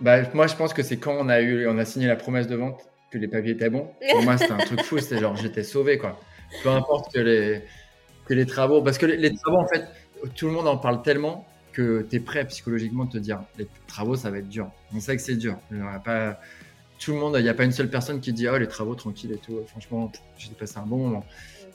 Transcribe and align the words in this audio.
Bah, 0.00 0.22
moi, 0.34 0.46
je 0.46 0.54
pense 0.54 0.74
que 0.74 0.82
c'est 0.82 0.98
quand 0.98 1.16
on 1.18 1.28
a, 1.28 1.40
eu, 1.40 1.66
on 1.68 1.78
a 1.78 1.84
signé 1.84 2.06
la 2.06 2.16
promesse 2.16 2.46
de 2.46 2.56
vente 2.56 2.80
que 3.10 3.18
les 3.18 3.28
papiers 3.28 3.52
étaient 3.52 3.70
bons. 3.70 3.88
Pour 4.10 4.22
moi, 4.22 4.36
c'était 4.36 4.52
un 4.52 4.58
truc 4.58 4.82
fou. 4.82 4.98
C'était 4.98 5.18
genre, 5.18 5.36
j'étais 5.36 5.62
sauvé, 5.62 5.98
quoi. 5.98 6.20
Peu 6.62 6.70
importe 6.70 7.12
que 7.12 7.20
les, 7.20 7.62
que 8.26 8.34
les 8.34 8.46
travaux. 8.46 8.82
Parce 8.82 8.98
que 8.98 9.06
les, 9.06 9.34
travaux, 9.34 9.58
en 9.58 9.66
fait, 9.66 9.84
tout 10.34 10.46
le 10.46 10.52
monde 10.52 10.68
en 10.68 10.76
parle 10.76 11.02
tellement 11.02 11.46
que 11.72 12.06
tu 12.08 12.16
es 12.16 12.20
prêt 12.20 12.44
psychologiquement 12.46 13.04
de 13.04 13.12
te 13.12 13.18
dire 13.18 13.42
les 13.58 13.68
travaux, 13.86 14.16
ça 14.16 14.30
va 14.30 14.38
être 14.38 14.48
dur. 14.48 14.70
On 14.94 15.00
sait 15.00 15.16
que 15.16 15.22
c'est 15.22 15.36
dur. 15.36 15.58
Il 15.70 15.80
a 15.80 15.98
pas, 15.98 16.40
tout 16.98 17.12
le 17.12 17.18
monde, 17.18 17.36
il 17.38 17.42
n'y 17.42 17.48
a 17.48 17.54
pas 17.54 17.64
une 17.64 17.72
seule 17.72 17.90
personne 17.90 18.20
qui 18.20 18.32
dit 18.32 18.48
oh, 18.48 18.56
les 18.56 18.68
travaux 18.68 18.94
tranquilles 18.94 19.32
et 19.32 19.38
tout. 19.38 19.60
Franchement, 19.66 20.10
j'ai 20.38 20.50
passé 20.52 20.78
un 20.78 20.86
bon 20.86 20.98
moment. 20.98 21.24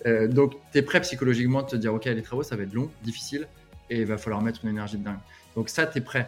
Euh, 0.08 0.28
donc, 0.28 0.56
tu 0.72 0.80
es 0.80 0.82
prêt 0.82 1.02
psychologiquement 1.02 1.62
de 1.62 1.68
te 1.68 1.76
dire 1.76 1.94
ok, 1.94 2.06
les 2.06 2.24
travaux, 2.24 2.44
ça 2.44 2.56
va 2.56 2.64
être 2.64 2.74
long, 2.74 2.90
difficile 3.04 3.48
et 3.90 4.00
il 4.00 4.06
va 4.06 4.18
falloir 4.18 4.42
mettre 4.42 4.62
une 4.64 4.72
énergie 4.72 4.98
de 4.98 5.04
dingue. 5.04 5.20
Donc, 5.56 5.70
ça, 5.70 5.86
tu 5.86 6.00
es 6.00 6.02
prêt. 6.02 6.28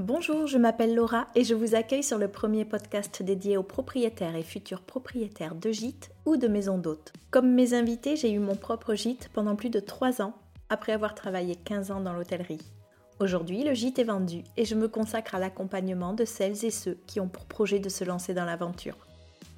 Bonjour, 0.00 0.48
je 0.48 0.58
m'appelle 0.58 0.96
Laura 0.96 1.28
et 1.36 1.44
je 1.44 1.54
vous 1.54 1.76
accueille 1.76 2.02
sur 2.02 2.18
le 2.18 2.26
premier 2.26 2.64
podcast 2.64 3.22
dédié 3.22 3.56
aux 3.56 3.62
propriétaires 3.62 4.34
et 4.34 4.42
futurs 4.42 4.80
propriétaires 4.80 5.54
de 5.54 5.70
gîtes 5.70 6.10
ou 6.26 6.36
de 6.36 6.48
maisons 6.48 6.78
d'hôtes. 6.78 7.12
Comme 7.30 7.54
mes 7.54 7.74
invités, 7.74 8.16
j'ai 8.16 8.32
eu 8.32 8.40
mon 8.40 8.56
propre 8.56 8.96
gîte 8.96 9.30
pendant 9.32 9.54
plus 9.54 9.70
de 9.70 9.78
3 9.78 10.20
ans 10.20 10.34
après 10.68 10.90
avoir 10.90 11.14
travaillé 11.14 11.54
15 11.54 11.92
ans 11.92 12.00
dans 12.00 12.12
l'hôtellerie. 12.12 12.72
Aujourd'hui, 13.20 13.62
le 13.62 13.72
gîte 13.72 14.00
est 14.00 14.04
vendu 14.04 14.42
et 14.56 14.64
je 14.64 14.74
me 14.74 14.88
consacre 14.88 15.36
à 15.36 15.38
l'accompagnement 15.38 16.12
de 16.12 16.24
celles 16.24 16.64
et 16.64 16.72
ceux 16.72 16.98
qui 17.06 17.20
ont 17.20 17.28
pour 17.28 17.44
projet 17.44 17.78
de 17.78 17.88
se 17.88 18.02
lancer 18.02 18.34
dans 18.34 18.44
l'aventure. 18.44 18.96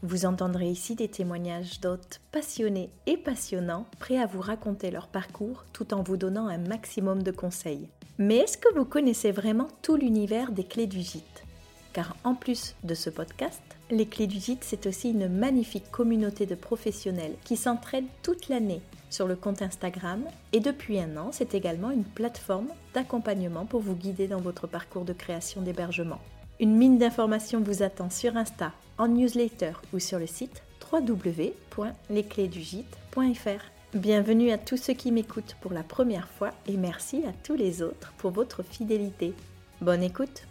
Vous 0.02 0.26
entendrez 0.26 0.70
ici 0.70 0.94
des 0.94 1.08
témoignages 1.08 1.80
d'hôtes 1.80 2.20
passionnés 2.32 2.90
et 3.06 3.16
passionnants, 3.16 3.86
prêts 3.98 4.18
à 4.18 4.26
vous 4.26 4.40
raconter 4.40 4.90
leur 4.90 5.08
parcours 5.08 5.64
tout 5.72 5.94
en 5.94 6.02
vous 6.02 6.16
donnant 6.16 6.48
un 6.48 6.58
maximum 6.58 7.22
de 7.22 7.30
conseils. 7.30 7.88
Mais 8.18 8.36
est-ce 8.36 8.58
que 8.58 8.74
vous 8.74 8.84
connaissez 8.84 9.32
vraiment 9.32 9.68
tout 9.82 9.96
l'univers 9.96 10.52
des 10.52 10.64
clés 10.64 10.86
du 10.86 11.00
gîte? 11.00 11.44
Car 11.92 12.16
en 12.24 12.34
plus 12.34 12.74
de 12.84 12.94
ce 12.94 13.10
podcast, 13.10 13.62
les 13.90 14.06
clés 14.06 14.26
du 14.26 14.38
gîte, 14.38 14.64
c'est 14.64 14.86
aussi 14.86 15.10
une 15.10 15.28
magnifique 15.28 15.90
communauté 15.90 16.44
de 16.44 16.54
professionnels 16.54 17.36
qui 17.44 17.56
s'entraident 17.56 18.04
toute 18.22 18.48
l'année 18.48 18.82
sur 19.10 19.26
le 19.26 19.36
compte 19.36 19.62
Instagram 19.62 20.22
et 20.52 20.60
depuis 20.60 20.98
un 20.98 21.16
an, 21.16 21.30
c'est 21.32 21.54
également 21.54 21.90
une 21.90 22.04
plateforme 22.04 22.68
d'accompagnement 22.92 23.64
pour 23.64 23.80
vous 23.80 23.94
guider 23.94 24.28
dans 24.28 24.40
votre 24.40 24.66
parcours 24.66 25.04
de 25.04 25.12
création 25.12 25.62
d'hébergement. 25.62 26.20
Une 26.58 26.76
mine 26.76 26.98
d'informations 26.98 27.60
vous 27.60 27.82
attend 27.82 28.10
sur 28.10 28.36
Insta, 28.36 28.72
en 28.98 29.08
newsletter 29.08 29.72
ou 29.92 29.98
sur 29.98 30.18
le 30.18 30.26
site 30.26 30.62
www.lesclésdugite.fr. 30.92 33.64
Bienvenue 33.94 34.50
à 34.50 34.58
tous 34.58 34.76
ceux 34.76 34.92
qui 34.92 35.10
m'écoutent 35.12 35.56
pour 35.60 35.72
la 35.72 35.82
première 35.82 36.28
fois 36.28 36.50
et 36.66 36.76
merci 36.76 37.24
à 37.26 37.32
tous 37.44 37.54
les 37.54 37.80
autres 37.82 38.12
pour 38.18 38.30
votre 38.30 38.62
fidélité. 38.62 39.32
Bonne 39.80 40.02
écoute 40.02 40.46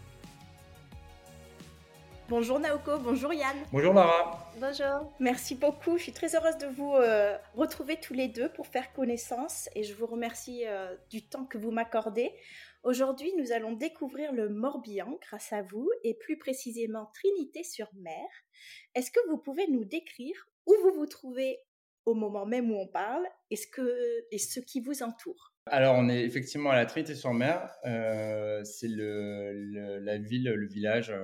Bonjour 2.28 2.60
Naoko, 2.60 2.98
bonjour 2.98 3.32
Yann. 3.34 3.56
Bonjour 3.72 3.94
Lara. 3.94 4.52
Bonjour. 4.60 5.14
Merci 5.20 5.54
beaucoup, 5.54 5.98
je 5.98 6.04
suis 6.04 6.12
très 6.12 6.36
heureuse 6.36 6.58
de 6.58 6.66
vous 6.66 6.96
euh, 6.96 7.38
retrouver 7.56 8.00
tous 8.00 8.16
les 8.16 8.28
deux 8.28 8.50
pour 8.50 8.66
faire 8.66 8.92
connaissance 8.94 9.70
et 9.76 9.84
je 9.84 9.94
vous 9.94 10.08
remercie 10.08 10.64
euh, 10.66 10.96
du 11.12 11.22
temps 11.22 11.46
que 11.46 11.60
vous 11.60 11.70
m'accordez. 11.70 12.34
Aujourd'hui, 12.86 13.34
nous 13.36 13.52
allons 13.52 13.72
découvrir 13.72 14.32
le 14.32 14.48
Morbihan 14.48 15.18
grâce 15.20 15.52
à 15.52 15.64
vous 15.64 15.90
et 16.04 16.14
plus 16.14 16.38
précisément 16.38 17.10
Trinité-sur-Mer. 17.16 18.28
Est-ce 18.94 19.10
que 19.10 19.20
vous 19.28 19.40
pouvez 19.40 19.66
nous 19.72 19.86
décrire 19.86 20.48
où 20.68 20.76
vous 20.84 20.92
vous 20.94 21.08
trouvez 21.08 21.58
au 22.06 22.14
moment 22.14 22.46
même 22.46 22.70
où 22.70 22.76
on 22.76 22.88
parle 22.88 23.26
et 23.50 23.56
ce, 23.56 23.66
que, 23.66 24.28
et 24.30 24.38
ce 24.38 24.60
qui 24.60 24.82
vous 24.82 25.02
entoure? 25.02 25.56
Alors, 25.66 25.96
on 25.98 26.08
est 26.10 26.22
effectivement 26.26 26.70
à 26.70 26.76
la 26.76 26.86
Trinité-sur-Mer. 26.86 27.76
Euh, 27.86 28.64
c'est 28.64 28.88
le, 28.88 29.98
la 30.02 30.20
ville, 30.20 30.44
le 30.44 30.68
village 30.68 31.10
euh, 31.10 31.24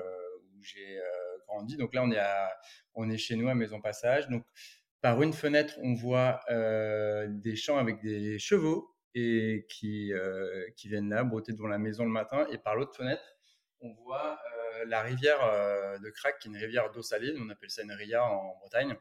où 0.56 0.64
j'ai 0.64 0.98
euh, 0.98 1.38
grandi. 1.48 1.78
Donc 1.78 1.94
là, 1.94 2.02
on 2.04 2.09
est, 2.09 2.17
à, 2.17 2.50
on 2.95 3.08
est 3.08 3.20
chez 3.20 3.36
nous 3.36 3.50
à 3.50 3.54
Maison 3.54 3.80
Passage. 3.80 4.27
Donc, 4.30 4.44
par 5.02 5.21
une 5.21 5.33
fenêtre, 5.33 5.76
on 5.83 5.94
voit 5.94 6.42
des 6.50 7.55
champs 7.55 7.77
avec 7.77 8.02
des 8.02 8.39
chevaux 8.39 8.95
et 9.16 9.66
qui, 9.70 10.11
qui 10.76 10.88
viennent 10.89 11.10
là, 11.10 11.23
brouter 11.23 11.54
devant 11.54 11.67
la 11.67 11.77
maison 11.77 12.04
le 12.04 12.11
matin. 12.11 12.48
Et 12.52 12.58
par 12.58 12.76
l'autre 12.76 12.95
fenêtre, 12.95 13.23
on 13.82 13.94
voit 13.94 14.39
la 14.88 15.02
rivière 15.02 15.39
de 15.99 16.10
Crac, 16.10 16.39
qui 16.39 16.48
est 16.48 16.52
une 16.52 16.58
rivière 16.58 16.92
d'eau 16.92 17.02
salée. 17.02 17.33
On 17.39 17.50
appelle 17.50 17.70
ça 17.70 17.83
une 17.83 17.92
ria 17.92 18.23
en 18.23 18.58
Bretagne 18.60 18.95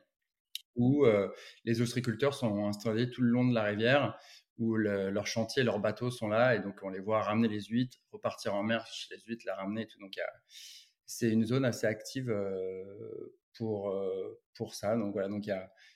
où 0.77 1.05
euh, 1.05 1.29
les 1.65 1.81
ostréiculteurs 1.81 2.35
sont 2.35 2.67
installés 2.67 3.11
tout 3.11 3.23
le 3.23 3.29
long 3.29 3.47
de 3.47 3.55
la 3.55 3.65
rivière, 3.65 4.19
où 4.59 4.77
leurs 4.77 5.27
chantiers, 5.27 5.63
leurs 5.63 5.81
bateaux 5.81 6.11
sont 6.11 6.29
là, 6.29 6.55
et 6.55 6.61
donc 6.61 6.81
on 6.83 6.91
les 6.91 7.01
voit 7.01 7.23
ramener 7.23 7.49
les 7.49 7.63
huîtres, 7.63 7.97
repartir 8.13 8.55
en 8.55 8.63
mer, 8.63 8.87
les 9.11 9.19
huîtres, 9.27 9.45
la 9.47 9.55
ramener. 9.55 9.89
Donc 10.01 10.13
c'est 11.07 11.31
une 11.31 11.45
zone 11.45 11.65
assez 11.65 11.87
active 11.87 12.31
euh, 12.31 13.35
pour, 13.57 13.91
euh, 13.91 14.39
pour 14.55 14.75
ça. 14.75 14.97
Donc 14.97 15.13
voilà, 15.13 15.29
donc 15.29 15.49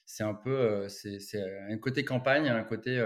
c'est 0.07 0.25
un 0.25 0.35
peu, 0.35 0.89
c'est 0.89 1.19
un 1.71 1.79
côté 1.79 2.05
campagne, 2.05 2.49
un 2.49 2.65
côté 2.65 3.03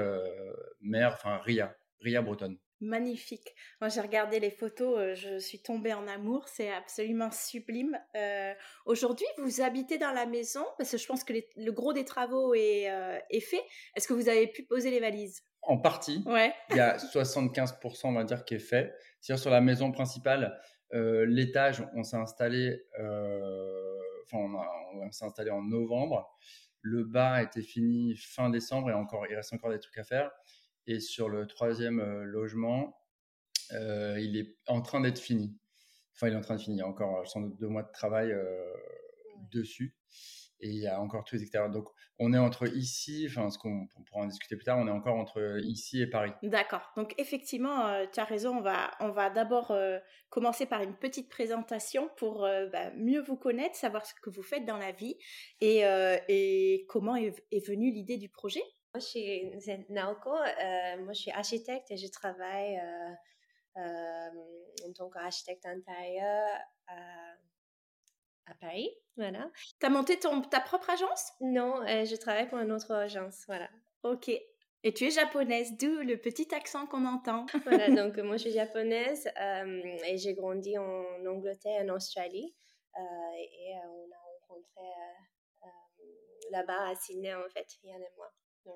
mer, 0.80 1.12
enfin 1.14 1.38
ria, 1.38 1.76
ria 2.00 2.22
bretonne 2.22 2.58
magnifique. 2.80 3.54
Moi, 3.80 3.88
j'ai 3.88 4.00
regardé 4.00 4.40
les 4.40 4.50
photos, 4.50 4.98
euh, 4.98 5.14
je 5.14 5.38
suis 5.38 5.60
tombée 5.60 5.92
en 5.92 6.06
amour, 6.06 6.48
c'est 6.48 6.72
absolument 6.72 7.30
sublime. 7.30 7.98
Euh, 8.16 8.54
aujourd'hui, 8.86 9.26
vous 9.38 9.60
habitez 9.60 9.98
dans 9.98 10.12
la 10.12 10.26
maison, 10.26 10.64
parce 10.76 10.90
que 10.90 10.96
je 10.96 11.06
pense 11.06 11.24
que 11.24 11.32
le 11.56 11.72
gros 11.72 11.92
des 11.92 12.04
travaux 12.04 12.54
est, 12.54 12.90
euh, 12.90 13.18
est 13.30 13.40
fait. 13.40 13.62
Est-ce 13.94 14.06
que 14.06 14.14
vous 14.14 14.28
avez 14.28 14.46
pu 14.46 14.64
poser 14.64 14.90
les 14.90 15.00
valises? 15.00 15.42
En 15.62 15.78
partie. 15.78 16.22
Ouais. 16.26 16.54
Il 16.70 16.76
y 16.76 16.80
a 16.80 16.96
75%, 16.96 18.08
on 18.08 18.12
va 18.12 18.24
dire, 18.24 18.44
qui 18.44 18.54
est 18.54 18.60
fait. 18.60 18.94
C'est-à-dire 19.20 19.42
sur 19.42 19.50
la 19.50 19.60
maison 19.60 19.90
principale, 19.90 20.58
l'étage, 20.92 21.84
on 21.94 22.02
s'est 22.02 22.16
installé, 22.16 22.80
enfin, 22.94 24.38
on, 24.94 25.10
s'est 25.10 25.24
installé 25.24 25.50
en 25.50 25.62
novembre. 25.62 26.30
Le 26.90 27.04
bas 27.04 27.32
a 27.32 27.42
été 27.42 27.60
fini 27.60 28.16
fin 28.16 28.48
décembre 28.48 28.88
et 28.90 28.94
encore, 28.94 29.26
il 29.28 29.36
reste 29.36 29.52
encore 29.52 29.70
des 29.70 29.78
trucs 29.78 29.98
à 29.98 30.04
faire. 30.04 30.30
Et 30.86 31.00
sur 31.00 31.28
le 31.28 31.46
troisième 31.46 32.00
euh, 32.00 32.24
logement, 32.24 32.98
euh, 33.72 34.18
il 34.18 34.38
est 34.38 34.56
en 34.66 34.80
train 34.80 35.02
d'être 35.02 35.18
fini. 35.18 35.54
Enfin, 36.14 36.28
il 36.28 36.32
est 36.32 36.36
en 36.36 36.40
train 36.40 36.56
de 36.56 36.62
finir. 36.62 36.76
Il 36.76 36.80
y 36.80 36.82
a 36.82 36.88
encore 36.88 37.18
euh, 37.18 37.24
sans 37.26 37.42
doute 37.42 37.58
deux 37.58 37.68
mois 37.68 37.82
de 37.82 37.92
travail 37.92 38.34
dessus. 39.50 39.94
Et 40.60 40.68
il 40.68 40.82
y 40.82 40.86
a 40.86 41.00
encore 41.00 41.24
tous 41.24 41.36
les 41.36 41.42
extérieurs. 41.42 41.70
Donc, 41.70 41.88
on 42.18 42.32
est 42.32 42.38
entre 42.38 42.66
ici, 42.66 43.26
enfin, 43.28 43.50
ce 43.50 43.58
qu'on 43.58 43.86
pourra 44.06 44.22
en 44.22 44.26
discuter 44.26 44.56
plus 44.56 44.64
tard, 44.64 44.78
on 44.78 44.86
est 44.88 44.92
encore 44.92 45.16
entre 45.16 45.60
ici 45.62 46.02
et 46.02 46.06
Paris. 46.06 46.32
D'accord. 46.42 46.90
Donc, 46.96 47.14
effectivement, 47.18 48.04
tu 48.12 48.18
as 48.18 48.24
raison. 48.24 48.58
On 48.58 48.60
va, 48.60 48.90
on 49.00 49.10
va 49.10 49.30
d'abord 49.30 49.72
commencer 50.30 50.66
par 50.66 50.82
une 50.82 50.94
petite 50.94 51.28
présentation 51.28 52.10
pour 52.16 52.40
bah, 52.72 52.90
mieux 52.96 53.20
vous 53.20 53.36
connaître, 53.36 53.76
savoir 53.76 54.04
ce 54.04 54.14
que 54.14 54.30
vous 54.30 54.42
faites 54.42 54.64
dans 54.64 54.78
la 54.78 54.92
vie 54.92 55.16
et, 55.60 55.82
et 56.28 56.86
comment 56.88 57.14
est 57.16 57.66
venue 57.66 57.92
l'idée 57.92 58.16
du 58.16 58.28
projet. 58.28 58.62
Moi, 58.94 59.00
je 59.00 59.06
suis 59.06 59.84
Naoko. 59.90 60.34
Euh, 60.34 61.02
moi, 61.04 61.12
je 61.12 61.20
suis 61.20 61.30
architecte 61.30 61.90
et 61.90 61.96
je 61.96 62.08
travaille 62.08 62.78
euh, 62.78 63.80
euh, 63.80 64.88
en 64.88 64.92
tant 64.94 65.10
qu'architecte 65.10 65.66
intérieur 65.66 66.48
à, 68.50 68.54
Paris. 68.60 68.90
Voilà. 69.16 69.50
Tu 69.80 69.86
as 69.86 69.90
monté 69.90 70.18
ton, 70.18 70.42
ta 70.42 70.60
propre 70.60 70.90
agence? 70.90 71.32
Non, 71.40 71.84
je 71.86 72.16
travaille 72.16 72.48
pour 72.48 72.58
une 72.58 72.72
autre 72.72 72.92
agence. 72.92 73.44
Voilà. 73.46 73.68
Ok. 74.02 74.30
Et 74.84 74.94
tu 74.94 75.06
es 75.06 75.10
japonaise, 75.10 75.76
d'où 75.76 76.02
le 76.02 76.16
petit 76.16 76.54
accent 76.54 76.86
qu'on 76.86 77.04
entend. 77.04 77.46
voilà, 77.64 77.88
donc 78.08 78.16
moi 78.18 78.36
je 78.36 78.42
suis 78.42 78.52
japonaise 78.52 79.28
et 80.06 80.18
j'ai 80.18 80.34
grandi 80.34 80.78
en 80.78 81.26
Angleterre 81.26 81.82
et 81.82 81.90
en 81.90 81.94
Australie. 81.94 82.54
et 82.96 83.74
on 83.84 84.12
a 84.12 84.18
rencontré 84.46 84.82
là-bas 86.52 86.88
à 86.90 86.94
Sydney 86.94 87.34
en 87.34 87.48
fait, 87.50 87.66
Yann 87.82 88.00
et 88.00 88.16
moi. 88.16 88.32
Euh 88.66 88.72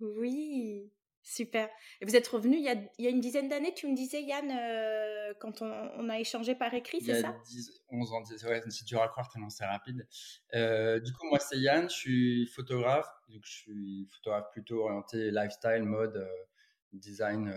oui, 0.00 0.92
super. 1.22 1.68
Et 2.00 2.06
vous 2.06 2.16
êtes 2.16 2.26
revenu 2.26 2.56
il 2.56 2.62
y 2.62 2.68
a, 2.68 2.74
il 2.98 3.04
y 3.04 3.06
a 3.06 3.10
une 3.10 3.20
dizaine 3.20 3.48
d'années, 3.48 3.74
tu 3.74 3.86
me 3.86 3.94
disais, 3.94 4.22
Yann, 4.22 4.50
euh, 4.50 5.34
quand 5.40 5.62
on, 5.62 6.08
a 6.08 6.18
échangé 6.18 6.54
par 6.54 6.72
écrit, 6.74 7.00
c'est 7.00 7.20
ça? 7.20 7.36
10, 7.46 7.82
11 7.90 8.12
ans, 8.12 8.22
ouais, 8.48 8.62
c'est 8.68 8.86
dur 8.86 9.02
à 9.02 9.08
croire 9.08 9.28
tellement 9.28 9.50
c'est 9.50 9.66
rapide. 9.66 10.06
Euh, 10.54 11.00
du 11.00 11.12
coup, 11.12 11.26
moi, 11.28 11.38
c'est 11.38 11.58
Yann, 11.58 11.88
je 11.88 11.94
suis 11.94 12.46
photographe. 12.46 13.08
Donc, 13.28 13.42
je 13.44 13.52
suis 13.52 14.08
photographe 14.10 14.50
plutôt 14.52 14.84
orienté 14.84 15.30
lifestyle, 15.30 15.82
mode, 15.82 16.28
design, 16.92 17.54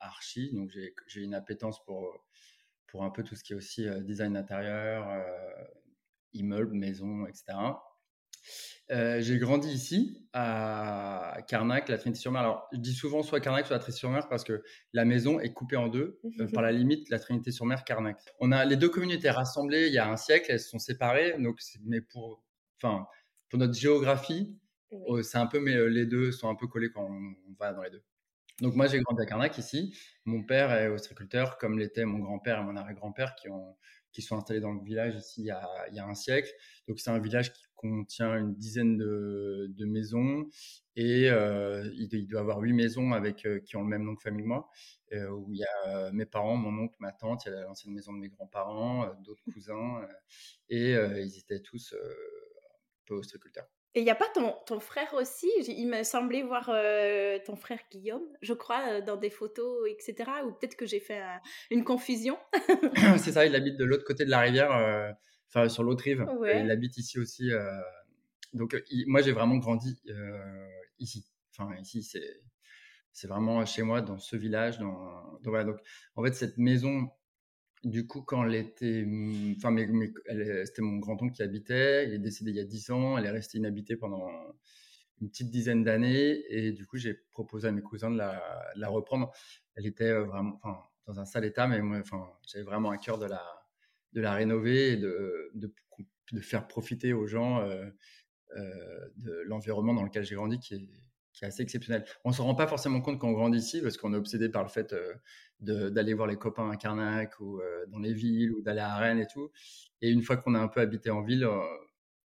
archi. 0.00 0.50
Donc, 0.52 0.70
j'ai 0.70 1.20
une 1.20 1.34
appétence 1.34 1.82
pour, 1.84 2.24
pour 2.86 3.04
un 3.04 3.10
peu 3.10 3.22
tout 3.22 3.34
ce 3.34 3.42
qui 3.42 3.52
est 3.52 3.56
aussi 3.56 3.86
design 4.02 4.36
intérieur, 4.36 5.08
immeuble, 6.32 6.74
maison, 6.74 7.26
etc. 7.26 7.54
Euh, 8.90 9.20
j'ai 9.20 9.38
grandi 9.38 9.68
ici, 9.68 10.26
à 10.32 11.38
Carnac, 11.48 11.88
la 11.88 11.98
Trinité-sur-Mer. 11.98 12.42
Alors, 12.42 12.68
je 12.72 12.78
dis 12.78 12.92
souvent 12.92 13.22
soit 13.22 13.40
Carnac, 13.40 13.66
soit 13.66 13.76
la 13.76 13.80
Trinité-sur-Mer 13.80 14.28
parce 14.28 14.44
que 14.44 14.62
la 14.92 15.04
maison 15.04 15.40
est 15.40 15.52
coupée 15.52 15.76
en 15.76 15.88
deux, 15.88 16.20
euh, 16.40 16.46
par 16.52 16.62
la 16.62 16.72
limite, 16.72 17.08
la 17.08 17.18
Trinité-sur-Mer, 17.18 17.84
Carnac. 17.84 18.18
On 18.38 18.52
a 18.52 18.64
les 18.64 18.76
deux 18.76 18.88
communautés 18.88 19.30
rassemblées 19.30 19.86
il 19.86 19.94
y 19.94 19.98
a 19.98 20.10
un 20.10 20.16
siècle, 20.16 20.46
elles 20.50 20.60
se 20.60 20.68
sont 20.68 20.78
séparées, 20.78 21.36
donc, 21.38 21.58
mais 21.84 22.00
pour, 22.00 22.44
enfin, 22.76 23.06
pour 23.48 23.58
notre 23.58 23.74
géographie, 23.74 24.58
euh, 24.92 25.22
c'est 25.22 25.38
un 25.38 25.46
peu, 25.46 25.60
mais 25.60 25.88
les 25.88 26.04
deux 26.06 26.32
sont 26.32 26.50
un 26.50 26.54
peu 26.54 26.66
collés 26.66 26.90
quand 26.90 27.04
on, 27.08 27.54
va 27.58 27.72
dans 27.72 27.82
les 27.82 27.90
deux. 27.90 28.02
Donc 28.60 28.74
moi 28.76 28.86
j'ai 28.86 29.00
grandi 29.00 29.22
à 29.22 29.26
Carnac 29.26 29.56
ici. 29.56 29.96
Mon 30.24 30.44
père 30.44 30.72
est 30.72 30.88
ostréiculteur 30.88 31.56
comme 31.58 31.78
l'était 31.78 32.04
mon 32.04 32.18
grand-père 32.18 32.60
et 32.60 32.62
mon 32.62 32.76
arrière-grand-père 32.76 33.34
qui 33.34 33.48
ont 33.48 33.76
qui 34.12 34.22
sont 34.22 34.36
installés 34.36 34.60
dans 34.60 34.72
le 34.72 34.82
village 34.82 35.16
ici 35.16 35.42
il 35.42 35.46
y 35.46 35.50
a, 35.50 36.06
un 36.06 36.14
siècle. 36.14 36.50
Donc 36.88 37.00
c'est 37.00 37.10
un 37.10 37.18
village 37.18 37.52
qui 37.52 37.62
contient 37.74 38.36
une 38.36 38.54
dizaine 38.54 38.96
de, 38.96 39.84
maisons 39.84 40.48
et 40.94 41.30
euh, 41.30 41.90
il, 41.94 42.08
il, 42.12 42.26
doit 42.28 42.40
avoir 42.40 42.60
huit 42.60 42.72
maisons 42.72 43.12
avec 43.12 43.44
euh, 43.44 43.58
qui 43.60 43.76
ont 43.76 43.82
le 43.82 43.88
même 43.88 44.04
nom 44.04 44.14
que 44.14 44.22
famille 44.22 44.46
moi. 44.46 44.68
Euh, 45.12 45.28
où 45.28 45.52
il 45.52 45.58
y 45.58 45.64
a 45.64 46.10
mes 46.12 46.24
parents, 46.24 46.56
mon 46.56 46.84
oncle, 46.84 46.94
ma 47.00 47.12
tante, 47.12 47.44
il 47.44 47.52
y 47.52 47.54
a 47.54 47.62
l'ancienne 47.62 47.92
maison 47.92 48.12
de 48.12 48.18
mes 48.18 48.28
grands-parents, 48.28 49.12
d'autres 49.24 49.44
cousins 49.52 50.06
et 50.68 50.92
ils 50.92 51.38
étaient 51.38 51.60
tous 51.60 51.94
un 51.94 53.04
peu 53.04 53.14
ostréiculteurs. 53.14 53.68
Et 53.94 54.00
il 54.00 54.04
n'y 54.04 54.10
a 54.10 54.14
pas 54.14 54.28
ton, 54.34 54.54
ton, 54.64 54.80
frère 54.80 55.12
aussi? 55.14 55.50
Il 55.68 55.86
me 55.86 56.02
semblait 56.02 56.42
voir 56.42 56.70
euh, 56.72 57.38
ton 57.44 57.56
frère 57.56 57.80
Guillaume, 57.90 58.24
je 58.40 58.54
crois, 58.54 58.82
euh, 58.88 59.00
dans 59.02 59.16
des 59.16 59.28
photos, 59.28 59.86
etc. 59.90 60.30
Ou 60.46 60.52
peut-être 60.52 60.76
que 60.76 60.86
j'ai 60.86 61.00
fait 61.00 61.20
euh, 61.20 61.36
une 61.70 61.84
confusion. 61.84 62.38
c'est 63.18 63.32
ça, 63.32 63.44
il 63.44 63.54
habite 63.54 63.76
de 63.76 63.84
l'autre 63.84 64.04
côté 64.04 64.24
de 64.24 64.30
la 64.30 64.40
rivière, 64.40 64.72
euh, 64.72 65.10
enfin 65.48 65.68
sur 65.68 65.82
l'autre 65.82 66.04
rive. 66.04 66.26
Ouais. 66.38 66.64
il 66.64 66.70
habite 66.70 66.96
ici 66.96 67.18
aussi. 67.18 67.50
donc 68.54 68.82
il, 68.90 69.06
moi, 69.08 69.20
j'ai 69.20 69.32
vraiment 69.32 69.56
grandi 69.56 70.00
ici. 70.98 71.26
Enfin, 71.50 71.74
ici, 71.78 72.02
c'est 72.02 72.40
c'est 73.12 73.28
vraiment 73.28 73.64
chez 73.66 73.82
moi, 73.82 74.00
dans 74.00 74.18
ce 74.18 74.36
village. 74.36 74.78
Dans... 74.78 75.38
Donc, 75.42 75.48
voilà, 75.48 75.64
donc 75.64 75.76
en 76.16 76.24
fait, 76.24 76.32
cette 76.32 76.56
maison 76.56 77.10
du 77.84 78.06
coup, 78.06 78.22
quand 78.22 78.44
elle 78.44 78.54
était, 78.54 79.04
mmh, 79.04 79.54
enfin, 79.56 79.76
c'était 80.64 80.82
mon 80.82 80.98
grand-oncle 80.98 81.34
qui 81.34 81.42
habitait. 81.42 82.06
Il 82.06 82.14
est 82.14 82.18
décédé 82.18 82.50
il 82.50 82.56
y 82.56 82.60
a 82.60 82.64
10 82.64 82.90
ans. 82.90 83.18
Elle 83.18 83.26
est 83.26 83.30
restée 83.30 83.58
inhabitée 83.58 83.96
pendant 83.96 84.28
une 85.20 85.30
petite 85.30 85.50
dizaine 85.50 85.82
d'années. 85.84 86.42
Et 86.48 86.72
du 86.72 86.86
coup, 86.86 86.96
j'ai 86.96 87.14
proposé 87.32 87.68
à 87.68 87.72
mes 87.72 87.82
cousins 87.82 88.10
de 88.10 88.18
la, 88.18 88.88
reprendre. 88.88 89.32
Elle 89.74 89.86
était 89.86 90.12
vraiment, 90.12 90.58
enfin, 90.62 90.78
dans 91.06 91.20
un 91.20 91.24
sale 91.24 91.44
état, 91.44 91.66
mais 91.66 91.80
moi, 91.80 91.98
enfin, 91.98 92.28
j'avais 92.46 92.64
vraiment 92.64 92.90
à 92.90 92.98
cœur 92.98 93.18
de 93.18 93.26
la, 93.26 93.42
de 94.12 94.20
la 94.20 94.34
rénover 94.34 94.92
et 94.92 94.96
de, 94.96 95.50
de, 95.54 95.72
faire 96.40 96.66
profiter 96.66 97.12
aux 97.12 97.26
gens 97.26 97.60
euh, 97.60 97.84
euh, 98.56 99.08
de 99.16 99.42
l'environnement 99.46 99.92
dans 99.92 100.02
lequel 100.02 100.24
j'ai 100.24 100.34
grandi, 100.34 100.58
qui 100.58 100.74
est, 100.74 100.88
qui 101.32 101.44
est 101.44 101.48
assez 101.48 101.62
exceptionnel. 101.62 102.04
On 102.24 102.30
ne 102.30 102.34
se 102.34 102.42
rend 102.42 102.54
pas 102.54 102.66
forcément 102.66 103.00
compte 103.00 103.18
quand 103.18 103.28
on 103.28 103.32
grandit 103.32 103.58
ici 103.58 103.80
parce 103.82 103.96
qu'on 103.96 104.12
est 104.14 104.16
obsédé 104.16 104.48
par 104.48 104.62
le 104.62 104.68
fait 104.68 104.92
euh, 104.92 105.14
d'aller 105.62 106.14
voir 106.14 106.26
les 106.26 106.36
copains 106.36 106.70
à 106.70 106.76
Carnac 106.76 107.38
ou 107.40 107.60
euh, 107.60 107.86
dans 107.86 107.98
les 107.98 108.12
villes 108.12 108.52
ou 108.52 108.62
d'aller 108.62 108.80
à 108.80 108.96
Rennes 108.96 109.20
et 109.20 109.26
tout. 109.26 109.50
Et 110.00 110.10
une 110.10 110.22
fois 110.22 110.36
qu'on 110.36 110.54
a 110.54 110.58
un 110.58 110.68
peu 110.68 110.80
habité 110.80 111.10
en 111.10 111.22
ville, 111.22 111.44
euh, 111.44 111.60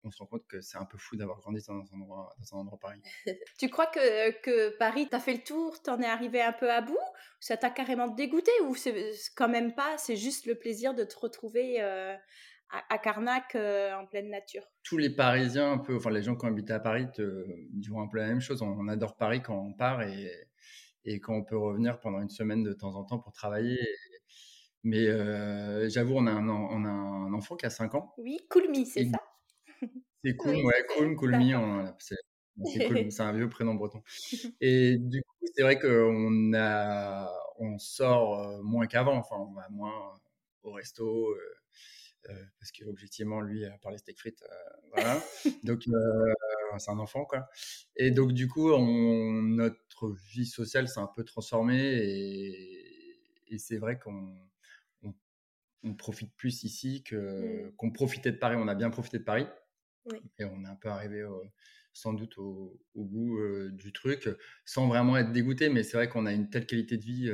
on 0.04 0.10
se 0.10 0.18
rend 0.18 0.26
compte 0.26 0.46
que 0.46 0.60
c'est 0.60 0.78
un 0.78 0.84
peu 0.84 0.98
fou 0.98 1.16
d'avoir 1.16 1.38
grandi 1.40 1.60
dans 1.66 1.74
un 1.74 2.00
endroit, 2.00 2.34
dans 2.38 2.56
un 2.56 2.60
endroit 2.60 2.78
pareil. 2.78 3.00
tu 3.58 3.68
crois 3.68 3.86
que, 3.86 4.30
que 4.40 4.76
Paris, 4.78 5.08
t'as 5.10 5.20
fait 5.20 5.34
le 5.34 5.42
tour, 5.42 5.82
t'en 5.82 6.00
es 6.00 6.06
arrivé 6.06 6.40
un 6.40 6.52
peu 6.52 6.70
à 6.70 6.80
bout? 6.80 6.98
Ça 7.40 7.56
t'a 7.56 7.70
carrément 7.70 8.08
dégoûté 8.08 8.50
ou 8.64 8.74
c'est 8.74 8.94
quand 9.36 9.48
même 9.48 9.74
pas 9.74 9.98
C'est 9.98 10.16
juste 10.16 10.46
le 10.46 10.54
plaisir 10.54 10.94
de 10.94 11.04
te 11.04 11.18
retrouver 11.18 11.80
à, 12.70 12.98
Carnac 12.98 13.54
euh, 13.54 13.94
en 13.94 14.06
pleine 14.06 14.30
nature? 14.30 14.62
Tous 14.82 14.98
les 14.98 15.10
Parisiens, 15.10 15.72
un 15.72 15.78
peu, 15.78 15.96
enfin 15.96 16.10
les 16.10 16.22
gens 16.22 16.36
qui 16.36 16.44
ont 16.44 16.48
habité 16.48 16.72
à 16.72 16.80
Paris, 16.80 17.06
te 17.12 17.44
diront 17.72 18.02
un 18.02 18.08
peu 18.08 18.18
la 18.18 18.26
même 18.26 18.40
chose. 18.40 18.62
On, 18.62 18.88
adore 18.88 19.16
Paris 19.16 19.42
quand 19.42 19.56
on 19.56 19.72
part 19.72 20.02
et, 20.02 20.30
et, 21.06 21.20
quand 21.20 21.34
on 21.34 21.42
peut 21.42 21.56
revenir 21.56 22.00
pendant 22.00 22.20
une 22.20 22.28
semaine 22.28 22.62
de 22.62 22.72
temps 22.72 22.94
en 22.96 23.04
temps 23.04 23.18
pour 23.18 23.32
travailler. 23.32 23.78
mais 24.82 25.06
euh, 25.06 25.88
j'avoue, 25.88 26.14
on, 26.16 26.26
a 26.26 26.32
un, 26.32 26.48
on 26.48 26.84
a 26.84 26.88
un 26.88 27.32
enfant 27.32 27.56
qui 27.56 27.66
a 27.66 27.70
5 27.70 27.94
ans. 27.94 28.12
Oui, 28.18 28.38
Coolmi, 28.50 28.86
c'est 28.86 29.06
ça? 29.06 29.18
C'est 30.24 30.36
cool, 30.36 30.50
oui, 30.56 30.62
ouais, 30.62 30.86
cool, 30.96 31.16
Coolmi. 31.16 31.52
C'est 33.10 33.20
un 33.20 33.32
vieux 33.32 33.50
prénom 33.50 33.74
breton. 33.74 34.02
Et 34.62 34.96
du 34.96 35.22
coup, 35.22 35.46
c'est 35.54 35.62
vrai 35.62 35.78
qu'on 35.78 36.54
a, 36.54 37.30
on 37.58 37.78
sort 37.78 38.62
moins 38.62 38.86
qu'avant. 38.86 39.18
Enfin, 39.18 39.36
on 39.36 39.52
va 39.52 39.68
moins 39.68 40.14
au 40.62 40.72
resto. 40.72 41.30
Euh, 41.30 41.38
parce 42.58 42.72
qu'objectivement, 42.72 43.40
lui, 43.40 43.64
à 43.64 43.78
part 43.78 43.92
les 43.92 43.98
steak 43.98 44.18
frites, 44.18 44.42
euh, 44.42 44.88
voilà. 44.92 45.22
donc, 45.64 45.86
euh, 45.88 46.34
c'est 46.78 46.90
un 46.90 46.98
enfant, 46.98 47.24
quoi. 47.24 47.48
Et 47.96 48.10
donc, 48.10 48.32
du 48.32 48.48
coup, 48.48 48.70
on, 48.70 49.42
notre 49.42 50.12
vie 50.30 50.46
sociale 50.46 50.88
s'est 50.88 51.00
un 51.00 51.10
peu 51.14 51.24
transformée 51.24 51.82
et, 51.82 53.18
et 53.48 53.58
c'est 53.58 53.78
vrai 53.78 53.98
qu'on 53.98 54.34
on, 55.82 55.94
profite 55.94 56.34
plus 56.34 56.64
ici 56.64 57.04
que, 57.04 57.68
mmh. 57.68 57.76
qu'on 57.76 57.92
profitait 57.92 58.32
de 58.32 58.38
Paris. 58.38 58.56
On 58.58 58.68
a 58.68 58.74
bien 58.74 58.90
profité 58.90 59.18
de 59.18 59.24
Paris. 59.24 59.46
Oui. 60.06 60.18
Et 60.38 60.44
on 60.44 60.64
est 60.64 60.68
un 60.68 60.74
peu 60.74 60.88
arrivé 60.88 61.24
sans 61.92 62.12
doute 62.12 62.38
au, 62.38 62.80
au 62.94 63.04
goût 63.04 63.38
du 63.70 63.92
truc, 63.92 64.28
sans 64.64 64.88
vraiment 64.88 65.16
être 65.16 65.30
dégoûté. 65.30 65.68
Mais 65.68 65.84
c'est 65.84 65.96
vrai 65.96 66.08
qu'on 66.08 66.26
a 66.26 66.32
une 66.32 66.50
telle 66.50 66.66
qualité 66.66 66.96
de 66.96 67.04
vie 67.04 67.32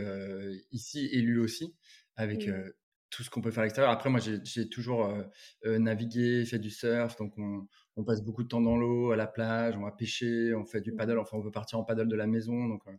ici 0.70 1.08
et 1.12 1.22
lui 1.22 1.38
aussi, 1.38 1.74
avec 2.16 2.46
mmh 2.46 2.72
tout 3.12 3.22
ce 3.22 3.30
qu'on 3.30 3.42
peut 3.42 3.50
faire 3.50 3.60
à 3.60 3.64
l'extérieur. 3.64 3.92
Après, 3.92 4.10
moi, 4.10 4.20
j'ai 4.20 4.68
toujours 4.68 5.04
euh, 5.04 5.22
euh, 5.66 5.78
navigué, 5.78 6.44
fait 6.46 6.58
du 6.58 6.70
surf, 6.70 7.14
donc 7.16 7.34
on, 7.36 7.68
on, 7.96 8.04
passe 8.04 8.22
beaucoup 8.22 8.42
de 8.42 8.48
temps 8.48 8.62
dans 8.62 8.76
l'eau, 8.76 9.12
à 9.12 9.16
la 9.16 9.26
plage, 9.26 9.76
on 9.76 9.82
va 9.82 9.92
pêcher, 9.92 10.54
on 10.54 10.64
fait 10.64 10.80
du 10.80 10.92
mmh. 10.92 10.96
paddle, 10.96 11.18
enfin, 11.18 11.36
on 11.36 11.40
veut 11.40 11.50
partir 11.50 11.78
en 11.78 11.84
paddle 11.84 12.08
de 12.08 12.16
la 12.16 12.26
maison, 12.26 12.66
donc 12.66 12.82
euh, 12.88 12.96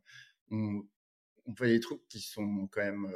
on, 0.52 0.84
on, 1.48 1.56
fait 1.56 1.68
des 1.68 1.80
trucs 1.80 2.08
qui 2.08 2.20
sont 2.20 2.68
quand 2.72 2.82
même. 2.82 3.12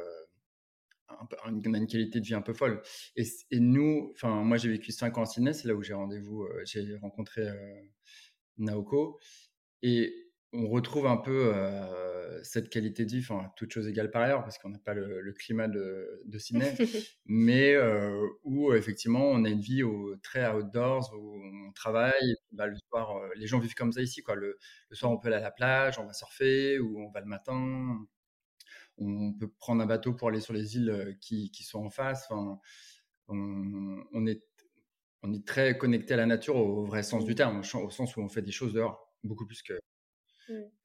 Un 1.08 1.24
peu, 1.24 1.36
on 1.46 1.72
a 1.72 1.78
une 1.78 1.86
qualité 1.86 2.20
de 2.20 2.26
vie 2.26 2.34
un 2.34 2.42
peu 2.42 2.52
folle. 2.52 2.82
Et, 3.16 3.22
et 3.50 3.60
nous, 3.60 4.12
enfin, 4.14 4.42
moi, 4.42 4.58
j'ai 4.58 4.68
vécu 4.68 4.92
5 4.92 5.16
ans 5.16 5.22
à 5.22 5.26
Sydney, 5.26 5.54
c'est 5.54 5.66
là 5.66 5.74
où 5.74 5.82
j'ai 5.82 5.94
rendez-vous, 5.94 6.46
j'ai 6.64 6.96
rencontré 6.96 7.48
Naoko. 8.58 9.18
Et 9.82 10.27
on 10.52 10.68
retrouve 10.68 11.06
un 11.06 11.16
peu 11.16 11.52
cette 12.42 12.70
qualité 12.70 13.04
de 13.04 13.10
vie, 13.10 13.20
enfin, 13.20 13.50
toute 13.56 13.72
chose 13.72 13.88
égale 13.88 14.10
par 14.10 14.22
ailleurs, 14.22 14.42
parce 14.42 14.58
qu'on 14.58 14.70
n'a 14.70 14.78
pas 14.78 14.94
le, 14.94 15.32
climat 15.32 15.68
de, 15.68 16.22
de 16.24 16.38
Sydney, 16.38 16.74
mais 17.26 17.76
où 18.44 18.72
effectivement 18.72 19.24
on 19.24 19.44
a 19.44 19.48
une 19.48 19.60
vie 19.60 19.82
au, 19.82 20.16
très 20.22 20.48
outdoors, 20.50 21.12
où 21.16 21.42
on 21.68 21.72
travaille, 21.72 22.36
bah, 22.52 22.66
le 22.66 22.76
soir, 22.88 23.20
les 23.36 23.46
gens 23.46 23.58
vivent 23.58 23.74
comme 23.74 23.92
ça 23.92 24.00
ici, 24.00 24.22
quoi. 24.22 24.34
Le, 24.36 24.58
soir, 24.92 25.12
on 25.12 25.18
peut 25.18 25.28
aller 25.28 25.36
à 25.36 25.40
la 25.40 25.50
plage, 25.50 25.98
on 25.98 26.06
va 26.06 26.12
surfer, 26.12 26.78
ou 26.78 27.00
on 27.00 27.10
va 27.10 27.20
le 27.20 27.26
matin, 27.26 27.98
on 28.98 29.32
peut 29.32 29.48
prendre 29.58 29.82
un 29.82 29.86
bateau 29.86 30.12
pour 30.14 30.28
aller 30.28 30.40
sur 30.40 30.52
les 30.52 30.76
îles 30.76 31.16
qui, 31.20 31.50
qui 31.50 31.64
sont 31.64 31.84
en 31.84 31.90
face. 31.90 32.26
Enfin, 32.30 32.58
on, 33.28 34.04
on, 34.12 34.26
est, 34.26 34.42
on 35.22 35.32
est 35.32 35.46
très 35.46 35.78
connecté 35.78 36.14
à 36.14 36.16
la 36.16 36.26
nature 36.26 36.56
au 36.56 36.84
vrai 36.84 37.02
sens 37.02 37.24
du 37.24 37.34
terme, 37.34 37.60
au 37.60 37.90
sens 37.90 38.16
où 38.16 38.20
on 38.20 38.28
fait 38.28 38.42
des 38.42 38.52
choses 38.52 38.72
dehors, 38.72 39.12
beaucoup 39.24 39.46
plus 39.46 39.62
que. 39.62 39.78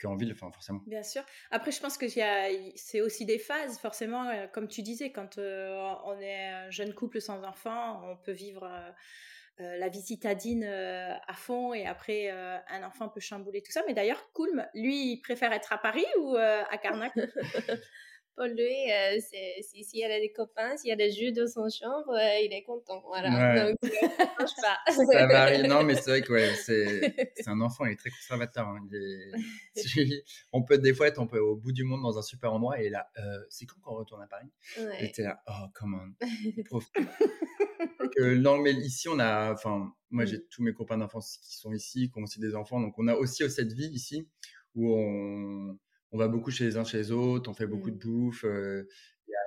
Qu'en 0.01 0.15
ville, 0.15 0.31
enfin, 0.31 0.51
forcément. 0.51 0.81
Bien 0.87 1.03
sûr. 1.03 1.23
Après, 1.51 1.71
je 1.71 1.79
pense 1.79 1.97
que 1.97 2.07
c'est 2.07 3.01
aussi 3.01 3.25
des 3.25 3.39
phases, 3.39 3.77
forcément, 3.79 4.27
euh, 4.27 4.47
comme 4.47 4.67
tu 4.67 4.81
disais, 4.81 5.11
quand 5.11 5.37
euh, 5.37 5.93
on 6.05 6.19
est 6.19 6.47
un 6.47 6.69
jeune 6.69 6.93
couple 6.93 7.21
sans 7.21 7.43
enfant, 7.43 8.01
on 8.09 8.17
peut 8.17 8.31
vivre 8.31 8.63
euh, 8.63 9.77
la 9.77 9.87
vie 9.89 10.01
citadine 10.01 10.63
à 10.63 11.33
fond 11.33 11.73
et 11.73 11.85
après, 11.85 12.29
un 12.31 12.83
enfant 12.83 13.07
peut 13.07 13.19
chambouler 13.19 13.61
tout 13.61 13.71
ça. 13.71 13.83
Mais 13.87 13.93
d'ailleurs, 13.93 14.31
Coulm, 14.33 14.65
lui, 14.73 15.13
il 15.13 15.21
préfère 15.21 15.53
être 15.53 15.71
à 15.71 15.77
Paris 15.77 16.05
ou 16.19 16.35
à 16.35 16.77
Carnac 16.79 17.13
pour 18.35 18.45
lui, 18.45 18.91
euh, 18.91 19.19
s'il 19.61 19.99
y 19.99 20.03
a 20.03 20.19
des 20.19 20.31
copains, 20.31 20.75
s'il 20.77 20.89
y 20.89 20.91
a 20.91 20.95
des 20.95 21.11
jeux 21.11 21.31
dans 21.31 21.47
son 21.47 21.69
chambre, 21.69 22.13
euh, 22.13 22.39
il 22.43 22.51
est 22.51 22.63
content. 22.63 23.03
Voilà. 23.05 23.69
Donc, 23.69 23.77
euh, 23.83 23.89
pas. 24.37 24.79
Ça 24.91 25.27
varie. 25.27 25.67
Non, 25.67 25.83
mais 25.83 25.95
c'est 25.95 26.09
vrai 26.09 26.21
que 26.21 26.33
ouais, 26.33 26.53
c'est 27.35 27.47
un 27.47 27.61
enfant, 27.61 27.85
il 27.85 27.93
est 27.93 27.95
très 27.95 28.09
conservateur. 28.09 28.67
Hein. 28.67 28.79
on 30.53 30.63
peut 30.63 30.79
des 30.79 30.93
fois 30.93 31.07
être 31.07 31.19
on 31.19 31.27
peut, 31.27 31.39
au 31.39 31.55
bout 31.55 31.71
du 31.71 31.83
monde 31.83 32.01
dans 32.01 32.17
un 32.17 32.23
super 32.23 32.53
endroit 32.53 32.81
et 32.81 32.89
là, 32.89 33.07
c'est 33.49 33.65
quand 33.65 33.79
qu'on 33.81 33.95
retourne 33.95 34.23
à 34.23 34.27
Paris? 34.27 34.47
Ouais. 34.79 35.05
Et 35.05 35.11
t'es 35.11 35.23
là, 35.23 35.41
oh, 35.47 35.67
come 35.75 36.15
on. 36.71 36.79
non, 38.35 38.57
mais 38.57 38.71
ici, 38.71 39.09
on 39.09 39.19
a, 39.19 39.51
enfin, 39.53 39.93
moi, 40.09 40.25
j'ai 40.25 40.37
mm. 40.37 40.47
tous 40.49 40.63
mes 40.63 40.73
copains 40.73 40.97
d'enfance 40.97 41.37
qui 41.37 41.55
sont 41.55 41.73
ici, 41.73 42.09
qui 42.09 42.19
ont 42.19 42.23
aussi 42.23 42.39
des 42.39 42.55
enfants. 42.55 42.79
Donc, 42.79 42.95
on 42.97 43.07
a 43.07 43.15
aussi 43.15 43.47
cette 43.49 43.73
vie 43.73 43.89
ici 43.89 44.27
où 44.75 44.91
on 44.95 45.77
on 46.13 46.17
va 46.17 46.27
beaucoup 46.27 46.51
chez 46.51 46.65
les 46.65 46.77
uns 46.77 46.83
chez 46.83 46.97
les 46.97 47.11
autres, 47.11 47.49
on 47.49 47.53
fait 47.53 47.67
beaucoup 47.67 47.89
de 47.89 47.95
mmh. 47.95 47.99
bouffe, 47.99 48.45
euh, 48.45 48.87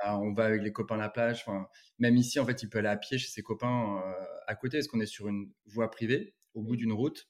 on 0.04 0.32
va 0.32 0.46
avec 0.46 0.62
les 0.62 0.73
copains 0.73 0.96
à 0.96 0.99
la 0.99 1.08
plage. 1.08 1.42
Enfin, 1.46 1.68
même 1.99 2.16
ici, 2.16 2.38
en 2.40 2.44
fait, 2.44 2.62
il 2.62 2.68
peut 2.68 2.78
aller 2.78 2.88
à 2.88 2.96
pied 2.96 3.18
chez 3.18 3.28
ses 3.28 3.42
copains 3.42 4.02
euh, 4.04 4.25
à 4.46 4.54
côté, 4.56 4.78
parce 4.78 4.88
qu'on 4.88 5.00
est 5.00 5.06
sur 5.06 5.28
une 5.28 5.50
voie 5.64 5.90
privée, 5.90 6.35
au 6.54 6.62
bout 6.62 6.75
mmh. 6.75 6.78
d'une 6.78 6.92
route, 6.92 7.28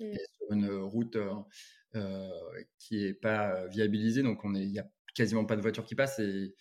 mmh. 0.00 0.14
sur 0.36 0.52
une 0.52 0.68
route 0.68 1.16
euh, 1.94 2.28
qui 2.78 3.04
est 3.04 3.14
pas 3.14 3.66
viabilisée, 3.68 4.22
donc 4.22 4.44
on 4.44 4.54
est, 4.54 4.64
il 4.64 4.72
y 4.72 4.80
a 4.80 4.90
quasiment 5.14 5.44
pas 5.44 5.56
de 5.56 5.62
voitures 5.62 5.84
qui 5.84 5.94
passent 5.94 6.18
et, 6.18 6.56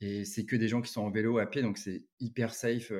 et 0.00 0.24
c'est 0.24 0.44
que 0.44 0.54
des 0.54 0.68
gens 0.68 0.82
qui 0.82 0.92
sont 0.92 1.02
en 1.02 1.10
vélo 1.10 1.38
à 1.38 1.46
pied, 1.46 1.62
donc 1.62 1.78
c'est 1.78 2.04
hyper 2.20 2.54
safe 2.54 2.92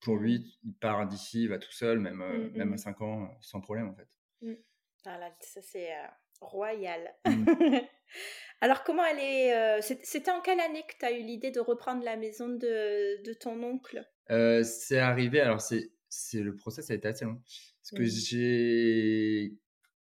pour 0.00 0.18
lui. 0.18 0.58
Il 0.62 0.74
part 0.74 1.08
d'ici, 1.08 1.44
il 1.44 1.48
va 1.48 1.58
tout 1.58 1.72
seul, 1.72 1.98
même, 1.98 2.22
même 2.54 2.72
à 2.74 2.76
5 2.76 3.00
ans, 3.00 3.36
sans 3.40 3.60
problème 3.60 3.88
en 3.88 3.94
fait. 3.94 4.08
Ah 5.06 5.18
ça 5.40 5.62
c'est 5.62 5.88
Royal. 6.40 7.14
Mmh. 7.26 7.46
Alors, 8.60 8.82
comment 8.82 9.04
elle 9.04 9.20
est. 9.20 9.56
Euh, 9.56 9.80
c'était 10.02 10.30
en 10.30 10.40
quelle 10.40 10.60
année 10.60 10.82
que 10.88 10.94
tu 10.98 11.04
as 11.04 11.12
eu 11.12 11.22
l'idée 11.22 11.50
de 11.50 11.60
reprendre 11.60 12.02
la 12.04 12.16
maison 12.16 12.48
de, 12.48 13.22
de 13.22 13.32
ton 13.32 13.62
oncle? 13.62 14.04
Euh, 14.30 14.64
C'est 14.64 14.98
arrivé, 14.98 15.40
alors 15.40 15.60
c'est 15.60 15.90
le 16.34 16.56
process 16.56 16.90
a 16.90 16.94
été 16.94 17.08
assez 17.08 17.24
long. 17.24 17.40
Parce 17.82 17.90
que 17.94 18.02
mmh. 18.02 18.06
j'ai. 18.06 19.58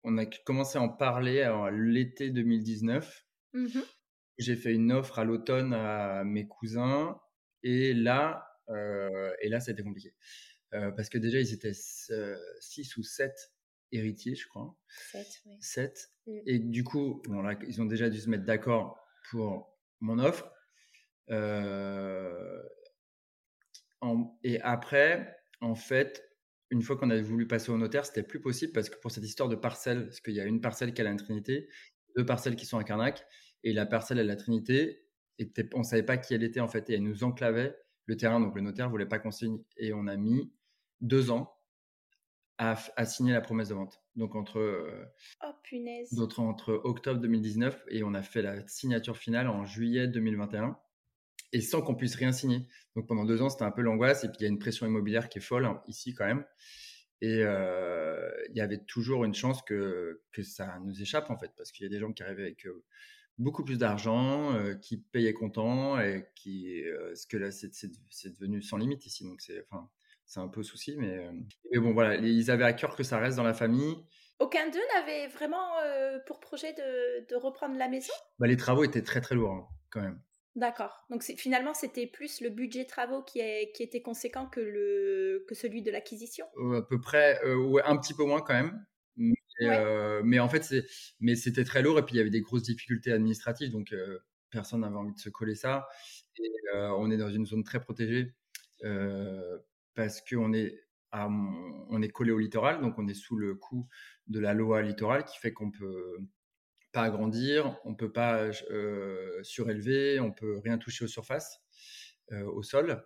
On 0.03 0.17
a 0.17 0.25
commencé 0.25 0.77
à 0.77 0.81
en 0.81 0.89
parler 0.89 1.48
l'été 1.71 2.29
2019. 2.29 3.25
Mmh 3.53 3.79
j'ai 4.38 4.55
fait 4.55 4.74
une 4.74 4.93
offre 4.93 5.19
à 5.19 5.25
l'automne 5.25 5.74
à 5.74 6.24
mes 6.24 6.48
cousins 6.48 7.19
et 7.62 7.93
là, 7.93 8.48
et 8.69 9.50
là, 9.50 9.59
ça 9.59 9.71
a 9.71 9.74
été 9.74 9.83
compliqué. 9.83 10.13
parce 10.71 11.09
que 11.09 11.17
déjà, 11.17 11.41
ils 11.41 11.53
étaient 11.53 11.74
6 11.74 12.95
ou 12.95 13.03
7 13.03 13.33
héritiers, 13.91 14.36
je 14.36 14.48
crois. 14.48 14.75
7, 15.12 15.27
oui. 15.46 15.58
7. 15.60 16.12
Mmh. 16.27 16.31
Et 16.46 16.60
du 16.60 16.84
coup, 16.84 17.22
bon, 17.27 17.41
là, 17.41 17.58
ils 17.67 17.81
ont 17.81 17.86
déjà 17.86 18.10
dû 18.10 18.19
se 18.19 18.29
mettre 18.29 18.46
d'accord 18.46 19.00
pour 19.29 19.77
mon 20.00 20.19
offre. 20.19 20.51
et 24.43 24.62
après, 24.62 25.36
en 25.62 25.75
fait, 25.75 26.29
une 26.72 26.81
fois 26.81 26.98
qu'on 26.98 27.10
avait 27.10 27.22
voulu 27.22 27.48
passer 27.48 27.72
au 27.72 27.77
notaire, 27.77 28.05
c'était 28.05 28.24
plus 28.24 28.39
possible 28.39 28.74
parce 28.74 28.89
que 28.89 29.00
pour 29.00 29.12
cette 29.12 29.24
histoire 29.24 29.50
de 29.50 29.55
parcelle, 29.55 30.05
parce 30.05 30.22
qu'il 30.22 30.36
y 30.36 30.39
a 30.39 30.46
une 30.46 30.62
parcelle 30.62 30.93
qui 30.93 31.01
est 31.01 31.05
à 31.05 31.10
la 31.10 31.15
Trinité, 31.15 31.67
deux 32.15 32.25
parcelles 32.25 32.55
qui 32.55 32.65
sont 32.65 32.77
à 32.77 32.84
Carnac, 32.84 33.25
et 33.63 33.74
la 33.74 33.86
parcelle 33.86 34.19
à 34.19 34.24
la 34.24 34.36
Trinité, 34.36 35.05
était, 35.38 35.67
on 35.74 35.79
ne 35.79 35.84
savait 35.84 36.03
pas 36.03 36.17
qui 36.17 36.34
elle 36.34 36.43
était 36.43 36.60
en 36.60 36.67
fait, 36.67 36.89
et 36.89 36.93
elle 36.93 37.03
nous 37.03 37.24
enclavait 37.24 37.75
le 38.05 38.17
terrain, 38.17 38.39
donc 38.39 38.55
le 38.55 38.62
notaire 38.62 38.89
voulait 38.89 39.08
pas 39.08 39.19
qu'on 39.19 39.31
signe, 39.31 39.63
et 39.77 39.93
on 39.93 40.08
a 40.08 40.15
mis 40.15 40.51
deux 41.01 41.31
ans 41.31 41.58
à, 42.59 43.05
signer 43.05 43.31
la 43.31 43.41
promesse 43.41 43.69
de 43.69 43.73
vente. 43.73 44.01
Donc 44.17 44.35
entre, 44.35 44.59
euh, 44.59 45.05
oh, 45.43 46.41
entre 46.41 46.81
octobre 46.83 47.21
2019 47.21 47.85
et 47.89 48.03
on 48.03 48.13
a 48.13 48.21
fait 48.21 48.41
la 48.41 48.67
signature 48.67 49.17
finale 49.17 49.47
en 49.47 49.65
juillet 49.65 50.07
2021 50.07 50.77
et 51.53 51.61
sans 51.61 51.81
qu'on 51.81 51.95
puisse 51.95 52.15
rien 52.15 52.33
signer. 52.33 52.67
Donc 52.97 53.07
pendant 53.07 53.23
deux 53.23 53.41
ans, 53.41 53.49
c'était 53.49 53.63
un 53.63 53.71
peu 53.71 53.81
l'angoisse. 53.81 54.25
Et 54.25 54.27
puis 54.27 54.37
il 54.41 54.43
y 54.43 54.45
a 54.45 54.49
une 54.49 54.59
pression 54.59 54.85
immobilière 54.85 55.29
qui 55.29 55.37
est 55.37 55.41
folle 55.41 55.65
hein, 55.65 55.81
ici 55.87 56.13
quand 56.13 56.25
même. 56.25 56.45
Et 57.21 57.43
euh, 57.43 58.29
il 58.49 58.57
y 58.57 58.61
avait 58.61 58.83
toujours 58.83 59.23
une 59.23 59.33
chance 59.33 59.61
que, 59.61 60.21
que 60.33 60.43
ça 60.43 60.79
nous 60.83 61.01
échappe 61.01 61.29
en 61.29 61.37
fait, 61.37 61.51
parce 61.55 61.71
qu'il 61.71 61.85
y 61.85 61.87
a 61.87 61.89
des 61.89 61.99
gens 61.99 62.11
qui 62.11 62.23
arrivaient 62.23 62.43
avec 62.43 62.65
euh, 62.65 62.83
beaucoup 63.37 63.63
plus 63.63 63.77
d'argent, 63.77 64.53
euh, 64.53 64.75
qui 64.75 64.97
payaient 64.97 65.33
content 65.33 65.99
et 65.99 66.27
qui, 66.35 66.81
ce 67.15 67.25
que 67.25 67.37
là, 67.37 67.51
c'est 67.51 68.29
devenu 68.33 68.61
sans 68.61 68.77
limite 68.77 69.05
ici. 69.05 69.23
Donc 69.23 69.41
c'est, 69.41 69.65
enfin, 69.69 69.89
c'est 70.29 70.39
un 70.39 70.48
peu 70.48 70.63
souci, 70.63 70.95
mais, 70.98 71.27
mais 71.71 71.79
bon 71.79 71.91
voilà, 71.93 72.15
ils 72.15 72.51
avaient 72.51 72.63
à 72.63 72.74
cœur 72.74 72.95
que 72.95 73.03
ça 73.03 73.17
reste 73.17 73.38
dans 73.38 73.43
la 73.43 73.53
famille. 73.53 73.95
Aucun 74.39 74.69
d'eux 74.69 74.79
n'avait 74.95 75.27
vraiment 75.27 75.74
pour 76.25 76.39
projet 76.39 76.71
de, 76.74 77.27
de, 77.27 77.36
reprendre 77.36 77.75
la 77.77 77.89
maison? 77.89 78.13
Bah, 78.38 78.48
Les 78.48 78.55
travaux 78.55 78.83
étaient 78.83 79.01
très 79.01 79.19
très 79.19 79.36
lourds 79.36 79.51
hein, 79.51 79.67
quand 79.89 80.01
même. 80.01 80.21
D'accord. 80.55 81.05
Donc 81.09 81.24
finalement, 81.24 81.74
c'était 81.74 82.07
plus 82.07 82.41
le 82.41 82.50
budget 82.50 82.86
travaux 82.86 83.21
qui, 83.21 83.39
est, 83.39 83.71
qui 83.74 83.83
était 83.83 84.01
conséquent 84.01 84.48
que, 84.48 84.59
le, 84.59 85.45
que 85.48 85.55
celui 85.55 85.81
de 85.81 85.91
l'acquisition? 85.91 86.45
À 86.74 86.81
peu 86.81 87.00
près, 87.00 87.39
euh, 87.45 87.81
un 87.86 87.98
petit 87.98 88.13
peu 88.13 88.25
moins 88.25 88.41
quand 88.41 88.53
même. 88.53 88.86
Mais, 89.15 89.36
euh, 89.62 90.21
mais 90.24 90.39
en 90.39 90.50
fait, 90.50 90.74
mais 91.19 91.36
c'était 91.36 91.63
très 91.63 91.81
lourd 91.81 92.00
et 92.00 92.03
puis 92.03 92.15
il 92.15 92.17
y 92.17 92.21
avait 92.21 92.29
des 92.29 92.41
grosses 92.41 92.63
difficultés 92.63 93.12
administratives, 93.12 93.71
donc 93.71 93.91
euh, 93.91 94.19
personne 94.50 94.81
n'avait 94.81 94.95
envie 94.95 95.13
de 95.13 95.19
se 95.19 95.29
coller 95.29 95.55
ça. 95.55 95.88
Et 96.38 96.51
on 96.74 97.12
est 97.12 97.17
dans 97.17 97.29
une 97.29 97.45
zone 97.45 97.63
très 97.63 97.79
protégée 97.79 98.33
parce 99.96 100.22
qu'on 100.22 100.53
est, 100.53 100.81
collé 102.13 102.31
au 102.31 102.39
littoral, 102.39 102.81
donc 102.81 102.98
on 102.98 103.08
est 103.08 103.13
sous 103.13 103.36
le 103.36 103.55
coup 103.55 103.88
de 104.27 104.39
la 104.39 104.53
loi 104.53 104.81
littorale 104.81 105.25
qui 105.25 105.38
fait 105.39 105.53
qu'on 105.53 105.72
peut 105.72 106.17
pas 106.91 107.03
agrandir, 107.03 107.77
on 107.86 107.96
peut 107.96 108.12
pas 108.12 108.50
euh, 108.72 109.43
surélever, 109.43 110.19
on 110.19 110.31
peut 110.31 110.60
rien 110.60 110.77
toucher 110.77 111.05
aux 111.05 111.10
surfaces, 111.10 111.60
euh, 112.31 112.43
au 112.43 112.63
sol. 112.63 113.03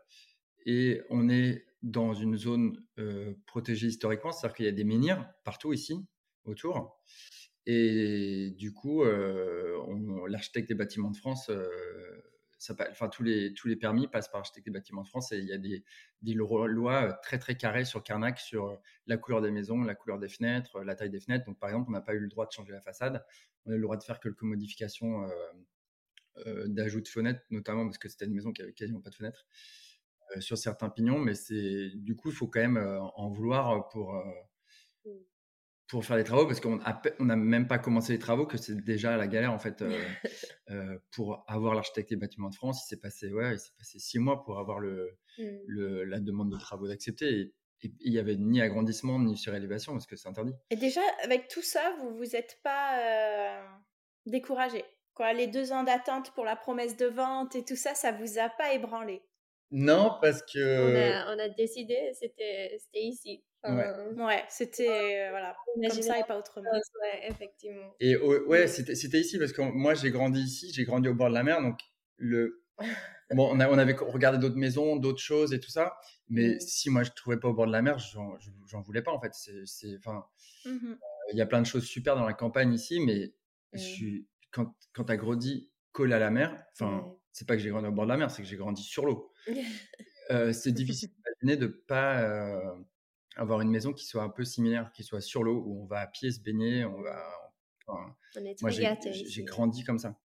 Et 0.65 1.01
on 1.09 1.29
est 1.29 1.65
dans 1.81 2.13
une 2.13 2.37
zone 2.37 2.81
euh, 2.97 3.33
protégée 3.45 3.87
historiquement, 3.87 4.31
c'est-à-dire 4.31 4.55
qu'il 4.55 4.65
y 4.65 4.69
a 4.69 4.73
des 4.73 4.85
menhirs 4.85 5.29
partout 5.43 5.73
ici, 5.73 5.95
autour. 6.45 7.01
Et 7.65 8.51
du 8.57 8.73
coup, 8.73 9.03
l'architecte 10.27 10.67
des 10.67 10.75
bâtiments 10.75 11.11
de 11.11 11.15
France 11.15 11.49
enfin, 12.69 13.09
tous, 13.09 13.23
les, 13.23 13.75
permis 13.75 14.07
passent 14.07 14.29
par 14.29 14.39
l'architecte 14.39 14.65
des 14.65 14.71
bâtiments 14.71 15.03
de 15.03 15.07
France 15.07 15.31
et 15.31 15.39
il 15.39 15.45
y 15.45 15.53
a 15.53 15.57
des, 15.57 15.83
lois 16.33 17.03
euh, 17.03 17.13
très 17.21 17.37
très 17.39 17.55
carrées 17.55 17.85
sur 17.85 18.03
Carnac 18.03 18.39
sur 18.39 18.67
euh, 18.67 18.75
la 19.07 19.17
couleur 19.17 19.41
des 19.41 19.51
maisons, 19.51 19.81
la 19.81 19.95
couleur 19.95 20.19
des 20.19 20.29
fenêtres, 20.29 20.81
la 20.81 20.95
taille 20.95 21.09
des 21.09 21.19
fenêtres. 21.19 21.45
Donc 21.45 21.59
par 21.59 21.69
exemple, 21.69 21.89
on 21.89 21.93
n'a 21.93 22.01
pas 22.01 22.13
eu 22.13 22.19
le 22.19 22.27
droit 22.27 22.45
de 22.45 22.51
changer 22.51 22.71
la 22.71 22.81
façade, 22.81 23.25
on 23.65 23.71
a 23.71 23.73
eu 23.73 23.77
le 23.77 23.83
droit 23.83 23.97
de 23.97 24.03
faire 24.03 24.19
quelques 24.19 24.43
modifications 24.43 25.29
euh, 26.45 26.67
d'ajout 26.67 27.01
de 27.01 27.07
fenêtres, 27.07 27.41
notamment 27.49 27.85
parce 27.85 27.97
que 27.97 28.09
c'était 28.09 28.25
une 28.25 28.33
maison 28.33 28.51
qui 28.51 28.61
avait 28.61 28.73
quasiment 28.73 29.01
pas 29.01 29.09
de 29.09 29.15
fenêtres 29.15 29.45
sur 30.39 30.57
certains 30.57 30.89
pignons, 30.89 31.19
mais 31.19 31.35
c'est 31.35 31.91
du 31.95 32.15
coup 32.15 32.29
il 32.29 32.35
faut 32.35 32.47
quand 32.47 32.61
même 32.61 32.77
en 32.77 33.29
vouloir 33.29 33.87
pour 33.89 34.13
mmh 35.05 35.11
pour 35.93 36.03
faire 36.03 36.17
les 36.17 36.23
travaux 36.23 36.47
parce 36.47 36.59
qu'on 36.59 36.79
n'a 37.19 37.35
même 37.35 37.67
pas 37.67 37.77
commencé 37.77 38.13
les 38.13 38.19
travaux 38.19 38.47
que 38.47 38.57
c'est 38.57 38.83
déjà 38.83 39.15
la 39.15 39.27
galère 39.27 39.53
en 39.53 39.59
fait 39.59 39.83
euh, 39.83 39.95
euh, 40.71 40.97
pour 41.11 41.45
avoir 41.47 41.75
l'architecte 41.75 42.09
des 42.09 42.15
bâtiments 42.15 42.49
de 42.49 42.55
France 42.55 42.83
il 42.83 42.87
s'est 42.87 42.99
passé 42.99 43.31
ouais 43.31 43.53
il 43.53 43.59
s'est 43.59 43.73
passé 43.77 43.99
six 43.99 44.17
mois 44.17 44.43
pour 44.43 44.57
avoir 44.57 44.79
le, 44.79 45.15
mmh. 45.37 45.43
le 45.67 46.03
la 46.05 46.19
demande 46.19 46.51
de 46.51 46.57
travaux 46.57 46.87
d'accepter 46.87 47.29
et, 47.29 47.53
il 47.99 48.11
n'y 48.11 48.17
avait 48.17 48.37
ni 48.37 48.59
agrandissement 48.59 49.19
ni 49.19 49.37
surélévation 49.37 49.91
parce 49.91 50.07
que 50.07 50.15
c'est 50.15 50.29
interdit. 50.29 50.53
Et 50.71 50.77
déjà 50.77 51.01
avec 51.21 51.47
tout 51.47 51.61
ça 51.61 51.95
vous 51.99 52.15
vous 52.15 52.35
êtes 52.35 52.57
pas 52.63 52.97
euh, 52.97 53.61
découragé 54.25 54.83
quoi 55.13 55.33
les 55.33 55.45
deux 55.45 55.73
ans 55.73 55.83
d'attente 55.83 56.33
pour 56.33 56.45
la 56.45 56.55
promesse 56.55 56.97
de 56.97 57.05
vente 57.05 57.55
et 57.55 57.63
tout 57.63 57.75
ça 57.75 57.93
ça 57.93 58.13
vous 58.13 58.39
a 58.39 58.49
pas 58.49 58.73
ébranlé? 58.73 59.21
Non 59.69 60.17
parce 60.21 60.41
que 60.41 60.57
on 60.59 60.95
a, 60.95 61.35
on 61.35 61.39
a 61.39 61.49
décidé 61.49 62.13
c'était 62.13 62.77
c'était 62.79 63.03
ici 63.65 64.21
ouais, 64.21 64.43
c'était 64.49 65.29
voilà, 65.29 65.55
comme 65.65 66.01
ça 66.01 66.19
et 66.19 66.23
pas 66.23 66.37
autrement. 66.37 66.69
Ouais, 66.71 67.27
effectivement. 67.27 67.93
Et 67.99 68.17
ouais, 68.17 68.67
c'était 68.67 69.19
ici 69.19 69.37
parce 69.37 69.53
que 69.53 69.61
moi 69.61 69.93
j'ai 69.93 70.11
grandi 70.11 70.41
ici, 70.41 70.71
j'ai 70.73 70.83
grandi 70.83 71.07
au 71.07 71.15
bord 71.15 71.29
de 71.29 71.33
la 71.33 71.43
mer, 71.43 71.61
donc 71.61 71.79
le 72.17 72.63
bon, 73.31 73.49
on, 73.51 73.59
a, 73.59 73.69
on 73.69 73.77
avait 73.77 73.93
regardé 73.93 74.37
d'autres 74.37 74.57
maisons, 74.57 74.95
d'autres 74.95 75.21
choses 75.21 75.53
et 75.53 75.59
tout 75.59 75.71
ça, 75.71 75.97
mais 76.29 76.55
mmh. 76.55 76.59
si 76.59 76.89
moi 76.89 77.03
je 77.03 77.11
trouvais 77.11 77.37
pas 77.37 77.49
au 77.49 77.53
bord 77.53 77.67
de 77.67 77.71
la 77.71 77.81
mer, 77.81 77.99
j'en 77.99 78.81
voulais 78.81 79.01
pas 79.01 79.11
en 79.11 79.19
fait. 79.19 79.33
C'est 79.33 79.97
enfin, 79.97 80.25
mmh 80.65 80.91
euh, 80.91 80.95
il 81.31 81.37
y 81.37 81.41
a 81.41 81.45
plein 81.45 81.61
de 81.61 81.65
choses 81.65 81.85
super 81.85 82.15
dans 82.15 82.25
la 82.25 82.33
campagne 82.33 82.73
ici, 82.73 82.99
mais 82.99 83.33
je 83.71 83.79
suis 83.79 84.27
quand 84.51 84.75
quand 84.93 85.09
as 85.09 85.17
grandi 85.17 85.71
collé 85.91 86.13
à 86.13 86.19
la 86.19 86.29
mer, 86.29 86.63
enfin 86.73 87.15
c'est 87.31 87.47
pas 87.47 87.55
que 87.55 87.61
j'ai 87.61 87.69
grandi 87.69 87.87
au 87.87 87.91
bord 87.91 88.05
de 88.05 88.09
la 88.09 88.17
mer, 88.17 88.29
c'est 88.29 88.41
que 88.41 88.47
j'ai 88.47 88.57
grandi 88.57 88.83
sur 88.83 89.05
l'eau. 89.05 89.31
euh, 90.31 90.53
c'est 90.53 90.71
difficile 90.71 91.09
d'imaginer 91.41 91.57
de 91.57 91.67
pas 91.67 92.21
euh, 92.21 92.73
avoir 93.35 93.61
une 93.61 93.69
maison 93.69 93.93
qui 93.93 94.05
soit 94.05 94.23
un 94.23 94.29
peu 94.29 94.43
similaire, 94.45 94.91
qui 94.93 95.03
soit 95.03 95.21
sur 95.21 95.43
l'eau, 95.43 95.63
où 95.65 95.83
on 95.83 95.85
va 95.85 95.99
à 95.99 96.07
pied 96.07 96.31
se 96.31 96.39
baigner, 96.39 96.85
on 96.85 97.01
va. 97.01 98.17
moi, 98.61 98.69
j'ai 98.69 99.43
grandi 99.43 99.83
comme 99.83 99.99
ça. 99.99 100.19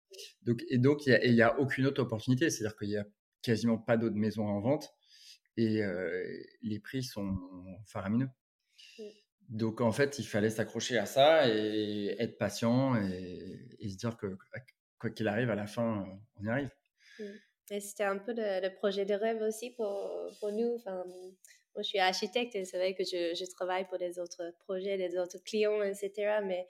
Donc, 0.44 0.64
et 0.70 0.78
donc, 0.78 1.06
il 1.06 1.34
n'y 1.34 1.42
a, 1.42 1.60
aucune 1.60 1.86
autre 1.86 2.02
opportunité. 2.02 2.50
C'est-à-dire 2.50 2.78
qu'il 2.78 2.90
n'y 2.90 2.98
a 2.98 3.06
quasiment 3.42 3.78
pas 3.78 3.98
d'autres 3.98 4.16
maisons 4.16 4.48
en 4.48 4.60
vente 4.60 4.94
et 5.58 5.84
euh, 5.84 6.24
les 6.62 6.80
prix 6.80 7.04
sont 7.04 7.38
faramineux. 7.86 8.30
Mmh. 8.98 9.04
Donc, 9.50 9.82
en 9.82 9.92
fait, 9.92 10.18
il 10.20 10.26
fallait 10.26 10.50
s'accrocher 10.50 10.98
à 10.98 11.06
ça 11.06 11.48
et 11.48 12.16
être 12.20 12.38
patient 12.38 12.96
et, 12.96 13.88
se 13.88 13.96
dire 13.96 14.18
que 14.18 14.38
quoi 15.00 15.10
qu'il 15.12 15.28
arrive, 15.28 15.50
à 15.52 15.56
la 15.56 15.68
fin, 15.68 16.06
on 16.38 16.44
y 16.44 16.50
arrive. 16.50 16.72
Mmh. 17.20 17.24
Et 17.72 17.80
c'était 17.80 18.04
un 18.04 18.18
peu 18.18 18.34
le, 18.36 18.70
projet 18.76 19.06
de 19.06 19.14
rêve 19.14 19.42
aussi 19.42 19.72
pour, 19.72 20.12
pour 20.40 20.52
nous. 20.52 20.76
Enfin, 20.76 21.04
moi, 21.76 21.84
je 21.84 21.90
suis 21.90 22.00
architecte 22.00 22.56
et 22.56 22.66
c'est 22.66 22.78
vrai 22.78 22.94
que 22.94 23.04
je, 23.04 23.36
je, 23.36 23.46
travaille 23.52 23.86
pour 23.86 23.98
des 23.98 24.18
autres 24.18 24.54
projets, 24.60 24.98
des 24.98 25.18
autres 25.18 25.38
clients, 25.44 25.82
etc. 25.84 26.40
Mais 26.44 26.68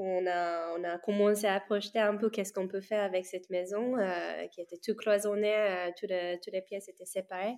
on 0.00 0.26
a, 0.26 0.72
on 0.78 0.84
a 0.84 0.98
commencé 0.98 1.46
à 1.46 1.60
projeter 1.60 1.98
un 1.98 2.16
peu 2.16 2.30
qu'est-ce 2.30 2.52
qu'on 2.52 2.68
peut 2.68 2.80
faire 2.80 3.02
avec 3.02 3.26
cette 3.26 3.50
maison 3.50 3.98
euh, 3.98 4.46
qui 4.48 4.60
était 4.60 4.78
tout 4.78 4.94
cloisonnée, 4.94 5.54
euh, 5.54 5.90
toutes, 5.98 6.10
les, 6.10 6.38
toutes, 6.42 6.54
les, 6.54 6.62
pièces 6.62 6.88
étaient 6.88 7.04
séparées. 7.04 7.56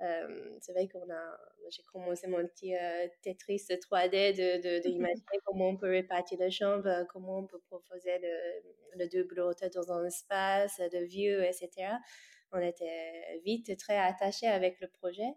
Euh, 0.00 0.56
c'est 0.60 0.72
vrai 0.72 0.88
qu'on 0.88 1.08
a, 1.10 1.38
j'ai 1.70 1.82
commencé 1.92 2.26
mon 2.26 2.44
petit 2.46 2.74
Tetris 3.22 3.66
3D 3.68 4.34
de, 4.34 4.80
d'imaginer 4.80 5.22
comment 5.44 5.68
on 5.68 5.76
peut 5.76 5.90
répartir 5.90 6.38
les 6.40 6.50
chambres, 6.50 7.06
comment 7.12 7.38
on 7.38 7.46
peut 7.46 7.60
proposer 7.68 8.18
le, 8.18 9.04
le 9.04 9.08
double 9.08 9.40
hauteur 9.40 9.70
dans 9.70 9.92
un 9.92 10.06
espace, 10.06 10.78
de 10.78 11.04
vue, 11.04 11.44
etc. 11.44 11.92
On 12.52 12.60
était 12.60 13.40
vite 13.44 13.76
très 13.78 13.96
attachés 13.96 14.46
avec 14.46 14.80
le 14.80 14.88
projet 14.88 15.34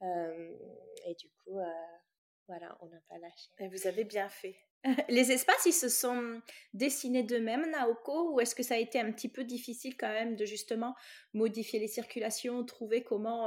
et 0.00 1.14
du 1.14 1.28
coup, 1.30 1.58
voilà, 2.46 2.76
on 2.80 2.86
n'a 2.86 3.00
pas 3.08 3.18
lâché. 3.18 3.50
Et 3.58 3.68
vous 3.68 3.86
avez 3.86 4.04
bien 4.04 4.28
fait. 4.28 4.56
Les 5.08 5.32
espaces, 5.32 5.66
ils 5.66 5.72
se 5.72 5.88
sont 5.88 6.40
dessinés 6.72 7.22
d'eux-mêmes, 7.22 7.70
Naoko, 7.70 8.32
ou 8.32 8.40
est-ce 8.40 8.54
que 8.54 8.62
ça 8.62 8.74
a 8.74 8.78
été 8.78 9.00
un 9.00 9.10
petit 9.12 9.28
peu 9.28 9.44
difficile 9.44 9.96
quand 9.96 10.12
même 10.12 10.36
de 10.36 10.44
justement 10.44 10.94
modifier 11.34 11.80
les 11.80 11.88
circulations, 11.88 12.64
trouver 12.64 13.02
comment 13.02 13.46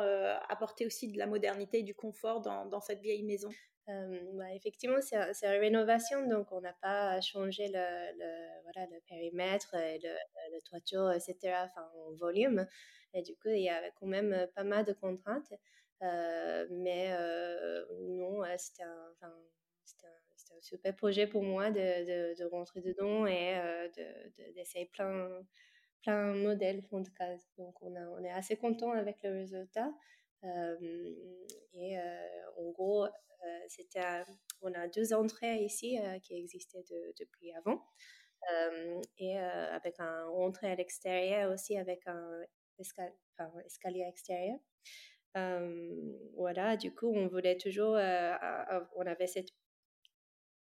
apporter 0.50 0.86
aussi 0.86 1.12
de 1.12 1.18
la 1.18 1.28
modernité 1.28 1.80
et 1.80 1.84
du 1.84 1.96
confort 1.96 2.42
dans, 2.42 2.66
dans 2.66 2.82
cette 2.82 3.00
vieille 3.00 3.24
maison? 3.24 3.50
Bah, 3.88 4.54
Effectivement, 4.54 5.02
c'est 5.02 5.18
une 5.18 5.60
rénovation, 5.60 6.28
donc 6.28 6.52
on 6.52 6.62
n'a 6.62 6.74
pas 6.82 7.20
changé 7.22 7.68
le, 7.68 8.18
le, 8.18 8.62
voilà, 8.64 8.88
le 8.92 9.00
périmètre, 9.08 9.74
et 9.76 10.00
le, 10.00 10.10
le, 10.54 10.62
toiture, 10.62 11.12
etc., 11.12 11.36
enfin, 11.66 11.90
en 12.08 12.14
volume. 12.14 12.68
Et 13.14 13.22
du 13.22 13.34
coup, 13.36 13.50
il 13.50 13.64
y 13.64 13.70
avait 13.70 13.92
quand 14.00 14.08
même 14.08 14.48
pas 14.56 14.64
mal 14.64 14.86
de 14.86 14.94
contraintes. 14.94 15.54
Euh, 16.04 16.68
mais 16.72 17.14
euh, 17.14 17.86
non, 18.08 18.42
c'était 18.58 18.84
un, 18.84 19.14
c'était 19.86 20.08
un 20.08 20.62
super 20.62 20.96
projet 20.96 21.28
pour 21.28 21.44
moi 21.44 21.70
de, 21.70 22.36
de, 22.36 22.46
rentrer 22.46 22.82
dedans 22.82 23.28
et 23.28 23.56
d'essayer 24.56 24.88
plein, 24.88 25.30
plein 26.02 26.34
de 26.34 26.42
modèles 26.42 26.84
en 26.92 27.04
tout 27.04 27.14
cas. 27.14 27.36
Donc 27.58 27.82
on, 27.82 27.96
a, 27.96 28.08
on 28.08 28.24
est 28.24 28.32
assez 28.32 28.58
content 28.58 28.92
avec 28.92 29.18
le 29.24 29.32
résultat. 29.32 29.94
et 31.74 31.98
en 32.58 32.72
gros, 32.72 33.08
c'était, 33.68 34.24
on 34.62 34.74
a 34.74 34.88
deux 34.88 35.14
entrées 35.14 35.64
ici 35.64 36.00
qui 36.24 36.36
existaient 36.36 36.84
depuis 37.20 37.54
avant. 37.54 37.86
et 39.20 39.38
avec 39.38 40.00
un 40.00 40.26
entrée 40.30 40.72
à 40.72 40.76
l'extérieur 40.76 41.52
aussi 41.52 41.78
avec 41.78 42.08
un, 42.08 42.42
escalier 43.66 44.06
extérieur. 44.08 44.58
Voilà, 45.34 46.78
du 46.78 46.94
coup, 46.94 47.12
on 47.14 47.28
voulait 47.28 47.58
toujours, 47.58 47.96
on 48.96 49.06
avait 49.06 49.28
cette 49.28 49.50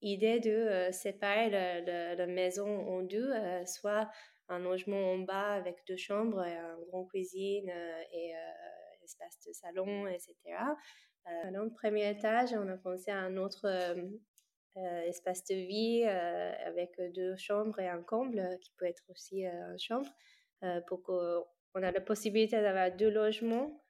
idée 0.01 0.39
de 0.39 0.91
séparer 0.91 1.49
la, 1.49 2.27
maison 2.27 2.67
en 2.67 3.01
deux, 3.01 3.31
soit 3.65 4.09
un 4.47 4.59
logement 4.59 5.13
en 5.13 5.19
bas 5.19 5.53
avec 5.53 5.77
deux 5.87 5.97
chambres 5.97 6.43
et 6.43 6.55
un 6.55 6.77
grand 6.87 7.05
cuisine 7.05 7.71
et 8.13 8.33
espace 9.03 9.39
de 9.47 9.53
salon, 9.53 10.07
etc. 10.07 10.35
dans 11.51 11.63
le 11.63 11.73
premier 11.73 12.09
étage, 12.09 12.53
on 12.53 12.67
a 12.67 12.77
pensé 12.77 13.11
à 13.11 13.19
un 13.19 13.37
autre 13.37 13.67
espace 15.05 15.43
de 15.45 15.55
vie 15.55 16.03
avec 16.03 16.99
deux 17.13 17.35
chambres 17.37 17.79
et 17.79 17.87
un 17.87 18.01
comble 18.01 18.57
qui 18.61 18.71
peut 18.77 18.85
être 18.85 19.03
aussi 19.09 19.45
une 19.45 19.79
chambre 19.79 20.09
pour 20.87 21.03
qu'on 21.03 21.43
on 21.75 21.83
a 21.83 21.91
la 21.91 22.01
possibilité 22.01 22.61
d'avoir 22.61 22.91
deux 22.95 23.09
logements 23.09 23.71
euh, 23.71 23.88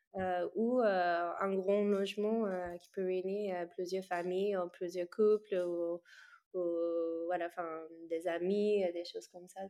ou 0.55 0.81
euh, 0.81 1.31
un 1.39 1.53
grand 1.55 1.83
logement 1.83 2.45
euh, 2.45 2.77
qui 2.77 2.89
peut 2.89 3.05
réunir 3.05 3.67
plusieurs 3.75 4.05
familles, 4.05 4.57
ou 4.57 4.69
plusieurs 4.69 5.09
couples, 5.09 5.55
ou, 5.55 6.01
voilà, 7.27 7.45
enfin, 7.47 7.81
des 8.09 8.27
amis, 8.27 8.83
des 8.93 9.05
choses 9.05 9.27
comme 9.27 9.47
ça. 9.47 9.61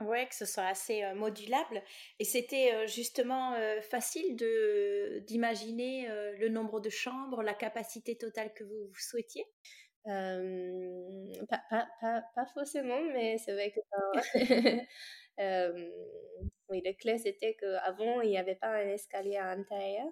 Ouais, 0.00 0.26
que 0.26 0.34
ce 0.34 0.46
soit 0.46 0.66
assez 0.66 1.02
modulable. 1.14 1.82
Et 2.18 2.24
c'était 2.24 2.86
justement 2.88 3.54
facile 3.82 4.36
de 4.36 5.20
d'imaginer 5.26 6.08
le 6.38 6.48
nombre 6.48 6.80
de 6.80 6.90
chambres, 6.90 7.42
la 7.42 7.54
capacité 7.54 8.16
totale 8.16 8.52
que 8.54 8.64
vous, 8.64 8.90
souhaitiez? 8.94 9.44
Pas, 10.04 11.60
pas, 11.70 11.86
pas, 12.00 12.22
pas, 12.34 12.46
forcément, 12.54 13.00
mais 13.12 13.38
c'est 13.38 13.52
vrai 13.52 13.72
que 13.72 13.80
oui, 15.38 16.82
le 16.84 16.92
clé, 16.94 17.18
c'était 17.18 17.54
qu'avant, 17.54 18.20
il 18.20 18.30
n'y 18.30 18.38
avait 18.38 18.54
pas 18.54 18.68
un 18.68 18.88
escalier 18.88 19.36
à 19.36 19.54
l'intérieur. 19.54 20.06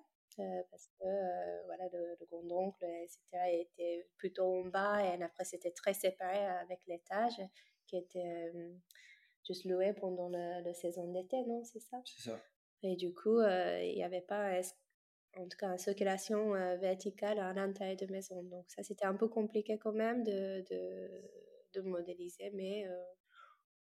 parce 0.70 0.88
que 0.98 1.64
voilà, 1.66 1.88
le, 1.92 2.16
grand 2.26 2.50
oncle, 2.50 2.84
etc., 2.84 3.20
était 3.60 4.06
plutôt 4.16 4.60
en 4.60 4.64
bas 4.66 5.02
et 5.02 5.22
après 5.22 5.44
c'était 5.44 5.72
très 5.72 5.94
séparé 5.94 6.38
avec 6.62 6.80
l'étage 6.86 7.40
qui 7.86 7.96
était 7.96 8.52
juste 9.46 9.64
loué 9.64 9.92
pendant 9.94 10.28
la 10.28 10.74
saison 10.74 11.12
d'été, 11.12 11.42
non 11.46 11.64
C'est 11.64 11.80
ça? 11.80 12.00
C'est 12.04 12.30
ça. 12.30 12.40
Et 12.82 12.96
du 12.96 13.12
coup, 13.12 13.40
il 13.40 13.94
n'y 13.94 14.04
avait 14.04 14.22
pas, 14.22 14.60
en 15.36 15.46
tout 15.48 15.58
cas, 15.58 15.68
une 15.68 15.78
circulation 15.78 16.52
verticale 16.78 17.38
à 17.38 17.52
l'intérieur 17.52 17.96
de 17.96 18.06
maison. 18.06 18.42
Donc 18.44 18.70
ça, 18.70 18.82
c'était 18.82 19.04
un 19.04 19.14
peu 19.14 19.28
compliqué 19.28 19.78
quand 19.78 19.92
même 19.92 20.24
de, 20.24 20.64
de, 20.70 21.10
de 21.74 21.80
modéliser, 21.82 22.50
mais 22.54 22.86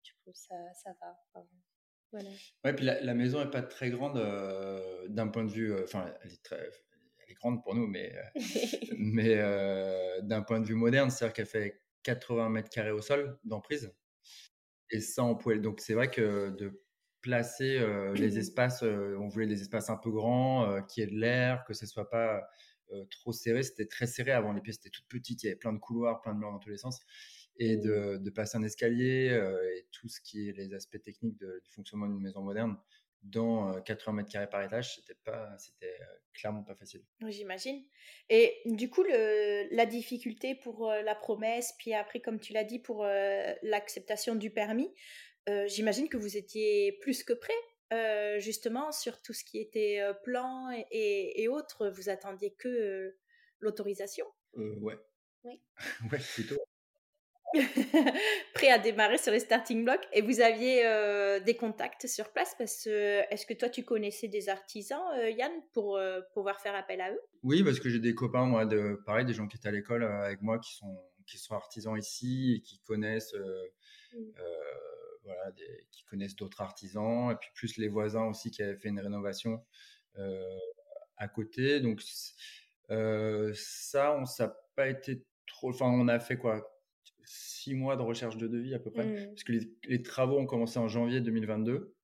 du 0.02 0.12
coup, 0.24 0.30
ça, 0.34 0.54
ça 0.74 0.90
va. 1.00 1.18
voilà. 2.12 2.30
Ouais, 2.64 2.74
puis 2.74 2.84
la, 2.84 3.14
maison 3.14 3.44
n'est 3.44 3.50
pas 3.50 3.62
très 3.62 3.90
grande 3.90 4.16
euh, 4.16 5.06
d'un 5.08 5.28
point 5.28 5.44
de 5.44 5.50
vue. 5.50 5.72
Euh, 5.72 5.84
enfin, 5.84 6.12
elle, 6.22 6.32
est 6.32 6.42
très, 6.42 6.56
elle 6.58 7.30
est 7.30 7.34
grande 7.34 7.62
pour 7.62 7.74
nous, 7.74 7.86
mais, 7.86 8.14
euh, 8.16 8.34
mais 8.98 9.36
d'un 10.22 10.42
point 10.42 10.60
de 10.60 10.66
vue 10.66 10.74
moderne, 10.74 11.10
c'est-à-dire 11.10 11.34
qu'elle 11.34 11.46
fait 11.46 11.82
80 12.02 12.48
mètres 12.48 12.70
carrés 12.70 12.90
au 12.90 13.02
sol 13.02 13.38
d'emprise 13.44 13.92
et 14.90 15.00
ça 15.00 15.22
en 15.22 15.34
poêle. 15.34 15.60
Donc, 15.60 15.80
c'est 15.80 15.94
vrai 15.94 16.10
que 16.10 16.50
de 16.50 16.82
placer 17.20 17.84
les 18.14 18.38
espaces, 18.38 18.82
on 18.82 19.28
voulait 19.28 19.46
des 19.46 19.60
espaces 19.60 19.90
un 19.90 19.96
peu 19.96 20.10
grands, 20.10 20.82
qui 20.84 21.02
ait 21.02 21.06
de 21.06 21.18
l'air, 21.18 21.64
que 21.64 21.74
ce 21.74 21.86
soit 21.86 22.08
pas 22.08 22.48
trop 23.10 23.32
serré. 23.32 23.62
C'était 23.62 23.86
très 23.86 24.06
serré 24.06 24.32
avant, 24.32 24.52
les 24.52 24.62
pièces 24.62 24.78
étaient 24.78 24.88
toutes 24.88 25.08
petites, 25.08 25.42
il 25.42 25.46
y 25.46 25.48
avait 25.50 25.58
plein 25.58 25.74
de 25.74 25.78
couloirs, 25.78 26.22
plein 26.22 26.32
de 26.32 26.38
murs 26.38 26.52
dans 26.52 26.58
tous 26.58 26.70
les 26.70 26.78
sens 26.78 27.00
et 27.58 27.76
de, 27.76 28.18
de, 28.18 28.30
passer 28.30 28.56
un 28.56 28.62
escalier 28.62 29.30
euh, 29.30 29.76
et 29.76 29.86
tout 29.90 30.08
ce 30.08 30.20
qui 30.20 30.48
est 30.48 30.52
les 30.52 30.74
aspects 30.74 31.02
techniques 31.02 31.36
de, 31.38 31.60
du 31.64 31.70
fonctionnement 31.70 32.06
d'une 32.06 32.20
maison 32.20 32.40
moderne 32.40 32.76
dans 33.22 33.80
80 33.82 34.12
euh, 34.12 34.16
mètres 34.16 34.30
carrés 34.30 34.48
par 34.48 34.62
étage, 34.62 34.94
c'était 34.94 35.18
pas, 35.24 35.52
c'était 35.58 35.96
euh, 36.00 36.14
clairement 36.32 36.62
pas 36.62 36.76
facile. 36.76 37.02
J'imagine. 37.26 37.84
Et 38.30 38.60
du 38.64 38.88
coup, 38.88 39.02
le, 39.02 39.74
la 39.74 39.86
difficulté 39.86 40.54
pour 40.54 40.88
la 40.88 41.14
promesse, 41.16 41.74
puis 41.78 41.94
après, 41.94 42.20
comme 42.20 42.38
tu 42.38 42.52
l'as 42.52 42.62
dit, 42.62 42.78
pour 42.78 43.04
l'acceptation 43.04 44.36
du 44.36 44.50
permis, 44.50 44.94
j'imagine 45.66 46.08
que 46.08 46.16
vous 46.16 46.36
étiez 46.36 46.92
plus 47.00 47.24
que 47.24 47.32
prêt, 47.32 48.38
justement, 48.38 48.92
sur 48.92 49.20
tout 49.20 49.32
ce 49.32 49.42
qui 49.42 49.58
était 49.58 50.00
plan 50.22 50.70
et, 50.92 51.42
et, 51.42 51.48
autres. 51.48 51.88
Vous 51.88 52.08
attendiez 52.10 52.54
que 52.54 53.16
l'autorisation? 53.58 54.26
ouais. 54.54 54.96
Oui. 55.44 55.60
ouais, 56.12 56.18
plutôt. 56.34 56.67
prêt 58.54 58.70
à 58.70 58.78
démarrer 58.78 59.18
sur 59.18 59.32
les 59.32 59.40
starting 59.40 59.84
blocks 59.84 60.06
et 60.12 60.20
vous 60.20 60.40
aviez 60.40 60.86
euh, 60.86 61.40
des 61.40 61.56
contacts 61.56 62.06
sur 62.06 62.30
place 62.30 62.54
parce 62.58 62.84
que 62.84 63.22
est-ce 63.32 63.46
que 63.46 63.54
toi 63.54 63.68
tu 63.70 63.84
connaissais 63.84 64.28
des 64.28 64.48
artisans 64.48 65.00
euh, 65.18 65.30
Yann 65.30 65.52
pour 65.72 65.96
euh, 65.96 66.20
pouvoir 66.34 66.60
faire 66.60 66.74
appel 66.74 67.00
à 67.00 67.10
eux? 67.10 67.20
Oui 67.42 67.62
parce 67.62 67.80
que 67.80 67.88
j'ai 67.88 68.00
des 68.00 68.14
copains 68.14 68.44
moi 68.44 68.66
de 68.66 69.00
pareil 69.06 69.24
des 69.24 69.32
gens 69.32 69.46
qui 69.46 69.56
étaient 69.56 69.68
à 69.68 69.72
l'école 69.72 70.04
avec 70.04 70.42
moi 70.42 70.58
qui 70.58 70.74
sont 70.74 70.98
qui 71.26 71.38
sont 71.38 71.54
artisans 71.54 71.96
ici 71.96 72.56
et 72.56 72.60
qui 72.60 72.80
connaissent 72.80 73.34
mmh. 73.34 74.18
voilà 75.24 75.52
qui 75.90 76.04
connaissent 76.04 76.36
d'autres 76.36 76.60
artisans 76.60 77.30
et 77.30 77.36
puis 77.36 77.50
plus 77.54 77.76
les 77.78 77.88
voisins 77.88 78.24
aussi 78.24 78.50
qui 78.50 78.62
avaient 78.62 78.76
fait 78.76 78.88
une 78.88 79.00
rénovation 79.00 79.64
à 81.16 81.28
côté. 81.28 81.80
Donc 81.80 82.02
ça 83.54 84.16
on 84.18 84.24
ça 84.26 84.56
pas 84.76 84.88
été 84.88 85.24
trop 85.46 85.70
enfin 85.70 85.86
on 85.86 86.08
a 86.08 86.18
fait 86.18 86.36
quoi? 86.36 86.77
Six 87.28 87.74
mois 87.74 87.96
de 87.96 88.02
recherche 88.02 88.36
de 88.36 88.46
devis 88.46 88.74
à 88.74 88.78
peu 88.78 88.90
près, 88.90 89.04
mmh. 89.04 89.28
parce 89.28 89.44
que 89.44 89.52
les, 89.88 90.02
travaux 90.02 90.38
ont 90.38 90.46
commencé 90.46 90.78
en 90.78 90.88
janvier 90.88 91.20
2022 91.20 91.94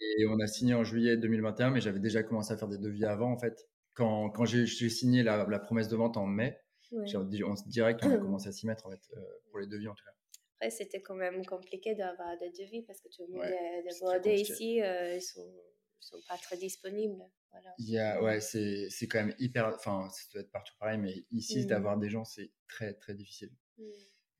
et 0.00 0.26
on 0.26 0.38
a 0.40 0.46
signé 0.46 0.74
en 0.74 0.84
juillet 0.84 1.16
2021, 1.16 1.70
mais 1.70 1.80
j'avais 1.80 2.00
déjà 2.00 2.22
commencé 2.22 2.52
à 2.52 2.56
faire 2.56 2.68
des 2.68 2.78
devis 2.78 3.04
avant 3.04 3.32
en 3.32 3.38
fait. 3.38 3.66
Quand, 3.94 4.28
quand 4.28 4.44
j'ai 4.44 4.66
signé 4.66 5.22
la, 5.22 5.58
promesse 5.58 5.88
de 5.88 5.96
vente 5.96 6.18
en 6.18 6.26
mai, 6.26 6.58
on 6.92 7.06
se 7.06 7.68
dirait 7.68 7.96
qu'on 7.96 8.10
a 8.10 8.18
commencé 8.18 8.48
à 8.48 8.52
s'y 8.52 8.66
mettre 8.66 8.86
en 8.86 8.90
fait, 8.90 9.00
euh, 9.16 9.20
pour 9.50 9.58
les 9.58 9.66
devis 9.66 9.88
en 9.88 9.94
tout 9.94 10.04
cas. 10.04 10.12
Après, 10.56 10.70
c'était 10.70 11.00
quand 11.00 11.14
même 11.14 11.44
compliqué 11.44 11.94
d'avoir 11.94 12.38
des 12.38 12.50
devis 12.50 12.82
parce 12.82 13.00
que 13.00 13.08
tout 13.08 13.22
le 13.26 13.34
monde 13.34 13.44
est, 13.44 14.30
est 14.30 14.40
ici, 14.40 14.82
euh, 14.82 15.16
ils 15.16 15.22
sont 15.22 15.50
sont 16.06 16.20
pas 16.28 16.36
très 16.36 16.56
disponibles. 16.56 17.24
Voilà. 17.50 17.74
Il 17.78 17.90
y 17.90 17.98
a, 17.98 18.22
ouais, 18.22 18.40
c'est, 18.40 18.88
c'est 18.90 19.08
quand 19.08 19.24
même 19.24 19.34
hyper. 19.38 19.66
Enfin, 19.74 20.08
ça 20.10 20.22
doit 20.32 20.42
être 20.42 20.50
partout 20.50 20.74
pareil, 20.78 20.98
mais 20.98 21.24
ici, 21.30 21.64
mmh. 21.64 21.66
d'avoir 21.66 21.98
des 21.98 22.08
gens, 22.08 22.24
c'est 22.24 22.50
très, 22.68 22.94
très 22.94 23.14
difficile. 23.14 23.50
Mmh. 23.78 23.82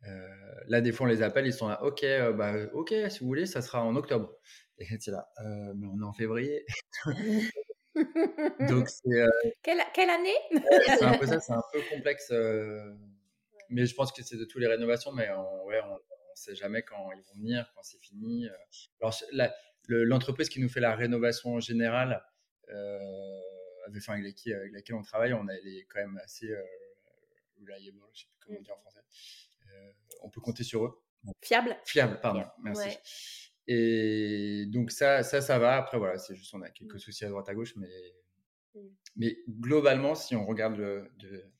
Euh, 0.09 0.29
là, 0.69 0.81
des 0.81 0.93
fois, 0.93 1.07
on 1.07 1.11
les 1.11 1.23
appelle, 1.23 1.47
ils 1.47 1.53
sont 1.53 1.69
là, 1.69 1.83
ok, 1.83 2.05
euh, 2.05 2.33
bah, 2.33 2.55
ok, 2.73 2.95
si 3.09 3.21
vous 3.21 3.27
voulez, 3.27 3.47
ça 3.47 3.63
sera 3.63 3.83
en 3.83 3.97
octobre. 3.97 4.37
Et 4.79 4.87
c'est 5.01 5.11
là, 5.11 5.29
euh, 5.41 5.73
mais 5.75 5.87
on 5.87 6.01
est 6.01 6.05
en 6.05 6.13
février. 6.13 6.65
Donc, 8.69 8.89
c'est. 8.89 9.25
Quelle, 9.63 9.81
quelle, 9.95 10.11
année? 10.11 10.37
C'est 10.99 11.03
un 11.03 11.17
peu 11.17 11.27
ça, 11.27 11.41
c'est 11.41 11.53
un 11.53 11.63
peu 11.73 11.81
complexe. 11.91 12.31
Mais 13.71 13.87
je 13.87 13.95
pense 13.95 14.13
que 14.13 14.23
c'est 14.23 14.37
de 14.37 14.45
toutes 14.45 14.61
les 14.61 14.69
rénovations, 14.69 15.13
mais 15.13 15.31
on, 15.31 15.65
ouais, 15.65 15.81
on, 15.83 15.99
sait 16.35 16.55
jamais 16.55 16.83
quand 16.83 17.11
ils 17.13 17.23
vont 17.23 17.35
venir, 17.41 17.73
quand 17.75 17.83
c'est 17.83 17.99
fini. 17.99 18.47
Alors, 19.01 19.19
l'entreprise 19.89 20.51
qui 20.51 20.61
nous 20.61 20.69
fait 20.69 20.81
la 20.81 20.95
rénovation 20.95 21.55
en 21.55 21.61
général, 21.61 22.23
enfin, 22.69 24.13
avec, 24.13 24.37
laquelle 24.73 24.97
on 24.97 25.03
travaille, 25.03 25.33
on 25.33 25.49
est 25.49 25.87
quand 25.89 26.01
même 26.01 26.21
assez 26.23 26.55
reliable, 27.59 27.99
je 28.13 28.21
sais 28.21 28.27
plus 28.29 28.47
comment 28.47 28.61
dire 28.61 28.75
en 28.75 28.81
français. 28.81 29.01
Euh, 30.17 30.27
on 30.27 30.31
peut 30.31 30.41
compter 30.41 30.65
sur 30.65 30.85
eux. 30.85 31.03
Fiable. 31.43 31.77
Fiable, 31.85 32.21
pardon. 32.21 32.45
Merci. 32.63 32.99
Et 33.69 34.67
donc 34.69 34.93
ça, 34.93 35.23
ça, 35.23 35.41
ça 35.41 35.59
va. 35.59 35.77
Après, 35.77 35.99
voilà, 35.99 36.19
c'est 36.19 36.37
juste 36.37 36.55
on 36.55 36.63
a 36.63 36.71
quelques 36.71 36.95
mm. 36.95 36.99
soucis 36.99 37.25
à 37.25 37.29
droite 37.29 37.49
à 37.49 37.55
gauche, 37.55 37.75
mais 37.77 38.15
mm. 38.75 38.89
mais 39.17 39.39
globalement, 39.49 40.15
si 40.15 40.37
on 40.37 40.47
regarde 40.47 40.77
le, 40.77 41.11
de, 41.17 41.51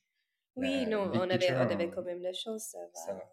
oui, 0.55 0.87
non, 0.87 1.11
on 1.13 1.29
avait, 1.29 1.51
on 1.51 1.69
avait 1.69 1.89
quand 1.89 2.03
même 2.03 2.21
la 2.21 2.33
chance. 2.33 2.75
Ça 2.93 3.13
va. 3.13 3.23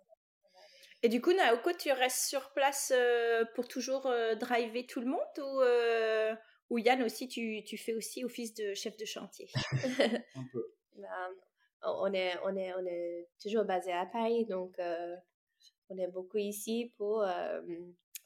Et 1.02 1.08
du 1.08 1.20
coup, 1.20 1.32
Naoko, 1.32 1.72
tu 1.72 1.92
restes 1.92 2.28
sur 2.28 2.52
place 2.52 2.92
euh, 2.94 3.44
pour 3.54 3.68
toujours 3.68 4.06
euh, 4.06 4.34
driver 4.34 4.86
tout 4.86 5.00
le 5.00 5.06
monde 5.06 5.20
ou, 5.38 6.74
ou 6.74 6.78
Yann 6.78 7.02
aussi, 7.02 7.28
tu, 7.28 7.62
tu, 7.64 7.76
fais 7.76 7.94
aussi 7.94 8.24
office 8.24 8.54
de 8.54 8.74
chef 8.74 8.96
de 8.96 9.04
chantier? 9.04 9.48
Un 10.34 10.44
peu. 10.52 10.64
Bah, 10.96 11.28
on 11.86 12.12
est, 12.12 12.32
on 12.44 12.56
est, 12.56 12.72
on 12.74 12.86
est 12.86 13.28
toujours 13.40 13.64
basé 13.64 13.92
à 13.92 14.06
Paris, 14.06 14.44
donc 14.44 14.78
euh, 14.78 15.16
on 15.88 15.98
est 15.98 16.08
beaucoup 16.08 16.38
ici 16.38 16.92
pour, 16.96 17.22
euh, 17.22 17.60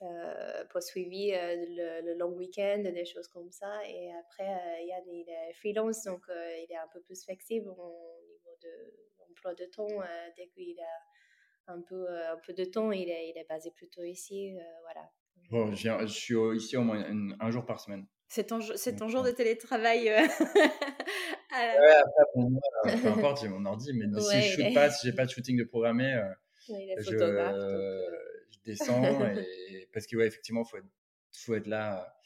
euh, 0.03 0.64
pour 0.71 0.83
suivre 0.83 1.11
le, 1.12 2.16
long 2.18 2.33
week-end, 2.33 2.83
des 2.83 3.05
choses 3.05 3.29
comme 3.29 3.51
ça. 3.51 3.87
Et 3.87 4.12
après, 4.12 4.85
Yann, 4.87 5.05
il 5.09 5.29
est 5.29 5.53
freelance, 5.55 6.05
donc 6.05 6.23
il 6.29 6.66
est 6.71 6.77
un 6.77 6.88
peu 6.92 7.01
plus 7.01 7.23
flexible 7.25 7.68
au 7.68 8.21
niveau 8.29 8.57
de 8.62 8.94
l'emploi 9.18 9.55
de 9.55 9.64
temps 9.66 10.05
dès 10.37 10.49
qu'il 10.49 10.79
a 10.81 11.73
un 11.73 11.83
peu, 11.83 12.09
un 12.09 12.38
peu 12.47 12.53
de 12.55 12.64
temps, 12.64 12.92
il 12.92 13.11
est, 13.11 13.31
il 13.31 13.38
est 13.38 13.49
basé 13.49 13.71
plutôt 13.71 14.03
ici. 14.03 14.55
voilà. 14.83 15.11
Bon, 15.51 15.75
je, 15.75 16.07
suis 16.07 16.35
ici 16.57 16.77
au 16.77 16.83
moins 16.83 17.05
un, 17.40 17.51
jour 17.51 17.64
par 17.64 17.81
semaine. 17.81 18.07
C'est 18.29 18.49
ton, 18.49 18.61
c'est 18.61 18.97
ton 18.97 19.09
jour 19.09 19.23
de 19.23 19.31
télétravail. 19.31 20.12
Euh, 21.52 21.56
ouais, 21.56 21.94
après, 21.96 22.24
bon, 22.34 22.61
peu 23.02 23.08
importe, 23.08 23.40
j'ai 23.40 23.48
mon 23.48 23.64
ordi, 23.64 23.92
mais 23.94 24.06
si 24.20 24.42
je 24.42 24.62
shoot 24.62 24.74
pas, 24.74 24.90
si 24.90 25.06
j'ai 25.06 25.14
pas 25.14 25.24
de 25.24 25.30
shooting 25.30 25.56
de 25.56 25.64
programmé, 25.64 26.14
euh, 26.14 26.24
je, 26.68 27.14
euh. 27.14 28.02
je, 28.50 28.58
descends 28.64 29.02
et, 29.70 29.88
parce 29.92 30.06
que 30.06 30.16
ouais, 30.16 30.26
effectivement, 30.26 30.64
faut 30.64 30.76
être, 30.76 30.87
faut 31.32 31.54
être 31.54 31.66
là 31.66 32.18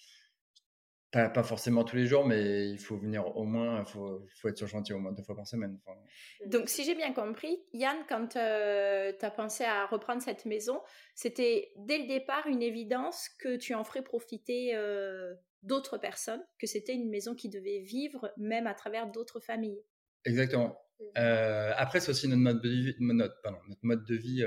pas, 1.12 1.28
pas, 1.28 1.42
forcément 1.42 1.84
tous 1.84 1.96
les 1.96 2.06
jours, 2.06 2.26
mais 2.26 2.70
il 2.70 2.78
faut 2.78 2.96
venir 2.96 3.36
au 3.36 3.44
moins, 3.44 3.80
il 3.80 3.84
faut, 3.84 4.26
faut, 4.40 4.48
être 4.48 4.56
sur 4.56 4.66
chantier 4.66 4.94
au 4.94 4.98
moins 4.98 5.12
deux 5.12 5.22
fois 5.22 5.36
par 5.36 5.46
semaine. 5.46 5.78
Mmh. 5.86 6.48
Donc, 6.48 6.68
si 6.70 6.84
j'ai 6.84 6.94
bien 6.94 7.12
compris, 7.12 7.62
Yann, 7.74 7.98
quand 8.08 8.36
euh, 8.36 9.12
tu 9.18 9.24
as 9.24 9.30
pensé 9.30 9.64
à 9.64 9.86
reprendre 9.86 10.22
cette 10.22 10.46
maison, 10.46 10.80
c'était 11.14 11.72
dès 11.76 11.98
le 11.98 12.06
départ 12.06 12.46
une 12.46 12.62
évidence 12.62 13.28
que 13.38 13.56
tu 13.56 13.74
en 13.74 13.84
ferais 13.84 14.02
profiter 14.02 14.74
euh, 14.74 15.34
d'autres 15.62 15.98
personnes, 15.98 16.42
que 16.58 16.66
c'était 16.66 16.94
une 16.94 17.08
maison 17.10 17.34
qui 17.34 17.48
devait 17.48 17.80
vivre 17.80 18.32
même 18.36 18.66
à 18.66 18.74
travers 18.74 19.10
d'autres 19.10 19.40
familles. 19.40 19.82
Exactement. 20.24 20.78
Mmh. 20.98 21.04
Euh, 21.18 21.72
après, 21.76 22.00
c'est 22.00 22.10
aussi 22.10 22.28
notre 22.28 22.42
mode 22.42 22.60
de 22.60 22.68
vie. 22.68 22.94
Notre, 23.00 23.40
pardon, 23.42 23.58
notre 23.68 23.84
mode 23.84 24.04
de 24.04 24.14
vie 24.14 24.44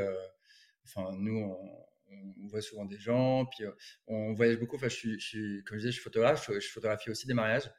enfin, 0.86 1.12
nous, 1.18 1.38
on, 1.38 1.86
on 2.42 2.48
voit 2.48 2.62
souvent 2.62 2.86
des 2.86 2.98
gens, 2.98 3.46
puis 3.46 3.66
euh, 3.66 3.72
on 4.08 4.34
voyage 4.34 4.58
beaucoup. 4.58 4.76
Enfin, 4.76 4.90
je 4.90 5.18
suis, 5.18 5.64
comme 5.66 5.78
je 5.78 5.82
disais, 5.82 5.92
je 5.92 5.96
suis 5.96 6.04
photographe, 6.04 6.50
je, 6.52 6.68
photographie 6.70 7.10
aussi 7.10 7.28
des 7.28 7.34
mariages. 7.34 7.70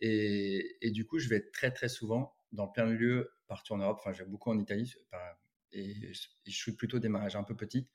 Et, 0.00 0.76
et, 0.80 0.90
du 0.90 1.06
coup, 1.06 1.18
je 1.18 1.28
vais 1.28 1.40
très, 1.50 1.72
très 1.72 1.88
souvent 1.88 2.34
dans 2.52 2.68
plein 2.68 2.86
de 2.86 2.92
lieux 2.92 3.32
partout 3.46 3.74
en 3.74 3.78
Europe. 3.78 3.98
Enfin, 4.00 4.12
je 4.12 4.22
vais 4.22 4.28
beaucoup 4.28 4.50
en 4.50 4.58
Italie 4.58 4.94
et, 5.72 6.12
je 6.12 6.50
shoot 6.50 6.76
plutôt 6.76 6.98
des 6.98 7.08
mariages 7.08 7.36
un 7.36 7.44
peu 7.44 7.56
petits. 7.56 7.88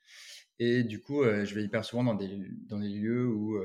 Et 0.58 0.84
du 0.84 1.00
coup, 1.00 1.24
je 1.24 1.54
vais 1.54 1.64
hyper 1.64 1.84
souvent 1.84 2.04
dans 2.04 2.14
des, 2.14 2.48
dans 2.68 2.78
des 2.78 2.88
lieux 2.88 3.26
où 3.26 3.60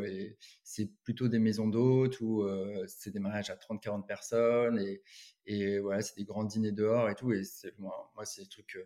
c'est 0.64 0.92
plutôt 1.04 1.28
des 1.28 1.40
maisons 1.40 1.68
d'hôtes, 1.68 2.20
où 2.22 2.48
c'est 2.88 3.12
des 3.12 3.20
mariages 3.20 3.50
à 3.52 3.56
30-40 3.56 4.06
personnes, 4.06 4.80
et, 4.80 5.02
et 5.46 5.80
voilà, 5.80 6.02
c'est 6.02 6.18
des 6.18 6.26
grands 6.26 6.44
dîners 6.44 6.72
dehors 6.72 7.10
et 7.10 7.16
tout. 7.16 7.32
Et 7.32 7.44
moi, 7.78 8.12
moi 8.16 8.26
c'est 8.26 8.42
des 8.42 8.48
trucs 8.48 8.78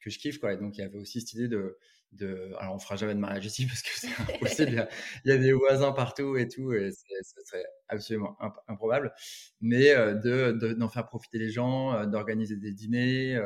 que 0.00 0.10
je 0.10 0.18
kiffe. 0.18 0.38
Quoi. 0.38 0.52
Et 0.54 0.56
donc, 0.56 0.76
il 0.78 0.80
y 0.80 0.84
avait 0.84 0.98
aussi 0.98 1.20
cette 1.20 1.32
idée 1.34 1.48
de, 1.48 1.78
de... 2.12 2.52
Alors, 2.58 2.74
on 2.74 2.78
fera 2.78 2.96
jamais 2.96 3.14
de 3.14 3.18
mariage 3.18 3.46
ici 3.46 3.66
parce 3.66 3.82
que 3.82 3.90
c'est 3.94 4.08
impossible. 4.34 4.88
il, 5.24 5.30
y 5.30 5.32
a, 5.32 5.38
des 5.38 5.52
voisins 5.52 5.92
partout 5.92 6.36
et 6.36 6.48
tout, 6.48 6.72
et 6.72 6.90
ce 6.92 7.40
serait 7.46 7.64
absolument 7.88 8.36
improbable. 8.68 9.12
Mais 9.60 9.90
euh, 9.90 10.14
de, 10.14 10.74
d'en 10.74 10.88
faire 10.88 11.06
profiter 11.06 11.38
les 11.38 11.50
gens, 11.50 11.94
euh, 11.94 12.06
d'organiser 12.06 12.56
des 12.56 12.72
dîners, 12.72 13.36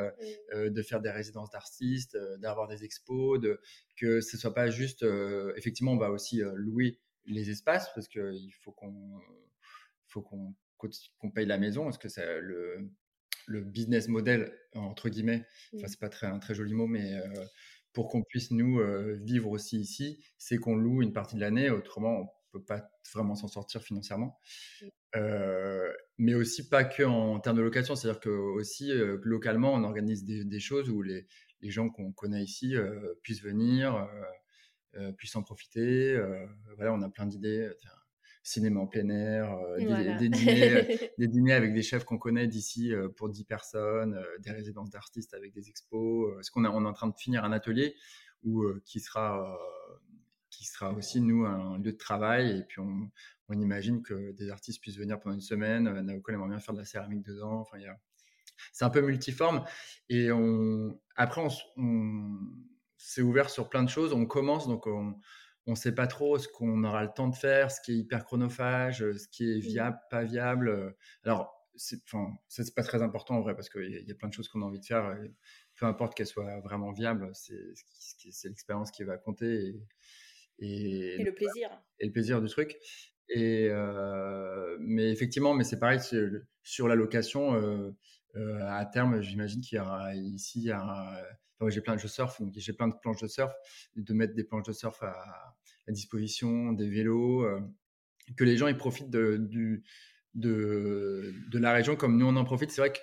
euh, 0.53 0.69
de 0.69 0.81
faire 0.81 1.01
des 1.01 1.11
résidences 1.11 1.49
d'artistes, 1.49 2.17
d'avoir 2.39 2.67
des 2.67 2.83
expos, 2.83 3.39
de, 3.39 3.59
que 3.95 4.21
ce 4.21 4.37
soit 4.37 4.53
pas 4.53 4.69
juste. 4.69 5.05
effectivement, 5.55 5.93
on 5.93 5.97
va 5.97 6.11
aussi 6.11 6.41
louer 6.55 6.99
les 7.25 7.49
espaces 7.49 7.91
parce 7.93 8.07
qu'il 8.07 8.53
faut 8.61 8.71
qu'on 8.71 9.19
faut 10.07 10.21
qu'on 10.21 10.55
qu'on 10.77 11.31
paye 11.31 11.45
la 11.45 11.57
maison 11.57 11.85
parce 11.85 11.97
que 11.97 12.07
c'est 12.09 12.39
le 12.39 12.89
le 13.47 13.61
business 13.61 14.09
model 14.09 14.53
entre 14.73 15.09
guillemets. 15.09 15.45
Enfin, 15.75 15.87
c'est 15.87 15.99
pas 15.99 16.09
très 16.09 16.27
un 16.27 16.39
très 16.39 16.53
joli 16.53 16.73
mot, 16.73 16.87
mais 16.87 17.19
pour 17.97 18.09
qu'on 18.09 18.21
puisse 18.21 18.51
nous 18.51 18.79
vivre 19.23 19.49
aussi 19.49 19.79
ici, 19.79 20.23
c'est 20.37 20.59
qu'on 20.59 20.75
loue 20.75 21.01
une 21.01 21.13
partie 21.13 21.35
de 21.35 21.41
l'année. 21.41 21.71
Autrement, 21.71 22.19
on 22.19 22.27
peut 22.51 22.63
pas 22.63 22.91
vraiment 23.11 23.33
s'en 23.33 23.47
sortir 23.47 23.81
financièrement. 23.81 24.39
mais 26.19 26.35
aussi 26.35 26.69
pas 26.69 26.83
que 26.83 27.01
en 27.01 27.39
termes 27.39 27.57
de 27.57 27.63
location, 27.63 27.95
c'est-à-dire 27.95 28.19
que 28.19 28.29
aussi 28.29 28.91
localement, 29.23 29.73
on 29.73 29.83
organise 29.83 30.25
des, 30.25 30.59
choses 30.59 30.91
où 30.91 31.01
les, 31.01 31.25
les 31.61 31.71
gens 31.71 31.89
qu'on 31.89 32.11
connaît 32.11 32.43
ici 32.43 32.75
puissent 33.23 33.41
venir, 33.41 34.07
puissent 35.17 35.35
en 35.35 35.41
profiter. 35.41 36.21
voilà, 36.75 36.93
on 36.93 37.01
a 37.01 37.09
plein 37.09 37.25
d'idées 37.25 37.67
cinéma 38.47 38.79
en 38.79 38.87
plein 38.87 39.09
air, 39.09 39.51
euh, 39.51 40.17
des, 40.17 40.29
dîners, 40.29 40.71
euh, 40.71 41.07
des, 41.17 41.27
dîners, 41.27 41.53
avec 41.53 41.73
des 41.73 41.81
chefs 41.81 42.05
qu'on 42.05 42.17
connaît 42.17 42.47
d'ici 42.47 42.93
euh, 42.93 43.09
pour 43.09 43.29
10 43.29 43.43
personnes, 43.43 44.19
des 44.39 44.51
résidences 44.51 44.89
d'artistes 44.89 45.33
avec 45.33 45.53
des 45.53 45.69
expos. 45.69 46.33
Parce 46.35 46.49
qu'on 46.49 46.63
on 46.65 46.85
est 46.85 46.87
en 46.87 46.93
train 46.93 47.07
de 47.07 47.15
finir 47.17 47.43
un 47.43 47.51
atelier 47.51 47.95
où, 48.43 48.63
qui, 48.85 48.99
sera, 48.99 49.59
qui 50.49 50.65
sera 50.65 50.93
aussi, 50.93 51.19
nous, 51.19 51.45
un 51.45 51.77
lieu 51.79 51.91
de 51.91 51.97
travail. 51.97 52.59
Et 52.59 52.63
puis, 52.63 52.79
on, 52.79 53.09
on 53.49 53.59
imagine 53.59 54.01
que 54.01 54.31
des 54.31 54.49
artistes 54.49 54.81
puissent 54.81 54.97
venir 54.97 55.19
pendant 55.19 55.35
une 55.35 55.41
semaine. 55.41 55.83
Naoko 56.01 56.31
aimerait 56.31 56.49
bien 56.49 56.59
faire 56.59 56.73
de 56.73 56.79
la 56.79 56.85
céramique 56.85 57.23
dedans. 57.23 57.59
Enfin, 57.59 57.77
c'est 58.71 58.85
un 58.85 58.89
peu 58.89 59.01
multiforme. 59.01 59.65
Et 60.09 60.31
on, 60.31 60.97
après, 61.15 61.41
on, 61.41 61.49
on 61.81 62.37
s'est 62.97 63.21
ouvert 63.21 63.49
sur 63.49 63.67
plein 63.67 63.83
de 63.83 63.89
choses. 63.89 64.13
On 64.13 64.25
commence, 64.25 64.67
donc 64.67 64.87
on 64.87 65.19
on 65.67 65.71
ne 65.71 65.75
sait 65.75 65.93
pas 65.93 66.07
trop 66.07 66.39
ce 66.39 66.47
qu'on 66.47 66.83
aura 66.85 67.03
le 67.03 67.09
temps 67.13 67.27
de 67.27 67.35
faire, 67.35 67.71
ce 67.71 67.81
qui 67.81 67.91
est 67.91 67.97
hyper 67.97 68.23
chronophage, 68.23 69.03
euh, 69.03 69.13
ce 69.13 69.27
qui 69.27 69.51
est 69.51 69.57
mmh. 69.57 69.67
viable, 69.67 69.99
pas 70.09 70.23
viable. 70.23 70.69
Euh. 70.69 70.91
Alors, 71.25 71.53
c'est, 71.75 72.01
enfin, 72.05 72.33
c'est 72.47 72.73
pas 72.73 72.83
très 72.83 73.03
important 73.03 73.35
en 73.35 73.41
vrai 73.41 73.53
parce 73.53 73.69
qu'il 73.69 73.91
y, 73.91 74.11
a 74.11 74.15
plein 74.15 74.29
de 74.29 74.33
choses 74.33 74.47
qu'on 74.47 74.61
a 74.63 74.65
envie 74.65 74.79
de 74.79 74.85
faire. 74.85 75.15
peu 75.75 75.85
importe 75.85 76.15
qu'elles 76.15 76.25
soient 76.25 76.59
vraiment 76.61 76.91
viables, 76.91 77.29
c'est, 77.33 77.61
c'est 78.31 78.47
l'expérience 78.47 78.89
qui 78.89 79.03
va 79.03 79.17
compter 79.17 79.75
et, 80.57 81.19
et, 81.19 81.23
le 81.23 81.35
plaisir. 81.35 81.69
Et 81.99 82.07
le 82.07 82.11
plaisir 82.11 82.41
du 82.41 82.47
truc. 82.47 82.77
Et 83.29 83.67
euh, 83.69 84.75
mais 84.79 85.11
effectivement, 85.11 85.53
mais 85.53 85.63
c'est 85.63 85.77
pareil 85.77 85.99
sur 86.63 86.87
la 86.87 86.95
location. 86.95 87.93
à 88.35 88.85
terme, 88.87 89.21
j'imagine 89.21 89.61
qu'il 89.61 89.77
y 89.77 89.81
aura 89.81 90.15
ici, 90.15 90.61
il 90.61 90.69
y 90.69 90.73
aura, 90.73 91.21
j'ai 91.67 91.81
plein 91.81 91.95
de 91.95 91.99
je 91.99 92.07
surf, 92.07 92.41
donc 92.41 92.53
j'ai 92.55 92.73
plein 92.73 92.87
de 92.87 92.95
planches 92.95 93.21
de 93.21 93.27
surf, 93.27 93.53
de 93.95 94.13
mettre 94.13 94.33
des 94.33 94.45
planches 94.45 94.65
de 94.65 94.73
surf 94.73 95.03
à, 95.03 95.56
disposition, 95.91 96.73
des 96.73 96.89
vélos, 96.89 97.43
euh, 97.43 97.59
que 98.35 98.43
les 98.43 98.57
gens 98.57 98.67
ils 98.67 98.77
profitent 98.77 99.09
de, 99.09 99.81
la 101.53 101.73
région 101.73 101.95
comme 101.95 102.17
nous 102.17 102.25
on 102.25 102.35
en 102.35 102.43
profite. 102.43 102.71
C'est 102.71 102.81
vrai 102.81 102.93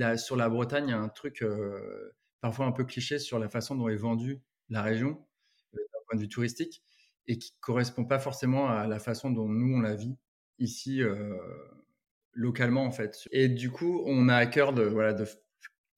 a 0.00 0.16
sur 0.16 0.36
la 0.36 0.48
Bretagne, 0.48 0.88
il 0.88 0.90
y 0.90 0.94
a 0.94 1.00
un 1.00 1.08
truc 1.08 1.42
euh, 1.42 2.12
parfois 2.40 2.66
un 2.66 2.72
peu 2.72 2.84
cliché 2.84 3.18
sur 3.18 3.38
la 3.38 3.48
façon 3.48 3.74
dont 3.74 3.88
est 3.88 3.96
vendue 3.96 4.40
la 4.68 4.82
région 4.82 5.26
euh, 5.74 5.78
d'un 5.78 6.00
point 6.08 6.16
de 6.16 6.20
vue 6.22 6.28
touristique 6.28 6.82
et 7.26 7.38
qui 7.38 7.54
correspond 7.60 8.04
pas 8.04 8.18
forcément 8.18 8.68
à 8.68 8.86
la 8.86 8.98
façon 8.98 9.30
dont 9.30 9.48
nous 9.48 9.76
on 9.76 9.80
la 9.80 9.94
vit 9.94 10.16
ici 10.58 11.00
localement 12.34 12.84
en 12.84 12.90
fait. 12.90 13.26
Et 13.30 13.48
du 13.48 13.70
coup, 13.70 14.02
on 14.04 14.28
a 14.28 14.36
à 14.36 14.46
cœur 14.46 14.74
de 14.74 14.82
voilà 14.82 15.14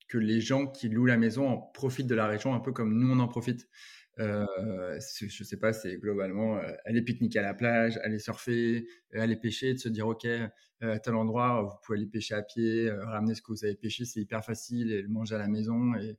que 0.09 0.19
les 0.19 0.41
gens 0.41 0.69
qui 0.69 0.89
louent 0.89 1.07
la 1.07 1.17
maison 1.17 1.49
en 1.49 1.59
profitent 1.59 2.07
de 2.07 2.15
la 2.15 2.29
région 2.29 2.55
un 2.55 2.61
peu 2.61 2.73
comme 2.73 2.97
nous 2.97 3.13
on 3.13 3.19
en 3.19 3.27
profite. 3.27 3.69
Euh, 4.18 4.98
je 5.20 5.44
sais 5.44 5.59
pas, 5.59 5.72
c'est 5.74 5.98
globalement 5.98 6.57
euh, 6.57 6.72
aller 6.87 7.02
pique-niquer 7.02 7.40
à 7.40 7.42
la 7.42 7.55
plage, 7.55 7.98
aller 8.02 8.18
surfer, 8.18 8.88
euh, 9.14 9.20
aller 9.20 9.37
pêcher, 9.37 9.74
de 9.74 9.79
se 9.79 9.88
dire 9.90 10.07
ok, 10.07 10.24
euh, 10.24 10.48
à 10.81 10.98
tel 10.98 11.14
endroit 11.14 11.62
vous 11.62 11.76
pouvez 11.83 11.98
aller 11.98 12.07
pêcher 12.09 12.35
à 12.35 12.42
pied, 12.42 12.90
ramener 12.90 13.35
ce 13.35 13.42
que 13.42 13.52
vous 13.52 13.64
avez 13.64 13.74
pêché, 13.76 14.05
c'est 14.07 14.20
hyper 14.20 14.44
facile 14.44 14.90
et 14.92 15.02
le 15.02 15.09
manger 15.09 15.35
à 15.35 15.38
la 15.38 15.48
maison 15.48 15.94
et, 15.96 16.16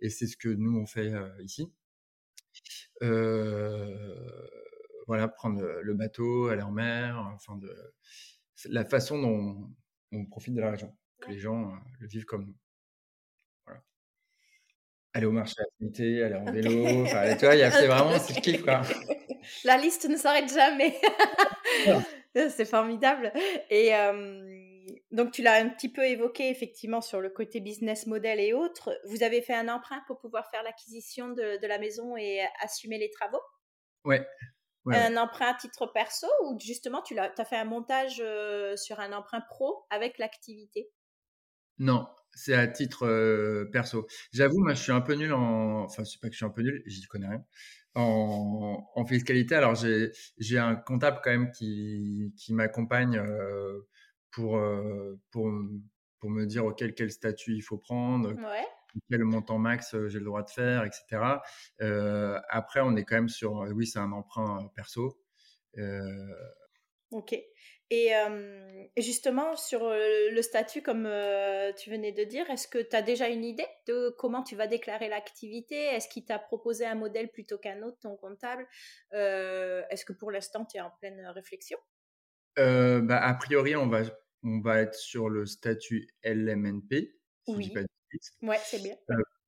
et 0.00 0.10
c'est 0.10 0.26
ce 0.26 0.36
que 0.36 0.48
nous 0.48 0.78
on 0.78 0.86
fait 0.86 1.12
ici. 1.40 1.72
voilà, 5.06 5.28
prendre 5.28 5.62
le 5.82 5.94
bateau, 5.94 6.48
aller 6.48 6.62
en 6.62 6.72
mer, 6.72 7.18
enfin 7.34 7.56
de 7.56 7.74
la 8.66 8.84
façon 8.84 9.20
dont 9.20 9.70
on 10.12 10.26
profite 10.26 10.54
de 10.54 10.60
la 10.60 10.70
région, 10.70 10.96
que 11.20 11.30
les 11.30 11.38
gens 11.38 11.72
le 11.98 12.06
vivent 12.06 12.24
comme 12.26 12.46
nous 12.46 12.56
aller 15.12 15.26
au 15.26 15.32
marché 15.32 15.54
à 15.58 15.62
l'affinité, 15.64 16.22
aller 16.22 16.34
en 16.34 16.44
vélo. 16.44 17.02
Enfin, 17.02 17.36
tu 17.36 17.44
vois, 17.44 17.70
c'est 17.70 17.86
vraiment 17.86 18.18
ce 18.18 18.32
kiff, 18.40 18.62
quoi. 18.62 18.82
La 19.64 19.76
liste 19.76 20.08
ne 20.08 20.16
s'arrête 20.16 20.52
jamais. 20.52 20.94
c'est 22.34 22.64
formidable. 22.64 23.32
Et 23.70 23.92
donc, 25.10 25.32
tu 25.32 25.42
l'as 25.42 25.54
un 25.54 25.68
petit 25.68 25.88
peu 25.90 26.04
évoqué, 26.04 26.50
effectivement, 26.50 27.00
sur 27.00 27.20
le 27.20 27.30
côté 27.30 27.60
business 27.60 28.06
model 28.06 28.38
et 28.38 28.52
autres. 28.52 28.90
Vous 29.06 29.22
avez 29.22 29.42
fait 29.42 29.54
un 29.54 29.68
emprunt 29.68 30.02
pour 30.06 30.20
pouvoir 30.20 30.48
faire 30.50 30.62
l'acquisition 30.62 31.28
de, 31.28 31.60
de, 31.60 31.66
la 31.66 31.78
maison 31.78 32.16
et 32.16 32.42
assumer 32.60 32.98
les 32.98 33.10
travaux? 33.10 33.42
Ouais. 34.04 34.26
un 34.86 35.16
emprunt 35.18 35.52
à 35.52 35.54
titre 35.54 35.86
perso 35.86 36.26
ou 36.44 36.58
justement 36.58 37.02
tu 37.02 37.18
as, 37.18 37.30
as 37.36 37.44
fait 37.44 37.56
un 37.56 37.66
montage 37.66 38.22
sur 38.76 39.00
un 39.00 39.12
emprunt 39.12 39.42
pro 39.48 39.84
avec 39.90 40.18
l'activité? 40.18 40.90
Non, 41.78 42.06
c'est 42.34 42.54
à 42.54 42.66
titre 42.68 43.64
perso. 43.72 44.06
J'avoue, 44.32 44.60
moi, 44.60 44.74
je 44.74 44.82
suis 44.82 44.92
un 44.92 45.00
peu 45.00 45.14
nul 45.14 45.32
en. 45.32 45.84
Enfin, 45.84 46.04
c'est 46.04 46.20
pas 46.20 46.28
que 46.28 46.34
je 46.34 46.38
suis 46.38 46.46
un 46.46 46.50
peu 46.50 46.62
nul, 46.62 46.82
j'y 46.86 47.06
connais 47.06 47.28
rien. 47.28 47.44
En, 47.96 48.86
en 48.94 49.04
fiscalité, 49.06 49.56
alors 49.56 49.74
j'ai 49.74 50.58
un 50.58 50.76
comptable 50.76 51.20
quand 51.24 51.30
même 51.30 51.50
qui, 51.50 52.32
qui 52.36 52.54
m'accompagne 52.54 53.20
pour, 54.30 54.60
pour, 55.30 55.50
pour 56.20 56.30
me 56.30 56.46
dire 56.46 56.64
auquel 56.66 56.94
quel 56.94 57.10
statut 57.10 57.54
il 57.54 57.62
faut 57.62 57.78
prendre, 57.78 58.34
quel 59.10 59.24
montant 59.24 59.58
max 59.58 59.96
j'ai 60.06 60.18
le 60.20 60.24
droit 60.24 60.42
de 60.44 60.50
faire, 60.50 60.84
etc. 60.84 61.42
après, 62.48 62.80
on 62.80 62.94
est 62.96 63.04
quand 63.04 63.16
même 63.16 63.28
sur. 63.28 63.54
Oui, 63.74 63.86
c'est 63.86 63.98
un 63.98 64.12
emprunt 64.12 64.70
perso. 64.76 65.20
Ok. 67.10 67.34
Et, 67.90 68.12
justement, 68.96 69.56
sur 69.56 69.90
le 69.90 70.42
statut, 70.42 70.80
comme 70.82 71.08
tu 71.76 71.90
venais 71.90 72.12
de 72.12 72.24
dire, 72.24 72.48
est-ce 72.50 72.68
que 72.68 72.78
tu 72.78 72.94
as 72.94 73.02
déjà 73.02 73.28
une 73.28 73.44
idée 73.44 73.66
de 73.86 74.14
comment 74.18 74.42
tu 74.42 74.54
vas 74.56 74.66
déclarer 74.66 75.08
l'activité? 75.08 75.74
Est-ce 75.74 76.08
qu'il 76.08 76.24
t'a 76.24 76.38
proposé 76.38 76.86
un 76.86 76.94
modèle 76.94 77.30
plutôt 77.30 77.58
qu'un 77.58 77.82
autre, 77.82 77.98
ton 78.00 78.16
comptable? 78.16 78.66
Est-ce 79.12 80.04
que 80.04 80.12
pour 80.12 80.30
l'instant, 80.30 80.64
tu 80.64 80.76
es 80.76 80.80
en 80.80 80.90
pleine 81.00 81.20
réflexion? 81.34 81.78
Bah, 82.56 83.20
A 83.20 83.34
priori, 83.34 83.74
on 83.74 83.88
va, 83.88 84.02
on 84.44 84.60
va 84.60 84.80
être 84.80 84.94
sur 84.94 85.28
le 85.28 85.46
statut 85.46 86.08
LMNP. 86.22 87.14
oui. 87.48 87.72
Ouais, 88.42 88.58
c'est 88.64 88.82
bien. 88.82 88.96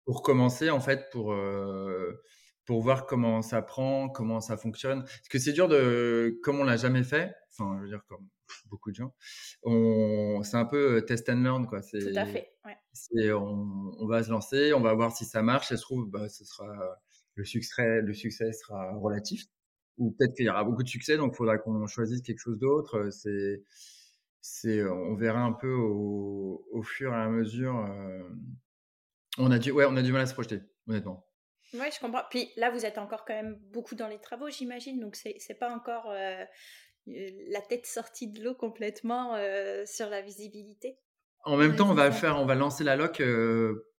pour 0.05 0.22
commencer, 0.22 0.70
en 0.70 0.81
fait, 0.81 1.11
pour 1.11 1.35
pour 2.64 2.81
voir 2.81 3.07
comment 3.07 3.42
ça 3.42 3.61
prend, 3.62 4.09
comment 4.09 4.40
ça 4.40 4.57
fonctionne. 4.57 5.02
Parce 5.02 5.28
que 5.28 5.38
c'est 5.38 5.52
dur 5.52 5.68
de, 5.68 6.38
comme 6.42 6.61
on 6.61 6.64
l'a 6.64 6.76
jamais 6.76 7.02
fait, 7.02 7.35
enfin, 7.52 7.76
je 7.78 7.82
veux 7.82 7.88
dire, 7.88 8.04
comme 8.06 8.28
beaucoup 8.66 8.90
de 8.90 8.96
gens, 8.96 9.14
on, 9.62 10.42
c'est 10.42 10.56
un 10.56 10.64
peu 10.64 10.96
euh, 10.96 11.00
test 11.00 11.28
and 11.28 11.42
learn, 11.42 11.66
quoi. 11.66 11.82
C'est, 11.82 11.98
Tout 11.98 12.18
à 12.18 12.26
fait, 12.26 12.52
ouais. 12.64 12.76
C'est, 12.92 13.32
on, 13.32 13.92
on, 13.98 14.06
va 14.06 14.22
se 14.22 14.30
lancer, 14.30 14.72
on 14.72 14.80
va 14.80 14.94
voir 14.94 15.14
si 15.16 15.24
ça 15.24 15.42
marche. 15.42 15.68
Ça 15.68 15.76
se 15.76 15.82
trouve, 15.82 16.10
bah, 16.10 16.28
ce 16.28 16.44
sera, 16.44 16.68
le 17.34 17.44
succès, 17.44 18.02
le 18.02 18.12
succès 18.12 18.52
sera 18.52 18.92
relatif. 18.96 19.44
Ou 19.98 20.12
peut-être 20.12 20.34
qu'il 20.34 20.46
y 20.46 20.50
aura 20.50 20.64
beaucoup 20.64 20.82
de 20.82 20.88
succès, 20.88 21.16
donc 21.16 21.32
il 21.34 21.36
faudra 21.36 21.58
qu'on 21.58 21.86
choisisse 21.86 22.22
quelque 22.22 22.38
chose 22.38 22.58
d'autre. 22.58 23.10
C'est, 23.10 23.62
c'est, 24.40 24.84
on 24.84 25.14
verra 25.14 25.40
un 25.40 25.52
peu 25.52 25.72
au, 25.72 26.66
au 26.72 26.82
fur 26.82 27.12
et 27.12 27.16
à 27.16 27.28
mesure. 27.28 27.76
Euh, 27.76 28.28
on 29.38 29.50
a 29.50 29.58
du, 29.58 29.70
ouais, 29.70 29.86
on 29.88 29.96
a 29.96 30.02
du 30.02 30.12
mal 30.12 30.22
à 30.22 30.26
se 30.26 30.34
projeter, 30.34 30.60
honnêtement. 30.86 31.26
Oui, 31.74 31.86
je 31.94 32.00
comprends. 32.00 32.22
Puis 32.30 32.50
là, 32.56 32.70
vous 32.70 32.84
êtes 32.84 32.98
encore 32.98 33.24
quand 33.24 33.34
même 33.34 33.58
beaucoup 33.70 33.94
dans 33.94 34.08
les 34.08 34.20
travaux, 34.20 34.50
j'imagine. 34.50 35.00
Donc, 35.00 35.16
c'est 35.16 35.36
n'est 35.48 35.54
pas 35.54 35.74
encore 35.74 36.10
euh, 36.10 36.14
euh, 36.14 36.44
la 37.06 37.60
tête 37.60 37.86
sortie 37.86 38.28
de 38.28 38.42
l'eau 38.42 38.54
complètement 38.54 39.34
euh, 39.34 39.84
sur 39.86 40.08
la 40.08 40.20
visibilité. 40.20 40.98
En 41.44 41.56
même 41.56 41.74
temps, 41.74 41.90
on 41.90 41.94
va 41.94 42.12
faire, 42.12 42.38
on 42.38 42.46
va 42.46 42.54
lancer 42.54 42.84
la 42.84 42.96
loc 42.96 43.20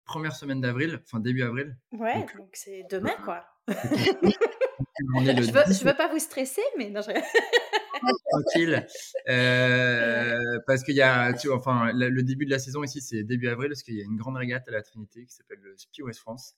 première 0.05 0.35
semaine 0.35 0.61
d'avril, 0.61 0.99
enfin 1.03 1.19
début 1.19 1.43
avril. 1.43 1.77
Ouais, 1.91 2.25
donc 2.37 2.49
c'est 2.53 2.85
demain, 2.89 3.15
quoi. 3.23 3.45
je, 3.67 5.51
veux, 5.51 5.73
je 5.73 5.83
veux 5.83 5.95
pas 5.95 6.07
vous 6.09 6.19
stresser, 6.19 6.61
mais 6.77 6.89
non, 6.89 7.01
je... 7.01 7.11
tranquille. 8.29 8.85
parce 10.67 10.83
qu'il 10.83 10.95
y 10.95 11.01
a, 11.01 11.33
tu 11.33 11.47
vois, 11.47 11.57
enfin, 11.57 11.91
le, 11.93 12.23
début 12.23 12.45
de 12.45 12.51
la 12.51 12.59
saison 12.59 12.83
ici, 12.83 13.01
c'est 13.01 13.23
début 13.23 13.47
avril, 13.47 13.69
parce 13.69 13.83
qu'il 13.83 13.95
y 13.95 14.01
a 14.01 14.05
une 14.05 14.17
grande 14.17 14.37
régate 14.37 14.67
à 14.67 14.71
la 14.71 14.81
Trinité 14.81 15.25
qui 15.25 15.33
s'appelle 15.33 15.59
le 15.61 15.75
Spi 15.77 16.03
West 16.03 16.19
France 16.19 16.55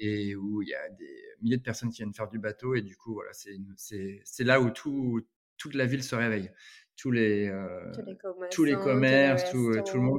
et 0.00 0.36
où 0.36 0.62
il 0.62 0.68
y 0.68 0.74
a 0.74 0.88
des 0.90 1.24
milliers 1.42 1.56
de 1.56 1.62
personnes 1.62 1.90
qui 1.90 1.96
viennent 1.96 2.14
faire 2.14 2.28
du 2.28 2.38
bateau. 2.38 2.74
Et 2.74 2.82
du 2.82 2.96
coup, 2.96 3.14
voilà, 3.14 3.30
c'est 3.32 4.44
là 4.44 4.60
où 4.60 4.70
tout, 4.70 5.20
toute 5.58 5.74
la 5.74 5.86
ville 5.86 6.02
se 6.02 6.14
réveille. 6.14 6.50
Tous 6.96 7.10
les, 7.10 7.48
euh, 7.48 7.92
tous 8.50 8.64
les 8.64 8.74
commerces, 8.74 9.50
tout, 9.50 9.72
tout, 9.86 9.96
le 9.96 10.02
monde. 10.02 10.18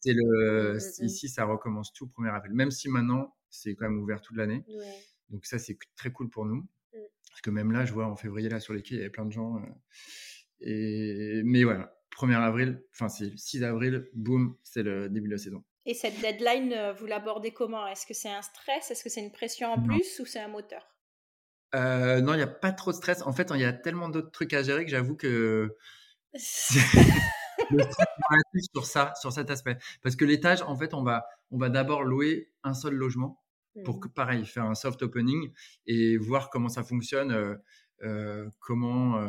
C'est 0.00 0.14
le, 0.14 0.74
mmh, 0.74 0.76
mmh, 0.76 1.02
mmh. 1.02 1.04
ici, 1.04 1.28
ça 1.28 1.44
recommence 1.44 1.92
tout 1.92 2.06
1er 2.06 2.34
avril. 2.34 2.54
Même 2.54 2.70
si 2.70 2.88
maintenant, 2.88 3.34
c'est 3.50 3.74
quand 3.74 3.88
même 3.88 4.00
ouvert 4.00 4.20
toute 4.20 4.36
l'année. 4.36 4.64
Donc 5.30 5.46
ça, 5.46 5.58
c'est 5.58 5.78
très 5.96 6.10
cool 6.12 6.30
pour 6.30 6.46
nous. 6.46 6.66
Parce 7.34 7.40
que 7.40 7.50
même 7.50 7.72
là, 7.72 7.84
je 7.84 7.92
vois 7.92 8.06
en 8.06 8.14
février, 8.14 8.48
là, 8.48 8.60
sur 8.60 8.74
les 8.74 8.82
quais, 8.82 8.94
il 8.94 8.98
y 8.98 9.00
avait 9.00 9.10
plein 9.10 9.26
de 9.26 9.32
gens. 9.32 9.56
Euh, 9.56 9.60
et... 10.60 11.42
Mais 11.44 11.64
voilà, 11.64 12.00
1er 12.16 12.36
avril, 12.36 12.84
enfin, 12.92 13.08
c'est 13.08 13.36
6 13.36 13.64
avril, 13.64 14.08
boum, 14.14 14.56
c'est 14.62 14.84
le 14.84 15.08
début 15.08 15.26
de 15.26 15.32
la 15.32 15.38
saison. 15.38 15.64
Et 15.84 15.94
cette 15.94 16.20
deadline, 16.20 16.72
euh, 16.72 16.92
vous 16.92 17.06
l'abordez 17.06 17.50
comment? 17.50 17.86
Est-ce 17.88 18.06
que 18.06 18.14
c'est 18.14 18.30
un 18.30 18.40
stress? 18.40 18.90
Est-ce 18.90 19.02
que 19.02 19.10
c'est 19.10 19.20
une 19.20 19.32
pression 19.32 19.72
en 19.72 19.82
plus 19.82 20.20
ou 20.20 20.26
c'est 20.26 20.38
un 20.38 20.48
moteur? 20.48 20.93
Euh, 21.74 22.20
Non, 22.20 22.34
il 22.34 22.38
n'y 22.38 22.42
a 22.42 22.46
pas 22.46 22.72
trop 22.72 22.90
de 22.92 22.96
stress. 22.96 23.22
En 23.22 23.32
fait, 23.32 23.50
il 23.54 23.60
y 23.60 23.64
a 23.64 23.72
tellement 23.72 24.08
d'autres 24.08 24.30
trucs 24.30 24.52
à 24.52 24.62
gérer 24.62 24.84
que 24.84 24.90
j'avoue 24.90 25.16
que 25.16 25.74
le 26.34 27.82
stress 27.82 28.68
sur 28.72 28.86
ça, 28.86 29.12
sur 29.20 29.32
cet 29.32 29.50
aspect. 29.50 29.78
Parce 30.02 30.16
que 30.16 30.24
l'étage, 30.24 30.62
en 30.62 30.76
fait, 30.76 30.94
on 30.94 31.02
va, 31.02 31.26
on 31.50 31.58
va 31.58 31.68
d'abord 31.68 32.02
louer 32.02 32.52
un 32.62 32.74
seul 32.74 32.94
logement 32.94 33.42
pour 33.84 34.00
que, 34.00 34.08
mmh. 34.08 34.12
pareil, 34.12 34.46
faire 34.46 34.64
un 34.64 34.74
soft 34.74 35.02
opening 35.02 35.52
et 35.86 36.16
voir 36.16 36.50
comment 36.50 36.68
ça 36.68 36.84
fonctionne, 36.84 37.58
euh, 38.02 38.48
comment 38.60 39.20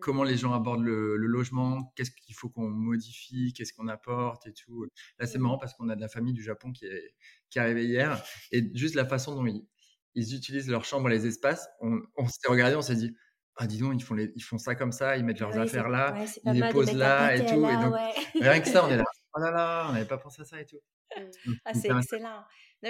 comment 0.00 0.24
les 0.24 0.36
gens 0.36 0.52
abordent 0.52 0.84
le, 0.84 1.16
logement, 1.16 1.92
qu'est-ce 1.96 2.10
qu'il 2.10 2.34
faut 2.34 2.48
qu'on 2.48 2.68
modifie, 2.68 3.52
qu'est-ce 3.52 3.72
qu'on 3.72 3.88
apporte 3.88 4.46
et 4.46 4.52
tout. 4.52 4.86
Là, 5.18 5.26
c'est 5.26 5.38
marrant 5.38 5.58
parce 5.58 5.74
qu'on 5.74 5.88
a 5.88 5.96
de 5.96 6.00
la 6.00 6.08
famille 6.08 6.32
du 6.32 6.42
Japon 6.42 6.72
qui 6.72 6.86
est, 6.86 7.14
qui 7.50 7.58
est 7.58 7.62
arrivée 7.62 7.84
hier 7.84 8.22
et 8.50 8.70
juste 8.74 8.94
la 8.94 9.04
façon 9.04 9.34
dont 9.34 9.46
ils, 9.46 9.66
ils 10.14 10.34
utilisent 10.34 10.68
leur 10.68 10.84
chambre, 10.84 11.08
les 11.08 11.26
espaces, 11.26 11.68
on, 11.80 12.26
s'est 12.26 12.48
regardé, 12.48 12.76
on 12.76 12.82
s'est 12.82 12.94
dit, 12.94 13.14
ah 13.56 13.66
dis 13.66 13.78
donc, 13.78 13.94
ils 13.94 14.02
font, 14.02 14.14
les, 14.14 14.32
ils 14.34 14.42
font 14.42 14.58
ça 14.58 14.74
comme 14.74 14.92
ça, 14.92 15.16
ils 15.16 15.24
mettent 15.24 15.40
leurs 15.40 15.58
affaires 15.58 15.88
là, 15.88 16.14
ils 16.44 16.52
les 16.52 16.68
posent 16.70 16.92
là 16.92 17.34
et 17.34 17.44
tout. 17.44 17.66
et 17.66 17.76
donc, 17.76 17.94
rien 18.34 18.60
que 18.60 18.68
ça, 18.68 18.84
on 18.84 18.88
est 18.88 18.96
là, 18.96 19.04
oh 19.34 19.40
là 19.40 19.50
là, 19.50 19.86
on 19.88 19.92
n'avait 19.92 20.06
pas 20.06 20.18
pensé 20.18 20.42
à 20.42 20.44
ça 20.44 20.60
et 20.60 20.66
tout. 20.66 20.80
Mmh. 21.16 21.52
Ah, 21.64 21.74
c'est 21.74 21.90
excellent. 21.90 22.44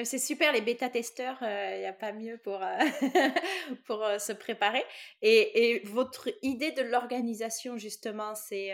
C'est 0.05 0.19
super, 0.19 0.55
les 0.55 0.63
bêta-testeurs, 0.63 1.37
il 1.43 1.47
euh, 1.47 1.79
n'y 1.81 1.85
a 1.85 1.93
pas 1.93 2.13
mieux 2.13 2.39
pour, 2.39 2.63
euh, 2.63 2.79
pour 3.85 4.03
euh, 4.03 4.19
se 4.19 4.33
préparer. 4.33 4.83
Et, 5.21 5.83
votre 5.85 6.31
idée 6.43 6.73
de 6.73 6.81
l'organisation, 6.81 7.77
justement, 7.77 8.35
c'est 8.35 8.73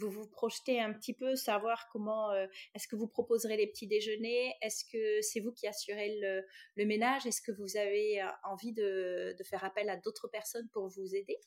vous 0.00 0.10
vous 0.10 0.26
projetez 0.26 0.80
un 0.80 0.92
petit 0.92 1.14
peu, 1.14 1.36
savoir 1.36 1.88
comment, 1.92 2.32
est-ce 2.74 2.88
que 2.88 2.96
vous 2.96 3.06
proposerez 3.06 3.56
les 3.56 3.68
petits 3.68 3.86
déjeuners? 3.86 4.52
Est-ce 4.60 4.84
que 4.84 5.22
c'est 5.22 5.38
vous 5.38 5.52
qui 5.52 5.68
assurez 5.68 6.18
le, 6.20 6.42
le 6.76 6.86
ménage? 6.86 7.24
Est-ce 7.26 7.40
que 7.40 7.52
vous 7.52 7.76
avez 7.76 8.20
envie 8.42 8.72
de, 8.72 9.36
de 9.38 9.44
faire 9.44 9.62
appel 9.64 9.88
à 9.88 9.96
d'autres 9.96 10.28
personnes 10.28 10.68
pour 10.72 10.88
vous 10.88 11.14
aider? 11.14 11.38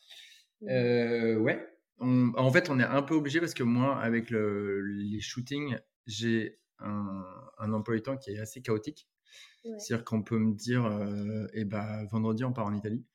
Ouais. 0.61 1.67
en 1.99 2.51
fait, 2.51 2.69
on 2.69 2.79
est 2.79 2.83
un 2.83 3.01
peu 3.01 3.15
obligé 3.15 3.41
parce 3.41 3.53
que 3.53 3.63
moi, 3.63 3.99
avec 3.99 4.29
le, 4.29 4.81
les 4.81 5.19
shootings, 5.19 5.77
j'ai 6.07 6.60
un, 6.83 7.25
un 7.57 7.73
emploi 7.73 7.95
du 7.95 8.01
temps 8.01 8.17
qui 8.17 8.31
est 8.31 8.39
assez 8.39 8.61
chaotique. 8.61 9.07
C'est-à-dire 9.77 10.03
qu'on 10.03 10.23
peut 10.23 10.39
me 10.39 10.53
dire, 10.53 10.85
euh, 10.85 11.47
eh 11.53 11.65
ben, 11.65 12.05
vendredi, 12.11 12.43
on 12.43 12.51
part 12.51 12.65
en 12.65 12.73
Italie. 12.73 13.05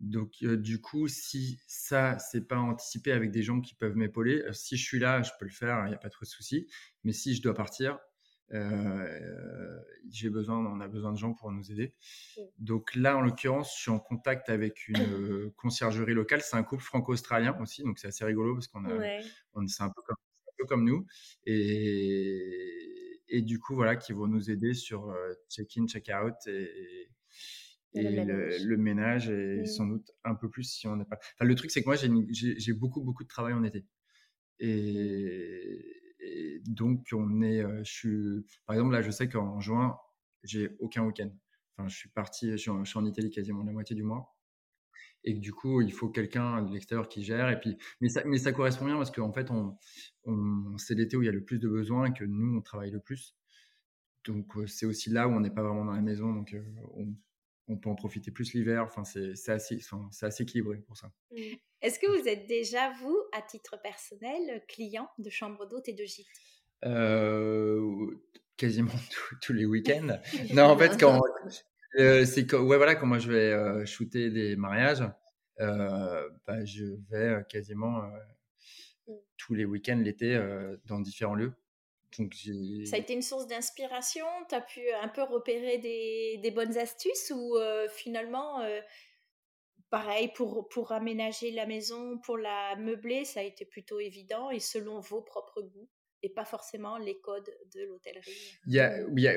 Donc, 0.00 0.36
euh, 0.42 0.56
du 0.56 0.80
coup, 0.80 1.06
si 1.06 1.60
ça, 1.66 2.18
c'est 2.18 2.48
pas 2.48 2.56
anticipé 2.56 3.12
avec 3.12 3.30
des 3.30 3.42
gens 3.42 3.60
qui 3.60 3.74
peuvent 3.74 3.96
m'épauler, 3.96 4.42
euh, 4.42 4.52
si 4.52 4.76
je 4.76 4.84
suis 4.84 4.98
là, 4.98 5.22
je 5.22 5.30
peux 5.38 5.44
le 5.44 5.50
faire, 5.50 5.84
il 5.86 5.90
n'y 5.90 5.94
a 5.94 5.98
pas 5.98 6.10
trop 6.10 6.24
de 6.24 6.30
soucis. 6.30 6.66
Mais 7.04 7.12
si 7.12 7.34
je 7.34 7.42
dois 7.42 7.54
partir, 7.54 7.98
j'ai 8.50 10.30
besoin, 10.30 10.64
on 10.64 10.80
a 10.80 10.88
besoin 10.88 11.12
de 11.12 11.18
gens 11.18 11.34
pour 11.34 11.50
nous 11.52 11.70
aider. 11.72 11.94
Donc 12.58 12.94
là, 12.94 13.16
en 13.16 13.20
l'occurrence, 13.20 13.74
je 13.76 13.82
suis 13.82 13.90
en 13.90 13.98
contact 13.98 14.48
avec 14.48 14.88
une 14.88 15.50
conciergerie 15.56 16.14
locale. 16.14 16.40
C'est 16.40 16.56
un 16.56 16.62
couple 16.62 16.84
franco-australien 16.84 17.56
aussi, 17.60 17.82
donc 17.82 17.98
c'est 17.98 18.06
assez 18.08 18.24
rigolo 18.24 18.54
parce 18.54 18.68
qu'on 18.68 18.84
a, 18.84 19.20
on, 19.54 19.66
c'est 19.66 19.82
un 19.82 19.90
peu 19.90 20.00
comme, 20.02 20.16
peu 20.66 20.74
comme 20.74 20.84
nous. 20.84 21.06
Et, 21.44 23.20
et 23.28 23.42
du 23.42 23.58
coup, 23.58 23.74
voilà, 23.74 23.96
qui 23.96 24.12
vont 24.12 24.26
nous 24.26 24.50
aider 24.50 24.74
sur 24.74 25.14
check-in, 25.48 25.86
check-out 25.86 26.34
et, 26.46 27.08
le, 27.94 28.76
ménage. 28.76 29.30
et 29.30 29.62
mmh. 29.62 29.66
sans 29.66 29.86
doute 29.86 30.10
un 30.24 30.34
peu 30.34 30.50
plus 30.50 30.64
si 30.64 30.86
on 30.86 30.96
n'est 30.96 31.04
pas. 31.04 31.16
Enfin, 31.34 31.44
le 31.44 31.54
truc, 31.54 31.70
c'est 31.70 31.82
que 31.82 31.86
moi, 31.86 31.96
j'ai 31.96 32.72
beaucoup, 32.72 33.02
beaucoup 33.02 33.24
de 33.24 33.28
travail 33.28 33.54
en 33.54 33.64
été. 33.64 33.80
Mmh. 33.80 33.84
Et, 34.60 35.92
donc, 36.66 37.06
on 37.12 37.42
est. 37.42 37.62
je 37.84 37.92
suis, 37.92 38.46
par 38.66 38.74
exemple, 38.74 38.92
là, 38.92 39.02
je 39.02 39.10
sais 39.10 39.28
qu'en 39.28 39.60
juin, 39.60 39.96
j'ai 40.42 40.70
aucun 40.80 41.04
week-end. 41.04 41.30
Enfin, 41.76 41.88
je 41.88 41.96
suis 41.96 42.08
parti, 42.08 42.50
je 42.52 42.56
suis, 42.56 42.70
en, 42.70 42.84
je 42.84 42.90
suis 42.90 42.98
en 42.98 43.04
Italie 43.04 43.30
quasiment 43.30 43.62
la 43.62 43.72
moitié 43.72 43.94
du 43.94 44.02
mois 44.02 44.35
et 45.26 45.34
que 45.34 45.40
du 45.40 45.52
coup, 45.52 45.80
il 45.82 45.92
faut 45.92 46.08
quelqu'un 46.08 46.62
de 46.62 46.72
l'extérieur 46.72 47.08
qui 47.08 47.22
gère. 47.22 47.50
Et 47.50 47.60
puis, 47.60 47.76
mais 48.00 48.08
ça, 48.08 48.22
mais 48.24 48.38
ça 48.38 48.52
correspond 48.52 48.86
bien 48.86 48.96
parce 48.96 49.10
qu'en 49.10 49.32
fait, 49.32 49.50
on, 49.50 49.76
on 50.24 50.78
c'est 50.78 50.94
l'été 50.94 51.16
où 51.16 51.22
il 51.22 51.26
y 51.26 51.28
a 51.28 51.32
le 51.32 51.44
plus 51.44 51.58
de 51.58 51.68
besoins 51.68 52.06
et 52.06 52.12
que 52.12 52.24
nous, 52.24 52.56
on 52.56 52.62
travaille 52.62 52.92
le 52.92 53.00
plus. 53.00 53.34
Donc, 54.24 54.52
c'est 54.66 54.86
aussi 54.86 55.10
là 55.10 55.28
où 55.28 55.32
on 55.32 55.40
n'est 55.40 55.50
pas 55.50 55.62
vraiment 55.62 55.84
dans 55.84 55.92
la 55.92 56.00
maison. 56.00 56.32
Donc, 56.32 56.56
on, 56.94 57.14
on 57.68 57.76
peut 57.76 57.90
en 57.90 57.94
profiter 57.94 58.30
plus 58.30 58.54
l'hiver. 58.54 58.84
Enfin, 58.84 59.04
c'est 59.04 59.52
assez, 59.52 59.76
enfin, 59.76 60.08
assez 60.22 60.44
équilibré 60.44 60.78
pour 60.78 60.96
ça. 60.96 61.10
Mmh. 61.32 61.40
Est-ce 61.82 61.98
que 61.98 62.06
vous 62.06 62.28
êtes 62.28 62.46
déjà, 62.46 62.92
vous, 63.00 63.16
à 63.32 63.42
titre 63.42 63.80
personnel, 63.82 64.64
client 64.68 65.08
de 65.18 65.30
chambre 65.30 65.66
d'hôte 65.68 65.88
et 65.88 65.92
de 65.92 66.04
gîte 66.04 66.26
euh, 66.84 68.06
Quasiment 68.56 68.92
tous 69.42 69.52
les 69.52 69.66
week-ends. 69.66 70.18
non, 70.54 70.64
en 70.64 70.78
fait, 70.78 70.98
quand, 70.98 71.20
euh, 71.98 72.24
c'est 72.24 72.46
que, 72.46 72.56
ouais, 72.56 72.76
voilà, 72.76 72.94
quand 72.94 73.06
moi 73.06 73.18
je 73.18 73.30
vais 73.30 73.52
euh, 73.52 73.84
shooter 73.86 74.30
des 74.30 74.56
mariages, 74.56 75.02
euh, 75.60 76.28
bah, 76.46 76.64
je 76.64 76.84
vais 77.10 77.42
quasiment 77.48 78.02
mmh. 79.06 79.12
tous 79.36 79.54
les 79.54 79.64
week-ends 79.64 80.00
l'été 80.02 80.38
dans 80.84 81.00
différents 81.00 81.34
lieux. 81.34 81.54
Donc, 82.18 82.34
ça 82.86 82.96
a 82.96 82.98
été 82.98 83.12
une 83.12 83.20
source 83.20 83.46
d'inspiration? 83.46 84.24
Tu 84.48 84.54
as 84.54 84.60
pu 84.62 84.80
un 85.02 85.08
peu 85.08 85.22
repérer 85.22 85.76
des, 85.78 86.40
des 86.42 86.50
bonnes 86.50 86.78
astuces 86.78 87.30
ou 87.34 87.58
finalement, 87.90 88.62
pareil, 89.90 90.30
pour, 90.34 90.68
pour 90.68 90.92
aménager 90.92 91.50
la 91.50 91.66
maison, 91.66 92.18
pour 92.18 92.38
la 92.38 92.76
meubler, 92.76 93.24
ça 93.24 93.40
a 93.40 93.42
été 93.42 93.66
plutôt 93.66 94.00
évident 94.00 94.50
et 94.50 94.60
selon 94.60 95.00
vos 95.00 95.20
propres 95.20 95.60
goûts 95.60 95.90
et 96.22 96.30
pas 96.30 96.46
forcément 96.46 96.96
les 96.96 97.20
codes 97.20 97.50
de 97.74 97.84
l'hôtellerie? 97.84 98.58
Il 98.66 98.74
y 98.74 98.80
a, 98.80 99.00
il 99.02 99.20
y 99.20 99.28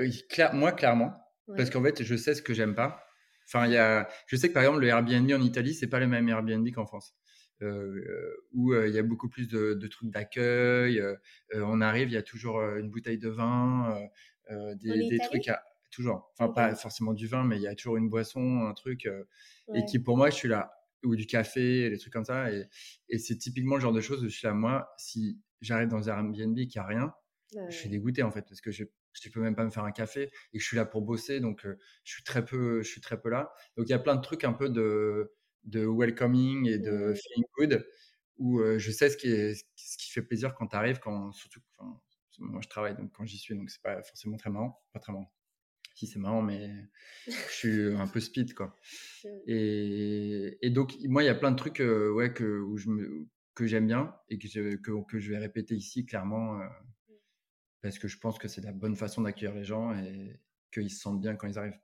a, 0.41 0.53
Moi, 0.53 0.71
clairement, 0.71 1.11
parce 1.55 1.69
qu'en 1.69 1.83
fait, 1.83 2.03
je 2.03 2.15
sais 2.15 2.35
ce 2.35 2.41
que 2.41 2.53
j'aime 2.53 2.75
pas. 2.75 3.05
Enfin, 3.47 3.65
il 3.65 3.73
y 3.73 3.77
a, 3.77 4.07
je 4.27 4.35
sais 4.35 4.49
que 4.49 4.53
par 4.53 4.63
exemple, 4.63 4.81
le 4.81 4.87
Airbnb 4.87 5.31
en 5.31 5.41
Italie, 5.41 5.73
c'est 5.73 5.87
pas 5.87 5.99
le 5.99 6.07
même 6.07 6.29
Airbnb 6.29 6.67
qu'en 6.71 6.85
France. 6.85 7.15
où 7.61 8.73
il 8.73 8.93
y 8.93 8.99
a 8.99 9.03
beaucoup 9.03 9.29
plus 9.29 9.47
de, 9.47 9.87
trucs 9.87 10.11
d'accueil. 10.11 11.01
on 11.53 11.81
arrive, 11.81 12.09
il 12.09 12.13
y 12.13 12.17
a 12.17 12.23
toujours 12.23 12.61
une 12.61 12.89
bouteille 12.89 13.17
de 13.17 13.29
vin, 13.29 13.99
des, 14.49 15.17
trucs 15.27 15.47
à, 15.47 15.63
toujours. 15.91 16.31
Enfin, 16.33 16.51
pas 16.51 16.75
forcément 16.75 17.13
du 17.13 17.27
vin, 17.27 17.43
mais 17.43 17.57
il 17.57 17.63
y 17.63 17.67
a 17.67 17.75
toujours 17.75 17.97
une 17.97 18.09
boisson, 18.09 18.65
un 18.65 18.73
truc. 18.73 19.09
Et 19.73 19.85
qui, 19.85 19.99
pour 19.99 20.17
moi, 20.17 20.29
je 20.29 20.35
suis 20.35 20.49
là. 20.49 20.71
Ou 21.03 21.15
du 21.15 21.25
café, 21.25 21.89
des 21.89 21.97
trucs 21.97 22.11
comme 22.11 22.25
ça. 22.25 22.51
Et, 22.51 22.65
et 23.07 23.19
c'est 23.19 23.37
typiquement 23.37 23.75
le 23.75 23.81
genre 23.81 23.93
de 23.93 24.01
choses 24.01 24.21
où 24.21 24.27
je 24.27 24.35
suis 24.35 24.45
là, 24.45 24.53
moi, 24.53 24.93
si 24.97 25.39
j'arrive 25.61 25.87
dans 25.87 26.09
un 26.09 26.17
Airbnb 26.17 26.57
n'y 26.57 26.69
a 26.75 26.85
rien, 26.85 27.13
je 27.69 27.75
suis 27.75 27.89
dégoûté, 27.89 28.21
en 28.21 28.31
fait, 28.31 28.43
parce 28.43 28.61
que 28.61 28.71
je 28.71 28.83
ne 29.25 29.31
peux 29.31 29.41
même 29.41 29.55
pas 29.55 29.65
me 29.65 29.69
faire 29.69 29.83
un 29.83 29.91
café 29.91 30.23
et 30.53 30.57
que 30.57 30.63
je 30.63 30.67
suis 30.67 30.77
là 30.77 30.85
pour 30.85 31.01
bosser. 31.01 31.39
Donc, 31.39 31.61
je, 31.63 32.13
suis 32.13 32.23
très 32.23 32.45
peu, 32.45 32.81
je 32.81 32.89
suis 32.89 33.01
très 33.01 33.19
peu 33.19 33.29
là. 33.29 33.51
Donc, 33.77 33.87
il 33.87 33.91
y 33.91 33.95
a 33.95 33.99
plein 33.99 34.15
de 34.15 34.21
trucs 34.21 34.43
un 34.43 34.53
peu 34.53 34.69
de, 34.69 35.33
de 35.63 35.85
welcoming 35.85 36.67
et 36.67 36.77
de 36.77 37.13
feeling 37.13 37.45
good 37.57 37.87
où 38.37 38.61
je 38.77 38.91
sais 38.91 39.09
ce 39.09 39.17
qui, 39.17 39.27
est, 39.27 39.53
ce 39.75 39.97
qui 39.97 40.11
fait 40.11 40.21
plaisir 40.21 40.55
quand 40.55 40.67
tu 40.67 40.75
arrives, 40.75 40.99
quand, 40.99 41.33
surtout, 41.33 41.59
moi 42.39 42.61
je 42.63 42.69
travaille 42.69 42.95
donc 42.95 43.11
quand 43.11 43.25
j'y 43.25 43.37
suis, 43.37 43.53
donc 43.53 43.69
c'est 43.69 43.81
pas 43.81 44.01
forcément 44.01 44.37
très 44.37 44.49
marrant, 44.49 44.81
pas 44.93 44.99
très 44.99 45.11
marrant 45.11 45.29
si 45.99 46.07
c'est 46.07 46.19
marrant, 46.19 46.41
mais 46.41 46.71
je 47.27 47.53
suis 47.53 47.93
un 47.93 48.07
peu 48.07 48.21
speed, 48.21 48.53
quoi. 48.53 48.73
Et, 49.47 50.57
et 50.61 50.69
donc, 50.69 50.95
moi, 51.03 51.23
il 51.23 51.25
y 51.25 51.29
a 51.29 51.35
plein 51.35 51.51
de 51.51 51.57
trucs 51.57 51.81
euh, 51.81 52.09
ouais, 52.11 52.33
que, 52.33 52.61
où 52.61 52.77
je 52.77 52.87
me, 52.89 53.27
que 53.53 53.65
j'aime 53.65 53.87
bien 53.87 54.15
et 54.29 54.37
que 54.37 54.47
je, 54.47 54.77
que, 54.77 54.91
que, 55.05 55.19
je 55.19 55.31
vais 55.31 55.37
répéter 55.37 55.75
ici, 55.75 56.05
clairement, 56.05 56.61
euh. 56.61 56.67
Parce 57.81 57.99
que 57.99 58.07
je 58.07 58.17
pense 58.17 58.37
que 58.37 58.47
c'est 58.47 58.61
la 58.61 58.71
bonne 58.71 58.95
façon 58.95 59.21
d'accueillir 59.21 59.55
les 59.55 59.63
gens 59.63 59.93
et 59.97 60.39
qu'ils 60.71 60.91
se 60.91 61.01
sentent 61.01 61.21
bien 61.21 61.35
quand 61.35 61.47
ils 61.47 61.57
arrivent. 61.57 61.79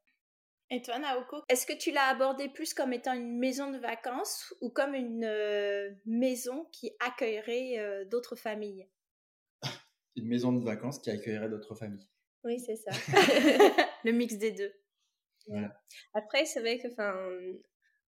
Et 0.71 0.81
toi, 0.81 0.97
Naoko, 0.97 1.43
est-ce 1.47 1.65
que 1.65 1.77
tu 1.77 1.91
l'as 1.91 2.07
abordé 2.07 2.49
plus 2.49 2.73
comme 2.73 2.91
étant 2.91 3.13
une 3.13 3.37
maison 3.37 3.69
de 3.71 3.77
vacances 3.77 4.53
ou 4.61 4.69
comme 4.71 4.95
une 4.95 5.23
euh, 5.23 5.91
maison 6.05 6.65
qui 6.71 6.91
accueillerait 6.99 8.05
d'autres 8.05 8.35
familles? 8.35 8.89
Une 10.15 10.27
maison 10.27 10.53
de 10.53 10.63
vacances 10.63 10.99
qui 10.99 11.11
accueillerait 11.11 11.49
d'autres 11.49 11.75
familles. 11.75 12.07
Oui, 12.45 12.59
c'est 12.59 12.77
ça. 12.77 12.91
le 14.05 14.11
mix 14.11 14.37
des 14.37 14.51
deux. 14.51 14.73
Après, 16.13 16.45
c'est 16.45 16.61
vrai 16.61 16.79
que, 16.79 16.87
enfin, 16.87 17.15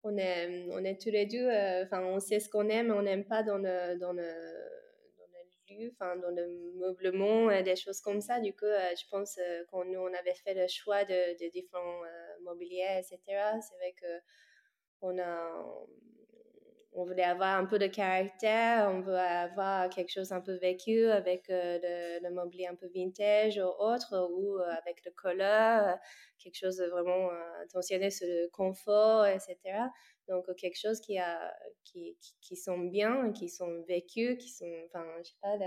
on 0.03 0.16
est, 0.16 0.66
on 0.71 0.85
est 0.85 1.01
tous 1.01 1.11
les 1.11 1.27
deux, 1.27 1.47
euh, 1.47 1.85
enfin, 1.85 2.03
on 2.03 2.18
sait 2.18 2.40
ce 2.40 2.49
qu'on 2.49 2.68
aime 2.68 2.88
et 2.88 2.92
on 2.92 3.03
n'aime 3.03 3.25
pas 3.25 3.42
dans 3.42 3.59
le, 3.59 3.99
dans 3.99 4.12
le, 4.12 4.33
dans 6.00 6.35
le 6.35 6.42
le 6.46 6.72
meublement, 6.78 7.50
et 7.50 7.62
des 7.62 7.76
choses 7.76 8.00
comme 8.00 8.20
ça. 8.20 8.40
Du 8.40 8.52
coup, 8.52 8.64
euh, 8.64 8.90
je 8.98 9.04
pense 9.11 9.38
euh, 9.38 9.64
quand 9.70 9.85
nous, 9.85 10.00
on 10.00 10.12
avait 10.14 10.35
fait 10.35 10.54
le 10.54 10.66
choix 10.68 11.04
de, 11.04 11.50
différents 11.50 12.02
mobiliers, 12.42 12.98
etc., 12.98 13.20
c'est 13.61 13.74
vrai 13.76 13.94
que 14.00 14.20
on 15.00 15.18
a, 15.18 15.87
on 16.94 17.04
voulait 17.04 17.24
avoir 17.24 17.58
un 17.58 17.64
peu 17.64 17.78
de 17.78 17.87
caractère, 17.87 18.90
on 18.90 19.00
veut 19.00 19.16
avoir 19.16 19.88
quelque 19.88 20.11
chose 20.11 20.32
un 20.32 20.40
peu 20.40 20.54
vécu 20.56 21.06
avec 21.06 21.48
euh, 21.48 22.18
le, 22.22 22.30
mobilier 22.30 22.66
un 22.66 22.74
peu 22.74 22.87
vintage 22.94 23.58
ou 23.58 23.82
autre, 23.82 24.28
ou 24.30 24.58
euh, 24.58 24.70
avec 24.82 25.02
le 25.04 25.12
euh, 25.40 25.92
quelque 26.38 26.56
chose 26.56 26.76
de 26.76 26.87
vraiment 26.87 27.30
attentionné 27.62 28.11
sur 28.11 28.26
le 28.26 28.48
confort, 28.50 29.26
etc. 29.26 29.56
Donc 30.35 30.55
quelque 30.57 30.79
chose 30.79 31.01
qui 31.01 31.18
a 31.18 31.53
qui, 31.85 32.16
qui, 32.40 32.57
sont 32.57 32.79
bien, 32.79 33.33
qui 33.33 33.49
sont 33.49 33.83
vécus, 33.87 34.38
qui 34.38 34.49
sont, 34.49 34.73
enfin, 34.87 35.05
je 35.23 35.29
sais 35.29 35.37
pas, 35.42 35.59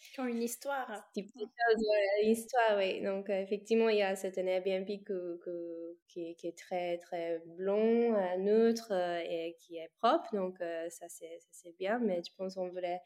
qui 0.00 0.20
ont 0.20 0.26
une 0.26 0.42
histoire. 0.42 0.88
Type 1.12 1.26
de 1.34 1.40
choses, 1.40 1.84
une 2.22 2.30
histoire, 2.30 2.76
oui. 2.76 3.02
Donc, 3.02 3.28
effectivement, 3.30 3.88
il 3.88 3.98
y 3.98 4.02
a 4.02 4.14
cet 4.16 4.38
Airbnb 4.38 4.86
que, 5.04 5.38
que, 5.38 5.98
qui, 6.08 6.34
qui, 6.36 6.46
est 6.46 6.56
très, 6.58 6.98
très 6.98 7.40
blond, 7.56 8.14
euh, 8.14 8.36
neutre 8.38 8.92
euh, 8.92 9.20
et 9.24 9.56
qui 9.58 9.76
est 9.76 9.90
propre. 9.98 10.34
Donc, 10.34 10.60
euh, 10.60 10.88
ça, 10.90 11.06
c'est 11.08 11.76
bien. 11.78 11.98
Mais 11.98 12.22
je 12.24 12.32
pense 12.36 12.54
qu'on 12.54 12.68
voulait 12.68 13.00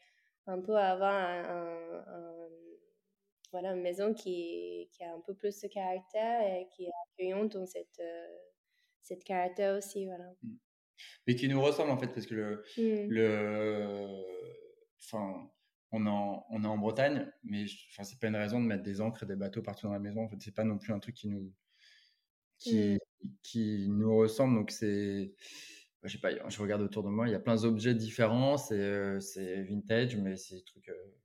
un 0.45 0.61
peu 0.61 0.75
avoir 0.75 1.13
un, 1.13 2.49
voilà, 3.51 3.71
une 3.71 3.81
maison 3.81 4.13
qui, 4.13 4.89
qui, 4.91 5.03
a 5.03 5.13
un 5.13 5.21
peu 5.21 5.33
plus 5.33 5.59
de 5.61 5.67
caractère 5.67 6.41
et 6.41 6.67
qui 6.75 6.85
est 6.85 6.91
accueillante 7.11 7.53
dans 7.53 7.65
cette, 7.65 8.01
cette 9.01 9.23
caractère 9.23 9.77
aussi. 9.77 10.05
Voilà. 10.05 10.31
Mais 11.27 11.35
qui 11.35 11.47
nous 11.47 11.61
ressemble, 11.61 11.91
en 11.91 11.97
fait, 11.97 12.07
parce 12.07 12.25
que 12.25 12.35
le. 12.35 12.63
Mmh. 12.77 13.09
le 13.09 14.07
enfin 14.99 15.49
on, 15.93 16.07
en, 16.07 16.45
on 16.49 16.63
est 16.63 16.67
en 16.67 16.77
Bretagne, 16.77 17.31
mais 17.43 17.65
enfin, 17.91 18.03
c'est 18.03 18.19
pas 18.19 18.27
une 18.27 18.35
raison 18.35 18.59
de 18.59 18.65
mettre 18.65 18.83
des 18.83 18.99
ancres 18.99 19.23
et 19.23 19.25
des 19.27 19.35
bateaux 19.35 19.61
partout 19.61 19.85
dans 19.85 19.93
la 19.93 19.99
maison. 19.99 20.23
En 20.23 20.27
fait, 20.27 20.37
c'est 20.39 20.53
pas 20.53 20.63
non 20.63 20.79
plus 20.79 20.91
un 20.91 20.99
truc 20.99 21.15
qui 21.15 21.27
nous, 21.27 21.53
qui, 22.57 22.95
mmh. 22.95 23.27
qui 23.43 23.87
nous 23.89 24.17
ressemble. 24.17 24.55
Donc, 24.55 24.71
c'est. 24.71 25.33
Je 26.01 26.11
sais 26.11 26.17
pas, 26.17 26.31
je 26.49 26.61
regarde 26.61 26.81
autour 26.81 27.03
de 27.03 27.09
moi, 27.09 27.29
il 27.29 27.31
y 27.31 27.35
a 27.35 27.39
plein 27.39 27.55
d'objets 27.55 27.93
différents. 27.93 28.57
C'est, 28.57 28.73
euh, 28.73 29.19
c'est 29.21 29.63
vintage, 29.63 30.17
mais 30.17 30.35
c'est 30.35 30.55
des 30.55 30.63
trucs 30.63 30.89
euh, 30.89 31.15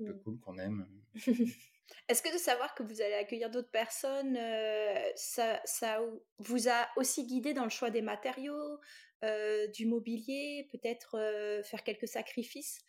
un 0.00 0.04
peu 0.04 0.12
mmh. 0.12 0.22
cool 0.22 0.38
qu'on 0.38 0.58
aime. 0.58 0.86
Est-ce 2.08 2.22
que 2.22 2.32
de 2.32 2.38
savoir 2.38 2.74
que 2.74 2.82
vous 2.82 3.00
allez 3.00 3.14
accueillir 3.14 3.50
d'autres 3.50 3.70
personnes, 3.70 4.36
euh, 4.36 5.10
ça, 5.16 5.60
ça, 5.64 6.00
vous 6.38 6.68
a 6.68 6.88
aussi 6.96 7.26
guidé 7.26 7.54
dans 7.54 7.64
le 7.64 7.70
choix 7.70 7.90
des 7.90 8.02
matériaux, 8.02 8.78
du 9.74 9.84
mobilier, 9.84 10.66
peut-être 10.72 11.62
faire 11.62 11.84
quelques 11.84 12.08
sacrifices 12.08 12.80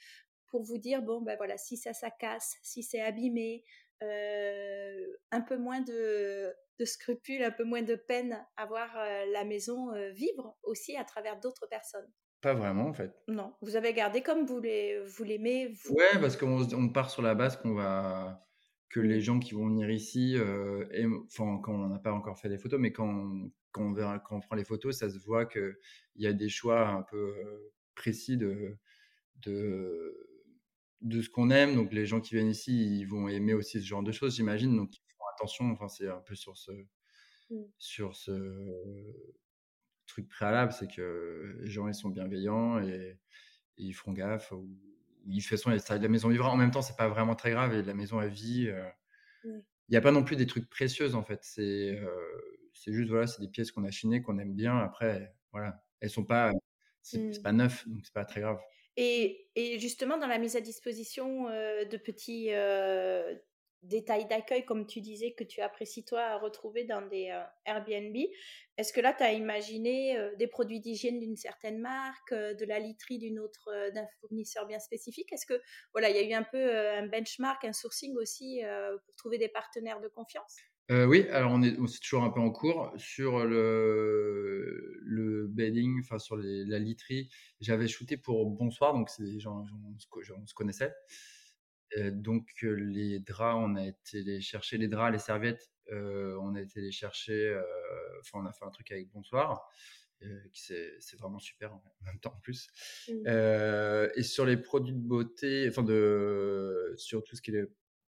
pour 0.47 0.63
vous 0.63 0.77
dire 0.77 1.01
bon 1.01 1.21
ben 1.21 1.35
voilà 1.35 1.57
si 1.57 1.75
ça 1.75 1.93
ça 1.93 2.09
casse, 2.09 2.55
si 2.61 2.83
c'est 2.83 3.01
abîmé, 3.01 3.65
euh, 4.03 5.05
un 5.31 5.41
peu 5.41 5.57
moins 5.57 5.81
de, 5.81 6.53
scrupules, 6.83 7.43
un 7.43 7.51
peu 7.51 7.63
moins 7.63 7.83
de 7.83 7.93
peine 7.93 8.43
à 8.57 8.65
voir 8.65 8.89
euh, 8.97 9.25
la 9.31 9.43
maison 9.45 9.93
euh, 9.93 10.09
vivre 10.09 10.57
aussi 10.63 10.97
à 10.97 11.03
travers 11.03 11.39
d'autres 11.39 11.67
personnes? 11.67 12.09
Pas 12.41 12.55
vraiment 12.55 12.87
en 12.87 12.93
fait. 12.93 13.11
Non, 13.27 13.53
vous 13.61 13.75
avez 13.75 13.93
gardé 13.93 14.23
comme 14.23 14.45
vous 14.45 14.59
l'aimez. 14.59 15.67
Vous, 15.67 15.93
Ouais, 15.93 16.19
parce 16.19 16.35
qu'on 16.35 16.61
on 16.73 16.89
part 16.89 17.11
sur 17.11 17.21
la 17.21 17.35
base 17.35 17.55
qu'on 17.57 17.75
va 17.75 18.47
que 18.91 18.99
les 18.99 19.21
gens 19.21 19.39
qui 19.39 19.53
vont 19.53 19.67
venir 19.67 19.89
ici, 19.89 20.35
enfin 21.25 21.59
quand 21.63 21.73
on 21.73 21.87
n'a 21.87 21.99
pas 21.99 22.13
encore 22.13 22.37
fait 22.37 22.49
des 22.49 22.57
photos, 22.57 22.79
mais 22.79 22.91
quand, 22.91 23.49
quand, 23.71 23.83
on 23.83 23.93
verra, 23.93 24.19
quand 24.19 24.37
on 24.37 24.41
prend 24.41 24.55
les 24.55 24.65
photos, 24.65 24.97
ça 24.97 25.09
se 25.09 25.17
voit 25.17 25.45
qu'il 25.45 25.75
y 26.15 26.27
a 26.27 26.33
des 26.33 26.49
choix 26.49 26.89
un 26.89 27.03
peu 27.03 27.33
précis 27.95 28.37
de, 28.37 28.77
de 29.37 30.31
de 31.01 31.21
ce 31.21 31.29
qu'on 31.29 31.49
aime. 31.49 31.75
Donc, 31.75 31.91
les 31.91 32.05
gens 32.05 32.21
qui 32.21 32.35
viennent 32.35 32.49
ici, 32.49 32.99
ils 32.99 33.05
vont 33.05 33.27
aimer 33.27 33.53
aussi 33.53 33.81
ce 33.81 33.85
genre 33.85 34.03
de 34.03 34.11
choses, 34.11 34.35
j'imagine. 34.35 34.75
Donc, 34.75 34.95
ils 34.95 35.11
font 35.17 35.23
attention. 35.35 35.71
Enfin, 35.71 35.87
c'est 35.87 36.07
un 36.07 36.21
peu 36.21 36.35
sur 36.35 36.57
ce, 36.57 36.71
mmh. 37.49 37.55
sur 37.77 38.15
ce 38.15 38.31
truc 40.07 40.27
préalable, 40.27 40.73
c'est 40.73 40.91
que 40.91 41.57
les 41.59 41.69
gens, 41.69 41.87
ils 41.87 41.95
sont 41.95 42.09
bienveillants 42.09 42.81
et, 42.81 43.19
ils 43.77 43.93
feront 43.93 44.13
gaffe. 44.13 44.51
Ou, 44.51 44.69
de 45.25 45.35
toute 45.35 45.43
façon, 45.43 45.69
la 45.69 46.07
maison 46.07 46.29
vivra. 46.29 46.49
En 46.49 46.57
même 46.57 46.71
temps, 46.71 46.81
c'est 46.81 46.97
pas 46.97 47.09
vraiment 47.09 47.35
très 47.35 47.51
grave 47.51 47.73
et 47.73 47.83
la 47.83 47.93
maison, 47.93 48.21
elle 48.21 48.29
vit. 48.29 48.69
Il 49.43 49.61
n'y 49.89 49.97
a 49.97 50.01
pas 50.01 50.11
non 50.11 50.23
plus 50.23 50.35
des 50.35 50.47
trucs 50.47 50.69
précieux, 50.69 51.15
en 51.15 51.23
fait. 51.23 51.39
C'est 51.43 51.99
c'est 52.73 52.93
juste, 52.93 53.09
voilà, 53.09 53.27
c'est 53.27 53.41
des 53.41 53.49
pièces 53.49 53.71
qu'on 53.71 53.83
a 53.83 53.91
chinées, 53.91 54.21
qu'on 54.21 54.39
aime 54.39 54.53
bien. 54.53 54.77
Après, 54.77 55.33
voilà, 55.51 55.83
elles 55.99 56.09
sont 56.09 56.25
pas. 56.25 56.51
C'est 57.03 57.17
mmh. 57.17 57.41
pas 57.41 57.51
neuf, 57.51 57.87
donc 57.87 58.01
c'est 58.03 58.13
pas 58.13 58.25
très 58.25 58.41
grave. 58.41 58.59
Et, 58.97 59.77
justement, 59.79 60.17
dans 60.17 60.27
la 60.27 60.37
mise 60.37 60.55
à 60.55 60.61
disposition 60.61 61.47
euh, 61.47 61.85
de 61.85 61.97
petits 61.97 62.49
euh, 62.51 63.35
détails 63.83 64.27
d'accueil, 64.27 64.65
comme 64.65 64.85
tu 64.85 65.01
disais, 65.01 65.33
que 65.33 65.43
tu 65.43 65.61
apprécies 65.61 66.05
toi 66.05 66.21
à 66.21 66.37
retrouver 66.37 66.83
dans 66.83 67.01
des 67.07 67.29
euh, 67.29 67.43
Airbnb, 67.65 68.15
est-ce 68.77 68.93
que 68.93 69.01
là, 69.01 69.13
tu 69.13 69.23
as 69.23 69.33
imaginé 69.33 70.17
des 70.39 70.47
produits 70.47 70.79
d'hygiène 70.79 71.19
d'une 71.19 71.35
certaine 71.35 71.79
marque, 71.79 72.33
de 72.33 72.65
la 72.65 72.79
literie 72.79 73.19
d'une 73.19 73.37
autre, 73.39 73.69
d'un 73.93 74.07
fournisseur 74.19 74.65
bien 74.65 74.79
spécifique? 74.79 75.31
Est-ce 75.33 75.45
que, 75.45 75.61
voilà, 75.93 76.09
il 76.09 76.15
y 76.15 76.19
a 76.19 76.27
eu 76.27 76.33
un 76.33 76.43
peu 76.43 76.79
un 76.79 77.05
benchmark, 77.05 77.63
un 77.65 77.73
sourcing 77.73 78.15
aussi 78.17 78.61
pour 79.05 79.15
trouver 79.17 79.37
des 79.37 79.49
partenaires 79.49 79.99
de 79.99 80.07
confiance? 80.07 80.55
Euh, 80.91 81.05
oui, 81.05 81.25
alors 81.29 81.53
on 81.53 81.61
est, 81.61 81.77
on 81.79 81.85
est, 81.85 82.01
toujours 82.01 82.23
un 82.23 82.31
peu 82.31 82.41
en 82.41 82.51
cours 82.51 82.91
sur 82.97 83.45
le, 83.45 84.99
le 85.01 85.47
bedding, 85.47 86.01
enfin 86.01 86.19
sur 86.19 86.35
la 86.35 86.79
literie. 86.79 87.29
J'avais 87.61 87.87
shooté 87.87 88.17
pour 88.17 88.45
Bonsoir, 88.49 88.93
donc 88.93 89.09
c'est 89.09 89.23
des 89.23 89.39
gens, 89.39 89.63
on, 89.85 90.45
se 90.45 90.53
connaissait. 90.53 90.93
Donc 91.97 92.49
les 92.61 93.19
draps, 93.19 93.57
on 93.59 93.75
a 93.75 93.85
été 93.85 94.23
les 94.23 94.41
chercher, 94.41 94.77
les 94.77 94.87
draps, 94.87 95.11
les 95.11 95.19
serviettes, 95.19 95.71
on 95.91 96.55
a 96.55 96.61
été 96.61 96.81
les 96.81 96.91
chercher. 96.91 97.59
Enfin, 98.19 98.39
on 98.43 98.45
a 98.45 98.53
fait 98.53 98.65
un 98.65 98.69
truc 98.69 98.91
avec 98.91 99.09
Bonsoir. 99.11 99.69
c'est 100.53 101.17
vraiment 101.19 101.39
super 101.39 101.73
en 101.73 101.83
même 102.05 102.19
temps 102.19 102.33
en 102.35 102.39
plus. 102.39 102.69
Mmh. 103.09 103.27
et 104.15 104.23
sur 104.23 104.45
les 104.45 104.57
produits 104.57 104.93
de 104.93 104.99
beauté, 104.99 105.67
enfin 105.69 105.83
de 105.83 106.93
sur 106.97 107.23
tout 107.23 107.35
ce 107.35 107.41
qui 107.41 107.51
est 107.51 107.61
les 107.61 107.67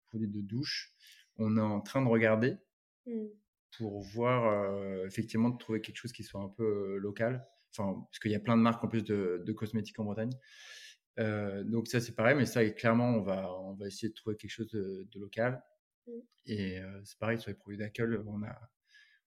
produits 0.08 0.28
de 0.28 0.40
douche, 0.40 0.94
on 1.36 1.56
est 1.56 1.60
en 1.60 1.80
train 1.80 2.02
de 2.02 2.08
regarder 2.08 2.56
Mmh. 3.06 3.26
pour 3.78 4.00
voir 4.00 5.04
effectivement 5.06 5.50
de 5.50 5.58
trouver 5.58 5.80
quelque 5.80 5.96
chose 5.96 6.12
qui 6.12 6.22
soit 6.22 6.40
un 6.40 6.48
peu 6.48 6.98
local. 6.98 7.46
Enfin, 7.70 8.00
parce 8.08 8.18
qu'il 8.18 8.30
y 8.30 8.34
a 8.34 8.40
plein 8.40 8.56
de 8.56 8.62
marques 8.62 8.84
en 8.84 8.88
plus 8.88 9.02
de, 9.02 9.52
cosmétiques 9.52 9.98
en 9.98 10.04
Bretagne. 10.04 10.32
Donc 11.18 11.88
ça 11.88 12.00
c'est 12.00 12.14
pareil, 12.14 12.36
mais 12.36 12.46
ça 12.46 12.64
clairement 12.70 13.10
on 13.10 13.22
va 13.22 13.52
on 13.52 13.74
va 13.74 13.86
essayer 13.86 14.08
de 14.08 14.14
trouver 14.14 14.36
quelque 14.36 14.50
chose 14.50 14.70
de, 14.70 15.06
local. 15.18 15.62
Mmh. 16.06 16.12
Et 16.46 16.80
c'est 17.04 17.18
pareil 17.18 17.38
sur 17.38 17.50
les 17.50 17.56
produits 17.56 17.78
d'accueil, 17.78 18.16
on 18.26 18.42
a, 18.42 18.58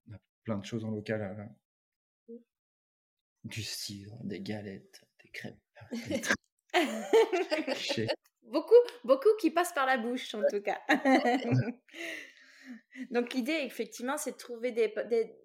on 0.08 0.14
a 0.14 0.20
plein 0.44 0.58
de 0.58 0.66
choses 0.66 0.86
en 0.86 0.92
local. 0.92 1.50
Mmh. 2.28 2.36
Du 3.46 3.64
cidre, 3.64 4.18
des 4.24 4.42
galettes, 4.42 5.02
des 5.24 5.30
crêpes. 5.30 5.60
beaucoup, 8.44 8.74
beaucoup 9.04 9.30
qui 9.40 9.52
passent 9.52 9.74
par 9.74 9.86
la 9.86 9.98
bouche, 9.98 10.34
en 10.34 10.42
tout 10.50 10.62
cas. 10.62 10.82
Donc 13.12 13.34
l'idée, 13.34 13.60
effectivement, 13.64 14.18
c'est 14.18 14.34
de 14.34 14.38
trouver 14.38 14.72
des, 14.72 14.94
des, 15.10 15.36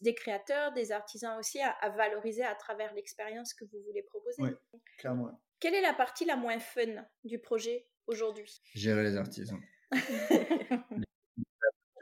des, 0.00 0.14
créateurs, 0.14 0.72
des 0.72 0.92
artisans 0.92 1.38
aussi 1.38 1.60
à, 1.60 1.88
valoriser 1.90 2.42
à 2.42 2.54
travers 2.54 2.92
l'expérience 2.94 3.54
que 3.54 3.64
vous 3.64 3.80
voulez 3.86 4.02
proposer. 4.02 4.42
Oui, 4.42 4.50
clairement. 4.98 5.40
Quelle 5.60 5.74
est 5.74 5.82
la 5.82 5.92
partie 5.92 6.24
la 6.24 6.36
moins 6.36 6.58
fun 6.58 7.04
du 7.24 7.38
projet 7.38 7.86
aujourd'hui? 8.06 8.62
Gérer 8.74 9.02
les 9.02 9.16
artisans. 9.16 9.60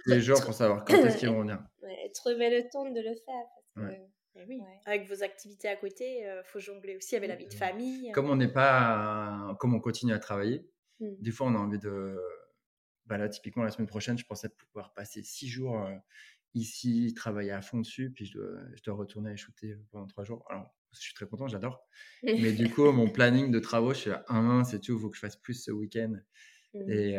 les 0.06 0.20
jours 0.20 0.44
pour 0.44 0.54
savoir 0.54 0.84
quand 0.84 0.94
est-ce 0.94 1.18
qu'ils 1.18 1.30
vont 1.30 1.40
venir. 1.40 1.58
trouver 2.14 2.50
le 2.50 2.68
temps 2.68 2.90
de 2.90 3.00
le 3.00 3.14
faire. 3.14 4.00
Eh 4.38 4.44
oui. 4.46 4.60
Avec 4.84 5.08
vos 5.08 5.22
activités 5.22 5.68
à 5.68 5.76
côté, 5.76 6.20
il 6.20 6.26
euh, 6.26 6.42
faut 6.44 6.60
jongler 6.60 6.94
aussi 6.96 7.16
avec 7.16 7.30
la 7.30 7.36
vie 7.36 7.46
de 7.46 7.54
famille. 7.54 8.12
Comme 8.12 8.28
on 8.28 8.36
n'est 8.36 8.52
pas, 8.52 9.56
comme 9.58 9.74
on 9.74 9.80
continue 9.80 10.12
à 10.12 10.18
travailler, 10.18 10.68
mmh. 11.00 11.14
des 11.20 11.30
fois 11.30 11.46
on 11.46 11.54
a 11.54 11.58
envie 11.58 11.78
de 11.78 12.20
bah 13.06 13.16
là, 13.18 13.28
typiquement, 13.28 13.62
la 13.62 13.70
semaine 13.70 13.86
prochaine, 13.86 14.18
je 14.18 14.26
pensais 14.26 14.48
pouvoir 14.48 14.92
passer 14.92 15.22
six 15.22 15.48
jours 15.48 15.88
ici, 16.54 17.14
travailler 17.14 17.52
à 17.52 17.62
fond 17.62 17.78
dessus, 17.78 18.10
puis 18.10 18.26
je 18.26 18.38
dois, 18.38 18.50
je 18.74 18.82
dois 18.82 18.94
retourner 18.94 19.32
et 19.32 19.36
shooter 19.36 19.76
pendant 19.90 20.06
trois 20.06 20.24
jours. 20.24 20.44
Alors, 20.50 20.74
je 20.92 21.00
suis 21.00 21.14
très 21.14 21.26
content, 21.26 21.48
j'adore. 21.48 21.86
Mais 22.22 22.52
du 22.52 22.70
coup, 22.70 22.90
mon 22.92 23.08
planning 23.08 23.50
de 23.50 23.58
travaux, 23.58 23.92
je 23.92 23.98
suis 23.98 24.10
à 24.10 24.24
un 24.28 24.64
c'est 24.64 24.80
tout, 24.80 24.94
il 24.94 25.00
faut 25.00 25.10
que 25.10 25.16
je 25.16 25.20
fasse 25.20 25.36
plus 25.36 25.62
ce 25.64 25.70
week-end. 25.70 26.14
Mmh. 26.74 26.90
Et 26.90 27.18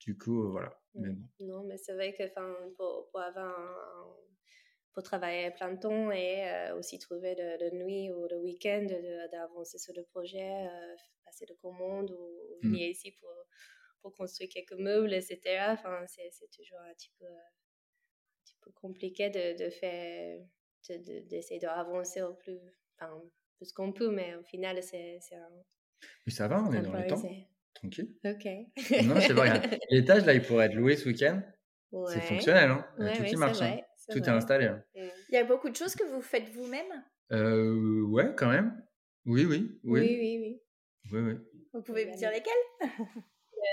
du 0.00 0.16
coup, 0.16 0.50
voilà. 0.50 0.80
Mais 0.94 1.10
Non, 1.40 1.64
mais 1.64 1.78
c'est 1.78 1.94
vrai 1.94 2.14
que 2.14 2.22
pour, 2.76 3.08
pour 3.10 3.20
avoir 3.20 3.54
pour 4.92 5.02
travailler 5.04 5.52
plein 5.52 5.74
de 5.74 5.78
temps 5.78 6.10
et 6.10 6.72
aussi 6.76 6.98
trouver 6.98 7.36
de, 7.36 7.76
nuit 7.76 8.10
ou 8.10 8.26
le 8.28 8.40
week-end 8.40 8.86
d'avancer 9.30 9.78
sur 9.78 9.94
le 9.94 10.02
projet, 10.04 10.68
passer 11.24 11.46
de 11.46 11.54
commandes 11.54 12.10
ou 12.10 12.58
mmh. 12.62 12.68
venir 12.68 12.88
ici 12.88 13.12
pour 13.20 13.30
pour 14.02 14.14
construire 14.14 14.48
quelques 14.50 14.78
meubles, 14.78 15.12
etc. 15.12 15.40
Enfin, 15.70 16.04
c'est, 16.06 16.50
toujours 16.50 16.78
un 16.80 16.94
petit 16.94 17.12
peu, 17.18 17.26
un 17.26 18.44
petit 18.44 18.56
peu 18.60 18.70
compliqué 18.72 19.30
de, 19.30 19.64
de 19.64 19.70
faire, 19.70 20.40
d'essayer 21.28 21.60
d'avancer 21.60 22.22
au 22.22 22.34
plus, 22.34 22.58
enfin, 23.00 23.20
plus 23.56 23.72
qu'on 23.72 23.92
peut, 23.92 24.10
mais 24.10 24.34
au 24.36 24.42
final, 24.42 24.82
c'est. 24.82 25.18
Mais 26.26 26.32
ça 26.32 26.48
va, 26.48 26.62
on 26.62 26.72
est 26.72 26.82
dans 26.82 26.92
le 26.92 27.06
temps. 27.06 27.22
Tranquille. 27.74 28.14
Ok. 28.24 28.44
non, 29.04 29.20
c'est 29.20 29.32
vrai. 29.32 29.80
L'étage, 29.90 30.26
là, 30.26 30.34
il 30.34 30.42
pourrait 30.42 30.66
être 30.66 30.74
loué 30.74 30.96
ce 30.96 31.08
week-end. 31.08 31.42
C'est 32.08 32.20
fonctionnel, 32.20 32.70
hein. 32.70 33.12
tout 33.14 33.24
qui 33.24 33.36
marche. 33.36 33.62
Hein. 33.62 33.78
tout 34.10 34.18
est 34.18 34.28
installé. 34.28 34.66
Hein. 34.66 34.82
Mm. 34.94 35.08
Il 35.30 35.34
y 35.34 35.38
a 35.38 35.44
beaucoup 35.44 35.70
de 35.70 35.76
choses 35.76 35.94
que 35.94 36.04
vous 36.04 36.20
faites 36.20 36.48
vous-même? 36.50 37.04
Euh, 37.32 38.02
Ouais, 38.06 38.34
quand 38.36 38.48
même. 38.48 38.82
Oui, 39.26 39.44
oui. 39.44 39.78
Oui, 39.84 40.00
oui, 40.00 40.18
oui. 40.20 40.38
oui. 40.40 40.60
oui, 41.12 41.20
oui. 41.20 41.34
Vous 41.72 41.82
pouvez 41.82 42.06
me 42.06 42.16
dire 42.16 42.30
lesquelles 42.30 42.52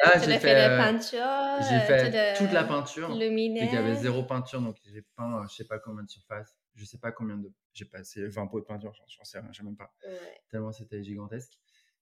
ah, 0.03 0.19
j'ai 0.19 0.37
fait, 0.37 0.53
la 0.53 0.77
peinture. 0.77 1.67
J'ai 1.69 1.79
fait 1.79 2.35
toute 2.37 2.51
la 2.51 2.63
peinture. 2.65 3.15
Luminaire. 3.15 3.67
Il 3.71 3.73
y 3.73 3.77
avait 3.77 3.95
zéro 3.95 4.23
peinture, 4.23 4.61
donc 4.61 4.75
j'ai 4.83 5.03
peint 5.15 5.41
euh, 5.41 5.47
je 5.49 5.55
sais 5.55 5.65
pas 5.65 5.79
combien 5.79 6.03
de 6.03 6.09
surface. 6.09 6.55
Je 6.75 6.85
sais 6.85 6.97
pas 6.97 7.11
combien 7.11 7.37
de. 7.37 7.51
J'ai 7.73 7.85
passé 7.85 8.27
20 8.27 8.47
pots 8.47 8.59
de 8.59 8.65
peinture, 8.65 8.93
j'en 8.93 9.23
sais 9.23 9.39
rien, 9.39 9.49
je 9.51 9.57
sais 9.57 9.63
même 9.63 9.77
pas. 9.77 9.93
Tellement 10.49 10.71
c'était 10.71 11.03
gigantesque. 11.03 11.59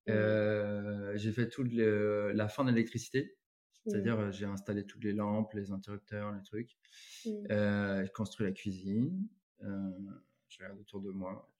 Euh, 0.10 1.14
j'ai 1.16 1.32
fait 1.32 1.50
toute 1.50 1.72
la 1.72 2.48
fin 2.48 2.66
de 2.66 2.72
l'électricité. 2.72 3.38
C'est-à-dire, 3.86 4.18
mmh. 4.18 4.32
j'ai 4.32 4.46
installé 4.46 4.86
toutes 4.86 5.04
les 5.04 5.12
lampes, 5.12 5.54
les 5.54 5.72
interrupteurs, 5.72 6.32
les 6.32 6.42
trucs. 6.42 6.78
Mmh. 7.26 7.30
Euh, 7.52 8.06
j'ai 8.06 8.12
construit 8.12 8.46
la 8.46 8.54
cuisine. 8.54 9.28
je 9.60 10.58
regarde 10.60 10.80
autour 10.80 11.02
de 11.02 11.12
moi. 11.12 11.52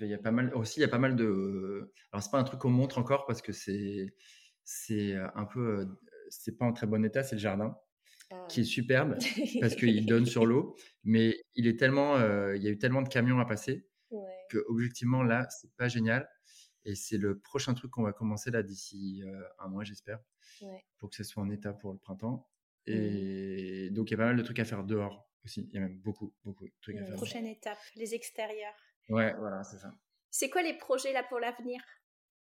Il 0.00 0.06
y 0.06 0.14
a 0.14 0.18
pas 0.18 0.30
mal 0.30 0.54
aussi, 0.54 0.78
il 0.78 0.82
y 0.82 0.84
a 0.84 0.88
pas 0.88 0.98
mal 0.98 1.16
de. 1.16 1.92
Alors, 2.12 2.22
c'est 2.22 2.30
pas 2.30 2.38
un 2.38 2.44
truc 2.44 2.60
qu'on 2.60 2.70
montre 2.70 2.98
encore 2.98 3.26
parce 3.26 3.42
que 3.42 3.52
c'est 3.52 4.14
c'est 4.62 5.16
un 5.34 5.44
peu, 5.46 5.88
c'est 6.28 6.56
pas 6.56 6.66
en 6.66 6.72
très 6.72 6.86
bon 6.86 7.04
état, 7.04 7.24
c'est 7.24 7.34
le 7.34 7.40
jardin 7.40 7.76
qui 8.48 8.60
est 8.60 8.64
ah. 8.64 8.66
superbe 8.66 9.18
parce 9.60 9.74
qu'il 9.76 10.06
donne 10.06 10.26
sur 10.26 10.46
l'eau, 10.46 10.76
mais 11.04 11.40
il 11.54 11.66
est 11.66 11.78
tellement, 11.78 12.16
il 12.52 12.62
y 12.62 12.66
a 12.66 12.70
eu 12.70 12.78
tellement 12.78 13.02
de 13.02 13.08
camions 13.08 13.40
à 13.40 13.44
passer 13.44 13.86
que 14.50 14.64
objectivement 14.68 15.22
là, 15.22 15.46
c'est 15.50 15.74
pas 15.76 15.88
génial. 15.88 16.28
Et 16.84 16.94
c'est 16.94 17.18
le 17.18 17.38
prochain 17.38 17.74
truc 17.74 17.90
qu'on 17.90 18.02
va 18.02 18.14
commencer 18.14 18.50
là 18.50 18.62
d'ici 18.62 19.22
un 19.58 19.68
mois, 19.68 19.84
j'espère, 19.84 20.20
pour 20.96 21.10
que 21.10 21.16
ce 21.16 21.24
soit 21.24 21.42
en 21.42 21.50
état 21.50 21.72
pour 21.72 21.92
le 21.92 21.98
printemps. 21.98 22.48
Mmh. 22.86 22.92
Et 22.92 23.90
donc 23.90 24.08
il 24.08 24.12
y 24.12 24.14
a 24.14 24.16
pas 24.16 24.26
mal 24.26 24.36
de 24.36 24.42
trucs 24.42 24.58
à 24.58 24.64
faire 24.64 24.84
dehors 24.84 25.28
aussi. 25.44 25.68
Il 25.70 25.74
y 25.74 25.78
a 25.78 25.80
même 25.80 25.98
beaucoup, 25.98 26.34
beaucoup 26.44 26.66
de 26.66 26.72
trucs 26.80 26.96
à 26.96 27.04
faire. 27.04 27.16
Prochaine 27.16 27.46
étape, 27.46 27.78
les 27.96 28.14
extérieurs. 28.14 28.74
Ouais, 29.08 29.34
voilà, 29.38 29.62
c'est 29.64 29.78
ça. 29.78 29.92
C'est 30.30 30.50
quoi 30.50 30.62
les 30.62 30.76
projets 30.76 31.12
là 31.12 31.22
pour 31.22 31.40
l'avenir? 31.40 31.80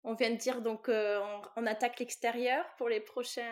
On 0.03 0.13
vient 0.13 0.29
de 0.29 0.37
dire 0.37 0.61
donc 0.61 0.89
euh, 0.89 1.19
on, 1.55 1.65
attaque 1.65 1.99
l'extérieur 1.99 2.65
pour 2.77 2.87
les 2.87 3.01
prochains 3.01 3.43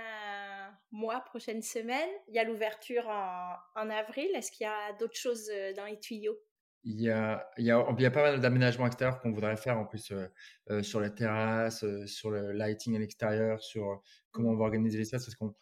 mois, 0.96 1.22
prochaines 1.22 1.62
semaines. 1.62 2.10
Il 2.28 2.36
y 2.36 2.40
a 2.40 2.44
l'ouverture 2.44 3.08
en, 3.08 3.90
avril. 3.90 4.28
Est-ce 4.34 4.52
qu'il 4.52 4.66
y 4.66 4.70
a 4.70 4.94
d'autres 5.00 5.18
choses 5.18 5.50
euh, 5.54 5.74
dans 5.74 5.86
les 5.86 6.00
tuyaux? 6.00 6.38
Il 6.84 7.02
y, 7.02 7.10
a, 7.10 7.50
il, 7.58 7.66
y 7.66 7.72
a, 7.72 7.84
il 7.98 8.02
y 8.02 8.06
a 8.06 8.12
pas 8.12 8.22
mal 8.22 8.40
d'aménagements 8.40 8.86
extérieurs 8.86 9.20
qu'on 9.20 9.32
voudrait 9.32 9.58
faire 9.58 9.80
en 9.80 9.86
plus 9.86 10.14
euh, 10.70 10.84
sur 10.84 11.00
la 11.00 11.10
terrasse, 11.10 11.84
sur 12.06 12.30
le 12.30 12.52
lighting 12.52 12.96
à 12.96 13.00
l'extérieur, 13.00 13.60
sur 13.60 14.04
comment 14.30 14.52
on 14.52 14.56
va 14.56 14.66
organiser 14.66 15.00
l'espace 15.00 15.26
parce 15.26 15.36
qu'on 15.36 15.56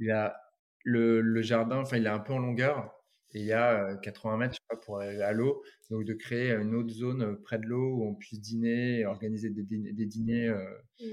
il 0.00 0.10
a 0.10 0.36
le, 0.82 1.20
le, 1.20 1.42
jardin, 1.42 1.78
enfin 1.78 1.96
il 1.96 2.06
est 2.06 2.10
un 2.10 2.18
peu 2.18 2.32
en 2.32 2.40
longueur 2.40 2.92
et 3.30 3.38
il 3.38 3.46
y 3.46 3.52
a 3.52 3.96
80 3.98 4.36
mètres 4.36 4.58
pour 4.82 4.98
aller 4.98 5.22
à 5.22 5.32
l'eau. 5.32 5.62
Donc, 5.90 6.04
de 6.04 6.12
créer 6.12 6.50
une 6.50 6.74
autre 6.74 6.90
zone 6.90 7.40
près 7.42 7.58
de 7.58 7.66
l'eau 7.66 7.94
où 7.94 8.08
on 8.08 8.14
puisse 8.16 8.40
dîner 8.40 9.06
organiser 9.06 9.50
des, 9.50 9.62
des 9.62 10.06
dîners 10.06 10.52
mmh. 11.00 11.04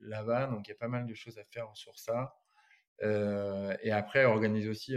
Là-bas. 0.00 0.46
Donc, 0.46 0.66
il 0.66 0.70
y 0.70 0.72
a 0.72 0.76
pas 0.76 0.88
mal 0.88 1.06
de 1.06 1.14
choses 1.14 1.38
à 1.38 1.44
faire 1.44 1.68
sur 1.74 1.98
ça. 1.98 2.36
et 3.02 3.90
après, 3.92 4.24
organiser 4.24 4.68
aussi 4.68 4.96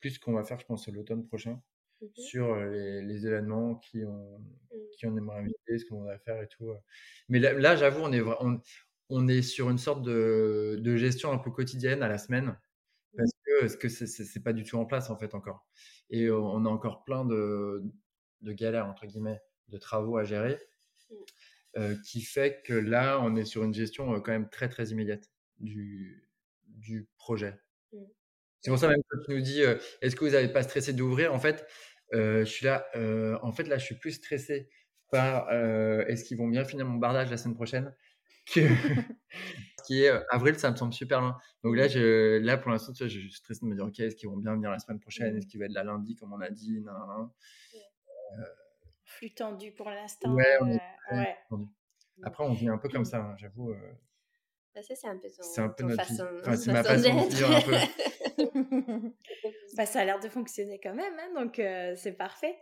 plus 0.00 0.18
qu'on 0.18 0.32
va 0.32 0.44
faire, 0.44 0.58
je 0.58 0.66
pense, 0.66 0.88
l'automne 0.88 1.26
prochain 1.26 1.52
mmh 1.52 1.60
sur 2.16 2.56
les, 2.56 3.26
événements 3.26 3.76
qui 3.76 4.04
on, 4.04 4.38
mmh. 4.38 4.76
qui 4.98 5.06
on 5.06 5.16
aimerait 5.16 5.38
inviter, 5.38 5.78
ce 5.78 5.86
qu'on 5.86 6.02
va 6.02 6.18
faire 6.18 6.42
et 6.42 6.48
tout. 6.48 6.74
Mais 7.28 7.38
là, 7.38 7.76
j'avoue, 7.76 8.00
on 8.02 8.12
est, 8.12 8.20
on, 8.20 8.60
on, 9.08 9.28
est 9.28 9.40
sur 9.42 9.70
une 9.70 9.78
sorte 9.78 10.02
de, 10.02 10.76
de 10.80 10.96
gestion 10.96 11.32
un 11.32 11.38
peu 11.38 11.50
quotidienne 11.50 12.02
à 12.02 12.08
la 12.08 12.18
semaine 12.18 12.58
parce 13.16 13.32
que, 13.76 13.76
que 13.76 13.88
c'est 13.88 14.42
pas 14.42 14.52
du 14.52 14.64
tout 14.64 14.76
en 14.76 14.86
place 14.86 15.10
en 15.10 15.16
fait 15.16 15.34
encore. 15.34 15.66
Et 16.10 16.30
on 16.30 16.64
a 16.64 16.68
encore 16.68 17.04
plein 17.04 17.24
de, 17.24 17.82
de 18.42 18.52
galères 18.52 18.86
entre 18.86 19.06
guillemets, 19.06 19.40
de 19.68 19.78
travaux 19.78 20.16
à 20.16 20.24
gérer, 20.24 20.58
mmh. 21.76 22.00
qui 22.02 22.22
fait 22.22 22.62
que 22.64 22.74
là 22.74 23.18
on 23.20 23.36
est 23.36 23.44
sur 23.44 23.64
une 23.64 23.74
gestion 23.74 24.20
quand 24.20 24.32
même 24.32 24.48
très 24.48 24.68
très 24.68 24.88
immédiate 24.88 25.30
du, 25.58 26.28
du 26.66 27.08
projet. 27.16 27.58
Mmh. 27.92 27.98
C'est 28.60 28.70
pour 28.70 28.78
ça 28.78 28.88
même 28.88 29.02
que 29.10 29.24
tu 29.26 29.34
nous 29.34 29.42
dis, 29.42 29.60
est-ce 30.00 30.16
que 30.16 30.24
vous 30.24 30.30
n'avez 30.30 30.48
pas 30.48 30.62
stressé 30.62 30.94
d'ouvrir? 30.94 31.34
En 31.34 31.38
fait, 31.38 31.66
je 32.12 32.44
suis 32.44 32.64
là, 32.64 32.86
en 33.42 33.52
fait 33.52 33.64
là 33.64 33.76
je 33.76 33.84
suis 33.84 33.96
plus 33.96 34.12
stressé 34.12 34.70
par 35.10 35.52
est-ce 35.52 36.24
qu'ils 36.24 36.38
vont 36.38 36.48
bien 36.48 36.64
finir 36.64 36.86
mon 36.86 36.98
bardage 36.98 37.30
la 37.30 37.36
semaine 37.36 37.56
prochaine 37.56 37.94
que 38.54 38.60
qui 39.86 40.02
est 40.02 40.10
avril, 40.30 40.58
ça 40.58 40.70
me 40.70 40.76
semble 40.76 40.92
super 40.92 41.20
loin. 41.20 41.38
Donc 41.62 41.76
là, 41.76 41.88
je, 41.88 42.38
là 42.38 42.56
pour 42.56 42.70
l'instant, 42.70 42.92
je 42.94 43.06
suis 43.06 43.32
stressé 43.32 43.60
de 43.62 43.66
me 43.66 43.76
dire, 43.76 43.84
ok, 43.84 44.00
est-ce 44.00 44.16
qu'ils 44.16 44.28
vont 44.28 44.36
bien 44.36 44.54
venir 44.54 44.70
la 44.70 44.78
semaine 44.78 45.00
prochaine? 45.00 45.36
Est-ce 45.36 45.46
qu'il 45.46 45.60
va 45.60 45.66
être 45.66 45.72
la 45.72 45.84
lundi, 45.84 46.16
comme 46.16 46.32
on 46.32 46.40
a 46.40 46.50
dit? 46.50 46.80
Non, 46.80 46.92
non. 46.92 47.30
Flux 49.18 49.34
tendu 49.34 49.72
pour 49.72 49.90
l'instant. 49.90 50.34
Ouais, 50.34 50.56
on 50.60 50.68
est 50.68 50.80
ouais. 51.12 51.36
tendu. 51.48 51.68
Après, 52.22 52.44
on 52.44 52.52
vit 52.52 52.68
un 52.68 52.78
peu 52.78 52.88
comme 52.88 53.04
ça, 53.04 53.18
hein, 53.18 53.34
j'avoue. 53.36 53.70
Euh... 53.70 53.92
Bah, 54.74 54.82
ça, 54.82 54.94
c'est 54.94 55.06
un 55.06 55.16
peu, 55.16 55.28
c'est 55.28 55.60
un 55.60 55.68
peu 55.68 55.84
notre 55.84 56.04
façon, 56.04 56.26
enfin, 56.40 56.56
c'est 56.56 56.72
ma 56.72 56.82
façon 56.82 57.14
de 57.14 57.34
vivre 57.34 57.54
un 57.54 57.60
peu. 57.60 59.14
bah, 59.76 59.86
ça 59.86 60.00
a 60.00 60.04
l'air 60.04 60.18
de 60.18 60.28
fonctionner 60.28 60.80
quand 60.80 60.94
même, 60.94 61.14
hein, 61.18 61.32
donc 61.34 61.58
euh, 61.58 61.94
c'est 61.96 62.14
parfait. 62.14 62.58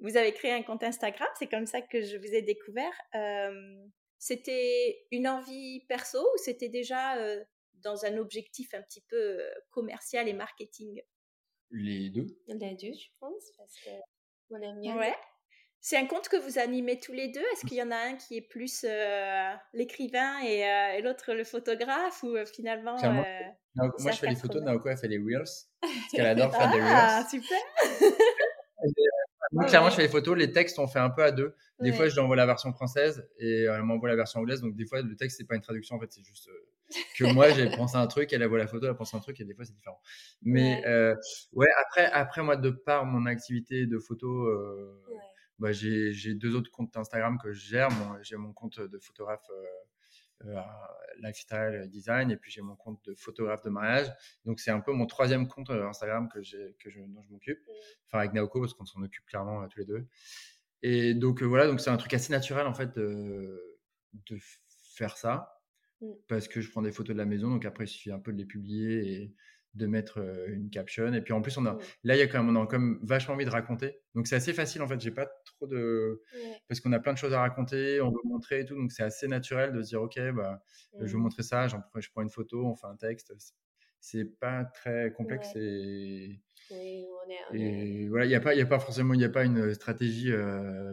Vous 0.00 0.16
avez 0.16 0.32
créé 0.32 0.52
un 0.52 0.62
compte 0.62 0.82
Instagram, 0.82 1.28
c'est 1.38 1.46
comme 1.46 1.66
ça 1.66 1.80
que 1.82 2.02
je 2.02 2.16
vous 2.16 2.34
ai 2.34 2.42
découvert. 2.42 2.92
Euh, 3.14 3.86
c'était 4.18 5.06
une 5.12 5.28
envie 5.28 5.84
perso 5.88 6.18
ou 6.18 6.38
c'était 6.38 6.68
déjà 6.68 7.16
euh, 7.16 7.44
dans 7.74 8.04
un 8.04 8.16
objectif 8.18 8.74
un 8.74 8.82
petit 8.82 9.02
peu 9.08 9.40
commercial 9.70 10.28
et 10.28 10.32
marketing? 10.32 11.00
Les 11.70 12.10
deux. 12.10 12.26
Les 12.48 12.74
deux, 12.74 12.92
je 12.92 13.08
pense, 13.20 13.52
parce 13.56 13.74
que 13.84 13.90
mon 14.50 14.62
ami. 14.62 14.92
Ouais. 14.92 15.14
C'est 15.88 15.96
un 15.96 16.06
compte 16.06 16.28
que 16.28 16.36
vous 16.36 16.58
animez 16.58 16.98
tous 16.98 17.12
les 17.12 17.28
deux? 17.28 17.44
Est-ce 17.52 17.64
qu'il 17.64 17.78
y 17.78 17.82
en 17.82 17.92
a 17.92 17.96
un 17.96 18.14
qui 18.16 18.36
est 18.36 18.40
plus 18.40 18.84
euh, 18.84 19.52
l'écrivain 19.72 20.40
et, 20.40 21.00
l'autre 21.00 21.32
le 21.32 21.44
photographe 21.44 22.24
ou 22.24 22.34
finalement 22.44 22.96
Moi, 23.76 24.10
je 24.10 24.16
fais 24.16 24.26
les 24.26 24.34
photos, 24.34 24.62
Naoko 24.62 24.88
elle 24.88 24.96
fait 24.96 25.06
les 25.06 25.18
reels 25.18 25.44
parce 25.80 26.10
qu'elle 26.10 26.26
adore 26.26 26.50
faire 26.52 26.72
des 26.72 26.80
reels. 26.80 26.92
Ah 26.92 27.24
super 27.30 27.56
Moi, 29.52 29.64
clairement, 29.66 29.90
je 29.90 29.94
fais 29.94 30.02
les 30.02 30.08
photos, 30.08 30.36
les 30.36 30.50
textes, 30.50 30.76
on 30.80 30.88
fait 30.88 30.98
un 30.98 31.10
peu 31.10 31.22
à 31.22 31.30
deux. 31.30 31.54
Des 31.78 31.92
fois, 31.92 32.08
je 32.08 32.14
lui 32.14 32.20
envoie 32.20 32.34
la 32.34 32.46
version 32.46 32.72
française 32.72 33.28
et 33.38 33.62
elle 33.62 33.82
m'envoie 33.84 34.08
la 34.08 34.16
version 34.16 34.40
anglaise. 34.40 34.62
Donc, 34.62 34.74
des 34.74 34.86
fois, 34.86 35.02
le 35.02 35.14
texte, 35.14 35.38
c'est 35.38 35.46
pas 35.46 35.54
une 35.54 35.60
traduction, 35.60 35.94
en 35.94 36.00
fait, 36.00 36.10
c'est 36.10 36.24
juste 36.24 36.48
euh, 36.48 36.96
que 37.16 37.24
moi, 37.32 37.50
j'ai 37.50 37.70
pensé 37.70 37.96
à 37.96 38.00
un 38.00 38.08
truc, 38.08 38.32
elle 38.32 38.44
voit 38.46 38.58
la 38.58 38.66
photo, 38.66 38.88
elle 38.88 38.96
pense 38.96 39.14
à 39.14 39.18
un 39.18 39.20
truc 39.20 39.40
et 39.40 39.44
des 39.44 39.54
fois, 39.54 39.64
c'est 39.64 39.74
différent. 39.74 40.00
Mais, 40.42 40.80
ouais. 40.80 40.86
Euh, 40.88 41.14
ouais, 41.52 41.68
après, 41.80 42.06
après, 42.06 42.42
moi, 42.42 42.56
de 42.56 42.70
par 42.70 43.06
mon 43.06 43.24
activité 43.26 43.86
de 43.86 44.00
photo, 44.00 44.46
euh, 44.46 45.00
bah, 45.58 45.72
j'ai 45.72 46.34
deux 46.34 46.54
autres 46.54 46.70
comptes 46.70 46.96
Instagram 46.96 47.38
que 47.38 47.52
je 47.52 47.66
gère. 47.66 47.88
J'ai 48.22 48.36
mon 48.36 48.52
compte 48.52 48.80
de 48.80 48.98
photographe 48.98 49.48
euh, 50.44 50.60
lifestyle 51.18 51.88
design 51.88 52.30
et 52.30 52.36
puis 52.36 52.50
j'ai 52.50 52.60
mon 52.60 52.76
compte 52.76 53.02
de 53.06 53.14
photographe 53.14 53.62
de 53.62 53.70
mariage. 53.70 54.12
Donc 54.44 54.60
c'est 54.60 54.70
un 54.70 54.80
peu 54.80 54.92
mon 54.92 55.06
troisième 55.06 55.48
compte 55.48 55.70
Instagram 55.70 56.28
que, 56.28 56.40
que 56.72 56.90
je, 56.90 57.00
dont 57.00 57.22
je 57.22 57.30
m'occupe. 57.30 57.58
Mmh. 57.58 57.72
Enfin 58.06 58.18
avec 58.18 58.32
Naoko 58.34 58.60
parce 58.60 58.74
qu'on 58.74 58.84
s'en 58.84 59.02
occupe 59.02 59.24
clairement 59.26 59.66
tous 59.68 59.78
les 59.78 59.86
deux. 59.86 60.06
Et 60.82 61.14
donc 61.14 61.42
voilà, 61.42 61.66
donc 61.66 61.80
c'est 61.80 61.90
un 61.90 61.96
truc 61.96 62.12
assez 62.12 62.32
naturel 62.32 62.66
en 62.66 62.74
fait 62.74 62.94
de, 62.94 63.78
de 64.12 64.38
faire 64.94 65.16
ça 65.16 65.62
mmh. 66.02 66.06
parce 66.28 66.48
que 66.48 66.60
je 66.60 66.70
prends 66.70 66.82
des 66.82 66.92
photos 66.92 67.14
de 67.14 67.18
la 67.18 67.26
maison. 67.26 67.48
Donc 67.48 67.64
après 67.64 67.84
il 67.84 67.88
suffit 67.88 68.12
un 68.12 68.20
peu 68.20 68.32
de 68.32 68.38
les 68.38 68.46
publier 68.46 69.10
et 69.10 69.34
de 69.76 69.86
mettre 69.86 70.18
une 70.48 70.70
caption. 70.70 71.12
Et 71.12 71.20
puis 71.20 71.32
en 71.32 71.42
plus, 71.42 71.56
on 71.58 71.66
a, 71.66 71.72
mmh. 71.72 71.78
là, 72.04 72.16
il 72.16 72.18
y 72.18 72.22
a 72.22 72.26
quand 72.26 72.42
même, 72.42 72.56
on 72.56 72.62
a 72.62 72.66
quand 72.66 72.78
même 72.78 72.98
vachement 73.02 73.34
envie 73.34 73.44
de 73.44 73.50
raconter. 73.50 74.00
Donc 74.14 74.26
c'est 74.26 74.36
assez 74.36 74.52
facile 74.52 74.82
en 74.82 74.88
fait. 74.88 75.00
J'ai 75.00 75.10
pas 75.10 75.26
trop 75.44 75.66
de. 75.66 76.22
Parce 76.68 76.80
qu'on 76.80 76.92
a 76.92 76.98
plein 76.98 77.12
de 77.12 77.18
choses 77.18 77.34
à 77.34 77.40
raconter, 77.40 78.00
on 78.00 78.10
veut 78.10 78.20
montrer 78.24 78.60
et 78.60 78.64
tout. 78.64 78.74
Donc 78.74 78.92
c'est 78.92 79.02
assez 79.02 79.28
naturel 79.28 79.72
de 79.72 79.82
se 79.82 79.88
dire, 79.88 80.02
OK, 80.02 80.18
bah, 80.34 80.62
je 81.00 81.04
vais 81.04 81.18
mmh. 81.18 81.20
montrer 81.20 81.42
ça, 81.42 81.68
je 81.68 81.76
prends 82.10 82.22
une 82.22 82.30
photo, 82.30 82.66
on 82.66 82.74
fait 82.74 82.86
un 82.86 82.96
texte. 82.96 83.32
C'est 84.00 84.24
pas 84.38 84.64
très 84.64 85.12
complexe 85.12 85.48
et. 85.56 86.40
Oui, 86.70 87.06
on 87.52 87.54
est, 87.54 87.60
Et 87.60 88.08
voilà, 88.08 88.24
il 88.24 88.28
n'y 88.28 88.34
a, 88.34 88.40
pas, 88.40 88.54
y 88.54 88.60
a 88.60 88.66
pas 88.66 88.80
forcément 88.80 89.14
y 89.14 89.24
a 89.24 89.28
pas 89.28 89.44
une 89.44 89.72
stratégie 89.74 90.32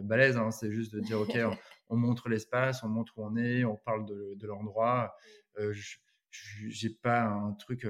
balèze, 0.02 0.36
hein. 0.36 0.50
c'est 0.50 0.70
juste 0.70 0.94
de 0.94 1.00
dire 1.00 1.20
ok, 1.20 1.36
on, 1.88 1.96
montre 1.96 2.28
l'espace, 2.28 2.84
on 2.84 2.88
montre 2.88 3.14
où 3.16 3.24
on 3.24 3.36
est, 3.36 3.64
on 3.64 3.76
parle 3.76 4.06
de, 4.06 4.34
de 4.36 4.46
l'endroit. 4.46 5.16
Mmh. 5.58 5.70
je 5.72 5.96
j'ai 6.68 6.90
pas 6.90 7.22
un 7.22 7.52
truc 7.52 7.86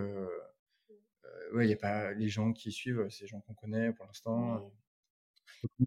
ouais, 1.55 1.65
il 1.65 1.69
n'y 1.69 1.75
a 1.75 1.79
pas 1.79 2.13
les 2.13 2.29
gens 2.29 2.53
qui 2.53 2.73
suivent, 2.73 3.09
ces 3.11 3.27
gens 3.27 3.41
qu'on 3.41 3.55
connaît 3.55 3.93
pour 3.93 4.07
l'instant. 4.07 4.73
Mmh. 5.79 5.85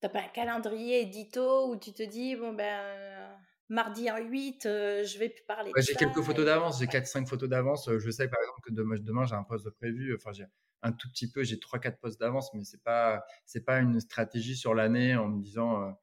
T'as 0.00 0.08
pas 0.08 0.20
un 0.20 0.28
calendrier 0.28 1.00
édito 1.00 1.70
où 1.70 1.76
tu 1.76 1.92
te 1.92 2.02
dis, 2.02 2.36
bon 2.36 2.52
ben, 2.52 3.38
mardi 3.68 4.10
en 4.10 4.18
8, 4.18 4.60
je 4.64 5.18
vais 5.18 5.30
plus 5.30 5.44
parler 5.44 5.72
J'ai 5.78 5.94
quelques 5.94 6.22
photos 6.22 6.44
d'avance, 6.44 6.78
j'ai 6.78 6.86
4-5 6.86 7.26
photos 7.26 7.48
d'avance. 7.48 7.90
Je 7.96 8.10
sais 8.10 8.28
par 8.28 8.40
exemple 8.40 8.60
que 8.62 8.72
demain, 8.72 8.96
demain 8.98 9.24
j'ai 9.24 9.34
un 9.34 9.42
poste 9.42 9.68
prévu. 9.70 10.14
Enfin, 10.14 10.32
j'ai 10.32 10.44
un 10.82 10.92
tout 10.92 11.08
petit 11.08 11.30
peu, 11.30 11.42
j'ai 11.42 11.56
3-4 11.56 11.98
postes 11.98 12.20
d'avance, 12.20 12.52
mais 12.54 12.64
c'est 12.64 12.82
pas, 12.82 13.24
c'est 13.44 13.64
pas 13.64 13.78
une 13.78 13.98
stratégie 14.00 14.56
sur 14.56 14.74
l'année 14.74 15.16
en 15.16 15.28
me 15.28 15.42
disant. 15.42 15.96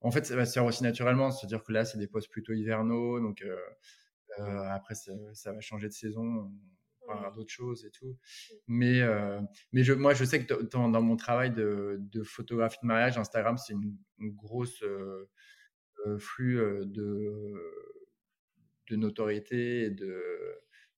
en 0.00 0.10
fait, 0.10 0.26
ça 0.26 0.36
va 0.36 0.44
se 0.44 0.52
faire 0.52 0.64
aussi 0.64 0.82
naturellement. 0.82 1.30
C'est-à-dire 1.30 1.62
que 1.64 1.72
là, 1.72 1.84
c'est 1.84 1.98
des 1.98 2.06
postes 2.06 2.30
plutôt 2.30 2.52
hivernaux. 2.52 3.20
Donc, 3.20 3.44
après, 4.36 4.94
ça, 4.94 5.12
ça, 5.32 5.52
va 5.52 5.60
changer 5.60 5.88
de 5.88 5.92
saison 5.94 6.52
d'autres 7.34 7.52
choses 7.52 7.84
et 7.84 7.90
tout. 7.90 8.06
Mmh. 8.10 8.54
Mais, 8.68 9.00
euh, 9.00 9.40
mais 9.72 9.82
je, 9.82 9.92
moi, 9.92 10.14
je 10.14 10.24
sais 10.24 10.44
que 10.44 10.62
dans, 10.62 11.02
mon 11.02 11.16
travail 11.16 11.50
de, 11.50 11.96
de, 11.98 12.22
photographie 12.22 12.78
de 12.82 12.86
mariage, 12.86 13.18
Instagram, 13.18 13.56
c'est 13.58 13.72
une, 13.72 13.96
grosse 14.20 14.82
euh, 14.82 15.28
euh, 16.06 16.18
flux 16.18 16.56
de, 16.84 17.54
de 18.90 18.96
notoriété 18.96 19.84
et 19.84 19.90
de, 19.90 20.22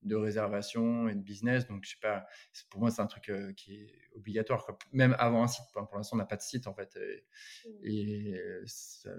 de 0.03 0.15
réservation 0.15 1.07
et 1.09 1.15
de 1.15 1.21
business. 1.21 1.67
Donc, 1.67 1.83
je 1.83 1.91
sais 1.91 1.99
pas, 2.01 2.25
pour 2.69 2.81
moi, 2.81 2.91
c'est 2.91 3.01
un 3.01 3.07
truc 3.07 3.31
qui 3.55 3.75
est 3.75 3.93
obligatoire. 4.15 4.65
Même 4.91 5.15
avant 5.19 5.43
un 5.43 5.47
site, 5.47 5.65
pour 5.73 5.97
l'instant, 5.97 6.15
on 6.15 6.19
n'a 6.19 6.25
pas 6.25 6.37
de 6.37 6.41
site 6.41 6.67
en 6.67 6.73
fait. 6.73 6.97
Et, 7.83 8.39
mmh. 9.05 9.09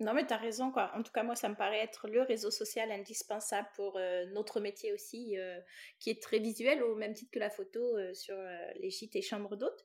Non, 0.00 0.14
mais 0.14 0.26
tu 0.26 0.32
as 0.32 0.38
raison. 0.38 0.72
Quoi. 0.72 0.90
En 0.96 1.02
tout 1.02 1.12
cas, 1.12 1.22
moi, 1.22 1.36
ça 1.36 1.48
me 1.50 1.54
paraît 1.54 1.80
être 1.80 2.08
le 2.08 2.22
réseau 2.22 2.50
social 2.50 2.90
indispensable 2.90 3.68
pour 3.76 3.98
euh, 3.98 4.24
notre 4.32 4.58
métier 4.58 4.94
aussi, 4.94 5.38
euh, 5.38 5.60
qui 5.98 6.08
est 6.08 6.22
très 6.22 6.38
visuel, 6.38 6.82
au 6.82 6.96
même 6.96 7.12
titre 7.12 7.30
que 7.30 7.38
la 7.38 7.50
photo 7.50 7.80
euh, 7.98 8.14
sur 8.14 8.36
les 8.80 8.90
gîtes 8.90 9.14
et 9.14 9.22
chambres 9.22 9.56
d'hôtes. 9.56 9.84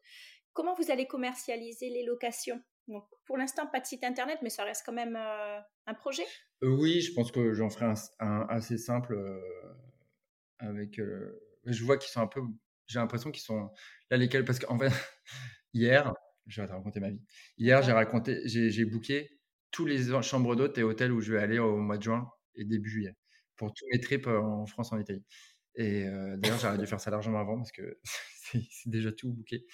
Comment 0.54 0.74
vous 0.74 0.90
allez 0.90 1.06
commercialiser 1.06 1.90
les 1.90 2.06
locations? 2.06 2.62
Donc, 2.88 3.04
Pour 3.26 3.38
l'instant, 3.38 3.68
pas 3.68 3.82
de 3.82 3.86
site 3.86 4.06
internet, 4.06 4.40
mais 4.42 4.50
ça 4.50 4.64
reste 4.64 4.84
quand 4.86 4.94
même 4.94 5.18
un 5.18 5.94
projet? 5.96 6.26
Oui, 6.62 7.02
je 7.02 7.14
pense 7.14 7.32
que 7.32 7.54
j'en 7.54 7.70
ferai 7.70 7.94
un, 8.20 8.48
assez 8.48 8.78
simple 8.78 9.18
avec. 10.60 11.00
je 11.66 11.84
vois 11.84 11.98
qu'ils 11.98 12.12
sont 12.12 12.22
un 12.22 12.28
peu. 12.28 12.42
J'ai 12.88 13.00
l'impression 13.00 13.32
qu'ils 13.32 13.44
sont 13.44 13.70
là 14.12 14.18
lesquels 14.18 14.46
parce 14.46 14.60
qu'en 14.60 14.78
fait 14.78 14.92
hier, 15.74 16.14
je 16.48 16.62
vais 16.62 16.68
te 16.68 16.74
raconter 16.74 17.00
ma 17.00 17.10
vie. 17.10 17.22
Hier, 17.58 17.82
j'ai 17.82 17.92
raconté, 17.92 18.42
j'ai 18.46 18.86
booké 18.86 19.30
tous 19.72 19.86
les 19.86 20.12
chambres 20.22 20.56
d'hôtes 20.56 20.78
et 20.78 20.84
hôtels 20.84 21.12
où 21.12 21.22
je 21.22 21.34
vais 21.34 21.40
aller 21.40 21.60
au 21.60 21.78
mois 21.78 21.98
de 21.98 22.04
juin 22.04 22.30
et 22.56 22.64
début 22.66 22.90
juillet 22.90 23.16
pour 23.58 23.74
tous 23.74 23.86
mes 23.92 24.00
trips 24.00 24.28
en 24.28 24.66
France, 24.66 24.92
en 24.92 25.00
Italie. 25.00 25.24
Et 25.76 26.06
d'ailleurs, 26.38 26.60
j'aurais 26.60 26.78
dû 26.78 26.86
faire 26.88 27.00
ça 27.00 27.12
largement 27.12 27.40
avant 27.40 27.58
parce 27.58 27.72
que 27.72 28.00
c'est 28.44 28.90
déjà 28.90 29.12
tout 29.12 29.34
booké. 29.34 29.66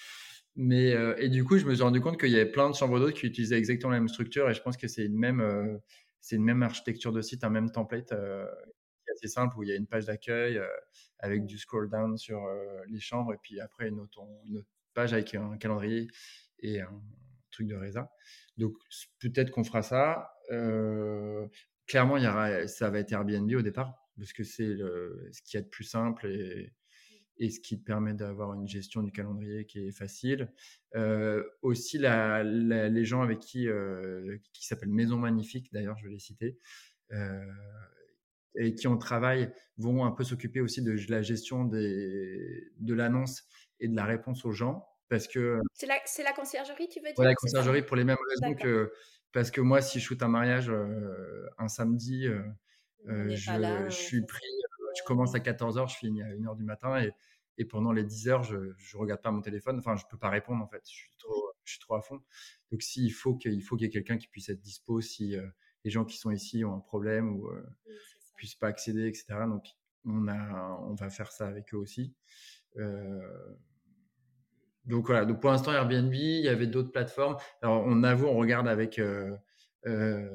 Mais 0.56 0.94
et 1.18 1.28
du 1.28 1.44
coup, 1.44 1.58
je 1.58 1.66
me 1.66 1.74
suis 1.74 1.82
rendu 1.82 2.00
compte 2.00 2.18
qu'il 2.18 2.30
y 2.30 2.36
avait 2.36 2.50
plein 2.50 2.70
de 2.70 2.74
chambres 2.74 2.98
d'hôtes 2.98 3.14
qui 3.14 3.26
utilisaient 3.26 3.58
exactement 3.58 3.92
la 3.92 3.98
même 4.00 4.08
structure 4.08 4.48
et 4.50 4.54
je 4.54 4.62
pense 4.62 4.76
que 4.76 4.88
c'est 4.88 5.04
une 5.04 5.18
même 5.18 5.80
c'est 6.20 6.36
une 6.36 6.44
même 6.44 6.62
architecture 6.62 7.12
de 7.12 7.20
site, 7.20 7.44
un 7.44 7.50
même 7.50 7.70
template 7.70 8.12
assez 9.12 9.28
simple 9.28 9.56
où 9.56 9.62
il 9.62 9.68
y 9.68 9.72
a 9.72 9.76
une 9.76 9.86
page 9.86 10.06
d'accueil 10.06 10.60
avec 11.18 11.44
du 11.46 11.58
scroll 11.58 11.88
down 11.88 12.16
sur 12.18 12.40
les 12.88 13.00
chambres 13.00 13.32
et 13.34 13.38
puis 13.42 13.60
après 13.60 13.88
une 13.88 14.00
autre, 14.00 14.20
page 14.94 15.12
avec 15.12 15.34
un 15.34 15.56
calendrier 15.56 16.08
et 16.60 16.80
un 16.80 17.02
truc 17.50 17.66
de 17.66 17.74
résa. 17.74 18.10
Donc 18.56 18.74
peut-être 19.20 19.50
qu'on 19.50 19.64
fera 19.64 19.82
ça. 19.82 20.30
Euh, 20.50 21.46
clairement, 21.86 22.16
il 22.16 22.24
y 22.24 22.28
aura, 22.28 22.66
ça 22.66 22.90
va 22.90 22.98
être 22.98 23.12
Airbnb 23.12 23.50
au 23.54 23.62
départ, 23.62 23.94
parce 24.18 24.32
que 24.32 24.44
c'est 24.44 24.76
ce 24.76 25.42
qui 25.44 25.56
est 25.56 25.62
de 25.62 25.68
plus 25.68 25.84
simple 25.84 26.26
et, 26.26 26.72
et 27.38 27.50
ce 27.50 27.60
qui 27.60 27.78
te 27.78 27.84
permet 27.84 28.14
d'avoir 28.14 28.54
une 28.54 28.68
gestion 28.68 29.02
du 29.02 29.12
calendrier 29.12 29.66
qui 29.66 29.80
est 29.80 29.92
facile. 29.92 30.52
Euh, 30.94 31.42
aussi, 31.62 31.98
la, 31.98 32.42
les 32.44 33.04
gens 33.04 33.22
avec 33.22 33.38
qui, 33.40 33.68
euh, 33.68 34.38
qui 34.52 34.66
s'appellent 34.66 34.90
Maison 34.90 35.16
Magnifique, 35.16 35.72
d'ailleurs, 35.72 35.96
je 35.98 36.04
vais 36.04 36.12
les 36.12 36.18
citer, 36.18 36.58
et 38.54 38.74
qui 38.74 38.86
on 38.86 38.98
travaille, 38.98 39.52
vont 39.78 40.04
un 40.04 40.12
peu 40.12 40.24
s'occuper 40.24 40.60
aussi 40.60 40.82
de 40.82 40.96
la 41.08 41.22
gestion 41.22 41.64
des, 41.64 42.70
de 42.78 42.94
l'annonce 42.94 43.44
et 43.80 43.88
de 43.88 43.96
la 43.96 44.04
réponse 44.04 44.44
aux 44.44 44.52
gens. 44.52 44.86
Parce 45.08 45.28
que. 45.28 45.60
C'est 45.74 45.86
la, 45.86 45.98
la, 46.24 46.32
conciergerie, 46.32 46.88
tu 46.88 47.00
veux 47.00 47.06
dire 47.06 47.18
ouais, 47.18 47.26
La 47.26 47.34
conciergerie 47.34 47.82
pour 47.82 47.96
les 47.96 48.04
mêmes 48.04 48.16
raisons 48.30 48.54
que. 48.54 48.92
Parce 49.32 49.50
que 49.50 49.60
moi, 49.60 49.80
si 49.80 49.98
je 49.98 50.04
shoot 50.04 50.22
un 50.22 50.28
mariage 50.28 50.70
euh, 50.70 51.46
un 51.58 51.68
samedi, 51.68 52.26
euh, 52.26 52.42
euh, 53.08 53.28
je, 53.34 53.88
je, 53.88 53.90
suis 53.90 54.24
pris, 54.24 54.46
je 54.96 55.02
commence 55.04 55.34
à 55.34 55.38
14h, 55.38 55.90
je 55.90 55.96
finis 55.96 56.22
à 56.22 56.28
1h 56.28 56.56
du 56.56 56.64
matin 56.64 56.98
et, 57.02 57.12
et 57.58 57.64
pendant 57.64 57.92
les 57.92 58.04
10 58.04 58.28
heures, 58.28 58.42
je 58.42 58.56
ne 58.56 58.98
regarde 58.98 59.22
pas 59.22 59.30
mon 59.30 59.40
téléphone. 59.40 59.78
Enfin, 59.78 59.96
je 59.96 60.04
ne 60.04 60.10
peux 60.10 60.18
pas 60.18 60.30
répondre 60.30 60.62
en 60.62 60.66
fait. 60.66 60.82
Je 60.86 60.94
suis 60.94 61.16
trop, 61.18 61.52
je 61.64 61.72
suis 61.72 61.80
trop 61.80 61.94
à 61.94 62.02
fond. 62.02 62.20
Donc, 62.70 62.82
s'il 62.82 63.12
faut 63.12 63.34
qu'il 63.34 63.62
faut 63.62 63.76
qu'il 63.76 63.86
y 63.86 63.88
ait 63.88 63.92
quelqu'un 63.92 64.18
qui 64.18 64.28
puisse 64.28 64.48
être 64.48 64.60
dispo 64.60 65.00
si 65.00 65.34
les 65.84 65.90
gens 65.90 66.04
qui 66.04 66.18
sont 66.18 66.30
ici 66.30 66.64
ont 66.64 66.74
un 66.74 66.80
problème 66.80 67.36
ou 67.36 67.50
pas 68.58 68.68
accéder, 68.68 69.06
etc. 69.06 69.26
Donc, 69.48 69.64
on, 70.04 70.28
a, 70.28 70.78
on 70.88 70.94
va 70.94 71.10
faire 71.10 71.32
ça 71.32 71.46
avec 71.46 71.74
eux 71.74 71.76
aussi. 71.78 72.14
Euh, 72.76 73.20
donc 74.84 75.06
voilà, 75.06 75.24
donc 75.24 75.40
pour 75.40 75.50
l'instant 75.50 75.72
Airbnb, 75.72 76.12
il 76.12 76.40
y 76.40 76.48
avait 76.48 76.66
d'autres 76.66 76.90
plateformes. 76.90 77.36
Alors 77.62 77.84
on 77.86 78.02
avoue, 78.02 78.26
on 78.26 78.36
regarde 78.36 78.66
avec 78.66 78.98
euh, 78.98 79.36
euh, 79.86 80.28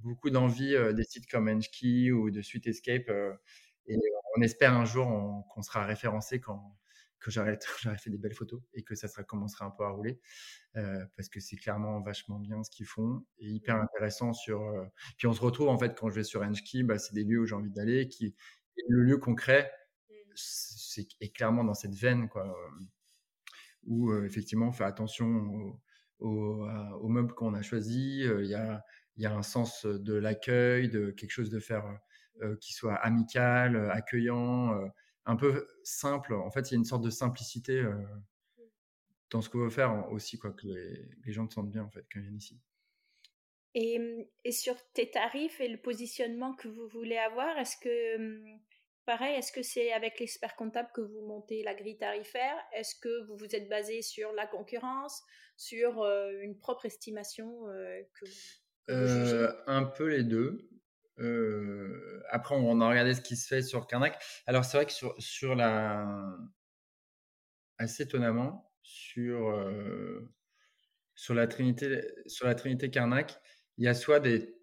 beaucoup 0.00 0.30
d'envie 0.30 0.76
des 0.94 1.04
sites 1.04 1.26
comme 1.30 1.48
Enchkey 1.48 2.10
ou 2.12 2.30
de 2.30 2.42
Suite 2.42 2.66
Escape 2.66 3.10
et 3.86 3.96
on 4.36 4.42
espère 4.42 4.74
un 4.74 4.84
jour 4.84 5.46
qu'on 5.50 5.62
sera 5.62 5.84
référencé 5.84 6.40
quand 6.40 6.76
que 7.24 7.30
j'aurai 7.30 7.58
fait 7.98 8.10
des 8.10 8.18
belles 8.18 8.34
photos 8.34 8.60
et 8.74 8.82
que 8.82 8.94
ça 8.94 9.08
sera, 9.08 9.24
commencera 9.24 9.64
un 9.64 9.70
peu 9.70 9.84
à 9.84 9.88
rouler 9.88 10.20
parce 11.16 11.28
que 11.28 11.40
c'est 11.40 11.56
clairement 11.56 12.00
vachement 12.00 12.38
bien 12.38 12.62
ce 12.64 12.70
qu'ils 12.70 12.86
font 12.86 13.24
et 13.38 13.48
hyper 13.48 13.76
intéressant 13.76 14.32
sur. 14.32 14.60
Puis 15.16 15.26
on 15.26 15.32
se 15.32 15.40
retrouve 15.40 15.68
en 15.68 15.78
fait 15.78 15.96
quand 15.96 16.10
je 16.10 16.16
vais 16.16 16.24
sur 16.24 16.42
Enchkey, 16.42 16.82
bah, 16.82 16.98
c'est 16.98 17.14
des 17.14 17.24
lieux 17.24 17.40
où 17.40 17.46
j'ai 17.46 17.54
envie 17.54 17.70
d'aller, 17.70 18.08
qui 18.08 18.34
le 18.88 19.02
lieu 19.02 19.18
concret 19.18 19.70
mmh. 20.10 20.14
c'est 20.34 21.06
est 21.20 21.34
clairement 21.34 21.62
dans 21.62 21.74
cette 21.74 21.94
veine 21.94 22.28
quoi 22.28 22.56
où 23.86 24.12
effectivement 24.24 24.68
on 24.68 24.72
fait 24.72 24.84
attention 24.84 25.78
aux, 26.18 27.08
meubles 27.08 27.34
qu'on 27.34 27.54
a 27.54 27.62
choisis. 27.62 28.24
Il 28.24 28.46
y 28.46 28.54
a, 28.54 28.82
y, 29.16 29.26
a, 29.26 29.34
un 29.34 29.42
sens 29.42 29.86
de 29.86 30.14
l'accueil, 30.14 30.88
de 30.88 31.10
quelque 31.10 31.30
chose 31.30 31.50
de 31.50 31.60
faire 31.60 31.84
qui 32.60 32.72
soit 32.72 32.94
amical, 32.94 33.90
accueillant, 33.90 34.80
un 35.26 35.36
peu 35.36 35.68
simple. 35.82 36.34
En 36.34 36.50
fait, 36.50 36.70
il 36.70 36.74
y 36.74 36.76
a 36.76 36.78
une 36.78 36.84
sorte 36.84 37.02
de 37.02 37.10
simplicité 37.10 37.84
dans 39.30 39.40
ce 39.40 39.48
qu'on 39.48 39.58
veut 39.58 39.70
faire 39.70 40.10
aussi, 40.12 40.38
quoi, 40.38 40.52
que 40.52 40.66
les, 40.66 41.08
les 41.24 41.32
gens 41.32 41.48
se 41.48 41.54
sentent 41.54 41.70
bien 41.70 41.82
en 41.82 41.90
fait 41.90 42.04
quand 42.12 42.20
ils 42.20 42.22
viennent 42.22 42.36
ici. 42.36 42.60
Et, 43.74 43.98
mmh, 43.98 44.24
et, 44.44 44.52
sur 44.52 44.76
tes 44.92 45.10
tarifs 45.10 45.60
et 45.60 45.68
le 45.68 45.78
positionnement 45.78 46.54
que 46.54 46.68
vous 46.68 46.86
voulez 46.88 47.16
avoir, 47.16 47.58
est-ce 47.58 47.76
que 47.76 48.18
mmh, 48.18 48.60
Pareil, 49.06 49.36
est-ce 49.36 49.52
que 49.52 49.62
c'est 49.62 49.92
avec 49.92 50.18
l'expert 50.18 50.56
comptable 50.56 50.88
que 50.94 51.02
vous 51.02 51.20
montez 51.26 51.62
la 51.62 51.74
grille 51.74 51.98
tarifaire? 51.98 52.56
Est-ce 52.74 52.94
que 52.94 53.26
vous 53.26 53.36
vous 53.36 53.54
êtes 53.54 53.68
basé 53.68 54.00
sur 54.00 54.32
la 54.32 54.46
concurrence, 54.46 55.22
sur 55.58 56.02
euh, 56.02 56.30
une 56.40 56.58
propre 56.58 56.86
estimation 56.86 57.68
euh, 57.68 58.00
que, 58.14 58.24
euh, 58.90 59.52
Un 59.66 59.84
peu 59.84 60.08
les 60.08 60.24
deux. 60.24 60.70
Après, 62.30 62.54
on 62.54 62.80
a 62.80 62.88
regardé 62.88 63.14
ce 63.14 63.20
qui 63.20 63.36
se 63.36 63.46
fait 63.46 63.62
sur 63.62 63.86
Carnac. 63.86 64.22
Alors, 64.46 64.64
c'est 64.64 64.76
vrai 64.76 64.86
que 64.86 64.92
sur, 65.18 65.54
la. 65.54 66.36
Assez 67.78 68.04
étonnamment, 68.04 68.72
sur 68.82 69.50
sur 71.14 71.34
la 71.34 71.46
Trinité, 71.46 72.02
sur 72.26 72.46
la 72.46 72.54
Trinité 72.54 72.90
Carnac, 72.90 73.40
il 73.78 73.84
y 73.84 73.88
a 73.88 73.94
soit 73.94 74.20
des 74.20 74.56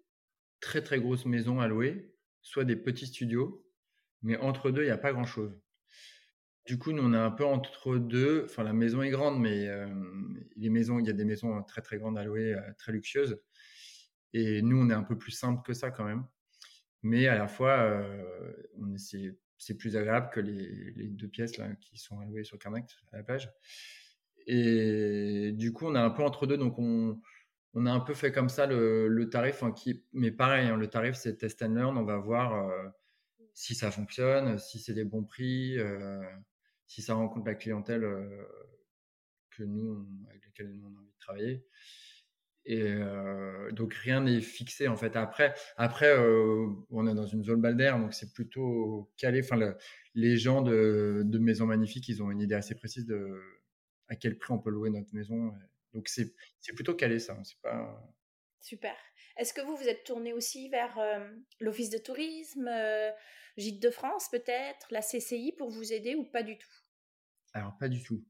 très 0.60 0.82
très 0.82 1.00
grosses 1.00 1.26
maisons 1.26 1.60
à 1.60 1.68
louer, 1.68 2.14
soit 2.42 2.64
des 2.64 2.76
petits 2.76 3.06
studios, 3.06 3.66
mais 4.22 4.36
entre 4.36 4.70
deux, 4.70 4.82
il 4.82 4.86
n'y 4.86 4.90
a 4.90 4.98
pas 4.98 5.12
grand 5.12 5.24
chose. 5.24 5.58
Du 6.66 6.78
coup, 6.78 6.92
nous, 6.92 7.02
on 7.02 7.12
est 7.12 7.16
un 7.16 7.30
peu 7.30 7.44
entre 7.44 7.96
deux. 7.96 8.44
Enfin, 8.44 8.62
la 8.62 8.72
maison 8.72 9.02
est 9.02 9.10
grande, 9.10 9.40
mais 9.40 9.68
les 10.56 10.70
maisons, 10.70 11.00
il 11.00 11.06
y 11.06 11.10
a 11.10 11.12
des 11.12 11.24
maisons 11.24 11.62
très 11.64 11.82
très 11.82 11.98
grandes 11.98 12.18
à 12.18 12.24
louer, 12.24 12.56
très 12.78 12.92
luxueuses. 12.92 13.40
Et 14.32 14.62
nous, 14.62 14.78
on 14.78 14.90
est 14.90 14.94
un 14.94 15.02
peu 15.02 15.18
plus 15.18 15.32
simple 15.32 15.62
que 15.62 15.74
ça 15.74 15.90
quand 15.90 16.04
même. 16.04 16.24
Mais 17.02 17.26
à 17.26 17.36
la 17.36 17.48
fois, 17.48 18.04
on 18.78 18.96
c'est 19.58 19.74
plus 19.74 19.96
agréable 19.96 20.30
que 20.32 20.40
les, 20.40 21.08
deux 21.08 21.28
pièces 21.28 21.56
là, 21.56 21.68
qui 21.80 21.96
sont 21.96 22.18
allouées 22.20 22.44
sur 22.44 22.58
Carnac, 22.58 22.84
à 23.12 23.18
la 23.18 23.22
plage. 23.22 23.50
Et 24.46 25.52
du 25.52 25.72
coup, 25.72 25.86
on 25.86 25.94
est 25.94 26.00
un 26.00 26.10
peu 26.10 26.22
entre 26.22 26.46
deux. 26.46 26.56
Donc, 26.56 26.78
on, 26.78 27.20
a 27.86 27.90
un 27.90 28.00
peu 28.00 28.14
fait 28.14 28.32
comme 28.32 28.48
ça 28.48 28.66
le, 28.66 29.28
tarif. 29.30 29.62
mais 30.12 30.32
pareil, 30.32 30.68
hein, 30.68 30.76
le 30.76 30.88
tarif, 30.88 31.14
c'est 31.14 31.36
test 31.36 31.62
and 31.62 31.74
learn. 31.74 31.96
On 31.96 32.04
va 32.04 32.16
voir 32.18 32.70
si 33.54 33.74
ça 33.74 33.90
fonctionne, 33.90 34.58
si 34.58 34.80
c'est 34.80 34.94
des 34.94 35.04
bons 35.04 35.24
prix, 35.24 35.78
si 36.86 37.02
ça 37.02 37.14
rencontre 37.14 37.46
la 37.46 37.54
clientèle 37.54 38.02
que 39.50 39.62
nous, 39.62 40.08
avec 40.28 40.44
laquelle 40.44 40.72
nous, 40.72 40.86
on 40.86 40.96
a 40.96 41.00
envie 41.00 41.12
de 41.12 41.18
travailler. 41.18 41.66
Et 42.64 42.94
donc 43.72 43.94
rien 43.94 44.20
n'est 44.20 44.40
fixé 44.40 44.86
en 44.86 44.96
fait. 44.96 45.16
Après, 45.16 45.54
après 45.76 46.16
on 46.90 47.06
est 47.08 47.14
dans 47.14 47.26
une 47.26 47.42
zone 47.42 47.60
balnéaire, 47.60 47.98
donc 47.98 48.14
c'est 48.14 48.32
plutôt 48.32 49.10
calé. 49.16 49.40
Enfin, 49.42 49.58
les 50.14 50.36
gens 50.36 50.62
de, 50.62 51.22
de 51.24 51.38
Maison 51.38 51.66
Magnifique, 51.66 52.08
ils 52.08 52.22
ont 52.22 52.30
une 52.30 52.40
idée 52.40 52.54
assez 52.54 52.76
précise 52.76 53.06
de 53.06 53.40
à 54.08 54.14
quel 54.14 54.38
prix 54.38 54.52
on 54.52 54.58
peut 54.58 54.70
louer 54.70 54.90
notre 54.90 55.12
maison. 55.14 55.52
Donc 55.92 56.08
c'est 56.08 56.34
plutôt 56.74 56.94
calé 56.94 57.18
ça. 57.18 57.36
C'est 57.44 57.60
pas. 57.60 58.00
Super. 58.60 58.94
Est-ce 59.36 59.52
que 59.52 59.60
vous 59.60 59.76
vous 59.76 59.88
êtes 59.88 60.04
tourné 60.04 60.32
aussi 60.32 60.68
vers 60.68 60.98
l'Office 61.58 61.90
de 61.90 61.98
tourisme, 61.98 62.70
Gîtes 63.56 63.82
de 63.82 63.90
France 63.90 64.28
peut-être, 64.30 64.86
la 64.90 65.02
CCI 65.02 65.52
pour 65.58 65.70
vous 65.70 65.92
aider 65.92 66.14
ou 66.14 66.24
pas 66.24 66.42
du 66.42 66.56
tout? 66.58 66.70
Alors 67.54 67.76
pas 67.78 67.88
du 67.88 68.02
tout. 68.02 68.24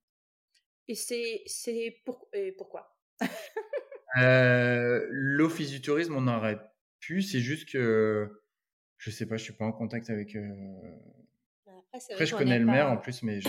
Et 0.88 0.94
c'est 0.94 2.00
pour, 2.04 2.28
pourquoi? 2.56 2.98
Euh, 4.18 5.06
l'office 5.10 5.70
du 5.70 5.80
tourisme, 5.80 6.14
on 6.16 6.28
aurait 6.28 6.60
pu. 7.00 7.22
C'est 7.22 7.40
juste 7.40 7.68
que 7.68 8.30
je 8.98 9.10
sais 9.10 9.26
pas, 9.26 9.36
je 9.36 9.44
suis 9.44 9.52
pas 9.52 9.64
en 9.64 9.72
contact 9.72 10.10
avec. 10.10 10.36
Euh, 10.36 10.48
après, 12.10 12.26
je 12.26 12.34
connais 12.36 12.58
le 12.58 12.64
maire 12.64 12.90
en 12.90 12.96
plus, 12.96 13.22
mais 13.22 13.40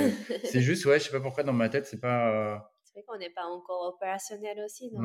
c'est 0.44 0.62
juste, 0.62 0.86
ouais, 0.86 1.00
je 1.00 1.06
sais 1.06 1.12
pas 1.12 1.22
pourquoi 1.22 1.44
dans 1.44 1.54
ma 1.54 1.70
tête, 1.70 1.86
c'est 1.86 2.00
pas. 2.00 2.70
C'est 2.84 3.00
vrai 3.00 3.06
qu'on 3.08 3.18
n'est 3.18 3.30
pas 3.30 3.46
encore 3.46 3.96
opérationnel 3.96 4.60
aussi. 4.64 4.92
Donc 4.92 5.02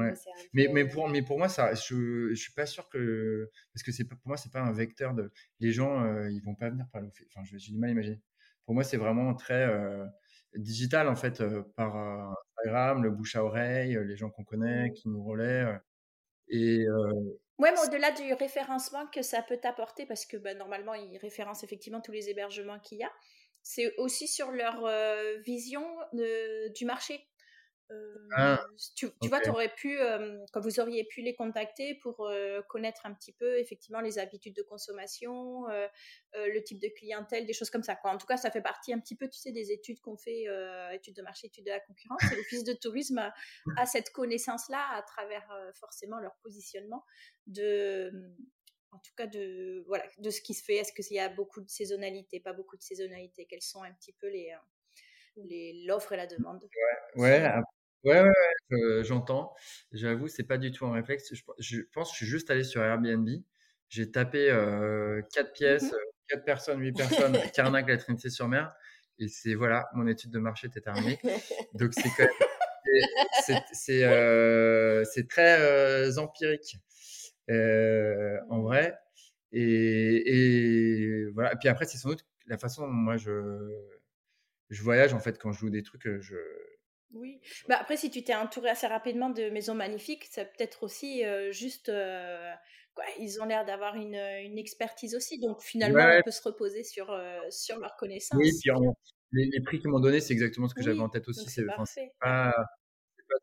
mais, 0.52 0.68
mais, 0.70 0.86
pour, 0.86 1.08
mais 1.08 1.22
pour 1.22 1.38
moi, 1.38 1.48
ça, 1.48 1.72
je, 1.74 2.28
je 2.30 2.34
suis 2.34 2.52
pas 2.52 2.66
sûr 2.66 2.88
que. 2.88 3.50
Parce 3.72 3.82
que 3.82 4.02
pour 4.04 4.18
moi, 4.26 4.36
c'est 4.36 4.52
pas 4.52 4.60
un 4.60 4.72
vecteur 4.72 5.14
de. 5.14 5.30
Les 5.60 5.72
gens, 5.72 6.04
euh, 6.04 6.30
ils 6.30 6.40
vont 6.40 6.54
pas 6.54 6.68
venir 6.68 6.86
par 6.92 7.00
l'office. 7.00 7.26
Enfin, 7.34 7.44
j'ai 7.44 7.72
du 7.72 7.78
mal 7.78 7.90
à 7.90 7.92
imaginer. 7.92 8.20
Pour 8.64 8.74
moi, 8.74 8.84
c'est 8.84 8.98
vraiment 8.98 9.34
très 9.34 9.66
digital, 10.54 11.08
en 11.08 11.16
fait, 11.16 11.42
par 11.76 11.96
Instagram, 11.96 13.02
le 13.02 13.10
bouche 13.10 13.36
à 13.36 13.44
oreille, 13.44 13.98
les 14.06 14.16
gens 14.16 14.30
qu'on 14.30 14.44
connaît, 14.44 14.88
mmh. 14.88 14.92
qui 14.92 15.08
nous 15.08 15.24
relaient. 15.24 15.66
et. 16.48 16.86
Ouais, 17.58 17.72
mais 17.72 17.80
au-delà 17.88 18.12
du 18.12 18.32
référencement 18.34 19.06
que 19.08 19.20
ça 19.20 19.42
peut 19.42 19.56
t'apporter, 19.56 20.06
parce 20.06 20.24
que 20.26 20.36
bah, 20.36 20.54
normalement, 20.54 20.94
ils 20.94 21.18
référencent 21.18 21.64
effectivement 21.64 22.00
tous 22.00 22.12
les 22.12 22.28
hébergements 22.30 22.78
qu'il 22.78 22.98
y 22.98 23.02
a, 23.02 23.10
c'est 23.62 23.92
aussi 23.98 24.28
sur 24.28 24.52
leur 24.52 24.88
vision 25.44 25.84
du 26.12 26.84
marché. 26.84 27.27
Ah, 28.36 28.62
tu, 28.94 29.08
vois, 29.22 29.40
tu 29.40 29.48
aurais 29.50 29.72
pu, 29.74 29.98
quand 30.52 30.60
vous 30.60 30.80
auriez 30.80 31.04
pu 31.04 31.22
les 31.22 31.34
contacter 31.34 31.94
pour 31.94 32.30
connaître 32.68 33.06
un 33.06 33.14
petit 33.14 33.32
peu 33.32 33.58
effectivement 33.58 34.00
les 34.00 34.18
habitudes 34.18 34.54
de 34.54 34.62
consommation, 34.62 35.66
le 36.34 36.60
type 36.60 36.80
de 36.80 36.88
clientèle, 36.88 37.46
des 37.46 37.52
choses 37.52 37.70
comme 37.70 37.82
ça. 37.82 37.96
Quoi. 37.96 38.10
En 38.10 38.18
tout 38.18 38.26
cas, 38.26 38.36
ça 38.36 38.50
fait 38.50 38.60
partie 38.60 38.92
un 38.92 39.00
petit 39.00 39.16
peu, 39.16 39.28
tu 39.28 39.38
sais, 39.38 39.52
des 39.52 39.72
études 39.72 40.00
qu'on 40.00 40.16
fait, 40.16 40.44
études 40.92 41.16
de 41.16 41.22
marché, 41.22 41.46
études 41.46 41.64
de 41.64 41.70
la 41.70 41.80
concurrence. 41.80 42.20
Et 42.32 42.36
l'office 42.36 42.64
de 42.64 42.74
tourisme 42.74 43.32
a, 43.76 43.86
cette 43.86 44.10
connaissance-là 44.10 44.84
à 44.92 45.02
travers 45.02 45.48
forcément 45.74 46.18
leur 46.20 46.36
positionnement 46.42 47.04
de, 47.46 48.12
en 48.92 48.98
tout 48.98 49.12
cas 49.16 49.26
de 49.26 49.82
voilà 49.86 50.04
de 50.18 50.30
ce 50.30 50.40
qui 50.40 50.54
se 50.54 50.64
fait. 50.64 50.76
Est-ce 50.76 50.92
qu'il 50.92 51.16
y 51.16 51.20
a 51.20 51.28
beaucoup 51.28 51.60
de 51.60 51.68
saisonnalité, 51.68 52.40
pas 52.40 52.52
beaucoup 52.52 52.76
de 52.76 52.82
saisonnalité 52.82 53.46
Quelles 53.46 53.62
sont 53.62 53.82
un 53.82 53.92
petit 53.92 54.12
peu 54.12 54.28
les 54.28 54.54
l'offre 55.86 56.12
et 56.12 56.16
la 56.16 56.26
demande? 56.26 56.68
Ouais, 57.16 57.22
ouais 57.22 57.52
Ouais, 58.04 58.22
ouais, 58.22 59.04
j'entends. 59.04 59.54
J'avoue, 59.92 60.28
c'est 60.28 60.44
pas 60.44 60.58
du 60.58 60.70
tout 60.70 60.86
un 60.86 60.92
réflexe. 60.92 61.32
Je, 61.58 61.82
pense 61.92 62.10
que 62.10 62.14
je 62.14 62.16
suis 62.18 62.26
juste 62.26 62.50
allé 62.50 62.64
sur 62.64 62.82
Airbnb. 62.82 63.28
J'ai 63.88 64.10
tapé 64.10 64.50
euh, 64.50 65.22
4 65.34 65.52
pièces, 65.52 65.92
mmh 65.92 65.96
4 66.28 66.44
personnes, 66.44 66.80
8 66.80 66.92
personnes, 66.92 67.38
Carnac, 67.54 67.88
la 67.88 67.96
Trinité-sur-Mer. 67.96 68.72
Et 69.18 69.28
c'est 69.28 69.54
voilà, 69.54 69.88
mon 69.94 70.06
étude 70.06 70.30
de 70.30 70.38
marché 70.38 70.66
était 70.68 70.80
terminée. 70.80 71.18
Donc 71.74 71.94
c'est 71.94 72.10
quand 72.16 72.24
même, 72.24 72.48
c'est 73.72 74.04
euh, 74.04 75.04
très 75.28 75.60
euh, 75.60 76.16
empirique 76.18 76.76
euh, 77.50 78.38
en 78.50 78.62
vrai. 78.62 78.96
Et, 79.52 80.22
et, 80.26 81.26
voilà. 81.32 81.52
Et 81.54 81.56
puis 81.56 81.68
après, 81.68 81.86
c'est 81.86 81.98
sans 81.98 82.10
doute 82.10 82.26
la 82.46 82.58
façon 82.58 82.86
dont 82.86 82.92
moi 82.92 83.16
je, 83.16 83.70
je 84.70 84.82
voyage 84.82 85.14
en 85.14 85.20
fait 85.20 85.38
quand 85.38 85.52
je 85.52 85.60
joue 85.60 85.70
des 85.70 85.82
trucs. 85.82 86.08
Je, 86.20 86.36
oui. 87.12 87.40
Bah 87.68 87.76
après, 87.80 87.96
si 87.96 88.10
tu 88.10 88.22
t'es 88.22 88.34
entouré 88.34 88.70
assez 88.70 88.86
rapidement 88.86 89.30
de 89.30 89.50
maisons 89.50 89.74
magnifiques, 89.74 90.26
c'est 90.30 90.44
peut-être 90.52 90.82
aussi 90.82 91.22
juste. 91.50 91.90
quoi, 92.94 93.04
ils 93.18 93.40
ont 93.40 93.44
l'air 93.44 93.64
d'avoir 93.64 93.94
une, 93.94 94.14
une, 94.14 94.58
expertise 94.58 95.14
aussi. 95.14 95.38
Donc 95.38 95.62
finalement, 95.62 96.18
on 96.18 96.22
peut 96.22 96.30
se 96.30 96.42
reposer 96.42 96.84
sur, 96.84 97.06
sur 97.50 97.78
leur 97.78 97.96
connaissance. 97.96 98.38
Oui, 98.38 98.50
puis 98.60 98.70
les, 99.32 99.60
prix 99.60 99.78
qu'ils 99.78 99.90
m'ont 99.90 100.00
donné, 100.00 100.20
c'est 100.20 100.32
exactement 100.32 100.68
ce 100.68 100.74
que 100.74 100.82
j'avais 100.82 101.00
en 101.00 101.08
tête 101.08 101.28
aussi. 101.28 101.48
C'est 101.48 101.66
pas, 101.66 101.84
pas, 102.20 102.54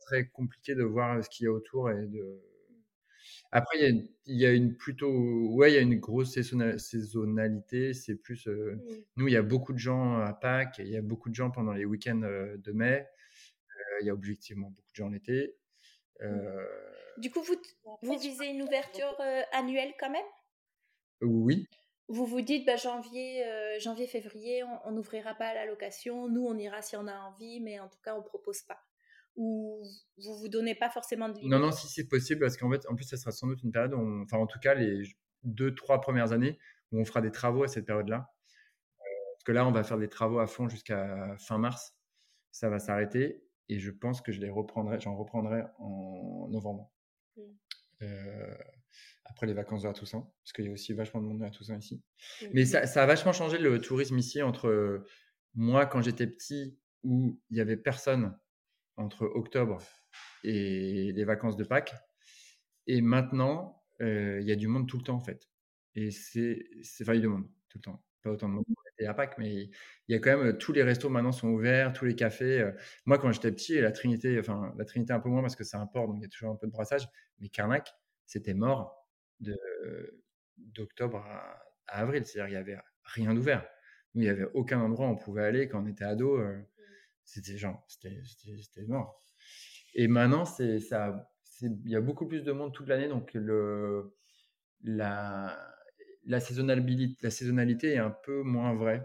très 0.07 0.27
compliqué 0.27 0.75
de 0.75 0.83
voir 0.83 1.23
ce 1.23 1.29
qu'il 1.29 1.45
y 1.45 1.47
a 1.47 1.51
autour 1.51 1.91
et 1.91 2.07
de. 2.07 2.41
Après, 3.51 3.77
il 3.79 3.83
y, 3.83 3.85
a, 3.85 4.03
il 4.25 4.41
y 4.41 4.45
a 4.45 4.51
une 4.51 4.75
plutôt, 4.75 5.09
ouais, 5.53 5.71
il 5.71 5.75
y 5.75 5.77
a 5.77 5.81
une 5.81 5.99
grosse 5.99 6.33
saisonnalité. 6.33 7.93
C'est 7.93 8.15
plus, 8.15 8.49
nous, 9.15 9.27
il 9.27 9.33
y 9.33 9.37
a 9.37 9.43
beaucoup 9.43 9.73
de 9.73 9.77
gens 9.77 10.19
à 10.19 10.33
Pâques, 10.33 10.77
il 10.79 10.89
y 10.89 10.97
a 10.97 11.01
beaucoup 11.01 11.29
de 11.29 11.35
gens 11.35 11.51
pendant 11.51 11.71
les 11.71 11.85
week-ends 11.85 12.19
de 12.21 12.71
mai 12.71 13.07
il 14.01 14.07
y 14.07 14.09
a 14.09 14.13
objectivement 14.13 14.69
beaucoup 14.69 14.91
de 14.91 14.95
gens 14.95 15.09
l'été. 15.09 15.55
Mmh. 16.19 16.25
Euh, 16.25 16.65
du 17.17 17.31
coup, 17.31 17.41
vous, 17.41 17.55
vous 18.01 18.19
visez 18.19 18.47
une 18.47 18.61
ouverture 18.61 19.15
euh, 19.19 19.41
annuelle 19.53 19.93
quand 19.99 20.09
même? 20.09 20.25
Oui. 21.21 21.67
Vous 22.07 22.25
vous 22.25 22.41
dites, 22.41 22.65
bah, 22.65 22.75
janvier, 22.75 23.45
euh, 23.45 23.79
janvier, 23.79 24.05
février, 24.05 24.63
on 24.83 24.91
n'ouvrira 24.91 25.33
pas 25.33 25.47
à 25.47 25.53
la 25.53 25.65
location. 25.65 26.27
Nous, 26.29 26.45
on 26.45 26.57
ira 26.57 26.81
si 26.81 26.95
on 26.95 27.07
a 27.07 27.15
envie, 27.15 27.61
mais 27.61 27.79
en 27.79 27.87
tout 27.87 27.99
cas, 28.03 28.15
on 28.15 28.21
propose 28.21 28.61
pas. 28.61 28.79
Ou 29.35 29.83
vous 30.17 30.37
vous 30.37 30.47
donnez 30.47 30.75
pas 30.75 30.89
forcément 30.89 31.29
de 31.29 31.39
Non, 31.41 31.59
non, 31.59 31.71
si 31.71 31.87
c'est 31.87 32.07
possible, 32.07 32.41
parce 32.41 32.57
qu'en 32.57 32.71
fait, 32.71 32.85
en 32.87 32.95
plus, 32.95 33.05
ça 33.05 33.17
sera 33.17 33.31
sans 33.31 33.47
doute 33.47 33.63
une 33.63 33.71
période, 33.71 33.93
où 33.93 34.21
enfin, 34.23 34.37
en 34.37 34.45
tout 34.45 34.59
cas, 34.59 34.75
les 34.75 35.03
deux, 35.43 35.73
trois 35.73 35.99
premières 35.99 36.31
années, 36.31 36.59
où 36.91 36.99
on 36.99 37.05
fera 37.05 37.21
des 37.21 37.31
travaux 37.31 37.63
à 37.63 37.67
cette 37.67 37.85
période-là. 37.85 38.31
parce 38.99 39.43
que 39.43 39.51
là, 39.51 39.65
on 39.65 39.71
va 39.71 39.83
faire 39.83 39.97
des 39.97 40.09
travaux 40.09 40.39
à 40.39 40.47
fond 40.47 40.69
jusqu'à 40.69 41.35
fin 41.39 41.57
mars. 41.57 41.95
Ça 42.51 42.69
va 42.69 42.79
s'arrêter 42.79 43.44
et 43.69 43.79
je 43.79 43.91
pense 43.91 44.21
que 44.21 44.31
je 44.31 44.39
les 44.39 44.49
reprendrai, 44.49 44.99
j'en 44.99 45.15
reprendrai 45.15 45.63
en 45.79 46.47
novembre. 46.49 46.91
Mmh. 47.37 47.41
Euh, 48.03 48.55
après 49.25 49.47
les 49.47 49.53
vacances 49.53 49.81
de 49.81 49.87
la 49.87 49.93
Toussaint, 49.93 50.29
parce 50.43 50.53
qu'il 50.53 50.65
y 50.65 50.67
a 50.67 50.71
aussi 50.71 50.93
vachement 50.93 51.21
de 51.21 51.27
monde 51.27 51.43
à 51.43 51.49
Toussaint 51.49 51.77
ici. 51.77 52.03
Mmh. 52.41 52.45
Mais 52.53 52.65
ça, 52.65 52.85
ça, 52.85 53.03
a 53.03 53.05
vachement 53.05 53.33
changé 53.33 53.57
le 53.57 53.79
tourisme 53.81 54.17
ici 54.17 54.41
entre 54.41 55.05
moi 55.55 55.85
quand 55.85 56.01
j'étais 56.01 56.27
petit, 56.27 56.77
où 57.03 57.39
il 57.49 57.57
y 57.57 57.61
avait 57.61 57.77
personne 57.77 58.37
entre 58.97 59.25
octobre 59.25 59.79
et 60.43 61.11
les 61.11 61.25
vacances 61.25 61.57
de 61.57 61.63
Pâques, 61.63 61.95
et 62.87 63.01
maintenant 63.01 63.83
euh, 64.01 64.39
il 64.41 64.47
y 64.47 64.51
a 64.51 64.55
du 64.55 64.67
monde 64.67 64.87
tout 64.87 64.97
le 64.97 65.03
temps 65.03 65.15
en 65.15 65.21
fait. 65.21 65.49
Et 65.95 66.11
c'est, 66.11 66.65
c'est 66.83 67.03
enfin 67.03 67.13
il 67.13 67.17
y 67.17 67.19
a 67.19 67.21
du 67.21 67.27
monde 67.27 67.49
tout 67.69 67.77
le 67.77 67.83
temps, 67.83 68.03
pas 68.21 68.31
autant 68.31 68.49
de 68.49 68.53
monde 68.53 68.65
et 68.99 69.07
à 69.07 69.13
Pâques, 69.13 69.37
mais 69.37 69.53
il 69.53 69.71
y 70.07 70.15
a 70.15 70.19
quand 70.19 70.37
même 70.37 70.57
tous 70.57 70.71
les 70.71 70.83
restos 70.83 71.09
maintenant 71.09 71.31
sont 71.31 71.49
ouverts, 71.49 71.93
tous 71.93 72.05
les 72.05 72.15
cafés. 72.15 72.71
Moi, 73.05 73.17
quand 73.17 73.31
j'étais 73.31 73.51
petit, 73.51 73.79
la 73.79 73.91
Trinité, 73.91 74.39
enfin 74.39 74.73
la 74.77 74.85
Trinité 74.85 75.13
un 75.13 75.19
peu 75.19 75.29
moins 75.29 75.41
parce 75.41 75.55
que 75.55 75.63
c'est 75.63 75.77
un 75.77 75.85
port, 75.85 76.07
donc 76.07 76.17
il 76.17 76.21
y 76.21 76.25
a 76.25 76.29
toujours 76.29 76.51
un 76.51 76.55
peu 76.55 76.67
de 76.67 76.71
brassage. 76.71 77.07
Mais 77.39 77.49
Carnac, 77.49 77.93
c'était 78.25 78.53
mort 78.53 79.07
de 79.39 79.55
d'octobre 80.57 81.17
à, 81.17 81.61
avril, 81.87 82.25
c'est-à-dire 82.25 82.49
il 82.49 82.53
y 82.53 82.57
avait 82.57 82.77
rien 83.03 83.33
d'ouvert. 83.33 83.67
Nous, 84.13 84.23
il 84.23 84.25
y 84.25 84.29
avait 84.29 84.47
aucun 84.53 84.79
endroit 84.79 85.07
où 85.07 85.11
on 85.11 85.17
pouvait 85.17 85.43
aller 85.43 85.67
quand 85.67 85.83
on 85.83 85.87
était 85.87 86.05
ado. 86.05 86.37
Mmh. 86.37 86.65
c'était 87.25 87.57
genre, 87.57 87.85
c'était 87.87 88.85
mort. 88.87 89.21
Et 89.93 90.07
maintenant, 90.07 90.45
c'est 90.45 90.79
ça, 90.79 91.29
il 91.61 91.89
y 91.89 91.95
a 91.95 92.01
beaucoup 92.01 92.27
plus 92.27 92.43
de 92.43 92.51
monde 92.51 92.73
toute 92.73 92.87
l'année, 92.87 93.07
donc 93.07 93.33
le 93.33 94.15
la 94.83 95.57
la 96.25 96.39
saisonnalité, 96.39 97.15
la 97.21 97.31
saisonnalité 97.31 97.93
est 97.93 97.97
un 97.97 98.15
peu 98.23 98.41
moins 98.41 98.73
vraie. 98.73 99.03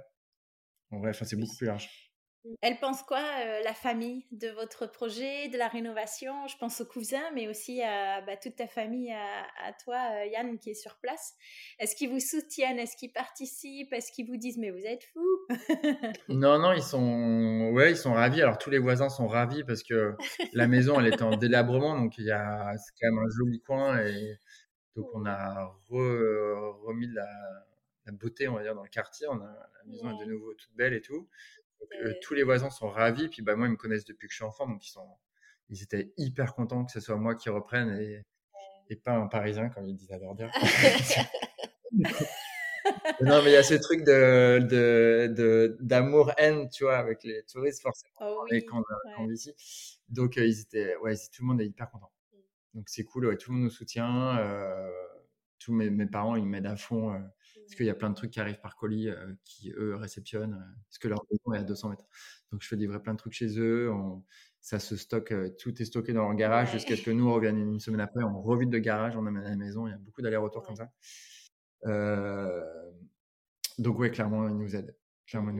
En 0.91 0.99
vrai, 0.99 1.11
enfin, 1.11 1.25
c'est 1.25 1.37
beaucoup 1.37 1.57
plus 1.57 1.67
large. 1.67 2.11
Elle 2.63 2.79
pense 2.79 3.03
quoi, 3.03 3.19
euh, 3.19 3.61
la 3.65 3.75
famille, 3.75 4.27
de 4.33 4.49
votre 4.49 4.87
projet, 4.87 5.49
de 5.49 5.59
la 5.59 5.69
rénovation? 5.69 6.33
Je 6.49 6.57
pense 6.57 6.81
aux 6.81 6.87
cousins, 6.87 7.31
mais 7.35 7.49
aussi 7.49 7.83
à 7.83 8.23
bah, 8.23 8.37
toute 8.39 8.57
ta 8.57 8.67
famille, 8.67 9.13
à, 9.13 9.73
toi, 9.85 9.99
euh, 10.13 10.25
Yann, 10.25 10.59
qui 10.59 10.71
est 10.71 10.75
sur 10.75 10.97
place. 11.03 11.35
Est-ce 11.79 11.95
qu'ils 11.95 12.09
vous 12.09 12.19
soutiennent? 12.19 12.79
Est-ce 12.79 12.97
qu'ils 12.97 13.13
participent? 13.13 13.93
Est-ce 13.93 14.11
qu'ils 14.13 14.27
vous 14.27 14.39
disent 14.39 14.57
mais 14.57 14.71
vous 14.71 14.87
êtes 14.87 15.05
fous? 15.13 15.39
Non, 16.29 16.59
non, 16.59 16.73
ils 16.73 16.83
sont, 16.83 17.73
ouais, 17.75 17.91
ils 17.91 17.97
sont 17.97 18.15
ravis. 18.15 18.41
Alors 18.41 18.57
tous 18.57 18.71
les 18.71 18.79
voisins 18.79 19.11
sont 19.11 19.27
ravis 19.27 19.63
parce 19.65 19.83
que 19.83 20.15
la 20.55 20.67
maison, 20.67 20.99
elle 20.99 21.09
était 21.09 21.23
en 21.23 21.37
délabrement, 21.37 21.99
donc 21.99 22.17
il 22.17 22.25
y 22.25 22.31
a, 22.31 22.73
c'est 22.79 22.93
quand 23.01 23.13
même 23.13 23.23
un 23.23 23.31
joli 23.37 23.61
coin 23.61 24.01
et 24.01 24.39
donc 24.97 25.07
on 25.15 25.25
a 25.27 25.75
remis 25.89 27.07
la, 27.09 27.27
la, 28.07 28.13
beauté, 28.13 28.49
on 28.49 28.55
va 28.55 28.63
dire, 28.63 28.75
dans 28.75 28.83
le 28.83 28.89
quartier. 28.89 29.27
On 29.29 29.41
a, 29.41 29.47
la 29.47 29.85
maison 29.87 30.11
est 30.11 30.25
de 30.25 30.31
nouveau 30.31 30.55
toute 30.55 30.75
belle 30.75 30.95
et 30.95 31.01
tout. 31.01 31.29
Euh, 32.05 32.13
tous 32.23 32.35
les 32.35 32.43
voisins 32.43 32.71
sont 32.71 32.89
ravis. 32.89 33.29
Puis 33.29 33.43
bah, 33.43 33.57
moi, 33.57 33.67
ils 33.69 33.73
me 33.73 33.77
connaissent 33.77 34.05
depuis 34.05 34.27
que 34.27 34.33
je 34.33 34.37
suis 34.37 34.45
enfant, 34.45 34.67
donc 34.69 34.87
ils, 34.87 34.91
sont, 34.91 35.09
ils 35.69 35.83
étaient 35.83 36.13
hyper 36.17 36.55
contents 36.55 36.85
que 36.85 36.93
ce 36.93 37.01
soit 37.01 37.17
moi 37.17 37.35
qui 37.35 37.49
reprenne 37.49 37.91
et, 38.01 38.25
et 38.89 38.97
pas 38.97 39.13
un 39.13 39.27
Parisien, 39.29 39.69
comme 39.71 39.87
ils 39.87 39.97
disent 39.97 40.13
à 40.13 40.19
leur 40.19 40.35
dire. 40.35 40.51
non, 43.21 43.43
mais 43.43 43.51
il 43.51 43.55
y 43.55 43.57
a 43.57 43.63
ce 43.63 43.75
truc 43.75 44.05
de, 44.05 45.77
d'amour-haine, 45.81 46.69
tu 46.71 46.85
vois, 46.85 46.99
avec 46.99 47.23
les 47.25 47.43
touristes, 47.45 47.83
forcément, 47.83 48.15
oh 48.21 48.45
et 48.51 48.65
quand, 48.65 48.83
on 49.19 49.27
vit 49.27 49.35
ici. 49.35 50.01
Donc, 50.09 50.39
euh, 50.39 50.47
ils 50.47 50.61
étaient, 50.61 50.97
ouais, 50.97 51.15
tout 51.17 51.43
le 51.43 51.47
monde 51.47 51.61
est 51.61 51.67
hyper 51.67 51.91
content. 51.91 52.11
Mmh. 52.73 52.79
Donc, 52.79 52.89
c'est 52.89 53.05
cool, 53.05 53.27
ouais, 53.27 53.37
tout 53.37 53.51
le 53.51 53.57
monde 53.57 53.65
nous 53.65 53.71
soutient. 53.71 54.39
Euh, 54.39 54.91
tous 55.59 55.73
mes, 55.73 55.91
mes, 55.91 56.07
parents, 56.07 56.37
ils 56.37 56.47
m'aident 56.47 56.67
à 56.67 56.77
fond. 56.77 57.13
Parce 57.55 57.75
qu'il 57.77 57.87
y 57.87 57.91
a 57.91 57.95
plein 57.95 58.11
de 58.11 58.15
trucs 58.15 58.31
qui 58.31 58.41
arrivent 58.41 58.61
par 58.61 58.77
colis 58.77 59.09
euh, 59.09 59.33
qui, 59.45 59.73
eux, 59.73 59.95
réceptionnent, 59.95 60.59
parce 60.89 60.99
que 60.99 61.09
leur 61.09 61.25
maison 61.31 61.53
est 61.53 61.59
à 61.59 61.65
200 61.65 61.91
mètres. 61.91 62.07
Donc, 62.51 62.63
je 62.63 62.69
fais 62.69 62.77
livrer 62.77 63.01
plein 63.01 63.13
de 63.13 63.19
trucs 63.19 63.35
chez 63.35 63.59
eux. 63.59 63.91
ça 64.61 64.79
se 64.79 64.97
stocke, 64.97 65.35
tout 65.59 65.81
est 65.81 65.85
stocké 65.85 66.13
dans 66.13 66.23
leur 66.23 66.35
garage 66.35 66.73
jusqu'à 66.73 66.97
ce 66.97 67.03
que 67.03 67.11
nous, 67.11 67.29
on 67.29 67.35
revienne 67.35 67.59
une 67.59 67.81
semaine 67.81 68.01
après. 68.01 68.25
On 68.25 68.41
revide 68.41 68.73
le 68.73 68.79
garage, 68.79 69.17
on 69.17 69.27
amène 69.27 69.45
à 69.45 69.51
la 69.51 69.57
maison. 69.57 69.87
Il 69.87 69.91
y 69.91 69.95
a 69.95 69.99
beaucoup 69.99 70.23
d'allers-retours 70.23 70.63
comme 70.63 70.77
ça. 70.77 70.91
donc, 73.79 73.99
oui, 73.99 74.11
clairement, 74.11 74.49
ils 74.49 74.57
nous 74.57 74.75
aident. 74.75 74.97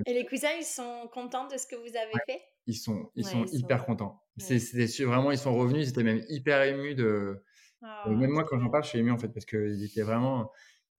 Et 0.07 0.15
les 0.15 0.27
cousins, 0.27 0.53
ils 0.59 0.65
sont 0.65 1.09
contents 1.13 1.47
de 1.47 1.57
ce 1.57 1.67
que 1.67 1.77
vous 1.77 1.97
avez 1.97 2.13
fait? 2.27 2.43
Ils 2.71 2.75
sont, 2.77 3.11
ils 3.17 3.25
sont 3.25 3.45
hyper 3.47 3.85
contents. 3.85 4.23
C'est 4.39 5.05
vraiment, 5.05 5.31
ils 5.33 5.39
sont 5.39 5.55
revenus, 5.55 5.87
ils 5.87 5.91
étaient 5.91 6.03
même 6.05 6.25
hyper 6.29 6.63
émus 6.63 6.95
de. 6.95 7.43
Oh, 7.83 8.11
même 8.11 8.31
moi, 8.31 8.45
quand 8.45 8.59
j'en 8.59 8.71
parle, 8.71 8.85
je 8.85 8.91
suis 8.91 8.99
ému 8.99 9.11
en 9.11 9.19
fait, 9.19 9.29
parce 9.29 9.45
qu'ils 9.47 9.83
étaient 9.85 10.03
vraiment 10.03 10.51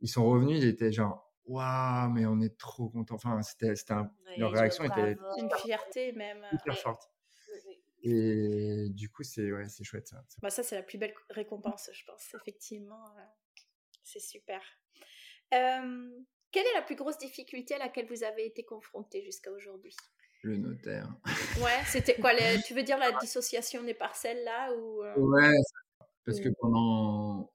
ils 0.01 0.09
sont 0.09 0.26
revenus, 0.26 0.57
ils 0.59 0.67
étaient 0.67 0.91
genre, 0.91 1.32
waouh, 1.45 2.09
mais 2.11 2.26
on 2.26 2.41
est 2.41 2.57
trop 2.57 2.89
contents. 2.89 3.15
Enfin, 3.15 3.41
c'était, 3.41 3.76
c'était 3.76 3.93
leur 4.38 4.51
réaction 4.51 4.84
était 4.84 5.17
une 5.38 5.49
fierté 5.51 6.11
même 6.11 6.45
hyper 6.51 6.78
forte. 6.78 7.09
Et 8.03 8.88
du 8.89 9.09
coup, 9.09 9.24
c'est 9.24 9.51
ouais, 9.51 9.69
c'est 9.69 9.84
chouette 9.84 10.07
ça. 10.07 10.24
Bah, 10.41 10.49
ça, 10.49 10.63
c'est 10.63 10.76
la 10.76 10.82
plus 10.84 10.97
belle 10.97 11.13
récompense, 11.30 11.89
je 11.93 12.03
pense. 12.05 12.34
Effectivement, 12.34 13.05
c'est 14.03 14.19
super. 14.19 14.61
quelle 15.51 16.65
est 16.65 16.74
la 16.74 16.82
plus 16.82 16.95
grosse 16.95 17.17
difficulté 17.19 17.76
à 17.76 17.78
laquelle 17.78 18.07
vous 18.07 18.24
avez 18.24 18.45
été 18.45 18.63
confronté 18.63 19.24
jusqu'à 19.24 19.51
aujourd'hui? 19.51 19.95
Le 20.44 20.58
notaire. 20.58 21.08
Ouais, 21.62 21.80
c'était 21.86 22.16
quoi 22.16 22.32
Tu 22.66 22.74
veux 22.74 22.84
dire 22.84 22.98
la 22.98 23.12
dissociation 23.20 23.84
des 23.84 23.94
parcelles 23.94 24.44
là 24.44 24.74
ou 24.74 25.04
euh? 25.04 25.14
Ouais, 25.18 25.54
parce 26.26 26.39
que 26.39 26.50
pendant 26.60 27.52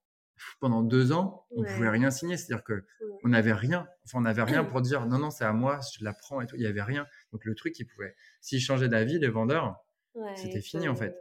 pendant 0.60 0.82
deux 0.82 1.12
ans, 1.12 1.46
on 1.50 1.62
ne 1.62 1.66
pouvait 1.66 1.88
rien 1.88 2.10
signer. 2.10 2.36
C'est-à-dire 2.36 2.64
que 2.64 2.84
on 3.24 3.28
n'avait 3.28 3.52
rien. 3.52 3.88
Enfin, 4.04 4.18
on 4.18 4.22
n'avait 4.22 4.42
rien 4.42 4.64
pour 4.64 4.80
dire 4.82 5.06
non, 5.06 5.18
non, 5.18 5.30
c'est 5.30 5.44
à 5.44 5.52
moi, 5.52 5.80
je 5.98 6.04
la 6.04 6.12
prends 6.12 6.40
et 6.40 6.46
tout. 6.46 6.56
Il 6.56 6.60
n'y 6.60 6.66
avait 6.66 6.82
rien. 6.82 7.06
Donc 7.32 7.44
le 7.44 7.54
truc, 7.54 7.78
il 7.78 7.86
pouvait. 7.86 8.14
S'il 8.40 8.60
changeait 8.60 8.88
d'avis, 8.88 9.18
les 9.18 9.28
vendeurs, 9.28 9.76
c'était 10.36 10.62
fini 10.62 10.88
en 10.88 10.94
fait. 10.94 11.16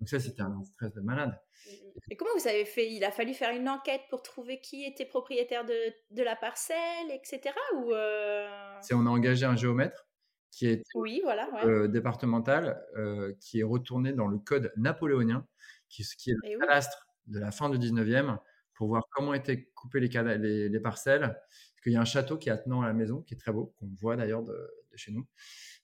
Donc 0.00 0.08
ça, 0.08 0.18
c'était 0.18 0.42
un 0.42 0.62
stress 0.64 0.92
de 0.92 1.00
malade. 1.00 1.38
Mmh. 1.66 1.70
Et 2.10 2.16
comment 2.16 2.32
vous 2.36 2.48
avez 2.48 2.64
fait? 2.64 2.90
Il 2.90 3.04
a 3.04 3.12
fallu 3.12 3.32
faire 3.32 3.54
une 3.54 3.68
enquête 3.68 4.02
pour 4.10 4.22
trouver 4.22 4.60
qui 4.60 4.84
était 4.84 5.06
propriétaire 5.06 5.64
de, 5.64 5.74
de 6.10 6.22
la 6.22 6.34
parcelle, 6.34 7.10
etc. 7.10 7.54
Ou 7.76 7.92
euh? 7.92 8.48
C'est 8.82 8.94
on 8.94 9.06
a 9.06 9.10
engagé 9.10 9.46
un 9.46 9.56
géomètre 9.56 10.08
qui 10.54 10.66
est 10.66 10.84
oui, 10.94 11.20
voilà, 11.24 11.48
euh, 11.64 11.88
départemental, 11.88 12.80
euh, 12.96 13.34
qui 13.40 13.60
est 13.60 13.64
retourné 13.64 14.12
dans 14.12 14.28
le 14.28 14.38
code 14.38 14.72
napoléonien, 14.76 15.46
qui, 15.88 16.04
qui 16.16 16.30
est 16.30 16.36
le 16.42 16.58
cadastre 16.60 17.08
de 17.26 17.40
la 17.40 17.50
fin 17.50 17.68
du 17.68 17.78
19e, 17.78 18.38
pour 18.74 18.88
voir 18.88 19.02
comment 19.10 19.34
étaient 19.34 19.64
coupées 19.74 20.00
les, 20.00 20.68
les, 20.68 20.80
parcelles. 20.80 21.22
Parce 21.22 21.80
qu'il 21.82 21.92
y 21.92 21.96
a 21.96 22.00
un 22.00 22.04
château 22.04 22.38
qui 22.38 22.48
est 22.48 22.52
attenant 22.52 22.82
à 22.82 22.86
la 22.86 22.92
maison, 22.92 23.22
qui 23.22 23.34
est 23.34 23.36
très 23.36 23.52
beau, 23.52 23.74
qu'on 23.78 23.88
voit 24.00 24.16
d'ailleurs 24.16 24.42
de, 24.42 24.70
chez 24.94 25.10
nous. 25.10 25.26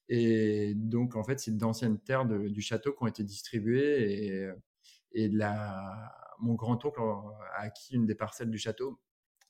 Et 0.08 0.74
donc, 0.74 1.16
en 1.16 1.24
fait, 1.24 1.40
c'est 1.40 1.56
d'anciennes 1.56 1.98
terres 1.98 2.26
du 2.26 2.60
château 2.60 2.92
qui 2.92 3.02
ont 3.02 3.06
été 3.08 3.24
distribuées. 3.24 4.26
Et, 4.26 4.50
et 5.12 5.28
la, 5.28 6.12
mon 6.38 6.54
grand-oncle 6.54 7.00
a 7.00 7.62
acquis 7.62 7.94
une 7.94 8.06
des 8.06 8.14
parcelles 8.14 8.50
du 8.50 8.58
château. 8.58 9.00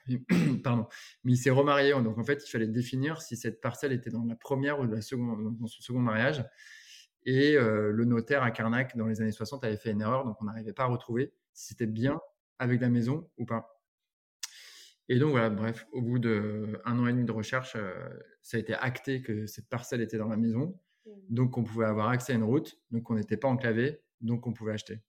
Pardon. 0.64 0.86
Mais 1.24 1.32
il 1.32 1.36
s'est 1.36 1.50
remarié. 1.50 1.92
Donc, 1.92 2.18
en 2.18 2.24
fait, 2.24 2.42
il 2.46 2.50
fallait 2.50 2.66
définir 2.66 3.22
si 3.22 3.36
cette 3.36 3.60
parcelle 3.60 3.92
était 3.92 4.10
dans 4.10 4.24
la 4.24 4.34
première 4.34 4.80
ou 4.80 4.84
la 4.84 5.00
seconde, 5.00 5.56
dans 5.58 5.66
son 5.66 5.82
second 5.82 6.00
mariage. 6.00 6.44
Et 7.24 7.56
euh, 7.56 7.92
le 7.92 8.04
notaire 8.04 8.42
à 8.42 8.50
Carnac, 8.50 8.96
dans 8.96 9.06
les 9.06 9.20
années 9.20 9.32
60, 9.32 9.64
avait 9.64 9.76
fait 9.76 9.90
une 9.90 10.00
erreur. 10.00 10.24
Donc, 10.24 10.36
on 10.40 10.44
n'arrivait 10.44 10.72
pas 10.72 10.84
à 10.84 10.86
retrouver 10.86 11.32
si 11.52 11.68
c'était 11.68 11.86
bien 11.86 12.20
avec 12.58 12.80
la 12.80 12.88
maison 12.88 13.28
ou 13.38 13.46
pas. 13.46 13.80
Et 15.10 15.18
donc 15.18 15.30
voilà, 15.30 15.50
bref, 15.50 15.88
au 15.90 16.02
bout 16.02 16.20
d'un 16.20 16.80
an 16.84 17.06
et 17.08 17.12
demi 17.12 17.24
de 17.24 17.32
recherche, 17.32 17.74
euh, 17.74 18.08
ça 18.42 18.58
a 18.58 18.60
été 18.60 18.74
acté 18.74 19.22
que 19.22 19.44
cette 19.46 19.68
parcelle 19.68 20.00
était 20.00 20.18
dans 20.18 20.28
la 20.28 20.36
maison, 20.36 20.78
mmh. 21.04 21.10
donc 21.30 21.58
on 21.58 21.64
pouvait 21.64 21.86
avoir 21.86 22.10
accès 22.10 22.32
à 22.32 22.36
une 22.36 22.44
route, 22.44 22.78
donc 22.92 23.10
on 23.10 23.16
n'était 23.16 23.36
pas 23.36 23.48
enclavé, 23.48 24.02
donc 24.20 24.46
on 24.46 24.52
pouvait 24.52 24.72
acheter. 24.72 25.00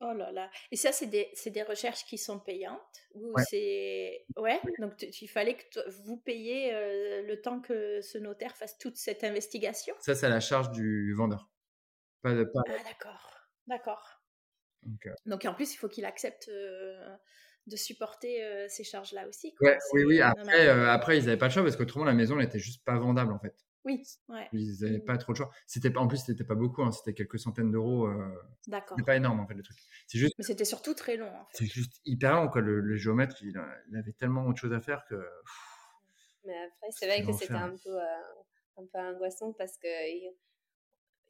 Oh 0.00 0.12
là 0.12 0.30
là. 0.30 0.50
Et 0.70 0.76
ça, 0.76 0.92
c'est 0.92 1.06
des, 1.06 1.28
des, 1.46 1.62
recherches 1.62 2.04
qui 2.04 2.18
sont 2.18 2.38
payantes 2.38 2.78
ou 3.14 3.32
ouais. 3.32 3.42
c'est 3.48 4.26
ouais. 4.36 4.60
Donc 4.78 5.02
il 5.02 5.26
fallait 5.26 5.56
que 5.56 5.90
vous 6.04 6.16
payiez 6.18 6.72
euh, 6.72 7.22
le 7.22 7.40
temps 7.40 7.60
que 7.60 8.00
ce 8.00 8.16
notaire 8.18 8.56
fasse 8.56 8.78
toute 8.78 8.96
cette 8.96 9.24
investigation? 9.24 9.94
Ça, 9.98 10.14
c'est 10.14 10.26
à 10.26 10.30
la 10.30 10.40
charge 10.40 10.70
du 10.70 11.14
vendeur. 11.14 11.50
Pas, 12.22 12.32
pas... 12.34 12.62
Ah 12.68 12.82
d'accord, 12.84 13.30
d'accord. 13.66 14.18
Euh, 14.86 15.10
donc, 15.26 15.44
en 15.44 15.54
plus, 15.54 15.74
il 15.74 15.76
faut 15.76 15.88
qu'il 15.88 16.04
accepte 16.04 16.48
euh, 16.48 17.16
de 17.66 17.76
supporter 17.76 18.44
euh, 18.44 18.66
ces 18.68 18.84
charges-là 18.84 19.26
aussi. 19.28 19.54
oui, 19.60 20.04
oui. 20.04 20.20
Après, 20.20 20.68
après, 20.68 21.18
ils 21.18 21.24
n'avaient 21.24 21.36
pas 21.36 21.46
le 21.46 21.52
choix 21.52 21.62
parce 21.62 21.76
qu'autrement, 21.76 22.04
la 22.04 22.14
maison 22.14 22.36
n'était 22.36 22.58
juste 22.58 22.84
pas 22.84 22.98
vendable 22.98 23.32
en 23.32 23.38
fait. 23.38 23.54
Oui, 23.88 24.02
ouais. 24.28 24.48
Ils 24.52 24.82
n'avaient 24.82 24.98
pas 24.98 25.16
trop 25.16 25.32
de 25.32 25.38
choix. 25.38 25.50
C'était 25.66 25.96
en 25.96 26.06
plus, 26.06 26.18
c'était 26.18 26.44
pas 26.44 26.54
beaucoup. 26.54 26.82
Hein, 26.82 26.92
c'était 26.92 27.14
quelques 27.14 27.38
centaines 27.38 27.70
d'euros. 27.70 28.06
D'accord. 28.66 28.96
C'était 28.98 29.06
pas 29.06 29.16
énorme 29.16 29.40
en 29.40 29.46
fait 29.46 29.54
le 29.54 29.62
truc. 29.62 29.78
C'est 30.06 30.18
juste. 30.18 30.34
Mais 30.36 30.44
c'était 30.44 30.66
surtout 30.66 30.92
très 30.92 31.16
long. 31.16 31.28
En 31.28 31.46
fait. 31.46 31.64
C'est 31.64 31.66
juste 31.66 32.00
hyper 32.04 32.34
long 32.34 32.48
quoi. 32.48 32.60
Le, 32.60 32.96
géomètre, 32.96 33.36
il, 33.42 33.58
avait 33.96 34.12
tellement 34.12 34.46
autre 34.46 34.58
chose 34.58 34.74
à 34.74 34.80
faire 34.80 35.06
que. 35.08 35.14
Mais 36.44 36.54
après, 36.66 36.88
c'est 36.90 37.06
vrai 37.06 37.24
que 37.24 37.32
c'était 37.32 37.54
un 37.54 37.74
peu, 37.82 37.98
un 38.76 38.86
peu 38.92 38.98
angoissant 38.98 39.52
parce 39.54 39.78
que 39.78 39.88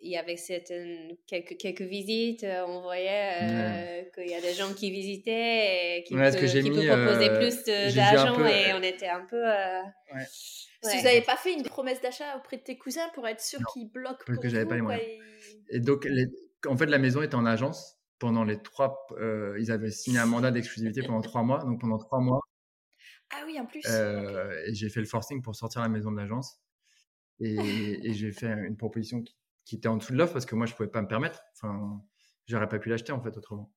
il 0.01 0.13
y 0.13 0.17
avait 0.17 0.37
certaines, 0.37 1.17
quelques, 1.27 1.57
quelques 1.57 1.83
visites, 1.83 2.45
euh, 2.45 2.65
on 2.67 2.83
voyait 2.83 3.33
euh, 3.43 4.03
qu'il 4.15 4.31
y 4.31 4.35
a 4.35 4.41
des 4.41 4.55
gens 4.55 4.73
qui 4.73 4.91
visitaient 4.91 5.99
et 5.99 6.05
qui, 6.05 6.15
ouais, 6.15 6.31
proposaient 6.31 7.31
euh, 7.31 7.39
plus 7.39 7.95
d'argent 7.95 8.45
et 8.47 8.73
on 8.75 8.83
était 8.83 9.09
un 9.09 9.25
peu... 9.27 9.43
Ouais. 9.43 10.25
Si 10.31 10.97
vous 10.97 11.03
n'avez 11.03 11.23
pas 11.23 11.37
fait 11.37 11.53
une 11.53 11.65
promesse 11.65 12.01
d'achat 12.01 12.37
auprès 12.37 12.59
de 12.59 12.63
tes 12.63 12.79
cousins 12.79 13.09
pour 13.15 13.27
être 13.27 13.41
sûr 13.41 13.59
qu'ils 13.73 13.91
bloquent 13.91 14.25
pour 14.25 14.41
que 14.41 14.49
j'avais 14.49 14.67
pas 14.67 14.77
les 14.77 14.83
moyens. 14.83 15.05
Et... 15.71 15.81
donc, 15.81 16.07
en 16.67 16.77
fait, 16.77 16.87
la 16.87 16.99
maison 16.99 17.23
était 17.23 17.35
en 17.35 17.47
agence 17.47 17.97
pendant 18.21 18.45
les 18.45 18.63
trois... 18.63 19.07
ils 19.59 19.73
avaient 19.73 19.91
signé 19.91 20.19
un 20.19 20.27
mandat 20.27 20.53
d'exclusivité 20.53 21.03
pendant 21.03 21.23
trois 21.23 21.43
mois. 21.43 21.65
Donc, 21.65 21.81
pendant 21.81 21.99
trois 21.99 22.21
mois... 22.21 22.41
Ah 23.31 23.43
oui, 23.47 23.59
en 23.59 23.67
plus. 23.67 23.83
Et 23.85 24.75
j'ai 24.75 24.89
fait 24.89 25.01
le 25.01 25.07
forcing 25.07 25.43
pour 25.43 25.57
sortir 25.57 25.83
la 25.83 25.89
maison 25.89 26.13
de 26.13 26.17
l'agence. 26.17 26.61
Et, 27.41 28.09
et 28.09 28.15
j'ai 28.15 28.31
fait 28.31 28.47
une 28.47 28.77
proposition 28.77 29.23
qui 29.23 29.37
qui 29.69 29.77
était 29.77 29.89
en 29.89 29.99
dessous 29.99 30.15
de 30.15 30.19
l'offre 30.19 30.33
parce 30.33 30.47
que 30.47 30.55
moi 30.55 30.65
je 30.65 30.75
pouvais 30.75 30.89
pas 30.89 31.03
me 31.03 31.09
permettre. 31.09 31.43
Enfin, 31.53 32.03
j'aurais 32.47 32.69
pas 32.69 32.79
pu 32.79 32.89
l'acheter 32.89 33.13
en 33.13 33.21
fait 33.21 33.37
autrement. 33.37 33.71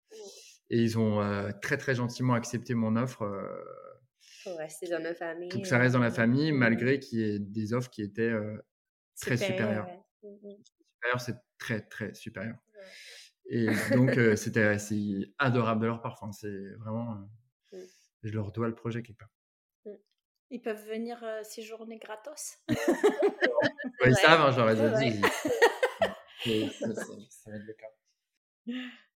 Et 0.70 0.78
ils 0.78 0.98
ont 0.98 1.22
euh, 1.22 1.52
très 1.62 1.78
très 1.78 1.96
gentiment 1.96 2.34
accepté 2.34 2.74
mon 2.74 2.96
offre. 2.96 3.24
Euh, 3.24 3.62
pour 4.46 4.58
rester 4.58 4.88
dans 4.88 5.04
la 5.04 5.14
famille. 5.14 5.50
Pour 5.50 5.62
que 5.62 5.68
ça 5.68 5.78
reste 5.78 5.94
dans 5.94 6.00
la 6.00 6.08
euh, 6.08 6.12
famille, 6.12 6.54
malgré 6.54 7.00
qu'il 7.00 7.20
y 7.20 7.24
ait 7.24 7.40
des 7.40 7.74
offres 7.74 7.90
qui 7.90 8.02
étaient 8.02 8.32
très 9.20 9.36
supérieures. 9.36 9.88
Mmh, 10.24 10.28
mmh. 10.30 11.20
C'est 11.20 11.36
très 11.60 11.82
très 11.82 12.14
supérieur. 12.14 12.56
Et 13.48 13.68
donc 13.92 14.12
c'était 14.38 14.78
adorable 15.40 15.82
de 15.82 15.88
leur 15.88 16.02
part. 16.02 16.14
Enfin, 16.14 16.32
c'est 16.32 16.74
vraiment, 16.80 17.16
mmh. 17.74 17.78
je 18.24 18.32
leur 18.32 18.54
dois 18.54 18.70
le 18.70 18.76
projet 18.76 19.04
quelque 19.04 19.20
part. 19.20 19.30
Ils 20.52 20.62
peuvent 20.62 20.86
venir 20.88 21.24
séjourner 21.44 21.98
gratos. 21.98 22.58
ils 24.06 24.16
savent, 24.16 24.42
hein, 24.42 24.52
j'aurais 24.52 24.76
déjà 24.76 24.90
dit. 25.00 25.22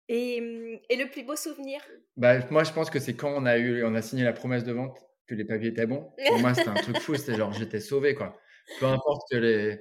Et, 0.10 0.42
mmh, 0.42 0.80
et, 0.90 0.96
le 0.96 1.10
plus 1.10 1.24
beau 1.24 1.36
souvenir? 1.36 1.82
Bah, 2.18 2.40
Moi, 2.52 2.64
je 2.64 2.72
pense 2.72 2.90
que 2.90 3.00
c'est 3.00 3.16
quand 3.16 3.34
on 3.36 3.46
a, 3.46 3.58
eu, 3.58 3.84
on 3.84 3.96
a 3.96 4.02
signé 4.02 4.24
la 4.24 4.34
promesse 4.34 4.64
de 4.64 4.74
vente 4.74 4.98
que 5.28 5.36
les 5.36 5.46
papiers 5.46 5.70
étaient 5.70 5.88
bons. 5.88 6.14
Pour 6.28 6.40
moi, 6.40 6.54
c'était 6.54 6.70
un 6.70 6.76
truc 6.76 7.00
fou. 7.00 7.16
C'était 7.16 7.36
genre, 7.36 7.54
j'étais 7.54 7.80
sauvé. 7.80 8.14
Quoi. 8.14 8.38
Peu 8.80 8.86
importe 8.86 9.24
que 9.32 9.38
les. 9.38 9.80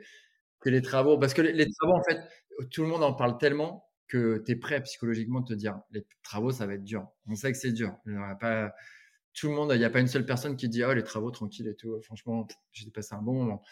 que 0.60 0.70
les 0.70 0.82
travaux. 0.82 1.18
Parce 1.18 1.34
que 1.34 1.42
les, 1.42 1.66
travaux, 1.70 1.94
en 1.94 2.02
fait, 2.04 2.18
tout 2.70 2.82
le 2.82 2.88
monde 2.88 3.02
en 3.02 3.12
parle 3.12 3.38
tellement 3.38 3.88
que 4.08 4.42
tu 4.46 4.52
es 4.52 4.56
prêt 4.56 4.82
psychologiquement 4.82 5.40
de 5.40 5.48
te 5.48 5.54
dire 5.54 5.80
les 5.90 6.06
travaux, 6.22 6.50
ça 6.50 6.66
va 6.66 6.74
être 6.74 6.84
dur. 6.84 7.06
On 7.28 7.34
sait 7.34 7.50
que 7.50 7.58
c'est 7.58 7.72
dur. 7.72 7.96
Il 8.06 8.12
n'y 8.12 8.18
a 8.18 8.36
pas 8.36 8.72
tout 9.34 9.48
le 9.48 9.54
monde, 9.54 9.70
il 9.72 9.78
n'y 9.78 9.84
a 9.84 9.90
pas 9.90 10.00
une 10.00 10.08
seule 10.08 10.26
personne 10.26 10.56
qui 10.56 10.68
dit 10.68 10.84
oh 10.84 10.92
les 10.92 11.02
travaux 11.02 11.30
tranquilles 11.30 11.68
et 11.68 11.74
tout. 11.74 11.98
Franchement, 12.02 12.46
j'ai 12.72 12.90
passé 12.90 13.14
un 13.14 13.22
bon 13.22 13.32
moment. 13.32 13.62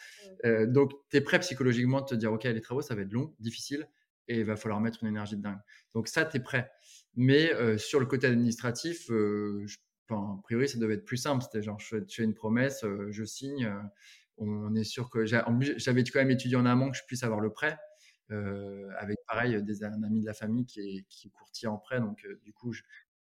Euh, 0.44 0.66
donc 0.66 0.92
tu 1.10 1.18
es 1.18 1.20
prêt 1.20 1.38
psychologiquement 1.40 2.00
de 2.00 2.06
te 2.06 2.14
dire 2.14 2.32
ok 2.32 2.44
les 2.44 2.60
travaux 2.60 2.82
ça 2.82 2.94
va 2.94 3.02
être 3.02 3.12
long, 3.12 3.34
difficile 3.40 3.88
et 4.28 4.38
il 4.38 4.44
va 4.44 4.56
falloir 4.56 4.80
mettre 4.80 5.02
une 5.02 5.08
énergie 5.08 5.36
de 5.36 5.42
dingue. 5.42 5.58
Donc 5.94 6.08
ça 6.08 6.24
tu 6.24 6.38
es 6.38 6.40
prêt. 6.40 6.70
Mais 7.14 7.52
euh, 7.54 7.76
sur 7.76 8.00
le 8.00 8.06
côté 8.06 8.26
administratif, 8.26 9.10
euh, 9.10 9.66
a 10.10 10.40
priori 10.44 10.68
ça 10.68 10.78
devait 10.78 10.94
être 10.94 11.04
plus 11.04 11.18
simple. 11.18 11.44
C'était 11.44 11.62
genre 11.62 11.78
je, 11.78 11.96
fais 12.08 12.24
une 12.24 12.34
promesse, 12.34 12.84
je 13.10 13.24
signe. 13.24 13.70
on 14.38 14.74
est 14.74 14.84
sûr 14.84 15.10
que 15.10 15.26
j'avais 15.26 16.04
quand 16.04 16.20
même 16.20 16.30
étudié 16.30 16.56
en 16.56 16.64
amont 16.66 16.90
que 16.90 16.96
je 16.96 17.04
puisse 17.06 17.22
avoir 17.22 17.40
le 17.40 17.50
prêt. 17.50 17.76
avec 18.30 19.18
pareil 19.26 19.62
des 19.62 19.84
un 19.84 20.02
ami 20.04 20.22
de 20.22 20.26
la 20.26 20.34
famille 20.34 20.64
qui 20.64 20.80
est, 20.80 21.04
qui 21.08 21.28
est 21.28 21.30
courtier 21.30 21.68
en 21.68 21.78
prêt 21.78 22.00
donc 22.00 22.26
du 22.42 22.52
coup 22.52 22.72
je, 22.72 22.82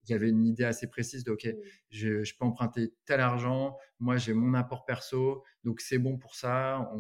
j'avais 0.08 0.30
une 0.30 0.46
idée 0.46 0.64
assez 0.64 0.88
précise 0.88 1.24
de, 1.24 1.32
OK, 1.32 1.46
mmh. 1.46 1.58
je, 1.90 2.24
je, 2.24 2.38
peux 2.38 2.46
emprunter 2.46 2.94
tel 3.06 3.20
argent, 3.20 3.78
moi 4.00 4.18
j'ai 4.18 4.34
mon 4.34 4.54
apport 4.54 4.86
perso, 4.86 5.44
donc 5.64 5.82
c'est 5.82 5.98
bon 5.98 6.18
pour 6.18 6.36
ça, 6.36 6.92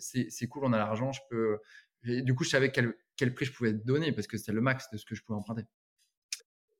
c'est 0.00 0.46
cool, 0.48 0.64
on 0.64 0.72
a 0.72 0.78
l'argent, 0.78 1.12
je 1.12 1.20
peux... 1.30 1.58
du 2.04 2.34
coup, 2.34 2.44
je 2.44 2.50
savais 2.50 2.72
quel, 2.72 2.94
quel, 3.16 3.34
prix 3.34 3.46
je 3.46 3.52
pouvais 3.52 3.72
donner 3.72 4.12
parce 4.12 4.26
que 4.26 4.36
c'était 4.36 4.52
le 4.52 4.60
max 4.60 4.90
de 4.90 4.96
ce 4.96 5.04
que 5.04 5.14
je 5.14 5.22
pouvais 5.22 5.38
emprunter. 5.38 5.62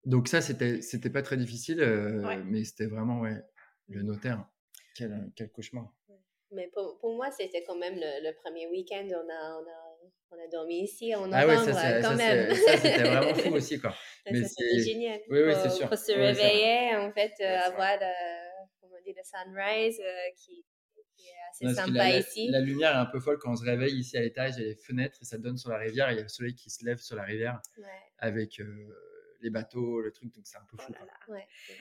Donc 0.04 0.26
ça, 0.26 0.40
c'était 0.40 0.82
c'était 0.82 1.10
pas 1.10 1.22
très 1.22 1.36
difficile, 1.36 1.80
euh, 1.80 2.42
mais 2.44 2.64
c'était 2.64 2.86
vraiment 2.86 3.20
ouais, 3.20 3.40
le 3.88 4.02
notaire. 4.02 4.44
Quel, 4.94 5.32
quel 5.36 5.50
cauchemar. 5.50 5.94
Mais 6.50 6.68
pour, 6.74 6.98
pour 6.98 7.16
moi, 7.16 7.30
c'était 7.30 7.64
quand 7.64 7.76
même 7.76 7.94
le, 7.94 8.28
le 8.28 8.34
premier 8.34 8.66
week-end. 8.68 9.08
On 9.08 9.30
a, 9.30 9.58
on 9.58 9.66
a 9.66 9.81
on 10.32 10.38
a 10.38 10.48
dormi 10.48 10.82
ici 10.82 11.14
en 11.14 11.26
novembre 11.26 11.36
ah 11.36 11.46
ouais, 11.46 11.72
ça, 11.72 12.02
quand 12.02 12.16
même. 12.16 12.54
Ça, 12.54 12.76
c'était 12.76 13.02
vraiment 13.02 13.34
fou 13.34 13.54
aussi, 13.54 13.78
quoi. 13.78 13.94
Mais 14.30 14.42
c'était 14.44 14.80
génial. 14.80 15.20
Oui, 15.28 15.40
oui, 15.42 15.52
c'est 15.62 15.70
sûr. 15.70 15.88
Pour 15.88 15.98
se 15.98 16.12
réveiller, 16.12 16.96
en 16.96 17.12
fait, 17.12 17.32
euh, 17.40 17.58
avoir 17.66 17.96
le, 18.00 18.06
comment 18.80 19.00
dire, 19.04 19.14
le 19.16 19.22
sunrise 19.22 20.00
euh, 20.00 20.30
qui, 20.36 20.64
est 21.18 21.68
assez 21.68 21.74
sympa 21.74 22.10
ici. 22.10 22.48
La 22.48 22.60
lumière 22.60 22.92
est 22.92 23.00
un 23.00 23.06
peu 23.06 23.20
folle 23.20 23.38
quand 23.38 23.52
on 23.52 23.56
se 23.56 23.64
réveille 23.64 23.96
ici 23.96 24.16
à 24.16 24.22
l'étage, 24.22 24.54
il 24.56 24.62
y 24.62 24.64
a 24.64 24.68
les 24.68 24.74
fenêtres 24.74 25.18
et 25.20 25.24
ça 25.24 25.38
donne 25.38 25.56
sur 25.56 25.70
la 25.70 25.78
rivière. 25.78 26.10
il 26.10 26.16
y 26.16 26.20
a 26.20 26.22
le 26.22 26.28
soleil 26.28 26.54
qui 26.54 26.70
se 26.70 26.84
lève 26.84 26.98
sur 26.98 27.14
la 27.14 27.24
rivière 27.24 27.60
avec 28.18 28.58
euh, 28.60 28.64
les 29.40 29.50
bateaux, 29.50 30.00
le 30.00 30.10
truc, 30.12 30.34
donc 30.34 30.46
c'est 30.46 30.56
un 30.56 30.66
peu 30.68 30.76
fou. 30.78 30.92
Oh 31.28 31.34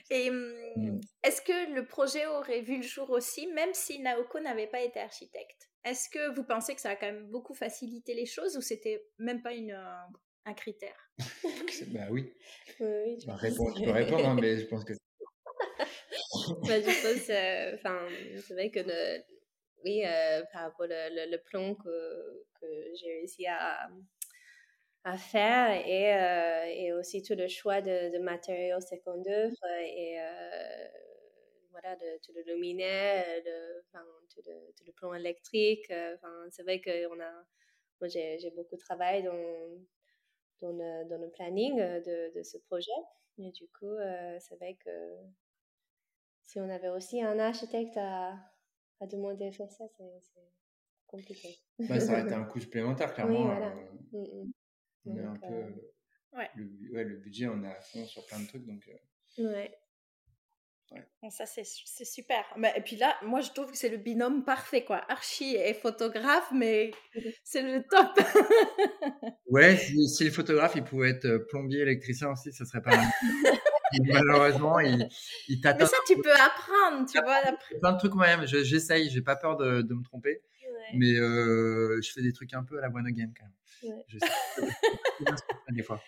Et 0.10 0.30
mmh, 0.30 0.54
mmh. 0.76 1.00
est-ce 1.24 1.42
que 1.42 1.74
le 1.74 1.86
projet 1.86 2.26
aurait 2.28 2.62
vu 2.62 2.78
le 2.78 2.84
jour 2.84 3.10
aussi, 3.10 3.48
même 3.48 3.74
si 3.74 4.00
Naoko 4.00 4.40
n'avait 4.40 4.68
pas 4.68 4.82
été 4.82 5.00
architecte? 5.00 5.71
Est-ce 5.84 6.10
que 6.10 6.34
vous 6.36 6.44
pensez 6.44 6.76
que 6.76 6.82
ça 6.82 6.92
a 6.92 6.96
quand 6.96 7.08
même 7.08 7.28
beaucoup 7.28 7.54
facilité 7.54 8.14
les 8.14 8.26
choses 8.26 8.56
ou 8.58 8.62
c'était 8.62 9.04
même 9.18 9.42
pas 9.42 9.54
une, 9.54 9.72
euh, 9.72 9.96
un 10.46 10.54
critère? 10.54 11.12
Bah 11.88 12.08
oui. 12.10 12.34
oui, 12.80 13.18
tu, 13.18 13.28
peux 13.28 13.92
répondre, 13.92 14.28
hein, 14.28 14.38
mais 14.40 14.58
je 14.58 14.66
pense 14.66 14.84
que. 14.84 14.94
bah, 16.68 16.80
je 16.80 16.86
pense, 16.86 17.30
euh, 17.30 17.76
enfin, 17.76 18.08
c'est 18.46 18.54
vrai 18.54 18.70
que 18.70 18.80
oui, 19.84 20.04
euh, 20.06 20.44
par 20.54 20.64
rapport 20.64 20.86
au 20.86 20.90
le, 20.90 21.38
plan 21.38 21.74
que, 21.76 22.46
que 22.60 22.68
j'ai 23.00 23.14
réussi 23.18 23.48
à, 23.48 23.90
à 25.04 25.18
faire 25.18 25.72
et, 25.88 26.86
et, 26.86 26.94
aussi 26.94 27.24
tout 27.24 27.36
le 27.36 27.48
choix 27.48 27.82
de, 27.82 28.14
de 28.16 28.20
matériaux 28.20 28.80
secondaires 28.80 29.50
et 29.84 30.20
voilà, 31.82 31.96
de, 31.96 32.20
tout 32.24 32.32
le 32.34 32.42
luminaire, 32.44 33.44
de, 33.44 33.84
enfin, 33.88 34.06
tout, 34.34 34.42
le, 34.46 34.74
tout, 34.76 34.84
le, 34.86 34.94
plan 34.94 35.14
électrique. 35.14 35.90
Euh, 35.92 36.16
enfin, 36.16 36.48
c'est 36.50 36.64
vrai 36.64 36.80
que 36.80 37.08
on 37.08 37.20
a, 37.20 37.32
moi, 38.00 38.08
j'ai 38.08 38.52
beaucoup 38.56 38.78
travaillé 38.78 39.24
dans, 39.24 39.82
dans, 40.62 40.72
le, 40.72 41.08
dans 41.10 41.22
le 41.22 41.30
planning 41.30 41.80
euh, 41.80 42.00
de, 42.00 42.38
de, 42.38 42.44
ce 42.44 42.58
projet. 42.58 42.92
Et 43.38 43.52
du 43.52 43.68
coup, 43.70 43.86
euh, 43.86 44.38
c'est 44.40 44.56
vrai 44.56 44.78
que 44.84 44.90
si 46.44 46.60
on 46.60 46.70
avait 46.70 46.90
aussi 46.90 47.22
un 47.22 47.40
architecte 47.40 47.96
à, 47.98 48.38
à 49.00 49.08
demander 49.08 49.50
de 49.50 49.56
faire 49.56 49.72
ça, 49.72 49.86
c'est 49.98 50.42
compliqué. 51.08 51.60
Bah, 51.80 52.00
ça 52.00 52.14
aurait 52.14 52.24
été 52.24 52.34
un 52.34 52.44
coût 52.52 52.60
supplémentaire, 52.60 53.14
clairement. 53.14 53.40
Oui, 53.40 53.46
voilà. 53.46 53.70
Mm, 54.12 54.44
mm. 54.44 54.52
On 55.06 55.18
est 55.18 55.26
un 55.26 55.36
peu. 55.36 56.38
Ouais. 56.38 56.50
Le, 56.56 56.94
ouais, 56.94 57.04
le 57.04 57.18
budget, 57.18 57.48
on 57.48 57.64
est 57.64 57.72
à 57.72 57.82
fond 57.82 58.06
sur 58.06 58.26
plein 58.26 58.40
de 58.40 58.48
trucs. 58.48 58.66
Donc, 58.66 58.90
ouais. 59.38 59.81
Bon, 61.22 61.30
ça, 61.30 61.46
c'est 61.46 61.64
super. 62.06 62.44
Mais, 62.58 62.74
et 62.76 62.82
puis 62.82 62.96
là, 62.96 63.16
moi, 63.24 63.42
je 63.42 63.52
trouve 63.52 63.72
que 63.72 63.78
c'est 63.78 63.90
le 63.90 63.98
binôme 63.98 64.44
parfait, 64.44 64.84
quoi. 64.84 65.02
Archie 65.08 65.56
et 65.56 65.74
photographe, 65.74 66.50
mais 66.54 66.92
c'est 67.44 67.62
le 67.62 67.84
top. 67.84 68.20
ouais, 69.48 69.78
si, 69.78 70.10
si, 70.10 70.26
le 70.26 70.32
photographe, 70.32 70.74
il 70.76 70.84
pouvait 70.84 71.12
être 71.12 71.26
euh, 71.26 71.46
plombier, 71.50 71.82
électricien 71.82 72.32
aussi, 72.32 72.52
ça 72.52 72.66
serait 72.66 72.82
pas 72.82 72.96
mal. 72.96 73.08
malheureusement, 74.06 74.80
il, 74.80 75.08
il 75.48 75.62
t'attend. 75.62 75.86
Mais 75.86 75.86
ça, 75.86 75.98
tu 76.08 76.16
peux 76.22 76.34
apprendre, 76.34 77.08
tu 77.10 77.22
vois. 77.22 77.42
Plein 77.80 77.94
de 77.94 77.98
trucs 77.98 78.16
moi-même. 78.16 78.46
J'essaye, 78.46 79.10
j'ai 79.10 79.22
pas 79.22 79.36
peur 79.36 79.58
de, 79.58 79.82
de 79.82 79.94
me 79.94 80.04
tromper. 80.04 80.42
Mais 80.94 81.16
euh, 81.16 82.00
je 82.02 82.12
fais 82.12 82.22
des 82.22 82.34
trucs 82.34 82.54
un 82.54 82.64
peu 82.64 82.78
à 82.78 82.82
la 82.82 82.90
one 82.90 83.08
again 83.08 83.32
quand 83.38 83.46
même. 83.46 83.54
Je 84.08 84.20
sais, 84.20 84.28
des 85.70 85.82
fois. 85.82 86.02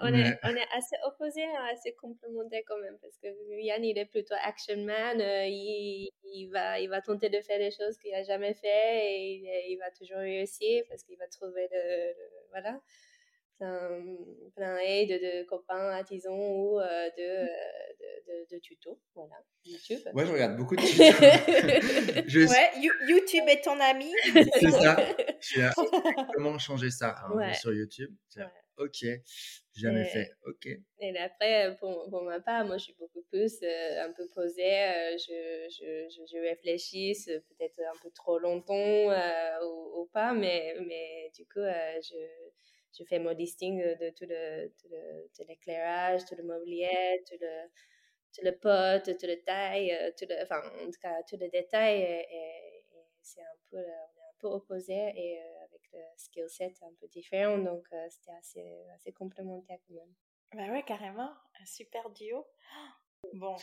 on, 0.00 0.14
est, 0.14 0.38
on 0.42 0.56
est 0.56 0.68
assez 0.72 0.96
opposés, 1.04 1.44
hein, 1.44 1.66
assez 1.70 1.92
complémentaires 1.92 2.62
quand 2.66 2.78
même, 2.78 2.96
parce 3.02 3.18
que 3.18 3.28
Yann, 3.60 3.84
il 3.84 3.98
est 3.98 4.06
plutôt 4.06 4.34
action 4.42 4.76
man, 4.78 5.20
euh, 5.20 5.46
il, 5.46 6.08
il, 6.24 6.46
va, 6.46 6.80
il 6.80 6.88
va 6.88 7.02
tenter 7.02 7.28
de 7.28 7.40
faire 7.42 7.58
des 7.58 7.70
choses 7.70 7.98
qu'il 7.98 8.12
n'a 8.12 8.22
jamais 8.22 8.54
fait 8.54 9.06
et 9.06 9.70
il, 9.70 9.76
va 9.76 9.90
toujours 9.90 10.18
réussir 10.18 10.84
parce 10.88 11.02
qu'il 11.02 11.18
va 11.18 11.26
trouver 11.28 11.68
le, 11.70 12.14
voilà 12.50 12.80
plein, 14.54 14.78
aide 14.78 15.10
de, 15.10 15.44
copains 15.44 15.90
artisans 15.90 16.32
ou 16.32 16.80
euh, 16.80 17.10
de, 17.16 17.22
euh, 17.22 17.46
de, 18.26 18.54
de, 18.54 18.60
tutos. 18.60 18.98
Voilà, 19.14 19.34
YouTube. 19.64 20.00
Moi, 20.14 20.24
je 20.24 20.32
regarde 20.32 20.56
beaucoup 20.56 20.76
de 20.76 20.80
tutos. 22.26 22.52
ouais, 22.52 22.70
YouTube 23.08 23.44
est 23.48 23.62
ton 23.62 23.78
ami. 23.80 24.12
C'est 24.32 24.70
ça. 24.70 24.96
Je 25.40 26.34
comment 26.34 26.58
changer 26.58 26.90
ça 26.90 27.14
hein, 27.24 27.52
sur 27.54 27.72
YouTube? 27.72 28.14
Ok, 28.76 29.04
jamais 29.74 30.04
fait. 30.06 30.30
Ok. 30.46 30.66
Et 31.00 31.18
après, 31.18 31.76
pour, 31.78 32.08
pour, 32.08 32.22
ma 32.22 32.40
part, 32.40 32.64
moi, 32.64 32.78
je 32.78 32.84
suis 32.84 32.94
beaucoup 32.98 33.22
plus 33.30 33.58
euh, 33.62 34.04
un 34.04 34.12
peu 34.12 34.26
posée. 34.34 35.16
je, 35.18 35.66
je, 35.70 36.24
je, 36.30 36.38
réfléchis 36.38 37.14
peut-être 37.26 37.78
un 37.80 37.98
peu 38.02 38.10
trop 38.10 38.38
longtemps 38.38 38.74
ou, 38.74 40.00
ou, 40.00 40.06
pas, 40.12 40.32
mais, 40.32 40.74
mais 40.86 41.30
du 41.34 41.44
coup, 41.44 41.60
je 41.60 42.16
je 42.98 43.04
fais 43.04 43.18
mon 43.18 43.30
listing 43.30 43.78
de, 43.78 44.10
tout 44.10 44.26
le 44.28 44.68
tout 45.34 45.44
l'éclairage, 45.48 46.24
tout, 46.26 46.34
le 46.36 46.42
mobilier, 46.42 47.22
tout 47.28 47.36
le 47.40 47.68
tout 48.32 48.44
le 48.44 48.52
pot, 48.52 49.02
tout 49.04 49.26
le 49.26 49.42
taille, 49.42 49.92
euh, 49.92 50.10
tout 50.16 50.26
le, 50.28 50.42
enfin 50.42 50.60
en 50.82 50.86
tout 50.86 51.00
cas 51.00 51.22
tout 51.28 51.36
le 51.40 51.48
détail 51.48 52.00
et, 52.00 52.26
c'est 53.22 53.42
un 53.42 53.56
peu 53.70 53.76
on 53.76 53.80
est 53.80 54.28
un 54.28 54.38
peu 54.38 54.48
opposé 54.48 54.94
et 54.94 55.40
euh, 55.40 55.64
avec 55.64 55.82
le 55.92 56.00
skill 56.16 56.48
set 56.48 56.78
un 56.82 56.94
peu 56.98 57.06
différent 57.08 57.58
donc 57.58 57.86
euh, 57.92 58.06
c'était 58.08 58.36
assez 58.38 58.86
assez 58.94 59.12
complémentaire 59.12 59.78
quand 59.86 59.94
même. 59.94 60.14
Bah 60.52 60.72
ouais 60.72 60.82
carrément 60.82 61.30
un 61.60 61.66
super 61.66 62.08
duo. 62.10 62.46
Bon 63.34 63.56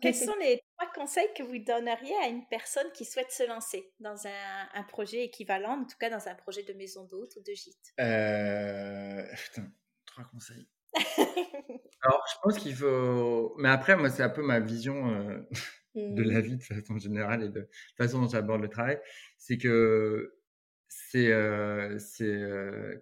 quels 0.00 0.14
sont 0.14 0.34
les 0.40 0.62
trois 0.76 0.92
conseils 0.92 1.28
que 1.36 1.42
vous 1.42 1.58
donneriez 1.58 2.14
à 2.22 2.28
une 2.28 2.46
personne 2.48 2.90
qui 2.92 3.04
souhaite 3.04 3.30
se 3.30 3.46
lancer 3.46 3.92
dans 4.00 4.26
un, 4.26 4.68
un 4.74 4.82
projet 4.84 5.24
équivalent, 5.24 5.80
en 5.80 5.84
tout 5.84 5.96
cas 5.98 6.10
dans 6.10 6.28
un 6.28 6.34
projet 6.34 6.62
de 6.62 6.72
maison 6.74 7.04
d'hôte 7.04 7.36
ou 7.36 7.40
de 7.40 7.52
gîte? 7.52 7.92
Euh... 8.00 9.24
Putain, 9.36 9.70
trois 10.06 10.24
conseils. 10.24 10.68
Alors, 12.02 12.24
je 12.30 12.36
pense 12.42 12.58
qu'il 12.58 12.74
faut. 12.74 13.54
Mais 13.58 13.68
après, 13.68 13.96
moi, 13.96 14.10
c'est 14.10 14.22
un 14.22 14.28
peu 14.28 14.42
ma 14.42 14.60
vision 14.60 15.10
euh, 15.10 15.40
de 15.94 16.22
la 16.22 16.38
mmh. 16.38 16.42
vie 16.42 16.56
de 16.56 16.62
façon 16.62 16.98
générale 16.98 17.42
et 17.42 17.48
de, 17.48 17.60
de 17.60 17.68
façon 17.96 18.20
dont 18.20 18.28
j'aborde 18.28 18.62
le 18.62 18.68
travail. 18.68 19.00
C'est 19.36 19.58
que 19.58 20.38
c'est. 20.86 21.32
Euh, 21.32 21.98
c'est 21.98 22.40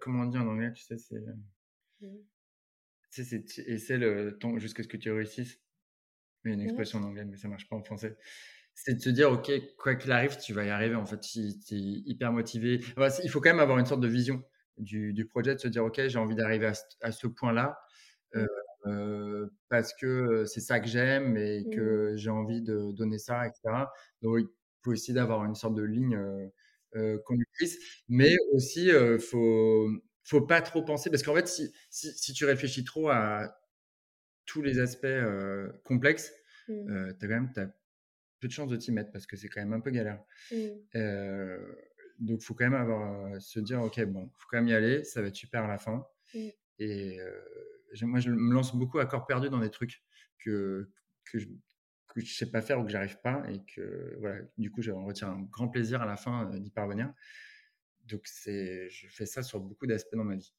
comment 0.01 0.23
on 0.23 0.27
dit 0.27 0.39
en 0.39 0.47
anglais 0.47 0.73
Tu 0.73 0.85
sais, 0.85 0.97
c'est. 0.97 1.20
Mmh. 2.01 2.16
Tu 3.11 3.25
sais, 3.25 3.45
c'est. 3.47 3.93
Et 3.93 3.99
le 3.99 4.39
ton 4.39 4.59
jusqu'à 4.59 4.83
ce 4.83 4.89
que 4.89 4.97
tu 4.97 5.11
réussisses 5.11 5.62
une 6.45 6.61
expression 6.61 6.99
en 6.99 7.05
anglais, 7.05 7.24
mais 7.24 7.36
ça 7.36 7.49
marche 7.49 7.68
pas 7.68 7.76
en 7.76 7.82
français. 7.82 8.16
C'est 8.74 8.95
de 8.95 9.01
se 9.01 9.11
dire, 9.11 9.30
OK, 9.30 9.51
quoi 9.76 9.95
qu'il 9.95 10.11
arrive, 10.12 10.38
tu 10.38 10.55
vas 10.55 10.64
y 10.64 10.70
arriver. 10.70 10.95
En 10.95 11.07
fait, 11.07 11.20
tu 11.20 11.40
es 11.40 11.53
hyper 11.70 12.32
motivé. 12.32 12.80
il 13.22 13.30
faut 13.30 13.40
quand 13.40 13.51
même 13.51 13.61
avoir 13.61 13.78
une 13.78 13.86
sorte 13.86 14.01
de 14.01 14.09
vision 14.09 14.43
du, 14.78 15.12
du 15.12 15.26
projet, 15.26 15.55
de 15.55 15.61
se 15.61 15.68
dire, 15.68 15.84
OK, 15.84 16.01
j'ai 16.07 16.18
envie 16.18 16.34
d'arriver 16.34 16.66
à, 16.66 16.72
à, 17.03 17.12
ce 17.12 17.26
point-là. 17.26 17.78
Euh, 18.34 18.47
euh, 18.86 19.47
parce 19.68 19.93
que 19.95 20.45
c'est 20.45 20.61
ça 20.61 20.80
que 20.80 20.88
j'aime 20.88 21.36
et 21.36 21.64
que 21.72 22.12
mmh. 22.12 22.16
j'ai 22.16 22.30
envie 22.30 22.62
de 22.62 22.93
donner 22.93 23.18
ça, 23.18 23.47
etc. 23.47 23.61
Donc, 24.22 24.38
il 24.40 24.49
faut 24.82 24.90
aussi 24.93 25.12
d'avoir 25.12 25.45
une 25.45 25.55
sorte 25.55 25.74
de 25.74 25.82
ligne 25.82 26.16
euh, 26.16 26.49
euh 26.97 27.18
conductrice, 27.24 27.78
mais 28.09 28.34
aussi, 28.53 28.90
euh, 28.90 29.18
faut, 29.18 29.88
faut 30.24 30.43
pas 30.43 30.61
trop 30.62 30.82
penser, 30.82 31.11
parce 31.11 31.22
qu'en 31.22 31.34
fait, 31.34 31.47
si, 31.47 31.72
si, 31.90 32.12
si, 32.12 32.32
tu 32.32 32.45
réfléchis 32.45 32.84
trop 32.84 33.09
à 33.09 33.55
tous 34.47 34.62
les 34.62 34.78
aspects 34.78 35.07
complexes, 35.84 36.32
mmh. 36.68 37.12
tu 37.18 37.24
as 37.24 37.28
quand 37.28 37.34
même 37.34 37.53
as 37.57 37.66
peu 38.40 38.49
de 38.49 38.53
chances 38.53 38.70
de 38.70 38.76
t'y 38.76 38.90
mettre 38.90 39.12
parce 39.12 39.26
que 39.26 39.36
c'est 39.36 39.49
quand 39.49 39.61
même 39.61 39.72
un 39.72 39.80
peu 39.80 39.90
galère. 39.90 40.22
Mmh. 40.51 40.66
donc, 42.18 42.40
il 42.40 42.45
faut 42.45 42.55
quand 42.55 42.64
même 42.64 42.74
avoir, 42.74 43.40
se 43.40 43.61
dire, 43.61 43.80
OK, 43.82 44.03
bon, 44.05 44.24
il 44.24 44.38
faut 44.38 44.49
quand 44.51 44.59
même 44.59 44.68
y 44.68 44.74
aller, 44.74 45.05
ça 45.05 45.22
va 45.22 45.28
être 45.28 45.36
super 45.36 45.64
à 45.64 45.68
la 45.68 45.78
fin. 45.78 46.07
Mmh. 46.34 46.49
Et 46.78 47.18
moi, 48.03 48.20
je 48.20 48.30
me 48.30 48.53
lance 48.53 48.74
beaucoup 48.74 48.99
à 48.99 49.07
corps 49.07 49.26
perdu 49.26 49.49
dans 49.49 49.61
des 49.61 49.70
trucs 49.70 50.03
que, 50.38 50.90
que 51.24 51.38
je 51.38 51.47
que 52.14 52.20
je 52.20 52.34
sais 52.34 52.51
pas 52.51 52.61
faire 52.61 52.78
ou 52.80 52.84
que 52.84 52.90
j'arrive 52.90 53.18
pas 53.22 53.43
et 53.49 53.64
que 53.64 54.16
voilà 54.20 54.43
du 54.59 54.70
coup 54.70 54.82
j'en 54.82 55.05
retiens 55.05 55.28
un 55.28 55.43
grand 55.43 55.68
plaisir 55.68 56.03
à 56.03 56.07
la 56.07 56.16
fin 56.16 56.51
d'y 56.59 56.70
parvenir 56.70 57.12
donc 58.05 58.22
c'est 58.26 58.90
je 58.90 59.09
fais 59.09 59.26
ça 59.26 59.43
sur 59.43 59.61
beaucoup 59.61 59.86
d'aspects 59.86 60.14
dans 60.14 60.24
ma 60.24 60.36
vie 60.36 60.53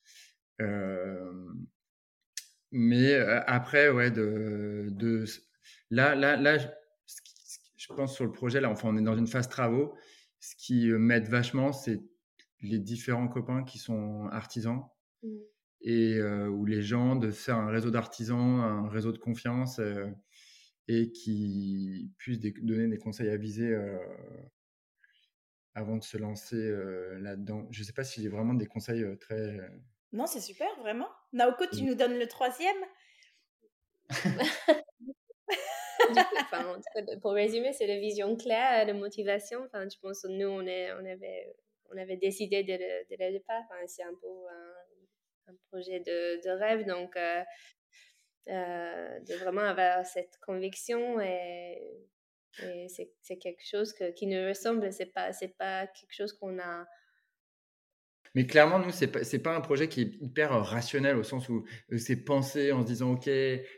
mais 2.73 3.13
après 3.13 3.89
ouais 3.89 4.09
de, 4.09 4.87
de 4.89 5.25
là 5.91 6.15
là 6.15 6.35
là 6.35 6.57
je 6.57 7.87
pense 7.93 8.15
sur 8.15 8.25
le 8.25 8.31
projet 8.31 8.59
là 8.59 8.69
enfin 8.69 8.89
on 8.91 8.97
est 8.97 9.01
dans 9.03 9.15
une 9.15 9.27
phase 9.27 9.47
travaux 9.47 9.95
ce 10.39 10.55
qui 10.55 10.87
m'aide 10.87 11.27
vachement 11.27 11.71
c'est 11.71 12.01
les 12.61 12.79
différents 12.79 13.27
copains 13.27 13.63
qui 13.63 13.77
sont 13.77 14.27
artisans 14.31 14.81
mmh. 15.21 15.29
et 15.81 16.21
où 16.21 16.65
les 16.65 16.81
gens 16.81 17.15
de 17.15 17.29
faire 17.29 17.57
un 17.57 17.69
réseau 17.69 17.91
d'artisans 17.91 18.59
un 18.59 18.89
réseau 18.89 19.11
de 19.11 19.19
confiance 19.19 19.79
et 20.87 21.11
qui 21.11 22.11
puissent 22.17 22.39
donner 22.39 22.87
des 22.87 22.97
conseils 22.97 23.29
avisés 23.29 23.77
avant 25.75 25.97
de 25.97 26.03
se 26.03 26.17
lancer 26.17 26.71
là-dedans. 27.19 27.67
Je 27.71 27.79
ne 27.79 27.85
sais 27.85 27.93
pas 27.93 28.03
si 28.03 28.21
j'ai 28.21 28.29
vraiment 28.29 28.53
des 28.53 28.65
conseils 28.65 29.05
très. 29.19 29.59
Non, 30.11 30.27
c'est 30.27 30.41
super, 30.41 30.67
vraiment. 30.79 31.07
Naoko, 31.33 31.65
tu 31.67 31.83
nous 31.83 31.95
donnes 31.95 32.17
le 32.19 32.27
troisième? 32.27 32.77
Pour 37.21 37.31
résumer, 37.31 37.73
c'est 37.73 37.87
la 37.87 37.97
vision 37.99 38.35
claire, 38.35 38.85
la 38.85 38.93
motivation. 38.93 39.63
Enfin, 39.65 39.87
je 39.89 39.97
pense 39.99 40.21
que 40.21 40.27
nous, 40.27 40.47
on, 40.47 40.65
est, 40.65 40.91
on, 40.93 41.05
avait, 41.05 41.55
on 41.91 41.97
avait 41.97 42.17
décidé 42.17 42.63
de 42.63 42.73
le, 42.73 43.31
départ. 43.31 43.63
Enfin, 43.63 43.75
c'est 43.87 44.03
un 44.03 44.13
peu 44.13 44.27
un, 45.47 45.55
projet 45.71 45.99
de, 45.99 46.41
de, 46.43 46.49
rêve. 46.51 46.85
Donc, 46.85 47.15
euh, 47.15 47.43
de 48.47 49.35
vraiment 49.35 49.61
avoir 49.61 50.05
cette 50.05 50.37
conviction 50.45 51.19
et, 51.21 51.79
c'est 52.87 53.37
quelque 53.37 53.65
chose 53.65 53.95
qui 54.15 54.27
nous 54.27 54.47
ressemble. 54.47 54.93
C'est 54.93 55.07
pas 55.07 55.33
c'est 55.33 55.57
pas 55.57 55.87
quelque 55.87 56.13
chose 56.13 56.33
qu'on 56.33 56.59
a. 56.59 56.85
Mais 58.35 58.47
clairement, 58.47 58.79
nous, 58.79 58.89
c'est 58.91 59.07
pas, 59.07 59.19
pas 59.43 59.55
un 59.55 59.61
projet 59.61 59.87
qui 59.87 60.01
est 60.01 60.15
hyper 60.19 60.51
rationnel 60.51 61.17
au 61.17 61.23
sens 61.23 61.49
où 61.49 61.65
euh, 61.91 61.97
c'est 61.97 62.23
pensé 62.23 62.71
en 62.71 62.81
se 62.81 62.87
disant, 62.87 63.11
OK, 63.11 63.29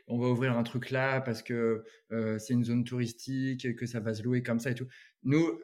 on 0.08 0.18
va 0.18 0.28
ouvrir 0.28 0.58
un 0.58 0.64
truc 0.64 0.92
là 0.92 1.20
parce 1.20 1.44
que 1.44 1.84
euh, 2.12 2.40
c'est 2.40 2.54
une 2.54 2.64
zone 2.64 2.86
touristique, 2.86 3.76
que 3.76 3.86
ça 3.86 4.00
va 4.00 4.14
se 4.14 4.24
louer 4.24 4.44
comme 4.44 4.60
ça 4.60 4.72
et 4.72 4.76
tout. 4.76 4.88
Nous, 5.24 5.60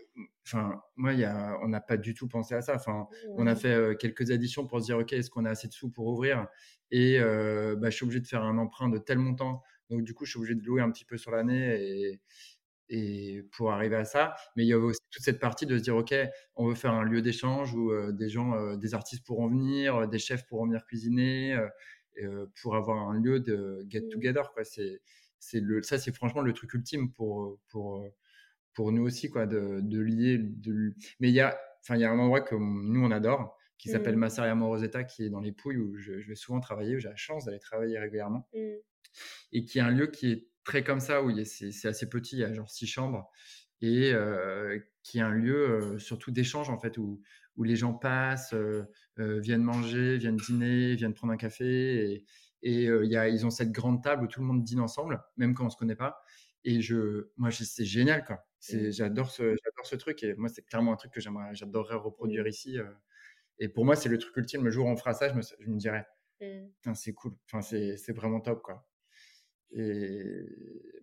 enfin, 0.46 0.82
moi, 0.98 1.14
y 1.14 1.24
a, 1.24 1.58
on 1.64 1.70
n'a 1.70 1.80
pas 1.80 1.96
du 1.98 2.14
tout 2.14 2.28
pensé 2.28 2.54
à 2.54 2.62
ça. 2.62 2.76
Enfin, 2.76 3.08
on 3.38 3.48
a 3.48 3.56
fait 3.56 3.96
quelques 3.98 4.32
additions 4.32 4.68
pour 4.68 4.82
se 4.82 4.86
dire, 4.86 4.98
OK, 4.98 5.14
est-ce 5.14 5.30
qu'on 5.30 5.46
a 5.46 5.52
assez 5.52 5.68
de 5.68 5.74
sous 5.74 5.90
pour 5.90 6.08
ouvrir? 6.08 6.48
Et 6.90 7.20
bah, 7.20 7.90
je 7.90 7.96
suis 7.96 8.04
obligé 8.04 8.20
de 8.20 8.28
faire 8.28 8.44
un 8.44 8.58
emprunt 8.58 8.90
de 8.90 8.98
tel 8.98 9.20
montant. 9.20 9.62
Donc, 9.92 10.04
du 10.04 10.14
coup, 10.14 10.26
je 10.26 10.32
suis 10.32 10.40
obligé 10.40 10.56
de 10.56 10.64
louer 10.64 10.82
un 10.82 10.90
petit 10.90 11.06
peu 11.06 11.18
sur 11.18 11.32
l'année 11.32 11.76
et, 11.84 12.22
et 12.92 13.44
pour 13.54 13.72
arriver 13.72 13.96
à 13.96 14.06
ça. 14.06 14.36
Mais 14.56 14.64
il 14.64 14.68
y 14.68 14.74
a 14.74 14.78
aussi 14.78 15.00
toute 15.10 15.24
cette 15.24 15.40
partie 15.40 15.66
de 15.66 15.78
se 15.78 15.84
dire, 15.84 15.96
OK, 15.96 16.14
on 16.56 16.68
veut 16.68 16.76
faire 16.76 16.94
un 16.94 17.04
lieu 17.04 17.22
d'échange 17.22 17.74
où 17.74 17.92
des 18.12 18.30
gens, 18.30 18.76
des 18.76 18.94
artistes 18.94 19.26
pourront 19.26 19.48
venir, 19.48 20.08
des 20.10 20.20
chefs 20.20 20.46
pourront 20.46 20.66
venir 20.66 20.86
cuisiner, 20.86 21.58
pour 22.62 22.76
avoir 22.76 23.10
un 23.10 23.20
lieu 23.20 23.40
de 23.40 23.86
get 23.90 24.02
mmh. 24.02 24.10
together. 24.10 24.52
Quoi. 24.54 24.64
C'est, 24.66 25.02
c'est 25.40 25.62
le, 25.62 25.82
ça, 25.82 25.98
c'est 25.98 26.14
franchement 26.14 26.42
le 26.42 26.54
truc 26.54 26.74
ultime 26.74 27.12
pour, 27.14 27.58
pour, 27.70 28.06
pour 28.74 28.92
nous 28.92 29.04
aussi, 29.04 29.30
quoi, 29.30 29.46
de, 29.46 29.80
de 29.82 30.00
lier. 30.00 30.38
De... 30.38 30.94
Mais 31.20 31.30
il 31.30 31.34
y 31.34 31.40
a, 31.40 31.58
y 31.90 32.04
a 32.04 32.12
un 32.12 32.20
endroit 32.20 32.42
que 32.42 32.56
nous, 32.56 33.04
on 33.04 33.12
adore 33.12 33.58
qui 33.78 33.90
s'appelle 33.90 34.16
mmh. 34.16 34.20
Massaria 34.20 34.54
Morosetta, 34.54 35.04
qui 35.04 35.24
est 35.24 35.30
dans 35.30 35.40
les 35.40 35.52
Pouilles, 35.52 35.78
où 35.78 35.98
je, 35.98 36.12
vais 36.12 36.36
souvent 36.36 36.60
travailler, 36.60 36.98
où 36.98 37.00
j'ai 37.00 37.10
la 37.10 37.16
chance 37.16 37.46
d'aller 37.46 37.58
travailler 37.58 37.98
régulièrement. 37.98 38.48
Mmh. 38.54 38.60
Et 39.54 39.66
qui 39.66 39.80
est 39.80 39.82
un 39.82 39.90
lieu 39.90 40.08
qui 40.08 40.32
est 40.32 40.51
très 40.64 40.84
comme 40.84 41.00
ça, 41.00 41.24
où 41.24 41.32
c'est 41.44 41.88
assez 41.88 42.10
petit, 42.10 42.38
il 42.38 42.40
y 42.40 42.44
a 42.44 42.54
genre 42.54 42.70
six 42.70 42.88
chambres, 42.88 43.30
et 43.82 44.14
euh, 44.14 44.80
qui 45.04 45.18
est 45.20 45.22
un 45.22 45.32
lieu 45.32 45.56
euh, 45.56 46.00
surtout 46.00 46.32
d'échange, 46.32 46.70
en 46.70 46.78
fait, 46.78 46.98
où, 46.98 47.22
où 47.58 47.64
les 47.64 47.76
gens 47.76 47.94
passent, 47.94 48.54
euh, 48.54 48.86
viennent 49.18 49.64
manger, 49.64 50.18
viennent 50.18 50.38
dîner, 50.38 50.96
viennent 50.96 51.14
prendre 51.14 51.34
un 51.34 51.38
café, 51.38 52.14
et, 52.14 52.26
et 52.64 52.84
y 52.86 53.16
a, 53.18 53.28
ils 53.28 53.46
ont 53.46 53.50
cette 53.50 53.72
grande 53.72 54.04
table 54.04 54.26
où 54.26 54.28
tout 54.28 54.40
le 54.40 54.46
monde 54.46 54.64
dîne 54.64 54.80
ensemble, 54.82 55.24
même 55.38 55.54
quand 55.56 55.64
on 55.64 55.68
ne 55.68 55.72
se 55.72 55.78
connaît 55.78 55.96
pas. 55.96 56.22
Et 56.64 56.80
je, 56.82 57.32
moi, 57.38 57.50
c'est 57.52 57.86
génial, 57.86 58.24
quoi. 58.24 58.46
J'adore 58.60 59.32
ce, 59.32 59.56
ce 59.84 59.96
truc, 59.96 60.24
et 60.24 60.36
moi, 60.36 60.48
c'est 60.48 60.62
clairement 60.64 60.94
un 60.94 60.96
truc 60.96 61.12
que 61.12 61.20
j'adorerais 61.20 61.96
reproduire 61.96 62.46
ici. 62.48 62.78
Et 63.58 63.68
pour 63.68 63.84
moi, 63.86 63.96
c'est 63.96 64.10
le 64.10 64.20
truc 64.20 64.36
ultime. 64.38 64.64
Le 64.64 64.70
jour 64.70 64.86
où 64.86 64.90
on 64.90 64.96
fera 64.96 65.14
ça, 65.14 65.30
je 65.30 65.34
me, 65.34 65.42
je 65.42 65.70
me 65.70 65.78
dirais, 65.78 66.06
c'est 66.94 67.14
cool. 67.14 67.34
Enfin, 67.46 67.62
c'est 67.62 68.14
vraiment 68.14 68.42
top, 68.42 68.62
quoi. 68.62 68.91
Et... 69.76 70.46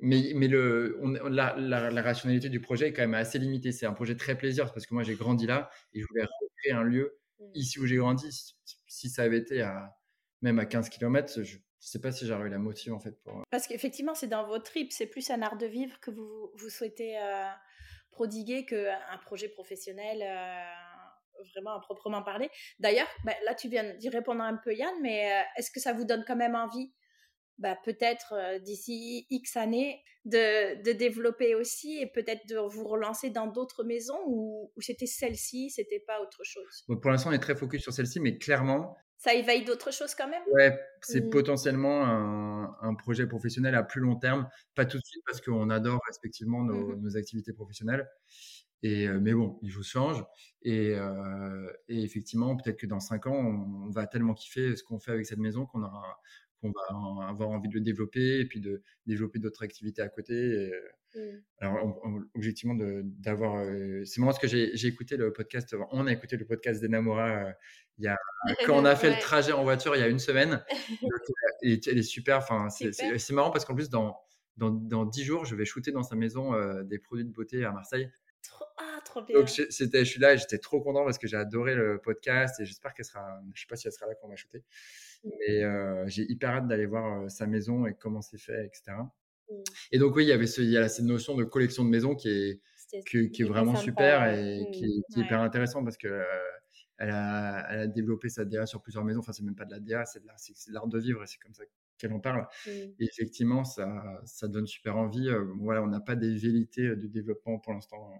Mais, 0.00 0.32
mais 0.34 0.46
le, 0.46 0.98
on, 1.02 1.08
la, 1.28 1.56
la, 1.58 2.02
rationalité 2.02 2.48
du 2.48 2.60
projet 2.60 2.88
est 2.88 2.92
quand 2.92 3.02
même 3.02 3.14
assez 3.14 3.38
limitée. 3.38 3.72
C'est 3.72 3.86
un 3.86 3.92
projet 3.92 4.14
très 4.16 4.38
plaisir 4.38 4.72
parce 4.72 4.86
que 4.86 4.94
moi, 4.94 5.02
j'ai 5.02 5.16
grandi 5.16 5.46
là 5.46 5.70
et 5.92 6.00
je 6.00 6.06
voulais 6.06 6.22
recréer 6.22 6.72
un 6.72 6.84
lieu 6.84 7.18
mmh. 7.40 7.44
ici 7.54 7.80
où 7.80 7.86
j'ai 7.86 7.96
grandi. 7.96 8.30
Si, 8.86 9.10
ça 9.10 9.22
avait 9.22 9.38
été 9.38 9.60
à, 9.60 9.96
même 10.40 10.58
à 10.60 10.66
15 10.66 10.88
km, 10.88 11.42
je 11.42 11.56
ne 11.56 11.60
sais 11.80 12.00
pas 12.00 12.12
si 12.12 12.26
j'aurais 12.26 12.46
eu 12.46 12.50
la 12.50 12.58
motive 12.58 12.94
en 12.94 13.00
fait. 13.00 13.20
Pour... 13.22 13.42
Parce 13.50 13.66
qu'effectivement, 13.66 14.14
c'est 14.14 14.28
dans 14.28 14.46
vos 14.46 14.60
tripes. 14.60 14.92
C'est 14.92 15.06
plus 15.06 15.30
un 15.30 15.42
art 15.42 15.56
de 15.56 15.66
vivre 15.66 15.98
que 15.98 16.12
vous, 16.12 16.52
vous 16.54 16.68
souhaitez 16.68 17.18
euh, 17.18 17.48
prodiguer 18.12 18.66
qu'un 18.66 19.18
projet 19.24 19.48
professionnel. 19.48 20.22
Euh, 20.22 20.88
vraiment 21.54 21.76
à 21.76 21.80
proprement 21.80 22.22
parler. 22.22 22.50
D'ailleurs, 22.78 23.08
bah, 23.24 23.32
là, 23.44 23.54
tu 23.54 23.68
viens 23.68 23.94
d'y 23.94 24.08
répondre 24.08 24.42
un 24.42 24.56
peu, 24.56 24.74
Yann, 24.74 24.94
mais 25.02 25.32
euh, 25.32 25.42
est-ce 25.56 25.70
que 25.70 25.80
ça 25.80 25.92
vous 25.92 26.04
donne 26.04 26.24
quand 26.26 26.36
même 26.36 26.54
envie, 26.54 26.92
bah, 27.58 27.76
peut-être 27.84 28.34
euh, 28.34 28.58
d'ici 28.58 29.26
X 29.30 29.56
années, 29.56 30.02
de, 30.24 30.82
de, 30.82 30.92
développer 30.92 31.54
aussi 31.54 31.98
et 32.00 32.06
peut-être 32.06 32.46
de 32.48 32.58
vous 32.58 32.86
relancer 32.86 33.30
dans 33.30 33.46
d'autres 33.46 33.82
maisons 33.82 34.18
ou, 34.26 34.70
c'était 34.78 35.06
celle-ci, 35.06 35.70
c'était 35.70 36.00
pas 36.06 36.20
autre 36.20 36.44
chose? 36.44 36.84
Pour 37.00 37.10
l'instant, 37.10 37.30
on 37.30 37.32
est 37.32 37.38
très 37.38 37.56
focus 37.56 37.82
sur 37.82 37.92
celle-ci, 37.92 38.20
mais 38.20 38.36
clairement. 38.36 38.96
Ça 39.16 39.34
éveille 39.34 39.64
d'autres 39.64 39.92
choses 39.92 40.14
quand 40.14 40.28
même? 40.28 40.42
Ouais, 40.52 40.78
c'est 41.00 41.22
mmh. 41.22 41.30
potentiellement 41.30 42.04
un, 42.04 42.76
un, 42.80 42.94
projet 42.94 43.26
professionnel 43.26 43.74
à 43.74 43.82
plus 43.82 44.00
long 44.00 44.16
terme. 44.16 44.48
Pas 44.74 44.84
tout 44.84 44.98
de 44.98 45.04
suite 45.04 45.22
parce 45.26 45.40
qu'on 45.40 45.70
adore 45.70 46.00
respectivement 46.06 46.62
nos, 46.62 46.94
mmh 46.94 47.00
nos 47.00 47.16
activités 47.16 47.52
professionnelles. 47.52 48.08
Et, 48.84 49.08
mais 49.08 49.34
bon, 49.34 49.58
il 49.62 49.72
faut 49.72 49.82
change. 49.82 50.24
Et, 50.62 50.94
et 51.88 52.02
effectivement, 52.02 52.56
peut-être 52.56 52.78
que 52.78 52.86
dans 52.86 53.00
cinq 53.00 53.26
ans, 53.26 53.34
on, 53.34 53.90
va 53.90 54.06
tellement 54.06 54.34
kiffer 54.34 54.76
ce 54.76 54.84
qu'on 54.84 55.00
fait 55.00 55.10
avec 55.10 55.26
cette 55.26 55.40
maison 55.40 55.66
qu'on 55.66 55.82
aura 55.82 56.20
qu'on 56.60 56.72
va 56.72 57.28
avoir 57.28 57.50
envie 57.50 57.68
de 57.68 57.74
le 57.74 57.80
développer 57.80 58.40
et 58.40 58.46
puis 58.46 58.60
de 58.60 58.82
développer 59.06 59.38
d'autres 59.38 59.62
activités 59.62 60.02
à 60.02 60.08
côté. 60.08 60.70
Mmh. 61.14 61.20
Alors, 61.58 62.00
objectivement, 62.34 62.76
d'avoir. 63.02 63.64
c'est 64.04 64.20
marrant 64.20 64.32
parce 64.32 64.38
que 64.40 64.48
j'ai 64.48 64.86
écouté 64.86 65.16
le 65.16 65.32
podcast, 65.32 65.74
on 65.90 66.06
a 66.06 66.12
écouté 66.12 66.36
le 66.36 66.44
podcast 66.44 66.80
d'Enamora 66.80 67.52
a, 68.06 68.16
quand 68.66 68.76
on 68.76 68.84
a 68.84 68.94
fait 68.94 69.10
le 69.10 69.20
trajet 69.20 69.52
en 69.52 69.64
voiture 69.64 69.96
il 69.96 70.00
y 70.00 70.02
a 70.02 70.08
une 70.08 70.18
semaine. 70.18 70.62
et, 71.62 71.80
elle 71.86 71.98
est 71.98 72.02
super. 72.02 72.46
C'est 72.70 73.30
marrant 73.30 73.50
parce 73.50 73.64
qu'en 73.64 73.74
plus, 73.74 73.90
dans, 73.90 74.16
dans, 74.56 74.70
dans 74.70 75.04
10 75.04 75.24
jours, 75.24 75.44
je 75.44 75.54
vais 75.54 75.64
shooter 75.64 75.92
dans 75.92 76.02
sa 76.02 76.16
maison 76.16 76.52
des 76.84 76.98
produits 76.98 77.24
de 77.24 77.32
beauté 77.32 77.64
à 77.64 77.72
Marseille. 77.72 78.10
Ah, 78.78 79.00
trop 79.04 79.22
bien. 79.22 79.38
Donc, 79.38 79.48
je 79.48 80.04
suis 80.04 80.20
là 80.20 80.34
et 80.34 80.38
j'étais 80.38 80.58
trop 80.58 80.80
content 80.80 81.04
parce 81.04 81.18
que 81.18 81.26
j'ai 81.26 81.36
adoré 81.36 81.74
le 81.74 82.00
podcast 82.00 82.60
et 82.60 82.64
j'espère 82.64 82.94
qu'elle 82.94 83.04
sera. 83.04 83.40
Je 83.54 83.60
sais 83.60 83.66
pas 83.66 83.76
si 83.76 83.86
elle 83.88 83.92
sera 83.92 84.06
là 84.06 84.14
quand 84.14 84.26
on 84.26 84.30
va 84.30 84.36
shooter. 84.36 84.62
Mmh. 85.24 85.30
Mais 85.40 86.08
j'ai 86.08 86.30
hyper 86.30 86.50
hâte 86.50 86.68
d'aller 86.68 86.86
voir 86.86 87.30
sa 87.30 87.46
maison 87.46 87.86
et 87.86 87.94
comment 87.94 88.20
c'est 88.20 88.38
fait, 88.38 88.66
etc. 88.66 88.96
Mmh. 89.50 89.54
Et 89.92 89.98
donc, 89.98 90.16
oui, 90.16 90.24
il 90.24 90.28
y 90.28 90.32
avait 90.32 90.46
ce, 90.46 90.60
il 90.60 90.70
y 90.70 90.76
a 90.76 90.88
cette 90.88 91.04
notion 91.04 91.34
de 91.36 91.44
collection 91.44 91.84
de 91.84 91.90
maisons 91.90 92.14
qui 92.14 92.28
est, 92.28 92.60
qui, 93.06 93.42
est 93.42 93.44
vraiment 93.44 93.76
super 93.76 94.32
et 94.32 94.60
mmh. 94.60 94.70
qui, 94.72 94.84
est, 94.84 95.20
hyper 95.20 95.40
intéressant 95.40 95.84
parce 95.84 95.96
que. 95.96 96.08
Euh, 96.08 96.24
elle 97.00 97.10
a, 97.10 97.64
elle 97.70 97.78
a, 97.78 97.86
développé 97.86 98.28
sa 98.28 98.44
DA 98.44 98.66
sur 98.66 98.82
plusieurs 98.82 99.04
maisons. 99.04 99.20
Enfin, 99.20 99.30
c'est 99.30 99.44
même 99.44 99.54
pas 99.54 99.64
de 99.64 99.70
la 99.70 99.78
DA, 99.78 100.04
c'est 100.04 100.18
de 100.18 100.72
l'art 100.72 100.88
de 100.88 100.98
vivre 100.98 101.22
et 101.22 101.28
c'est 101.28 101.38
comme 101.38 101.54
ça 101.54 101.62
qu'elle 101.96 102.12
en 102.12 102.18
parle. 102.18 102.44
Et 102.66 102.92
effectivement, 102.98 103.62
ça, 103.62 104.20
ça 104.24 104.48
donne 104.48 104.66
super 104.66 104.96
envie. 104.96 105.30
voilà, 105.60 105.80
on 105.80 105.86
n'a 105.86 106.00
pas 106.00 106.16
des 106.16 106.34
vérités 106.34 106.96
de 106.96 107.06
développement 107.06 107.60
pour 107.60 107.72
l'instant 107.72 108.10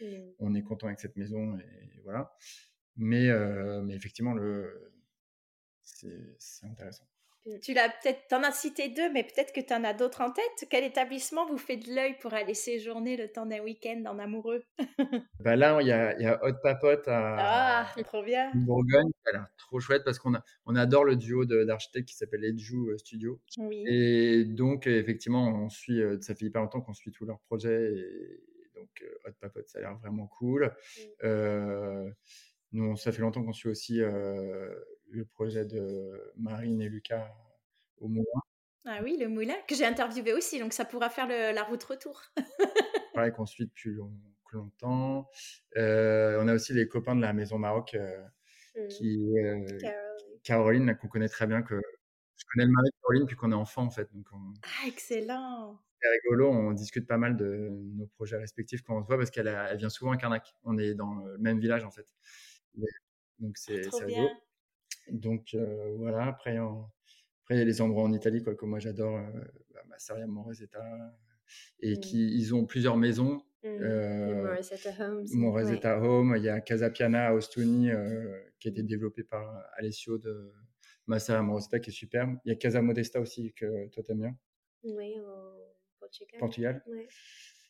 Mmh. 0.00 0.04
On 0.38 0.54
est 0.54 0.62
content 0.62 0.86
avec 0.86 1.00
cette 1.00 1.16
maison 1.16 1.56
et 1.58 2.00
voilà. 2.04 2.32
Mais, 2.96 3.28
euh, 3.28 3.82
mais 3.82 3.94
effectivement, 3.94 4.34
le, 4.34 4.92
c'est 6.38 6.66
intéressant. 6.66 7.04
Tu 7.62 7.72
l'as 7.72 7.88
peut-être, 7.88 8.28
t'en 8.28 8.42
as 8.42 8.52
cité 8.52 8.88
deux, 8.88 9.10
mais 9.12 9.22
peut-être 9.22 9.52
que 9.54 9.60
tu 9.60 9.72
en 9.72 9.82
as 9.84 9.94
d'autres 9.94 10.20
en 10.20 10.30
tête. 10.30 10.68
Quel 10.70 10.84
établissement 10.84 11.46
vous 11.46 11.56
fait 11.56 11.76
de 11.76 11.94
l'œil 11.94 12.16
pour 12.20 12.34
aller 12.34 12.52
séjourner 12.52 13.16
le 13.16 13.28
temps 13.28 13.46
d'un 13.46 13.60
week-end 13.60 14.02
en 14.06 14.18
amoureux? 14.18 14.62
Bah 15.40 15.56
Là, 15.56 15.80
il 15.80 15.86
y 15.86 15.92
a, 15.92 16.20
y 16.20 16.26
a 16.26 16.44
Hot 16.44 16.54
Papote 16.62 17.08
à, 17.08 17.86
ah, 17.86 18.02
trop 18.02 18.22
bien. 18.22 18.50
Bourgogne. 18.54 19.10
Ça 19.24 19.30
a 19.30 19.32
l'air 19.32 19.46
trop 19.56 19.80
chouette 19.80 20.02
parce 20.04 20.18
qu'on 20.18 20.34
on 20.66 20.76
adore 20.76 21.04
le 21.04 21.16
duo 21.16 21.46
d'architectes 21.46 22.08
qui 22.08 22.16
s'appelle 22.16 22.44
Edju 22.44 22.90
euh, 22.90 22.98
Studio. 22.98 23.40
Et 23.86 24.44
donc, 24.44 24.86
effectivement, 24.86 25.48
on 25.48 25.68
suit, 25.70 26.02
euh, 26.02 26.20
ça 26.20 26.34
fait 26.34 26.46
hyper 26.46 26.60
longtemps 26.60 26.80
qu'on 26.80 26.94
suit 26.94 27.12
tous 27.12 27.24
leurs 27.24 27.40
projets. 27.40 27.92
Et, 27.94 28.42
donc 28.74 28.88
donc 29.02 29.04
Hot 29.26 29.32
Papote, 29.40 29.68
ça 29.68 29.78
a 29.78 29.82
l'air 29.82 29.96
vraiment 29.98 30.26
cool. 30.26 30.72
Nous, 32.72 32.96
ça 32.96 33.12
fait 33.12 33.22
longtemps 33.22 33.42
qu'on 33.42 33.52
suit 33.52 33.70
aussi 33.70 34.00
le 35.10 35.24
projet 35.24 35.64
de 35.64 36.32
Marine 36.36 36.80
et 36.80 36.88
Lucas 36.88 37.34
au 37.98 38.08
Moulin. 38.08 38.40
Ah 38.84 39.00
oui, 39.02 39.16
le 39.18 39.28
Moulin, 39.28 39.56
que 39.66 39.74
j'ai 39.74 39.84
interviewé 39.84 40.32
aussi, 40.32 40.58
donc 40.58 40.72
ça 40.72 40.84
pourra 40.84 41.10
faire 41.10 41.26
la 41.26 41.62
route 41.62 41.82
retour. 41.82 42.22
Pareil 43.14 43.32
qu'on 43.32 43.46
suit 43.46 43.66
depuis 43.66 43.96
longtemps. 44.52 45.28
on 45.76 46.48
a 46.48 46.54
aussi 46.54 46.72
les 46.72 46.88
copains 46.88 47.16
de 47.16 47.20
la 47.20 47.32
Maison 47.32 47.58
Maroc, 47.58 47.96
mmh. 48.76 48.88
qui, 48.88 49.18
Caroline, 50.42 50.96
qu'on 50.96 51.08
connaît 51.08 51.28
très 51.28 51.46
bien, 51.46 51.62
que 51.62 51.80
je 52.36 52.44
connais 52.52 52.66
le 52.66 52.72
mari 52.72 52.88
de 52.88 53.00
Caroline 53.02 53.22
depuis 53.24 53.36
qu'on 53.36 53.52
est 53.52 53.56
enfant, 53.56 53.82
en 53.82 53.90
fait. 53.90 54.08
Donc 54.14 54.26
Ah, 54.62 54.86
excellent 54.86 55.78
C'est 56.00 56.08
rigolo, 56.08 56.48
on 56.50 56.72
discute 56.72 57.06
pas 57.06 57.18
mal 57.18 57.36
de 57.36 57.68
nos 57.70 58.06
projets 58.06 58.36
respectifs 58.36 58.82
quand 58.82 58.96
on 58.96 59.02
se 59.02 59.06
voit, 59.06 59.18
parce 59.18 59.30
qu'elle 59.30 59.48
elle 59.48 59.76
vient 59.76 59.90
souvent 59.90 60.12
à 60.12 60.16
Carnac. 60.16 60.54
On 60.64 60.78
est 60.78 60.94
dans 60.94 61.14
le 61.14 61.36
même 61.38 61.58
village, 61.58 61.84
en 61.84 61.90
fait. 61.90 62.06
Donc 63.38 63.56
ah, 63.56 63.60
c'est 63.66 64.04
rigolo. 64.04 64.28
Donc 65.10 65.56
voilà, 65.96 66.26
après, 66.26 66.56
après, 66.56 67.54
il 67.54 67.58
y 67.58 67.62
a 67.62 67.64
les 67.64 67.80
endroits 67.80 68.04
en 68.04 68.12
Italie 68.12 68.42
quoi, 68.42 68.54
que 68.54 68.64
moi 68.64 68.78
j'adore, 68.78 69.18
bah, 69.72 69.80
Masseria, 69.88 70.26
Morosetta, 70.26 70.82
et 71.80 71.94
mmh. 71.94 72.00
qui 72.00 72.36
ils 72.36 72.54
ont 72.54 72.66
plusieurs 72.66 72.96
maisons. 72.96 73.42
Mmh. 73.64 73.66
Euh, 73.66 74.56
Morosetta 75.34 75.98
Home. 75.98 76.04
Home, 76.04 76.34
il 76.36 76.44
y 76.44 76.48
a 76.48 76.60
Casapiana 76.60 77.28
à 77.28 77.34
Ostuni 77.34 77.90
qui 78.58 78.68
a 78.68 78.70
été 78.70 78.82
développé 78.82 79.24
par 79.24 79.64
Alessio 79.76 80.18
de 80.18 80.52
Masseria 81.06 81.42
Morosetta 81.42 81.80
qui 81.80 81.90
est 81.90 81.92
super. 81.92 82.28
Il 82.44 82.50
y 82.50 82.52
a 82.52 82.56
Casa 82.56 82.82
Modesta 82.82 83.20
aussi 83.20 83.52
que 83.54 83.88
toi 83.88 84.02
t'aimes 84.02 84.20
bien. 84.20 84.36
Oui, 84.84 85.14
au 85.20 85.58
Portugal. 85.98 86.38
Portugal. 86.38 86.82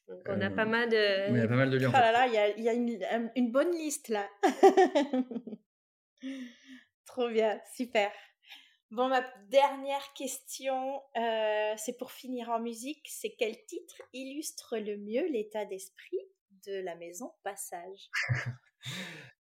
Donc 0.08 0.20
on 0.26 0.40
a 0.40 0.50
pas 0.50 0.64
mal 0.64 0.88
de. 0.88 1.30
il 1.30 1.36
y 1.36 1.40
a 1.40 1.48
pas 1.48 1.56
mal 1.56 1.70
de 1.70 1.78
liens. 1.78 1.90
Oh 1.90 1.92
là 1.92 2.12
là, 2.12 2.26
il 2.26 2.34
y 2.34 2.38
a, 2.38 2.56
il 2.56 2.64
y 2.64 2.68
a 2.68 2.72
une, 2.72 2.98
une 3.36 3.52
bonne 3.52 3.72
liste 3.72 4.08
là. 4.08 4.26
Trop 7.08 7.30
bien, 7.30 7.58
super. 7.74 8.10
Bon, 8.90 9.08
ma 9.08 9.24
dernière 9.50 10.12
question, 10.14 11.00
euh, 11.16 11.72
c'est 11.78 11.96
pour 11.96 12.12
finir 12.12 12.50
en 12.50 12.60
musique. 12.60 13.08
C'est 13.08 13.34
quel 13.38 13.56
titre 13.64 14.02
illustre 14.12 14.76
le 14.76 14.98
mieux 14.98 15.26
l'état 15.32 15.64
d'esprit 15.64 16.20
de 16.66 16.80
la 16.84 16.94
maison 16.96 17.32
Passage? 17.42 18.10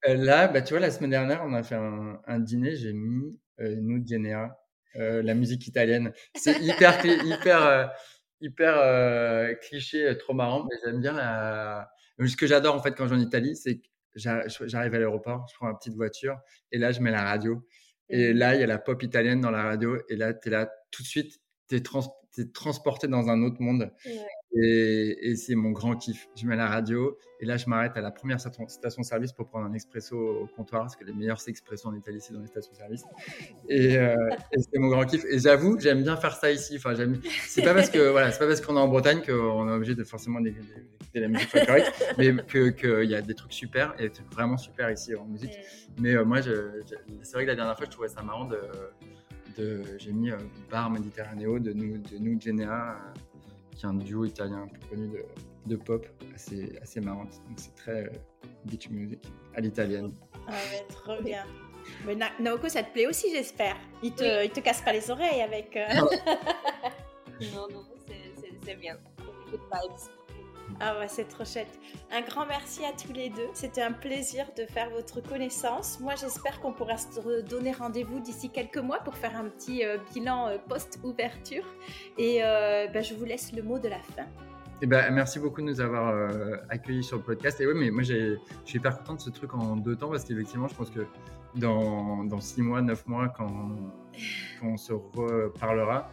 Euh, 0.06 0.14
Là, 0.14 0.46
bah, 0.46 0.62
tu 0.62 0.74
vois, 0.74 0.78
la 0.78 0.92
semaine 0.92 1.10
dernière, 1.10 1.42
on 1.44 1.52
a 1.54 1.64
fait 1.64 1.74
un, 1.74 2.38
dîner. 2.38 2.76
J'ai 2.76 2.92
mis 2.92 3.36
euh, 3.58 3.74
Nous 3.80 4.06
Genea, 4.06 4.56
euh, 4.94 5.24
la 5.24 5.34
musique 5.34 5.66
italienne. 5.66 6.12
C'est 6.36 6.56
hyper, 6.60 7.04
hyper, 7.26 7.92
hyper 8.40 9.58
cliché, 9.58 10.16
trop 10.18 10.34
marrant, 10.34 10.68
mais 10.70 10.76
j'aime 10.84 11.00
bien 11.00 11.14
la. 11.14 11.90
Ce 12.24 12.36
que 12.36 12.46
j'adore 12.46 12.76
en 12.76 12.80
fait 12.80 12.92
quand 12.92 13.08
je 13.08 13.14
vais 13.16 13.20
en 13.20 13.24
Italie, 13.24 13.56
c'est 13.56 13.80
j'arrive 14.18 14.94
à 14.94 14.98
l'aéroport, 14.98 15.46
je 15.50 15.54
prends 15.56 15.66
ma 15.66 15.74
petite 15.74 15.94
voiture 15.94 16.36
et 16.72 16.78
là, 16.78 16.92
je 16.92 17.00
mets 17.00 17.10
la 17.10 17.24
radio. 17.24 17.66
Et 18.08 18.32
mmh. 18.32 18.36
là, 18.36 18.54
il 18.54 18.60
y 18.60 18.64
a 18.64 18.66
la 18.66 18.78
pop 18.78 19.02
italienne 19.02 19.40
dans 19.40 19.50
la 19.50 19.62
radio 19.62 19.98
et 20.08 20.16
là, 20.16 20.34
tu 20.34 20.48
es 20.48 20.50
là 20.50 20.70
tout 20.90 21.02
de 21.02 21.08
suite, 21.08 21.40
tu 21.68 21.76
es, 21.76 21.82
transporté 22.46 23.08
dans 23.08 23.28
un 23.28 23.42
autre 23.42 23.60
monde. 23.60 23.90
Et, 24.54 25.36
c'est 25.36 25.54
mon 25.54 25.70
grand 25.70 25.96
kiff. 25.96 26.28
Je 26.34 26.46
mets 26.46 26.56
la 26.56 26.68
radio 26.68 27.18
et 27.40 27.44
là, 27.44 27.56
je 27.56 27.68
m'arrête 27.68 27.96
à 27.96 28.00
la 28.00 28.10
première 28.10 28.40
station-service 28.40 29.32
pour 29.32 29.46
prendre 29.46 29.66
un 29.66 29.72
expresso 29.72 30.16
au 30.16 30.46
comptoir, 30.46 30.82
parce 30.82 30.96
que 30.96 31.04
les 31.04 31.12
meilleurs 31.12 31.40
expressos 31.46 31.86
en 31.86 31.94
Italie, 31.94 32.20
c'est 32.20 32.32
dans 32.32 32.40
les 32.40 32.46
stations-service. 32.48 33.04
Euh, 33.70 34.16
et, 34.52 34.60
c'est 34.60 34.78
mon 34.78 34.88
grand 34.88 35.04
kiff. 35.04 35.24
Et 35.30 35.38
j'avoue, 35.38 35.78
j'aime 35.78 36.02
bien 36.02 36.16
faire 36.16 36.34
ça 36.34 36.50
ici. 36.50 36.76
Enfin, 36.76 36.94
j'aime. 36.94 37.20
C'est 37.46 37.62
pas 37.62 37.74
parce 37.74 37.90
que 37.90 37.98
voilà, 38.10 38.32
c'est 38.32 38.38
pas 38.40 38.46
parce 38.46 38.60
qu'on 38.60 38.76
est 38.76 38.80
en 38.80 38.88
Bretagne 38.88 39.22
qu'on 39.24 39.68
est 39.68 39.72
obligé 39.72 39.94
de 39.94 40.04
forcément 40.04 40.40
d'écouter 40.40 40.64
la 41.14 41.28
musique 41.28 41.48
folklorique, 41.48 41.86
mais 42.18 42.34
qu'il 42.72 43.10
y 43.10 43.14
a 43.14 43.22
des 43.22 43.34
trucs 43.34 43.52
super 43.52 43.94
et 43.98 44.04
des 44.04 44.10
trucs 44.10 44.32
vraiment 44.32 44.56
super 44.56 44.90
ici 44.90 45.14
en 45.14 45.26
musique. 45.26 45.56
Mais 46.00 46.14
euh, 46.14 46.24
moi, 46.24 46.42
c'est 46.42 47.32
vrai 47.34 47.44
que 47.44 47.50
la 47.50 47.56
dernière 47.56 47.76
fois, 47.76 47.86
je 47.86 47.90
trouvais 47.90 48.08
ça 48.08 48.22
marrant 48.22 48.46
de. 48.46 48.58
J'ai 49.56 50.12
mis 50.12 50.30
euh, 50.30 50.38
Bar 50.70 50.90
Méditerranéo 50.90 51.58
de 51.58 51.72
nous, 51.72 51.98
de 51.98 52.18
nous 52.18 52.40
Genea 52.40 52.96
qui 53.74 53.84
est 53.84 53.88
un 53.88 53.94
duo 53.94 54.24
italien 54.24 54.62
un 54.62 54.66
peu 54.66 54.80
connu 54.88 55.10
de, 55.66 55.76
pop, 55.76 56.04
assez, 56.34 56.76
assez 56.82 57.00
marrante. 57.00 57.40
Donc 57.48 57.58
c'est 57.58 57.74
très 57.76 58.04
euh, 58.06 58.10
beach 58.64 58.90
music 58.90 59.20
à 59.54 59.60
l'italienne. 59.60 60.12
Ah 60.48 60.52
ouais, 60.52 60.84
trop 60.88 61.22
bien. 61.22 61.44
Mais 62.04 62.16
Naoko, 62.40 62.68
ça 62.68 62.82
te 62.82 62.92
plaît 62.92 63.06
aussi, 63.06 63.30
j'espère. 63.30 63.76
Il 64.02 64.12
te, 64.12 64.44
il 64.44 64.50
te 64.50 64.60
casse 64.60 64.82
pas 64.82 64.92
les 64.92 65.10
oreilles 65.10 65.42
avec. 65.42 65.76
Euh, 65.76 65.86
non, 67.54 67.68
non, 67.72 67.84
c'est 68.64 68.74
bien. 68.74 68.98
Good 69.50 69.60
vibes. 69.72 70.17
Ah 70.80 70.98
ouais, 70.98 71.08
c'est 71.08 71.26
trop 71.28 71.44
chouette. 71.44 71.78
Un 72.12 72.22
grand 72.22 72.46
merci 72.46 72.84
à 72.84 72.92
tous 72.92 73.12
les 73.12 73.30
deux. 73.30 73.48
C'était 73.52 73.82
un 73.82 73.92
plaisir 73.92 74.46
de 74.56 74.64
faire 74.64 74.90
votre 74.90 75.20
connaissance. 75.20 75.98
Moi, 76.00 76.14
j'espère 76.14 76.60
qu'on 76.60 76.72
pourra 76.72 76.96
se 76.96 77.42
donner 77.42 77.72
rendez-vous 77.72 78.20
d'ici 78.20 78.50
quelques 78.50 78.78
mois 78.78 78.98
pour 79.00 79.16
faire 79.16 79.36
un 79.36 79.44
petit 79.44 79.84
euh, 79.84 79.98
bilan 80.14 80.48
euh, 80.48 80.58
post-ouverture. 80.68 81.64
Et 82.16 82.40
euh, 82.42 82.86
ben, 82.92 83.02
je 83.02 83.14
vous 83.14 83.24
laisse 83.24 83.52
le 83.52 83.62
mot 83.62 83.78
de 83.78 83.88
la 83.88 83.98
fin. 83.98 84.26
Eh 84.80 84.86
ben, 84.86 85.12
merci 85.12 85.40
beaucoup 85.40 85.60
de 85.60 85.66
nous 85.66 85.80
avoir 85.80 86.30
accueillis 86.68 87.02
sur 87.02 87.16
le 87.16 87.24
podcast. 87.24 87.60
Et 87.60 87.66
oui, 87.66 87.74
mais 87.74 87.90
moi, 87.90 88.04
je 88.04 88.36
suis 88.64 88.78
hyper 88.78 88.96
content 88.98 89.14
de 89.14 89.20
ce 89.20 89.30
truc 89.30 89.52
en 89.54 89.74
deux 89.74 89.96
temps 89.96 90.08
parce 90.08 90.24
qu'effectivement, 90.24 90.68
je 90.68 90.74
pense 90.74 90.90
que 90.90 91.04
dans, 91.56 92.22
dans 92.22 92.40
six 92.40 92.62
mois, 92.62 92.80
neuf 92.80 93.04
mois, 93.08 93.28
quand, 93.36 93.48
quand 94.60 94.68
on 94.68 94.76
se 94.76 94.92
reparlera, 94.92 96.08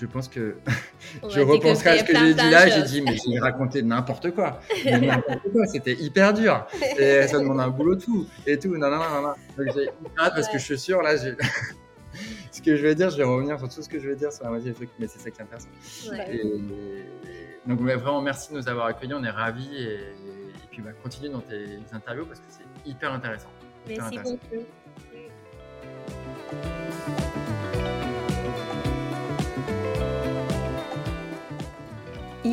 je 0.00 0.06
pense 0.06 0.28
que 0.28 0.56
je 1.28 1.40
repenserai 1.40 1.90
à 1.90 1.98
ce 1.98 2.04
que 2.04 2.16
j'ai 2.16 2.32
dit 2.34 2.50
là. 2.50 2.68
J'ai 2.68 2.82
dit, 2.82 3.02
mais 3.02 3.16
j'ai 3.16 3.38
raconté 3.38 3.82
n'importe 3.82 4.30
quoi. 4.30 4.60
n'importe 4.86 5.52
quoi, 5.52 5.66
c'était 5.66 5.92
hyper 5.92 6.32
dur. 6.32 6.66
Et 6.98 7.26
ça 7.26 7.38
demande 7.38 7.60
un 7.60 7.68
boulot 7.68 7.96
de 7.96 8.02
fou 8.02 8.26
et 8.46 8.58
tout. 8.58 8.76
Non, 8.76 8.90
non, 8.90 8.96
non, 8.96 9.22
non. 9.22 9.34
Donc 9.58 9.74
j'ai 9.74 9.88
hâte 10.18 10.34
parce 10.34 10.48
que 10.48 10.58
je 10.58 10.64
suis 10.64 10.78
sûr, 10.78 11.02
là, 11.02 11.16
ce 12.50 12.62
que 12.62 12.76
je 12.76 12.82
vais 12.82 12.94
dire, 12.94 13.10
je 13.10 13.18
vais 13.18 13.24
revenir 13.24 13.58
sur 13.58 13.68
tout 13.68 13.82
ce 13.82 13.88
que 13.88 13.98
je 13.98 14.08
vais 14.08 14.16
dire 14.16 14.32
sur 14.32 14.44
la 14.44 14.50
moitié 14.50 14.70
des 14.70 14.76
trucs, 14.76 14.90
mais 14.98 15.06
c'est 15.06 15.18
ça 15.18 15.30
qui 15.30 15.42
intéresse. 15.42 15.68
Et... 16.30 16.42
Donc, 17.66 17.80
vraiment, 17.80 18.22
merci 18.22 18.52
de 18.52 18.58
nous 18.58 18.68
avoir 18.68 18.86
accueillis. 18.86 19.14
On 19.14 19.22
est 19.22 19.30
ravis. 19.30 19.76
Et, 19.76 19.98
puis, 20.70 20.80
bah, 20.80 20.90
continue 21.02 21.28
dans 21.28 21.40
tes 21.40 21.78
interviews 21.92 22.24
parce 22.24 22.40
que 22.40 22.46
c'est 22.48 22.90
hyper 22.90 23.12
intéressant. 23.12 23.50
merci 23.86 24.18
beaucoup. 24.18 24.64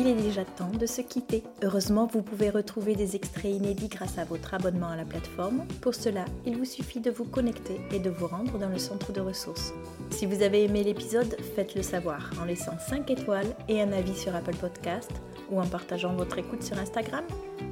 Il 0.00 0.06
est 0.06 0.14
déjà 0.14 0.44
temps 0.44 0.70
de 0.70 0.86
se 0.86 1.00
quitter. 1.00 1.42
Heureusement, 1.60 2.06
vous 2.06 2.22
pouvez 2.22 2.50
retrouver 2.50 2.94
des 2.94 3.16
extraits 3.16 3.50
inédits 3.50 3.88
grâce 3.88 4.16
à 4.16 4.24
votre 4.24 4.54
abonnement 4.54 4.90
à 4.90 4.94
la 4.94 5.04
plateforme. 5.04 5.66
Pour 5.80 5.92
cela, 5.92 6.24
il 6.46 6.56
vous 6.56 6.64
suffit 6.64 7.00
de 7.00 7.10
vous 7.10 7.24
connecter 7.24 7.80
et 7.90 7.98
de 7.98 8.08
vous 8.08 8.28
rendre 8.28 8.58
dans 8.58 8.68
le 8.68 8.78
centre 8.78 9.12
de 9.12 9.20
ressources. 9.20 9.74
Si 10.10 10.24
vous 10.24 10.42
avez 10.42 10.62
aimé 10.62 10.84
l'épisode, 10.84 11.36
faites-le 11.56 11.82
savoir 11.82 12.30
en 12.40 12.44
laissant 12.44 12.78
5 12.78 13.10
étoiles 13.10 13.56
et 13.68 13.82
un 13.82 13.90
avis 13.90 14.14
sur 14.14 14.36
Apple 14.36 14.54
Podcast 14.54 15.10
ou 15.50 15.60
en 15.60 15.66
partageant 15.66 16.14
votre 16.14 16.38
écoute 16.38 16.62
sur 16.62 16.78
Instagram. 16.78 17.24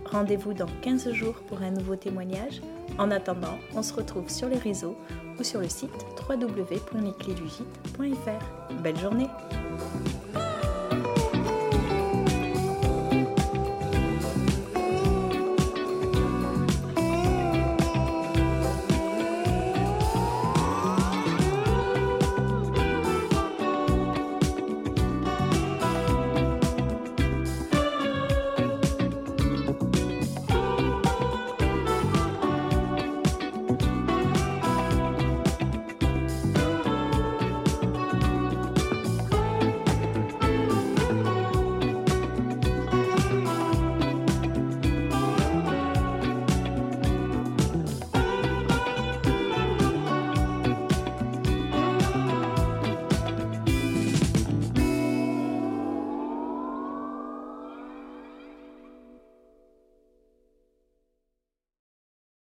Rendez-vous 0.07 0.53
dans 0.53 0.67
15 0.83 1.13
jours 1.13 1.37
pour 1.47 1.63
un 1.63 1.71
nouveau 1.71 1.95
témoignage. 1.95 2.61
En 2.99 3.13
attendant, 3.13 3.57
on 3.77 3.85
se 3.85 3.95
retrouve 3.95 4.31
sur 4.31 4.49
les 4.49 4.59
réseaux 4.59 4.97
ou 5.39 5.45
sur 5.45 5.61
le 5.61 5.69
site 5.69 5.95
www.lesclésdugite.fr. 6.29 8.75
Belle 8.83 8.99
journée 8.99 9.29